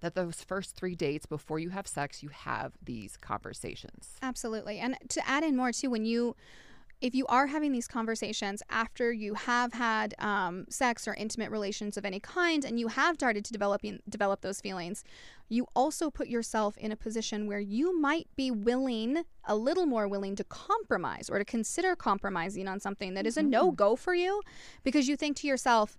that 0.00 0.14
those 0.14 0.42
first 0.42 0.76
three 0.76 0.94
dates 0.94 1.26
before 1.26 1.58
you 1.58 1.70
have 1.70 1.86
sex, 1.86 2.22
you 2.22 2.28
have 2.28 2.72
these 2.82 3.16
conversations. 3.16 4.16
Absolutely. 4.22 4.78
And 4.78 4.96
to 5.08 5.26
add 5.28 5.42
in 5.42 5.56
more 5.56 5.72
too, 5.72 5.90
when 5.90 6.04
you 6.04 6.36
if 7.00 7.14
you 7.14 7.26
are 7.26 7.46
having 7.46 7.72
these 7.72 7.86
conversations 7.86 8.62
after 8.70 9.12
you 9.12 9.34
have 9.34 9.72
had 9.74 10.14
um, 10.18 10.64
sex 10.70 11.06
or 11.06 11.14
intimate 11.14 11.50
relations 11.50 11.96
of 11.96 12.04
any 12.04 12.18
kind 12.18 12.64
and 12.64 12.80
you 12.80 12.88
have 12.88 13.16
started 13.16 13.44
to 13.44 13.52
developing 13.52 14.00
develop 14.08 14.40
those 14.40 14.60
feelings 14.60 15.04
you 15.48 15.66
also 15.76 16.10
put 16.10 16.28
yourself 16.28 16.76
in 16.78 16.90
a 16.90 16.96
position 16.96 17.46
where 17.46 17.60
you 17.60 17.98
might 18.00 18.26
be 18.34 18.50
willing 18.50 19.22
a 19.46 19.54
little 19.54 19.86
more 19.86 20.08
willing 20.08 20.34
to 20.34 20.44
compromise 20.44 21.28
or 21.28 21.38
to 21.38 21.44
consider 21.44 21.94
compromising 21.94 22.66
on 22.66 22.80
something 22.80 23.14
that 23.14 23.26
is 23.26 23.36
a 23.36 23.42
no-go 23.42 23.94
for 23.94 24.14
you 24.14 24.40
because 24.82 25.06
you 25.06 25.16
think 25.16 25.36
to 25.36 25.46
yourself 25.46 25.98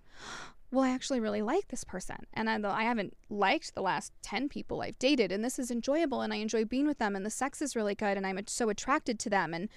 well, 0.70 0.84
I 0.84 0.90
actually 0.90 1.20
really 1.20 1.42
like 1.42 1.68
this 1.68 1.84
person. 1.84 2.26
And 2.34 2.48
I, 2.48 2.58
I 2.70 2.82
haven't 2.82 3.16
liked 3.30 3.74
the 3.74 3.82
last 3.82 4.12
10 4.22 4.48
people 4.48 4.82
I've 4.82 4.98
dated, 4.98 5.32
and 5.32 5.44
this 5.44 5.58
is 5.58 5.70
enjoyable, 5.70 6.20
and 6.20 6.32
I 6.32 6.36
enjoy 6.36 6.64
being 6.64 6.86
with 6.86 6.98
them, 6.98 7.16
and 7.16 7.24
the 7.24 7.30
sex 7.30 7.62
is 7.62 7.74
really 7.74 7.94
good, 7.94 8.16
and 8.16 8.26
I'm 8.26 8.38
so 8.46 8.68
attracted 8.68 9.18
to 9.20 9.30
them. 9.30 9.54
And 9.54 9.68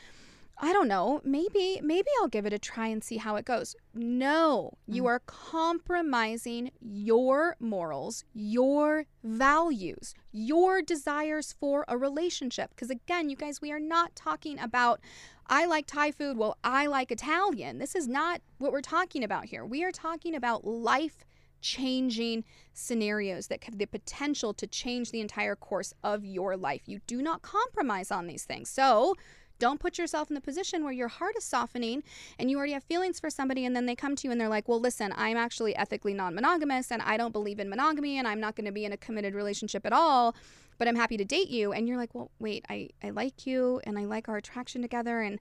I 0.63 0.73
don't 0.73 0.87
know, 0.87 1.21
maybe, 1.23 1.79
maybe 1.81 2.07
I'll 2.19 2.27
give 2.27 2.45
it 2.45 2.53
a 2.53 2.59
try 2.59 2.87
and 2.87 3.03
see 3.03 3.17
how 3.17 3.35
it 3.35 3.45
goes. 3.45 3.75
No, 3.95 4.73
you 4.85 5.03
mm. 5.03 5.07
are 5.07 5.21
compromising 5.25 6.71
your 6.79 7.55
morals, 7.59 8.25
your 8.33 9.05
values, 9.23 10.13
your 10.31 10.83
desires 10.83 11.55
for 11.59 11.83
a 11.87 11.97
relationship. 11.97 12.69
Because 12.69 12.91
again, 12.91 13.29
you 13.29 13.35
guys, 13.35 13.59
we 13.59 13.71
are 13.71 13.79
not 13.79 14.15
talking 14.15 14.59
about 14.59 14.99
I 15.47 15.65
like 15.65 15.85
Thai 15.85 16.11
food, 16.11 16.37
well, 16.37 16.57
I 16.63 16.85
like 16.87 17.11
Italian. 17.11 17.77
This 17.79 17.95
is 17.95 18.07
not 18.07 18.41
what 18.57 18.71
we're 18.71 18.81
talking 18.81 19.23
about 19.23 19.45
here. 19.45 19.65
We 19.65 19.83
are 19.83 19.91
talking 19.91 20.35
about 20.35 20.65
life 20.65 21.25
changing 21.61 22.43
scenarios 22.73 23.47
that 23.47 23.63
have 23.65 23.77
the 23.77 23.85
potential 23.85 24.53
to 24.53 24.67
change 24.67 25.11
the 25.11 25.21
entire 25.21 25.55
course 25.55 25.93
of 26.03 26.25
your 26.25 26.57
life. 26.57 26.81
You 26.85 26.99
do 27.07 27.21
not 27.21 27.41
compromise 27.41 28.11
on 28.11 28.27
these 28.27 28.45
things. 28.45 28.69
So, 28.69 29.15
don't 29.59 29.79
put 29.79 29.99
yourself 29.99 30.31
in 30.31 30.33
the 30.33 30.41
position 30.41 30.83
where 30.83 30.91
your 30.91 31.07
heart 31.07 31.35
is 31.37 31.43
softening 31.43 32.01
and 32.39 32.49
you 32.49 32.57
already 32.57 32.73
have 32.73 32.83
feelings 32.83 33.19
for 33.19 33.29
somebody 33.29 33.63
and 33.63 33.75
then 33.75 33.85
they 33.85 33.95
come 33.95 34.15
to 34.15 34.27
you 34.27 34.31
and 34.31 34.41
they're 34.41 34.49
like, 34.49 34.67
"Well, 34.67 34.79
listen, 34.79 35.13
I'm 35.15 35.37
actually 35.37 35.75
ethically 35.75 36.15
non-monogamous 36.15 36.91
and 36.91 36.99
I 37.03 37.15
don't 37.15 37.31
believe 37.31 37.59
in 37.59 37.69
monogamy 37.69 38.17
and 38.17 38.27
I'm 38.27 38.39
not 38.39 38.55
going 38.55 38.65
to 38.65 38.71
be 38.71 38.85
in 38.85 38.91
a 38.91 38.97
committed 38.97 39.35
relationship 39.35 39.85
at 39.85 39.93
all." 39.93 40.35
But 40.81 40.87
I'm 40.87 40.95
happy 40.95 41.15
to 41.17 41.23
date 41.23 41.49
you. 41.49 41.73
And 41.73 41.87
you're 41.87 41.95
like, 41.95 42.15
well, 42.15 42.31
wait, 42.39 42.65
I, 42.67 42.89
I 43.03 43.11
like 43.11 43.45
you 43.45 43.79
and 43.83 43.99
I 43.99 44.05
like 44.05 44.27
our 44.27 44.37
attraction 44.37 44.81
together. 44.81 45.21
And 45.21 45.37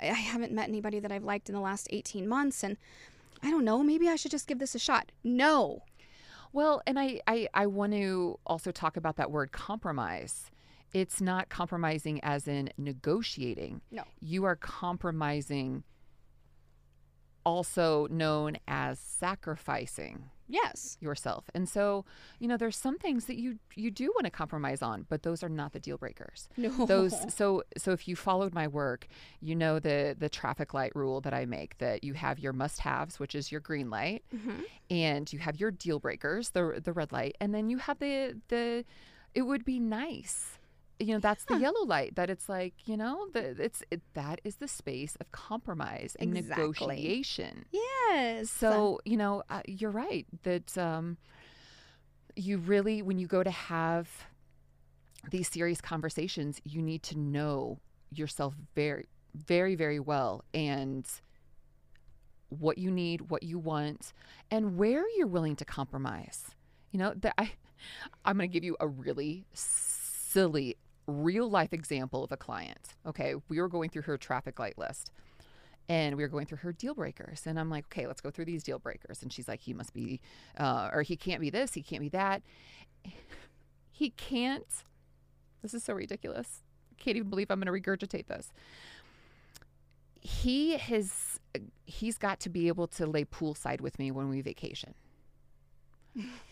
I, 0.00 0.10
I 0.10 0.12
haven't 0.12 0.52
met 0.52 0.68
anybody 0.68 1.00
that 1.00 1.10
I've 1.10 1.24
liked 1.24 1.48
in 1.48 1.56
the 1.56 1.60
last 1.60 1.88
18 1.90 2.28
months. 2.28 2.62
And 2.62 2.76
I 3.42 3.50
don't 3.50 3.64
know, 3.64 3.82
maybe 3.82 4.08
I 4.08 4.14
should 4.14 4.30
just 4.30 4.46
give 4.46 4.60
this 4.60 4.76
a 4.76 4.78
shot. 4.78 5.10
No. 5.24 5.82
Well, 6.52 6.82
and 6.86 7.00
I, 7.00 7.20
I, 7.26 7.48
I 7.52 7.66
want 7.66 7.94
to 7.94 8.38
also 8.46 8.70
talk 8.70 8.96
about 8.96 9.16
that 9.16 9.32
word 9.32 9.50
compromise. 9.50 10.52
It's 10.92 11.20
not 11.20 11.48
compromising 11.48 12.20
as 12.22 12.46
in 12.46 12.70
negotiating. 12.78 13.80
No. 13.90 14.04
You 14.20 14.44
are 14.44 14.54
compromising, 14.54 15.82
also 17.44 18.06
known 18.06 18.58
as 18.68 19.00
sacrificing 19.00 20.30
Yes. 20.48 20.96
yourself. 21.00 21.44
And 21.54 21.68
so, 21.68 22.04
you 22.38 22.46
know, 22.48 22.56
there's 22.56 22.76
some 22.76 22.98
things 22.98 23.24
that 23.26 23.36
you 23.36 23.58
you 23.74 23.90
do 23.90 24.06
want 24.14 24.24
to 24.24 24.30
compromise 24.30 24.82
on, 24.82 25.06
but 25.08 25.22
those 25.22 25.42
are 25.42 25.48
not 25.48 25.72
the 25.72 25.80
deal 25.80 25.98
breakers. 25.98 26.48
No. 26.56 26.86
Those 26.86 27.14
so 27.34 27.62
so 27.76 27.92
if 27.92 28.06
you 28.08 28.16
followed 28.16 28.54
my 28.54 28.66
work, 28.68 29.06
you 29.40 29.54
know 29.54 29.78
the 29.78 30.14
the 30.18 30.28
traffic 30.28 30.72
light 30.74 30.94
rule 30.94 31.20
that 31.22 31.34
I 31.34 31.46
make 31.46 31.78
that 31.78 32.04
you 32.04 32.14
have 32.14 32.38
your 32.38 32.52
must-haves, 32.52 33.18
which 33.18 33.34
is 33.34 33.50
your 33.52 33.60
green 33.60 33.90
light, 33.90 34.22
Mhm. 34.34 34.64
and 34.90 35.32
you 35.32 35.38
have 35.40 35.58
your 35.60 35.70
deal 35.70 35.98
breakers, 35.98 36.50
the 36.50 36.80
the 36.82 36.92
red 36.92 37.12
light, 37.12 37.36
and 37.40 37.54
then 37.54 37.68
you 37.70 37.78
have 37.78 37.98
the 37.98 38.36
the 38.48 38.84
it 39.34 39.42
would 39.42 39.64
be 39.64 39.78
nice. 39.80 40.58
You 40.98 41.14
know, 41.14 41.18
that's 41.18 41.44
the 41.44 41.58
yellow 41.58 41.84
light 41.84 42.16
that 42.16 42.30
it's 42.30 42.48
like, 42.48 42.72
you 42.86 42.96
know, 42.96 43.28
the 43.34 43.54
it's 43.62 43.82
it, 43.90 44.00
that 44.14 44.40
is 44.44 44.56
the 44.56 44.68
space 44.68 45.14
of 45.20 45.30
compromise 45.30 46.16
and 46.18 46.36
Exactly. 46.36 46.66
negotiation. 46.66 47.66
Yes. 47.70 48.50
So, 48.50 49.00
you 49.04 49.18
know, 49.18 49.42
uh, 49.50 49.60
you're 49.66 49.90
right 49.90 50.26
that 50.44 50.78
um, 50.78 51.18
you 52.34 52.58
really, 52.58 53.02
when 53.02 53.18
you 53.18 53.26
go 53.26 53.42
to 53.42 53.50
have 53.50 54.08
these 55.30 55.48
serious 55.48 55.82
conversations, 55.82 56.60
you 56.64 56.80
need 56.80 57.02
to 57.02 57.18
know 57.18 57.78
yourself 58.10 58.54
very, 58.74 59.06
very, 59.34 59.74
very 59.74 60.00
well 60.00 60.44
and 60.54 61.06
what 62.48 62.78
you 62.78 62.90
need, 62.90 63.22
what 63.30 63.42
you 63.42 63.58
want, 63.58 64.12
and 64.50 64.78
where 64.78 65.04
you're 65.16 65.26
willing 65.26 65.56
to 65.56 65.64
compromise. 65.64 66.54
You 66.92 67.00
know, 67.00 67.12
that 67.16 67.34
I, 67.36 67.52
I'm 68.24 68.38
going 68.38 68.48
to 68.48 68.52
give 68.52 68.64
you 68.64 68.76
a 68.80 68.86
really 68.88 69.44
silly 69.52 70.76
real 71.06 71.48
life 71.48 71.72
example 71.72 72.24
of 72.24 72.32
a 72.32 72.36
client. 72.36 72.94
Okay, 73.06 73.34
we 73.48 73.60
were 73.60 73.68
going 73.68 73.90
through 73.90 74.02
her 74.02 74.16
traffic 74.16 74.58
light 74.58 74.78
list 74.78 75.10
and 75.88 76.16
we 76.16 76.22
were 76.22 76.28
going 76.28 76.46
through 76.46 76.58
her 76.58 76.72
deal 76.72 76.94
breakers 76.94 77.42
and 77.46 77.60
i'm 77.60 77.70
like 77.70 77.84
okay 77.86 78.08
let's 78.08 78.20
go 78.20 78.30
through 78.30 78.44
these 78.44 78.62
deal 78.62 78.78
breakers. 78.78 79.22
And 79.22 79.32
she's 79.32 79.48
like 79.48 79.60
he 79.60 79.72
must 79.72 79.92
be 79.92 80.20
uh, 80.58 80.90
or 80.92 81.02
he 81.02 81.16
can't 81.16 81.40
be 81.40 81.50
this 81.50 81.74
he 81.74 81.82
can't 81.82 82.02
be 82.02 82.08
that. 82.10 82.42
He 83.92 84.10
can't 84.10 84.66
this 85.62 85.72
is 85.72 85.82
so 85.82 85.94
ridiculous 85.94 86.60
can't 86.98 87.16
even 87.16 87.30
believe 87.30 87.50
i'm 87.50 87.60
going 87.60 87.82
to 87.82 87.90
regurgitate 87.90 88.26
this. 88.26 88.52
He 90.20 90.76
has 90.76 91.40
he's 91.86 92.18
got 92.18 92.40
to 92.40 92.50
be 92.50 92.68
able 92.68 92.88
to 92.88 93.06
lay 93.06 93.24
poolside 93.24 93.80
with 93.80 93.98
me 93.98 94.10
when 94.10 94.28
we 94.28 94.42
vacation 94.42 94.94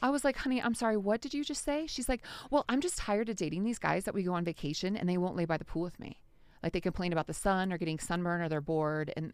I 0.02 0.10
was 0.10 0.24
like, 0.24 0.36
honey, 0.36 0.60
I'm 0.62 0.74
sorry, 0.74 0.96
what 0.96 1.20
did 1.20 1.34
you 1.34 1.44
just 1.44 1.64
say? 1.64 1.86
She's 1.86 2.08
like, 2.08 2.22
well, 2.50 2.64
I'm 2.68 2.80
just 2.80 2.98
tired 2.98 3.28
of 3.28 3.36
dating 3.36 3.64
these 3.64 3.78
guys 3.78 4.04
that 4.04 4.14
we 4.14 4.22
go 4.22 4.34
on 4.34 4.44
vacation 4.44 4.96
and 4.96 5.08
they 5.08 5.16
won't 5.18 5.36
lay 5.36 5.44
by 5.44 5.56
the 5.56 5.64
pool 5.64 5.82
with 5.82 5.98
me. 5.98 6.20
Like 6.62 6.72
they 6.72 6.80
complain 6.80 7.12
about 7.12 7.26
the 7.26 7.34
sun 7.34 7.72
or 7.72 7.78
getting 7.78 7.98
sunburn 7.98 8.40
or 8.40 8.48
they're 8.48 8.60
bored. 8.60 9.12
And 9.16 9.32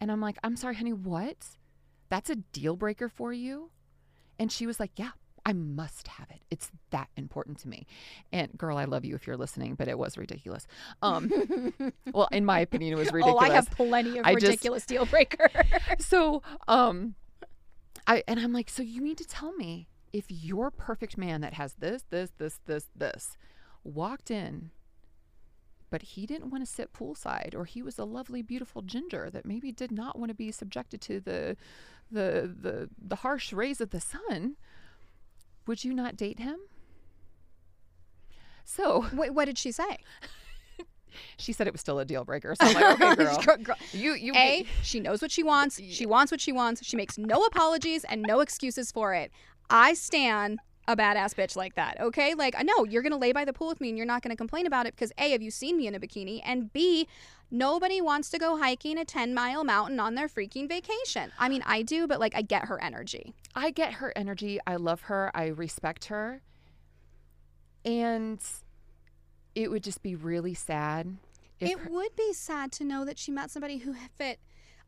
and 0.00 0.10
I'm 0.10 0.20
like, 0.20 0.36
I'm 0.42 0.56
sorry, 0.56 0.74
honey, 0.74 0.92
what? 0.92 1.36
That's 2.08 2.28
a 2.28 2.36
deal 2.36 2.76
breaker 2.76 3.08
for 3.08 3.32
you? 3.32 3.70
And 4.38 4.50
she 4.50 4.66
was 4.66 4.80
like, 4.80 4.90
Yeah, 4.96 5.10
I 5.46 5.52
must 5.52 6.08
have 6.08 6.28
it. 6.30 6.42
It's 6.50 6.70
that 6.90 7.08
important 7.16 7.58
to 7.60 7.68
me. 7.68 7.86
And 8.32 8.56
girl, 8.58 8.76
I 8.78 8.84
love 8.84 9.04
you 9.04 9.14
if 9.14 9.26
you're 9.26 9.36
listening, 9.36 9.74
but 9.76 9.88
it 9.88 9.98
was 9.98 10.18
ridiculous. 10.18 10.66
Um, 11.02 11.72
well, 12.12 12.28
in 12.32 12.44
my 12.44 12.60
opinion, 12.60 12.94
it 12.94 12.96
was 12.96 13.12
ridiculous. 13.12 13.44
Oh, 13.48 13.52
I 13.52 13.54
have 13.54 13.70
plenty 13.70 14.18
of 14.18 14.26
I 14.26 14.34
just- 14.34 14.46
ridiculous 14.46 14.84
deal 14.84 15.06
breakers. 15.06 15.50
so 16.00 16.42
um 16.68 17.14
i 18.06 18.22
and 18.26 18.40
i'm 18.40 18.52
like 18.52 18.68
so 18.70 18.82
you 18.82 19.00
need 19.00 19.18
to 19.18 19.26
tell 19.26 19.52
me 19.52 19.88
if 20.12 20.26
your 20.28 20.70
perfect 20.70 21.16
man 21.16 21.40
that 21.40 21.54
has 21.54 21.74
this 21.74 22.04
this 22.10 22.30
this 22.38 22.60
this 22.66 22.88
this 22.94 23.36
walked 23.84 24.30
in 24.30 24.70
but 25.90 26.02
he 26.02 26.26
didn't 26.26 26.50
want 26.50 26.64
to 26.64 26.70
sit 26.70 26.92
poolside 26.92 27.54
or 27.54 27.64
he 27.64 27.82
was 27.82 27.98
a 27.98 28.04
lovely 28.04 28.42
beautiful 28.42 28.82
ginger 28.82 29.28
that 29.30 29.44
maybe 29.44 29.70
did 29.70 29.90
not 29.90 30.18
want 30.18 30.30
to 30.30 30.34
be 30.34 30.50
subjected 30.50 31.00
to 31.00 31.20
the 31.20 31.56
the 32.10 32.54
the, 32.60 32.88
the 32.98 33.16
harsh 33.16 33.52
rays 33.52 33.80
of 33.80 33.90
the 33.90 34.00
sun 34.00 34.56
would 35.66 35.84
you 35.84 35.94
not 35.94 36.16
date 36.16 36.38
him 36.38 36.58
so 38.64 39.06
Wait, 39.12 39.34
what 39.34 39.46
did 39.46 39.58
she 39.58 39.72
say? 39.72 39.98
She 41.38 41.52
said 41.52 41.66
it 41.66 41.72
was 41.72 41.80
still 41.80 41.98
a 41.98 42.04
deal 42.04 42.24
breaker 42.24 42.54
so 42.54 42.66
i'm 42.66 42.74
like 42.74 43.00
okay 43.00 43.14
girl 43.24 43.42
Girl- 43.42 43.56
girl- 43.58 43.76
you 43.92 44.14
you 44.14 44.32
A, 44.34 44.64
she 44.82 45.00
knows 45.00 45.20
what 45.22 45.30
she 45.30 45.42
wants. 45.42 45.80
She 45.80 46.06
wants 46.06 46.30
what 46.32 46.40
she 46.40 46.52
wants. 46.52 46.84
She 46.84 46.96
makes 46.96 47.18
no 47.18 47.42
apologies 47.44 48.04
and 48.04 48.22
no 48.22 48.40
excuses 48.40 48.90
for 48.92 49.14
it. 49.14 49.30
I 49.70 49.94
stand 49.94 50.58
a 50.88 50.96
badass 50.96 51.34
bitch 51.34 51.54
like 51.56 51.74
that. 51.76 52.00
Okay, 52.00 52.34
like 52.34 52.54
I 52.58 52.62
know 52.62 52.84
you're 52.84 53.02
gonna 53.02 53.16
lay 53.18 53.32
by 53.32 53.44
the 53.44 53.52
pool 53.52 53.68
with 53.68 53.80
me 53.80 53.88
and 53.88 53.96
you're 53.96 54.06
not 54.06 54.22
gonna 54.22 54.36
complain 54.36 54.66
about 54.66 54.86
it 54.86 54.94
because 54.94 55.12
a, 55.18 55.30
have 55.30 55.42
you 55.42 55.50
seen 55.50 55.76
me 55.76 55.86
in 55.86 55.94
a 55.94 56.00
bikini? 56.00 56.40
And 56.44 56.72
b, 56.72 57.06
nobody 57.50 58.00
wants 58.00 58.30
to 58.30 58.38
go 58.38 58.56
hiking 58.58 58.98
a 58.98 59.04
10 59.04 59.32
mile 59.34 59.62
mountain 59.64 60.00
on 60.00 60.14
their 60.14 60.28
freaking 60.28 60.68
vacation. 60.68 61.30
I 61.38 61.48
mean, 61.48 61.62
I 61.66 61.82
do, 61.82 62.06
but 62.06 62.18
like 62.20 62.34
I 62.34 62.42
get 62.42 62.66
her 62.66 62.82
energy. 62.82 63.34
I 63.54 63.70
get 63.70 63.94
her 63.94 64.12
energy. 64.16 64.58
I 64.66 64.76
love 64.76 65.02
her. 65.02 65.30
I 65.34 65.46
respect 65.48 66.06
her. 66.06 66.42
And 67.84 68.40
it 69.54 69.70
would 69.70 69.82
just 69.82 70.02
be 70.02 70.14
really 70.14 70.54
sad 70.54 71.16
if 71.60 71.70
it 71.70 71.78
her- 71.78 71.90
would 71.90 72.14
be 72.16 72.32
sad 72.32 72.72
to 72.72 72.84
know 72.84 73.04
that 73.04 73.18
she 73.18 73.30
met 73.30 73.50
somebody 73.50 73.78
who 73.78 73.94
fit. 74.16 74.38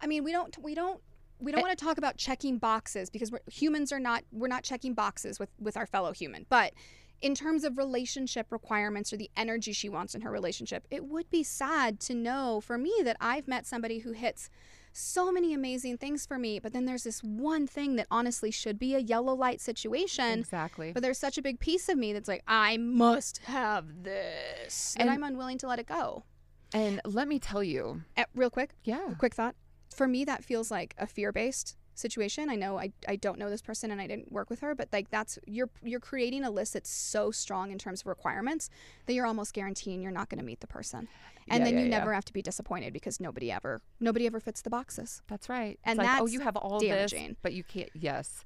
I 0.01 0.07
mean, 0.07 0.25
we 0.25 0.33
don't 0.33 0.57
we 0.59 0.75
don't 0.75 1.01
we 1.39 1.53
don't 1.53 1.59
eh 1.59 1.63
I- 1.63 1.67
want 1.69 1.79
to 1.79 1.85
talk 1.85 1.99
about 1.99 2.17
checking 2.17 2.59
boxes 2.59 3.11
because 3.11 3.31
we're, 3.31 3.41
humans 3.51 3.93
are 3.93 4.01
not 4.01 4.25
we're 4.33 4.49
not 4.49 4.65
checking 4.65 4.95
boxes 4.95 5.39
with 5.39 5.51
with 5.59 5.77
our 5.77 5.87
fellow 5.87 6.13
human. 6.13 6.47
But 6.49 6.73
in 7.21 7.35
terms 7.35 7.65
of 7.65 7.79
relationship 7.79 8.51
requirements 8.51 9.13
or 9.13 9.17
the 9.17 9.31
energy 9.37 9.73
she 9.73 9.89
wants 9.89 10.15
in 10.15 10.21
her 10.23 10.31
relationship, 10.31 10.87
it 10.91 11.05
would 11.07 11.31
be 11.31 11.43
sad 11.43 12.01
to 12.01 12.15
know 12.15 12.61
for 12.61 12.77
me 12.77 12.93
that 13.05 13.17
I've 13.21 13.49
met 13.49 13.67
somebody 13.67 14.01
who 14.01 14.13
hits 14.13 14.51
so 14.97 15.33
many 15.33 15.53
amazing 15.53 15.99
things 15.99 16.25
for 16.25 16.39
me, 16.39 16.59
but 16.61 16.73
then 16.73 16.85
there's 16.85 17.03
this 17.03 17.21
one 17.23 17.67
thing 17.67 17.97
that 17.97 18.07
honestly 18.11 18.51
should 18.53 18.79
be 18.79 18.95
a 18.95 18.99
yellow 19.01 19.35
light 19.35 19.61
situation. 19.61 20.39
exactly. 20.39 20.93
But 20.93 21.03
there's 21.03 21.19
such 21.19 21.37
a 21.37 21.43
big 21.43 21.59
piece 21.59 21.89
of 21.89 21.99
me 21.99 22.13
that's 22.13 22.29
like, 22.29 22.45
I 22.47 22.77
must 22.77 23.39
have 23.39 24.05
this. 24.05 24.95
And, 24.99 25.09
And- 25.09 25.11
I'm 25.11 25.25
unwilling 25.29 25.59
to 25.59 25.67
let 25.67 25.79
it 25.81 25.87
go. 25.87 26.25
and 26.73 27.01
let 27.05 27.27
me 27.29 27.39
tell 27.39 27.63
you, 27.63 28.03
Uh, 28.17 28.25
real 28.35 28.51
quick, 28.51 28.75
yeah, 28.85 29.15
quick 29.19 29.35
thought. 29.35 29.55
For 29.95 30.07
me, 30.09 30.25
that 30.25 30.45
feels 30.45 30.71
like 30.71 30.95
a 30.99 31.07
fear-based 31.07 31.77
situation. 31.95 32.49
I 32.51 32.57
know 32.57 32.79
I, 32.79 32.93
I 33.09 33.17
don't 33.17 33.39
know 33.39 33.51
this 33.51 33.63
person 33.63 33.91
and 33.91 34.01
I 34.01 34.07
didn't 34.07 34.31
work 34.33 34.51
with 34.51 34.61
her, 34.61 34.75
but 34.75 34.89
like 34.93 35.11
that's 35.11 35.39
you're 35.47 35.71
you're 35.83 36.01
creating 36.01 36.45
a 36.45 36.51
list 36.51 36.73
that's 36.75 36.91
so 36.91 37.31
strong 37.31 37.71
in 37.71 37.79
terms 37.79 38.01
of 38.03 38.07
requirements 38.07 38.71
that 39.07 39.15
you're 39.15 39.27
almost 39.27 39.55
guaranteeing 39.55 40.03
you're 40.03 40.13
not 40.13 40.29
going 40.29 40.39
to 40.39 40.45
meet 40.45 40.61
the 40.61 40.67
person, 40.67 41.09
and 41.49 41.61
Yeah, 41.61 41.65
then 41.65 41.75
yeah, 41.75 41.81
you 41.81 41.87
yeah. 41.91 41.99
never 41.99 42.13
have 42.15 42.25
to 42.27 42.33
be 42.33 42.43
disappointed 42.43 42.93
because 42.93 43.21
nobody 43.21 43.51
ever 43.53 43.81
nobody 44.01 44.27
ever 44.27 44.41
fits 44.41 44.63
the 44.63 44.71
boxes. 44.71 45.23
that's 45.29 45.49
right. 45.49 45.79
And 45.85 45.99
it's 45.99 46.07
like, 46.07 46.21
oh, 46.21 46.27
you 46.27 46.41
have 46.41 46.57
all 46.57 46.81
damaging. 46.81 47.29
this, 47.29 47.37
but 47.43 47.53
you 47.53 47.65
can't. 47.65 47.91
Yes, 47.95 48.45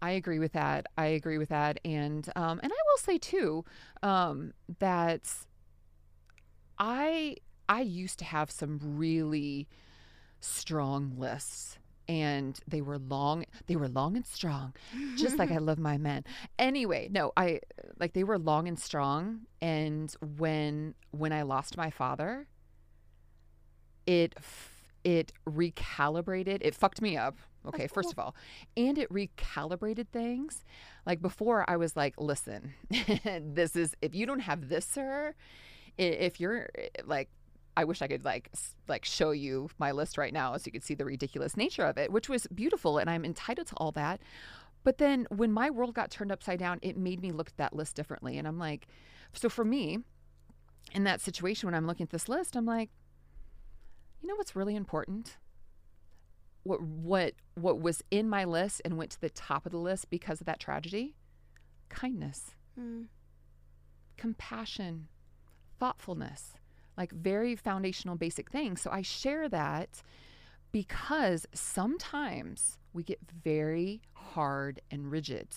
I 0.00 0.10
agree 0.12 0.38
with 0.38 0.52
that. 0.52 0.86
I 0.96 1.06
agree 1.06 1.38
with 1.38 1.48
that. 1.50 1.78
And 1.84 2.28
um, 2.36 2.60
and 2.62 2.72
I 2.72 2.76
will 2.90 2.98
say 2.98 3.18
too 3.18 3.64
um, 4.02 4.52
that 4.78 5.22
I 6.78 7.36
I 7.68 7.80
used 7.82 8.18
to 8.20 8.24
have 8.24 8.50
some 8.50 8.78
really 8.82 9.68
strong 10.40 11.14
lists 11.16 11.78
and 12.08 12.58
they 12.66 12.80
were 12.80 12.98
long 12.98 13.44
they 13.66 13.76
were 13.76 13.88
long 13.88 14.16
and 14.16 14.26
strong 14.26 14.72
just 15.16 15.38
like 15.38 15.50
I 15.50 15.58
love 15.58 15.78
my 15.78 15.98
men. 15.98 16.24
Anyway, 16.58 17.08
no, 17.10 17.32
I 17.36 17.60
like 17.98 18.14
they 18.14 18.24
were 18.24 18.38
long 18.38 18.66
and 18.66 18.78
strong 18.78 19.40
and 19.60 20.14
when 20.38 20.94
when 21.10 21.32
I 21.32 21.42
lost 21.42 21.76
my 21.76 21.90
father 21.90 22.48
it 24.06 24.34
f- 24.38 24.72
it 25.04 25.32
recalibrated 25.46 26.58
it 26.62 26.74
fucked 26.74 27.00
me 27.02 27.16
up 27.16 27.36
okay 27.66 27.82
That's 27.82 27.92
first 27.92 28.12
of 28.12 28.18
all 28.18 28.34
and 28.76 28.96
it 28.98 29.10
recalibrated 29.12 30.08
things 30.08 30.64
like 31.06 31.20
before 31.20 31.68
i 31.68 31.76
was 31.76 31.96
like 31.96 32.14
listen 32.18 32.74
this 32.90 33.76
is 33.76 33.94
if 34.00 34.14
you 34.14 34.26
don't 34.26 34.40
have 34.40 34.68
this 34.68 34.84
sir 34.86 35.34
if 35.98 36.40
you're 36.40 36.68
like 37.04 37.28
i 37.78 37.84
wish 37.84 38.02
i 38.02 38.08
could 38.08 38.24
like 38.24 38.50
like 38.88 39.04
show 39.04 39.30
you 39.30 39.68
my 39.78 39.92
list 39.92 40.18
right 40.18 40.32
now 40.32 40.56
so 40.56 40.64
you 40.66 40.72
could 40.72 40.84
see 40.84 40.94
the 40.94 41.04
ridiculous 41.04 41.56
nature 41.56 41.84
of 41.84 41.96
it 41.96 42.12
which 42.12 42.28
was 42.28 42.46
beautiful 42.48 42.98
and 42.98 43.08
i'm 43.08 43.24
entitled 43.24 43.66
to 43.66 43.74
all 43.76 43.92
that. 43.92 44.20
But 44.84 44.98
then 44.98 45.26
when 45.30 45.52
my 45.52 45.68
world 45.70 45.92
got 45.92 46.10
turned 46.10 46.32
upside 46.32 46.58
down 46.58 46.78
it 46.82 46.96
made 46.96 47.20
me 47.20 47.30
look 47.30 47.48
at 47.48 47.56
that 47.58 47.74
list 47.74 47.96
differently 47.96 48.38
and 48.38 48.46
i'm 48.48 48.58
like 48.58 48.86
so 49.34 49.48
for 49.48 49.64
me 49.64 49.98
in 50.92 51.04
that 51.04 51.20
situation 51.20 51.66
when 51.66 51.74
i'm 51.74 51.86
looking 51.86 52.04
at 52.04 52.10
this 52.10 52.28
list 52.28 52.56
i'm 52.56 52.64
like 52.64 52.90
you 54.20 54.28
know 54.28 54.34
what's 54.36 54.56
really 54.56 54.76
important? 54.76 55.36
What 56.64 56.82
what 56.82 57.34
what 57.54 57.80
was 57.80 58.02
in 58.10 58.28
my 58.28 58.44
list 58.44 58.82
and 58.84 58.96
went 58.98 59.10
to 59.12 59.20
the 59.20 59.30
top 59.30 59.64
of 59.64 59.72
the 59.72 59.78
list 59.78 60.10
because 60.10 60.40
of 60.40 60.46
that 60.46 60.60
tragedy? 60.60 61.14
Kindness. 61.88 62.52
Mm. 62.78 63.06
compassion. 64.16 65.08
Thoughtfulness 65.78 66.54
like 66.98 67.12
very 67.12 67.56
foundational 67.56 68.16
basic 68.16 68.50
things 68.50 68.82
so 68.82 68.90
i 68.90 69.00
share 69.00 69.48
that 69.48 70.02
because 70.72 71.46
sometimes 71.54 72.78
we 72.92 73.02
get 73.02 73.20
very 73.42 74.02
hard 74.12 74.80
and 74.90 75.10
rigid 75.10 75.48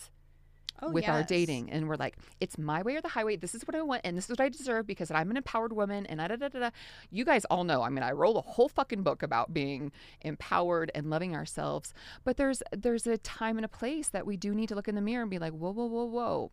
Oh, 0.83 0.89
with 0.89 1.07
our 1.07 1.21
dating. 1.21 1.69
And 1.71 1.87
we're 1.87 1.95
like 1.95 2.17
it's 2.39 2.57
my 2.57 2.81
way 2.81 2.95
or 2.95 3.01
the 3.01 3.07
highway. 3.07 3.35
This 3.35 3.53
is 3.53 3.67
what 3.67 3.75
i 3.75 3.81
want 3.81 4.01
and 4.03 4.17
this 4.17 4.25
is 4.25 4.29
what 4.31 4.41
i 4.41 4.49
deserve 4.49 4.87
because 4.87 5.11
i'm 5.11 5.29
an 5.29 5.37
empowered 5.37 5.73
woman 5.73 6.05
and 6.07 6.19
da, 6.19 6.27
da, 6.27 6.35
da, 6.35 6.47
da, 6.47 6.69
you 7.11 7.23
guys 7.23 7.45
all 7.45 7.63
know 7.63 7.83
i 7.83 7.89
mean 7.89 8.03
i 8.03 8.11
wrote 8.11 8.35
a 8.35 8.41
whole 8.41 8.67
fucking 8.67 9.03
book 9.03 9.21
about 9.21 9.53
being 9.53 9.91
empowered 10.21 10.91
and 10.95 11.09
loving 11.09 11.35
ourselves 11.35 11.93
but 12.23 12.37
there's 12.37 12.63
there's 12.71 13.05
a 13.05 13.17
time 13.19 13.57
and 13.57 13.65
a 13.65 13.69
place 13.69 14.09
that 14.09 14.25
we 14.25 14.37
do 14.37 14.53
need 14.55 14.69
to 14.69 14.75
look 14.75 14.87
in 14.87 14.95
the 14.95 15.01
mirror 15.01 15.21
and 15.21 15.29
be 15.29 15.37
like 15.39 15.53
whoa 15.53 15.71
whoa 15.71 15.85
whoa 15.85 16.05
whoa. 16.05 16.51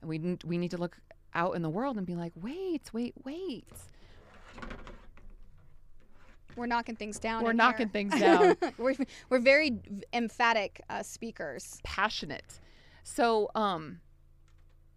And 0.00 0.08
we 0.08 0.38
we 0.44 0.58
need 0.58 0.70
to 0.70 0.78
look 0.78 0.98
out 1.36 1.54
in 1.54 1.62
the 1.62 1.70
world 1.70 1.96
and 1.98 2.06
be 2.06 2.14
like 2.16 2.32
wait 2.34 2.90
wait 2.92 3.14
wait 3.24 3.68
We're 6.56 6.66
knocking 6.66 6.96
things 6.96 7.18
down. 7.18 7.44
We're 7.44 7.50
in 7.50 7.58
knocking 7.58 7.88
here. 7.88 7.92
things 7.92 8.18
down. 8.18 8.56
we're 8.78 8.94
we're 9.28 9.40
very 9.40 9.78
emphatic 10.14 10.80
uh, 10.88 11.02
speakers. 11.02 11.78
passionate. 11.84 12.60
So 13.02 13.50
um 13.54 14.00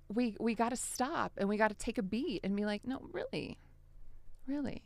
we 0.07 0.37
we 0.39 0.55
got 0.55 0.69
to 0.69 0.77
stop 0.77 1.33
and 1.37 1.49
we 1.49 1.57
got 1.57 1.67
to 1.67 1.75
take 1.75 1.97
a 1.97 2.01
beat 2.03 2.39
and 2.45 2.55
be 2.55 2.65
like, 2.65 2.87
"No, 2.87 3.01
really. 3.11 3.57
Really. 4.47 4.81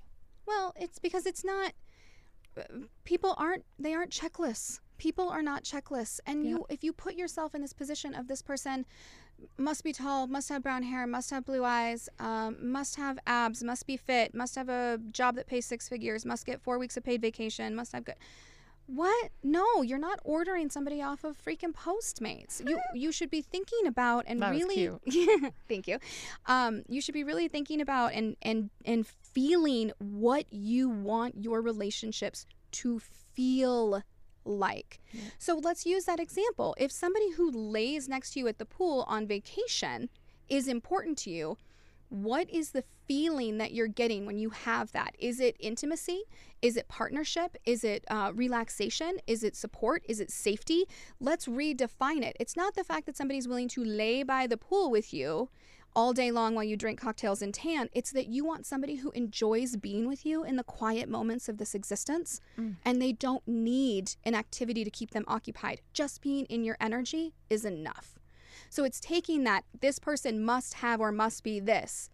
Well, 0.48 0.74
it's 0.76 0.98
because 1.00 1.26
it's 1.28 1.46
not. 1.46 1.74
uh, 2.58 2.64
People 3.06 3.36
aren't. 3.38 3.64
They 3.80 3.94
aren't 3.94 4.12
checklists. 4.12 4.80
People 4.98 5.30
are 5.30 5.42
not 5.44 5.64
checklists. 5.64 6.20
And 6.26 6.46
you, 6.46 6.66
if 6.70 6.84
you 6.84 6.92
put 6.92 7.16
yourself 7.16 7.54
in 7.56 7.62
this 7.62 7.72
position 7.74 8.14
of 8.16 8.28
this 8.28 8.42
person, 8.42 8.86
must 9.58 9.84
be 9.84 9.94
tall, 9.94 10.28
must 10.28 10.50
have 10.50 10.64
brown 10.64 10.84
hair, 10.84 11.06
must 11.08 11.30
have 11.30 11.46
blue 11.46 11.64
eyes, 11.64 12.10
um, 12.20 12.58
must 12.62 12.96
have 12.96 13.20
abs, 13.26 13.64
must 13.64 13.88
be 13.88 13.98
fit, 13.98 14.34
must 14.34 14.56
have 14.56 14.70
a 14.70 15.00
job 15.12 15.36
that 15.36 15.48
pays 15.48 15.66
six 15.66 15.88
figures, 15.90 16.26
must 16.26 16.46
get 16.46 16.62
four 16.62 16.78
weeks 16.78 16.98
of 16.98 17.04
paid 17.04 17.22
vacation, 17.22 17.76
must 17.76 17.94
have 17.94 18.06
good. 18.06 18.16
What? 18.86 19.32
No, 19.42 19.82
you're 19.82 19.98
not 19.98 20.20
ordering 20.24 20.70
somebody 20.70 21.02
off 21.02 21.24
of 21.24 21.38
freaking 21.42 21.74
Postmates. 21.74 22.68
You 22.68 22.80
you 22.94 23.12
should 23.12 23.30
be 23.30 23.42
thinking 23.42 23.88
about 23.88 24.26
and 24.28 24.42
That 24.42 24.52
really 24.52 24.90
thank 25.70 25.88
you. 25.88 26.00
Um, 26.46 26.84
you 26.90 27.00
should 27.02 27.14
be 27.14 27.24
really 27.24 27.48
thinking 27.48 27.80
about 27.80 28.14
and 28.14 28.36
and 28.42 28.70
and 28.86 29.08
feeling 29.08 29.92
what 30.00 30.46
you 30.52 30.90
want 30.90 31.44
your 31.44 31.62
relationships 31.62 32.46
to 32.72 33.00
feel 33.00 34.04
like. 34.46 35.00
So 35.38 35.58
let's 35.58 35.86
use 35.86 36.06
that 36.06 36.20
example. 36.20 36.76
If 36.78 36.92
somebody 36.92 37.32
who 37.32 37.52
lays 37.52 38.10
next 38.10 38.32
to 38.34 38.40
you 38.40 38.48
at 38.48 38.58
the 38.58 38.66
pool 38.66 39.06
on 39.08 39.28
vacation 39.28 40.10
is 40.50 40.68
important 40.68 41.18
to 41.20 41.30
you, 41.30 41.58
what 42.10 42.48
is 42.50 42.72
the 42.72 42.84
feeling 43.08 43.58
that 43.58 43.74
you're 43.74 43.88
getting 43.88 44.26
when 44.26 44.38
you 44.38 44.52
have 44.52 44.92
that? 44.92 45.16
Is 45.18 45.40
it 45.40 45.56
intimacy? 45.60 46.24
Is 46.62 46.78
it 46.78 46.88
partnership? 46.88 47.58
Is 47.66 47.84
it 47.84 48.06
uh, 48.08 48.32
relaxation? 48.36 49.18
Is 49.26 49.44
it 49.44 49.56
support? 49.56 50.04
Is 50.08 50.20
it 50.20 50.30
safety? 50.30 50.86
Let's 51.20 51.48
redefine 51.48 52.22
it. 52.22 52.38
It's 52.40 52.56
not 52.56 52.76
the 52.76 52.84
fact 52.84 53.08
that 53.08 53.18
somebody's 53.18 53.48
willing 53.48 53.68
to 53.70 53.84
lay 53.84 54.24
by 54.24 54.48
the 54.48 54.58
pool 54.58 54.92
with 54.92 55.14
you 55.14 55.50
all 55.96 56.14
day 56.14 56.32
long 56.32 56.56
while 56.56 56.64
you 56.64 56.78
drink 56.78 57.00
cocktails 57.00 57.42
and 57.42 57.54
tan. 57.54 57.90
It's 57.94 58.12
that 58.12 58.28
you 58.28 58.46
want 58.46 58.66
somebody 58.66 58.96
who 58.96 59.12
enjoys 59.12 59.76
being 59.78 60.08
with 60.08 60.26
you 60.26 60.44
in 60.44 60.56
the 60.56 60.64
quiet 60.64 61.10
moments 61.10 61.50
of 61.50 61.58
this 61.58 61.76
existence 61.76 62.42
mm. 62.58 62.76
and 62.84 63.02
they 63.02 63.12
don't 63.12 63.48
need 63.48 64.16
an 64.24 64.36
activity 64.36 64.84
to 64.84 64.90
keep 64.90 65.12
them 65.12 65.26
occupied. 65.28 65.82
Just 65.94 66.22
being 66.22 66.46
in 66.46 66.64
your 66.64 66.78
energy 66.80 67.34
is 67.50 67.66
enough. 67.66 68.20
So 68.70 68.84
it's 68.84 69.00
taking 69.00 69.44
that 69.44 69.66
this 69.82 70.00
person 70.00 70.44
must 70.44 70.76
have 70.76 71.00
or 71.00 71.12
must 71.12 71.44
be 71.44 71.60
this 71.60 72.10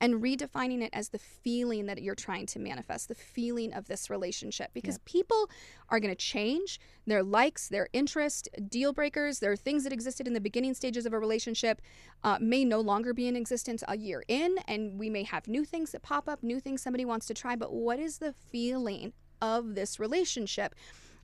and 0.00 0.22
redefining 0.22 0.82
it 0.82 0.90
as 0.92 1.10
the 1.10 1.18
feeling 1.18 1.86
that 1.86 2.02
you're 2.02 2.14
trying 2.14 2.46
to 2.46 2.58
manifest, 2.58 3.08
the 3.08 3.14
feeling 3.14 3.72
of 3.72 3.86
this 3.86 4.08
relationship. 4.08 4.70
Because 4.72 4.98
people 4.98 5.50
are 5.90 6.00
going 6.00 6.12
to 6.12 6.16
change 6.16 6.80
their 7.06 7.22
likes, 7.22 7.68
their 7.68 7.88
interest, 7.92 8.48
deal 8.68 8.92
breakers, 8.92 9.40
there 9.40 9.52
are 9.52 9.56
things 9.56 9.84
that 9.84 9.92
existed 9.92 10.26
in 10.26 10.32
the 10.32 10.40
beginning 10.40 10.74
stages 10.74 11.06
of 11.06 11.12
a 11.12 11.18
relationship 11.18 11.82
uh, 12.24 12.38
may 12.40 12.64
no 12.64 12.80
longer 12.80 13.12
be 13.12 13.28
in 13.28 13.36
existence 13.36 13.84
a 13.88 13.96
year 13.96 14.24
in, 14.28 14.56
and 14.66 14.98
we 14.98 15.10
may 15.10 15.22
have 15.22 15.46
new 15.48 15.64
things 15.64 15.92
that 15.92 16.02
pop 16.02 16.28
up, 16.28 16.42
new 16.42 16.60
things 16.60 16.80
somebody 16.80 17.04
wants 17.04 17.26
to 17.26 17.34
try. 17.34 17.56
But 17.56 17.72
what 17.72 17.98
is 17.98 18.18
the 18.18 18.32
feeling 18.32 19.12
of 19.42 19.74
this 19.74 19.98
relationship? 19.98 20.74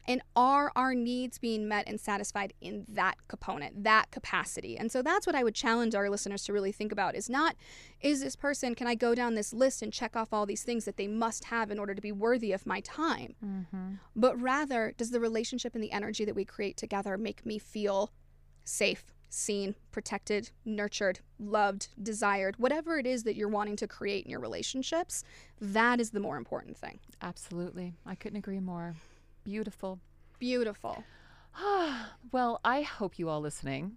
And 0.09 0.23
are 0.37 0.70
our 0.77 0.95
needs 0.95 1.39
being 1.39 1.66
met 1.66 1.89
and 1.89 2.01
satisfied 2.01 2.53
in 2.61 2.85
that 2.89 3.16
component, 3.28 3.85
that 3.85 4.11
capacity? 4.11 4.78
And 4.78 4.91
so 4.91 5.03
that's 5.03 5.27
what 5.27 5.35
I 5.35 5.43
would 5.43 5.55
challenge 5.55 5.95
our 5.95 6.09
listeners 6.09 6.45
to 6.45 6.53
really 6.53 6.73
think 6.73 6.93
about 6.93 7.16
is 7.16 7.28
not, 7.28 7.57
is 8.01 8.23
this 8.23 8.37
person, 8.37 8.74
can 8.74 8.87
I 8.87 8.95
go 8.95 9.15
down 9.15 9.35
this 9.35 9.53
list 9.53 9.83
and 9.83 9.93
check 9.93 10.15
off 10.15 10.33
all 10.33 10.47
these 10.47 10.62
things 10.62 10.85
that 10.85 10.97
they 10.97 11.09
must 11.09 11.45
have 11.47 11.70
in 11.70 11.78
order 11.78 11.95
to 11.95 12.01
be 12.01 12.12
worthy 12.12 12.53
of 12.53 12.66
my 12.66 12.81
time? 12.81 13.35
Mm-hmm. 13.45 13.95
But 14.15 14.41
rather, 14.41 14.95
does 14.97 15.11
the 15.11 15.20
relationship 15.20 15.74
and 15.74 15.83
the 15.83 15.93
energy 15.93 16.24
that 16.24 16.37
we 16.37 16.45
create 16.45 16.77
together 16.77 17.19
make 17.19 17.45
me 17.45 17.59
feel 17.59 18.12
safe, 18.65 19.12
seen, 19.28 19.74
protected, 19.91 20.51
nurtured, 20.65 21.20
loved, 21.39 21.89
desired, 22.01 22.57
whatever 22.59 22.99
it 22.99 23.07
is 23.07 23.24
that 23.24 23.37
you're 23.37 23.49
wanting 23.49 23.77
to 23.77 23.89
create 23.89 24.24
in 24.24 24.31
your 24.31 24.41
relationships, 24.41 25.24
that 25.61 26.01
is 26.01 26.11
the 26.11 26.20
more 26.20 26.37
important 26.37 26.77
thing. 26.77 27.01
Absolutely. 27.20 27.95
I 28.07 28.15
couldn't 28.15 28.39
agree 28.39 28.61
more. 28.61 28.95
Beautiful. 29.47 30.01
Beautiful. 30.40 31.05
well, 32.32 32.60
I 32.64 32.82
hope 32.82 33.16
you 33.16 33.28
all 33.28 33.40
listening 33.40 33.93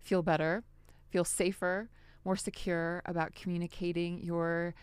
feel 0.00 0.22
better, 0.22 0.62
feel 1.10 1.24
safer, 1.24 1.88
more 2.24 2.36
secure 2.36 3.02
about 3.04 3.34
communicating 3.34 4.20
your 4.20 4.76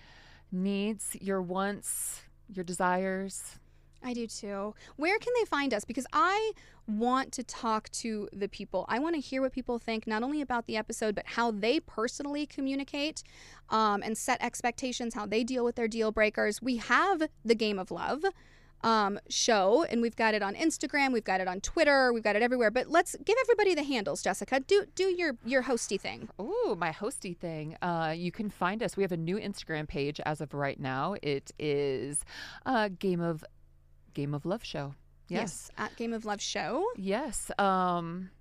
needs, 0.52 1.16
your 1.22 1.42
wants, 1.42 2.22
your 2.54 2.66
desires. 2.66 3.60
I 4.04 4.14
do 4.14 4.28
too. 4.28 4.76
Where 4.98 5.18
can 5.20 5.34
they 5.40 5.46
find 5.46 5.74
us? 5.74 5.86
Because 5.86 6.06
I 6.12 6.52
want 6.86 7.32
to 7.34 7.44
talk 7.44 7.90
to 7.92 8.28
the 8.34 8.50
people. 8.50 8.86
I 8.90 9.00
want 9.00 9.16
to 9.16 9.22
hear 9.22 9.42
what 9.42 9.54
people 9.54 9.80
think, 9.80 10.06
not 10.06 10.22
only 10.22 10.42
about 10.42 10.68
the 10.68 10.76
episode, 10.76 11.16
but 11.16 11.28
how 11.28 11.52
they 11.52 11.80
personally 11.80 12.46
communicate 12.46 13.24
um, 13.70 14.04
and 14.04 14.18
set 14.18 14.42
expectations, 14.42 15.14
how 15.14 15.26
they 15.26 15.46
deal 15.46 15.64
with 15.64 15.76
their 15.76 15.88
deal 15.88 16.12
breakers. 16.12 16.62
We 16.62 16.76
have 16.78 17.24
the 17.46 17.56
game 17.56 17.80
of 17.80 17.90
love 17.90 18.26
um, 18.84 19.20
show, 19.30 19.84
and 19.84 20.02
we've 20.02 20.16
got 20.16 20.34
it 20.34 20.42
on 20.42 20.56
Instagram, 20.56 21.12
we've 21.12 21.24
got 21.24 21.42
it 21.42 21.48
on 21.48 21.62
Twitter, 21.62 22.14
we've 22.14 22.24
got 22.24 22.36
it 22.36 22.42
everywhere. 22.42 22.72
But 22.72 22.90
let's 22.90 23.16
give 23.24 23.36
everybody 23.42 23.76
the 23.76 23.84
handles, 23.84 24.22
Jessica. 24.22 24.60
Do 24.60 24.86
do 24.96 25.06
your 25.06 25.38
your 25.46 25.64
hosty 25.64 26.00
thing. 26.00 26.30
Oh, 26.38 26.76
my 26.80 26.92
hosty 26.92 27.36
thing. 27.36 27.78
Uh, 27.82 28.14
you 28.16 28.32
can 28.32 28.50
find 28.50 28.82
us. 28.82 28.96
We 28.96 29.04
have 29.04 29.12
a 29.12 29.18
new 29.18 29.38
Instagram 29.38 29.88
page 29.88 30.20
as 30.26 30.42
of 30.42 30.54
right 30.54 30.80
now. 30.80 31.16
It 31.22 31.52
is 31.60 32.24
a 32.66 32.90
game 32.90 33.22
of 33.22 33.44
game 34.14 34.34
of 34.34 34.46
love 34.46 34.64
show. 34.64 34.96
Yes, 35.28 35.70
yes 35.70 35.72
at 35.78 35.96
Game 35.96 36.14
of 36.14 36.26
Love 36.26 36.42
Show. 36.42 36.84
Yes. 36.96 37.52
Um, 37.60 38.32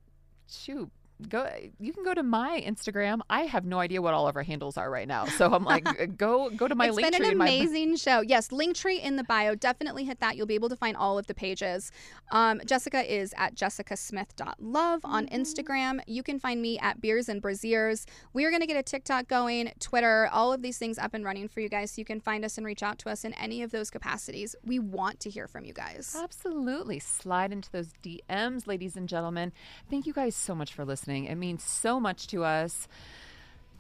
shoot 0.51 0.90
go 1.28 1.49
you 1.81 1.93
can 1.93 2.05
go 2.05 2.15
to 2.15 2.23
my 2.23 2.62
instagram. 2.66 3.20
I 3.28 3.43
have 3.43 3.65
no 3.65 3.81
idea 3.81 4.01
what 4.01 4.15
all 4.15 4.28
of 4.28 4.36
our 4.36 4.43
handles 4.43 4.77
are 4.77 4.90
right 4.90 5.09
now. 5.09 5.24
So 5.27 5.53
i'm 5.53 5.65
like 5.65 6.16
go 6.16 6.51
go 6.51 6.69
to 6.69 6.74
my 6.74 6.86
it's 6.86 6.97
link 6.97 7.12
been 7.12 7.24
an 7.24 7.32
amazing 7.32 7.90
my... 7.90 7.97
show. 7.97 8.20
Yes 8.20 8.53
link 8.53 8.77
tree 8.77 9.01
in 9.01 9.16
the 9.16 9.24
bio. 9.24 9.55
Definitely 9.55 10.05
hit 10.05 10.20
that. 10.20 10.36
You'll 10.36 10.47
be 10.47 10.55
able 10.55 10.69
to 10.69 10.77
find 10.77 10.97
all 10.97 11.19
of 11.19 11.27
the 11.27 11.35
pages. 11.35 11.90
Um, 12.31 12.61
jessica 12.65 13.12
is 13.12 13.35
at 13.36 13.55
jessicasmith.love 13.55 15.01
on 15.05 15.27
mm-hmm. 15.27 15.35
instagram. 15.35 16.01
You 16.07 16.23
can 16.23 16.39
find 16.39 16.62
me 16.62 16.78
at 16.78 17.01
beers 17.01 17.28
and 17.28 17.43
brassieres. 17.43 18.07
We 18.32 18.45
are 18.45 18.51
going 18.51 18.61
to 18.61 18.66
get 18.66 18.77
a 18.77 18.82
tiktok 18.82 19.28
going 19.28 19.73
twitter 19.81 20.28
all 20.32 20.53
of 20.53 20.62
these 20.62 20.78
things 20.78 20.99
up 20.99 21.15
and 21.15 21.24
running 21.24 21.49
for 21.49 21.61
you 21.61 21.69
guys. 21.69 21.90
So 21.90 22.01
you 22.01 22.05
can 22.05 22.20
find 22.20 22.45
us 22.45 22.59
and 22.59 22.66
reach 22.66 22.82
out 22.82 22.99
to 23.01 23.11
us 23.11 23.24
in 23.24 23.32
any 23.35 23.62
of 23.62 23.70
those 23.70 23.90
capacities. 23.90 24.55
We 24.65 24.78
want 24.78 25.20
to 25.20 25.31
hear 25.31 25.49
from 25.49 25.65
you 25.65 25.73
guys. 25.73 26.16
Absolutely. 26.16 27.01
Slide 27.01 27.53
into 27.53 27.70
those 27.73 27.89
dms 28.05 28.66
ladies 28.66 28.97
and 28.97 29.09
gentlemen. 29.09 29.53
Thank 29.90 30.07
you 30.07 30.12
guys 30.12 30.36
so 30.36 30.55
much 30.55 30.73
for 30.74 30.85
listening 30.85 31.07
listening. 31.09 31.24
It 31.24 31.36
means 31.36 31.62
so 31.62 31.98
much 31.98 32.26
to 32.28 32.44
us. 32.44 32.89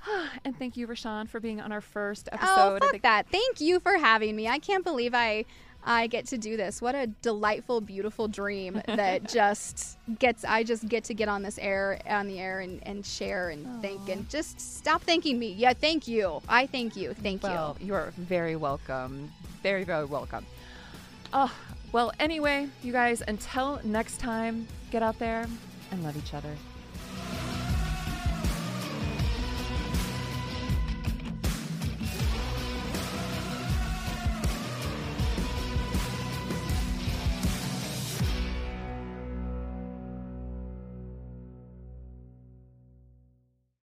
and 0.44 0.58
thank 0.58 0.76
you, 0.76 0.86
Rochonne, 0.86 1.28
for 1.28 1.40
being 1.40 1.60
on 1.60 1.72
our 1.72 1.80
first 1.80 2.28
oh, 2.32 2.34
episode. 2.34 2.78
Oh, 2.82 2.88
fuck 2.90 3.02
that. 3.02 3.26
Thank 3.28 3.60
you 3.60 3.80
for 3.80 3.98
having 3.98 4.34
me. 4.34 4.48
I 4.48 4.58
can't 4.58 4.84
believe 4.84 5.14
I 5.14 5.44
I 5.84 6.08
get 6.08 6.26
to 6.26 6.38
do 6.38 6.56
this. 6.56 6.82
What 6.82 6.96
a 6.96 7.06
delightful, 7.06 7.80
beautiful 7.80 8.26
dream 8.26 8.82
that 8.88 9.28
just 9.28 9.96
gets 10.18 10.44
I 10.44 10.64
just 10.64 10.88
get 10.88 11.04
to 11.04 11.14
get 11.14 11.28
on 11.28 11.42
this 11.42 11.58
air 11.58 12.00
on 12.06 12.26
the 12.26 12.38
air 12.40 12.60
and, 12.60 12.80
and 12.84 13.06
share 13.06 13.50
and 13.50 13.64
Aww. 13.64 13.80
think 13.80 14.08
and 14.08 14.28
just 14.28 14.60
stop 14.60 15.02
thanking 15.02 15.38
me. 15.38 15.52
Yeah, 15.52 15.72
thank 15.74 16.08
you. 16.08 16.42
I 16.48 16.66
thank 16.66 16.96
you. 16.96 17.14
Thank 17.14 17.42
well, 17.42 17.76
you. 17.80 17.88
You're 17.88 18.12
very 18.16 18.56
welcome. 18.56 19.30
Very, 19.62 19.84
very 19.84 20.04
welcome. 20.04 20.46
Oh, 21.32 21.52
well, 21.92 22.12
anyway, 22.18 22.68
you 22.82 22.92
guys, 22.92 23.22
until 23.26 23.80
next 23.84 24.18
time, 24.18 24.66
get 24.90 25.02
out 25.02 25.18
there 25.18 25.46
and 25.90 26.02
love 26.02 26.16
each 26.16 26.34
other. 26.34 26.54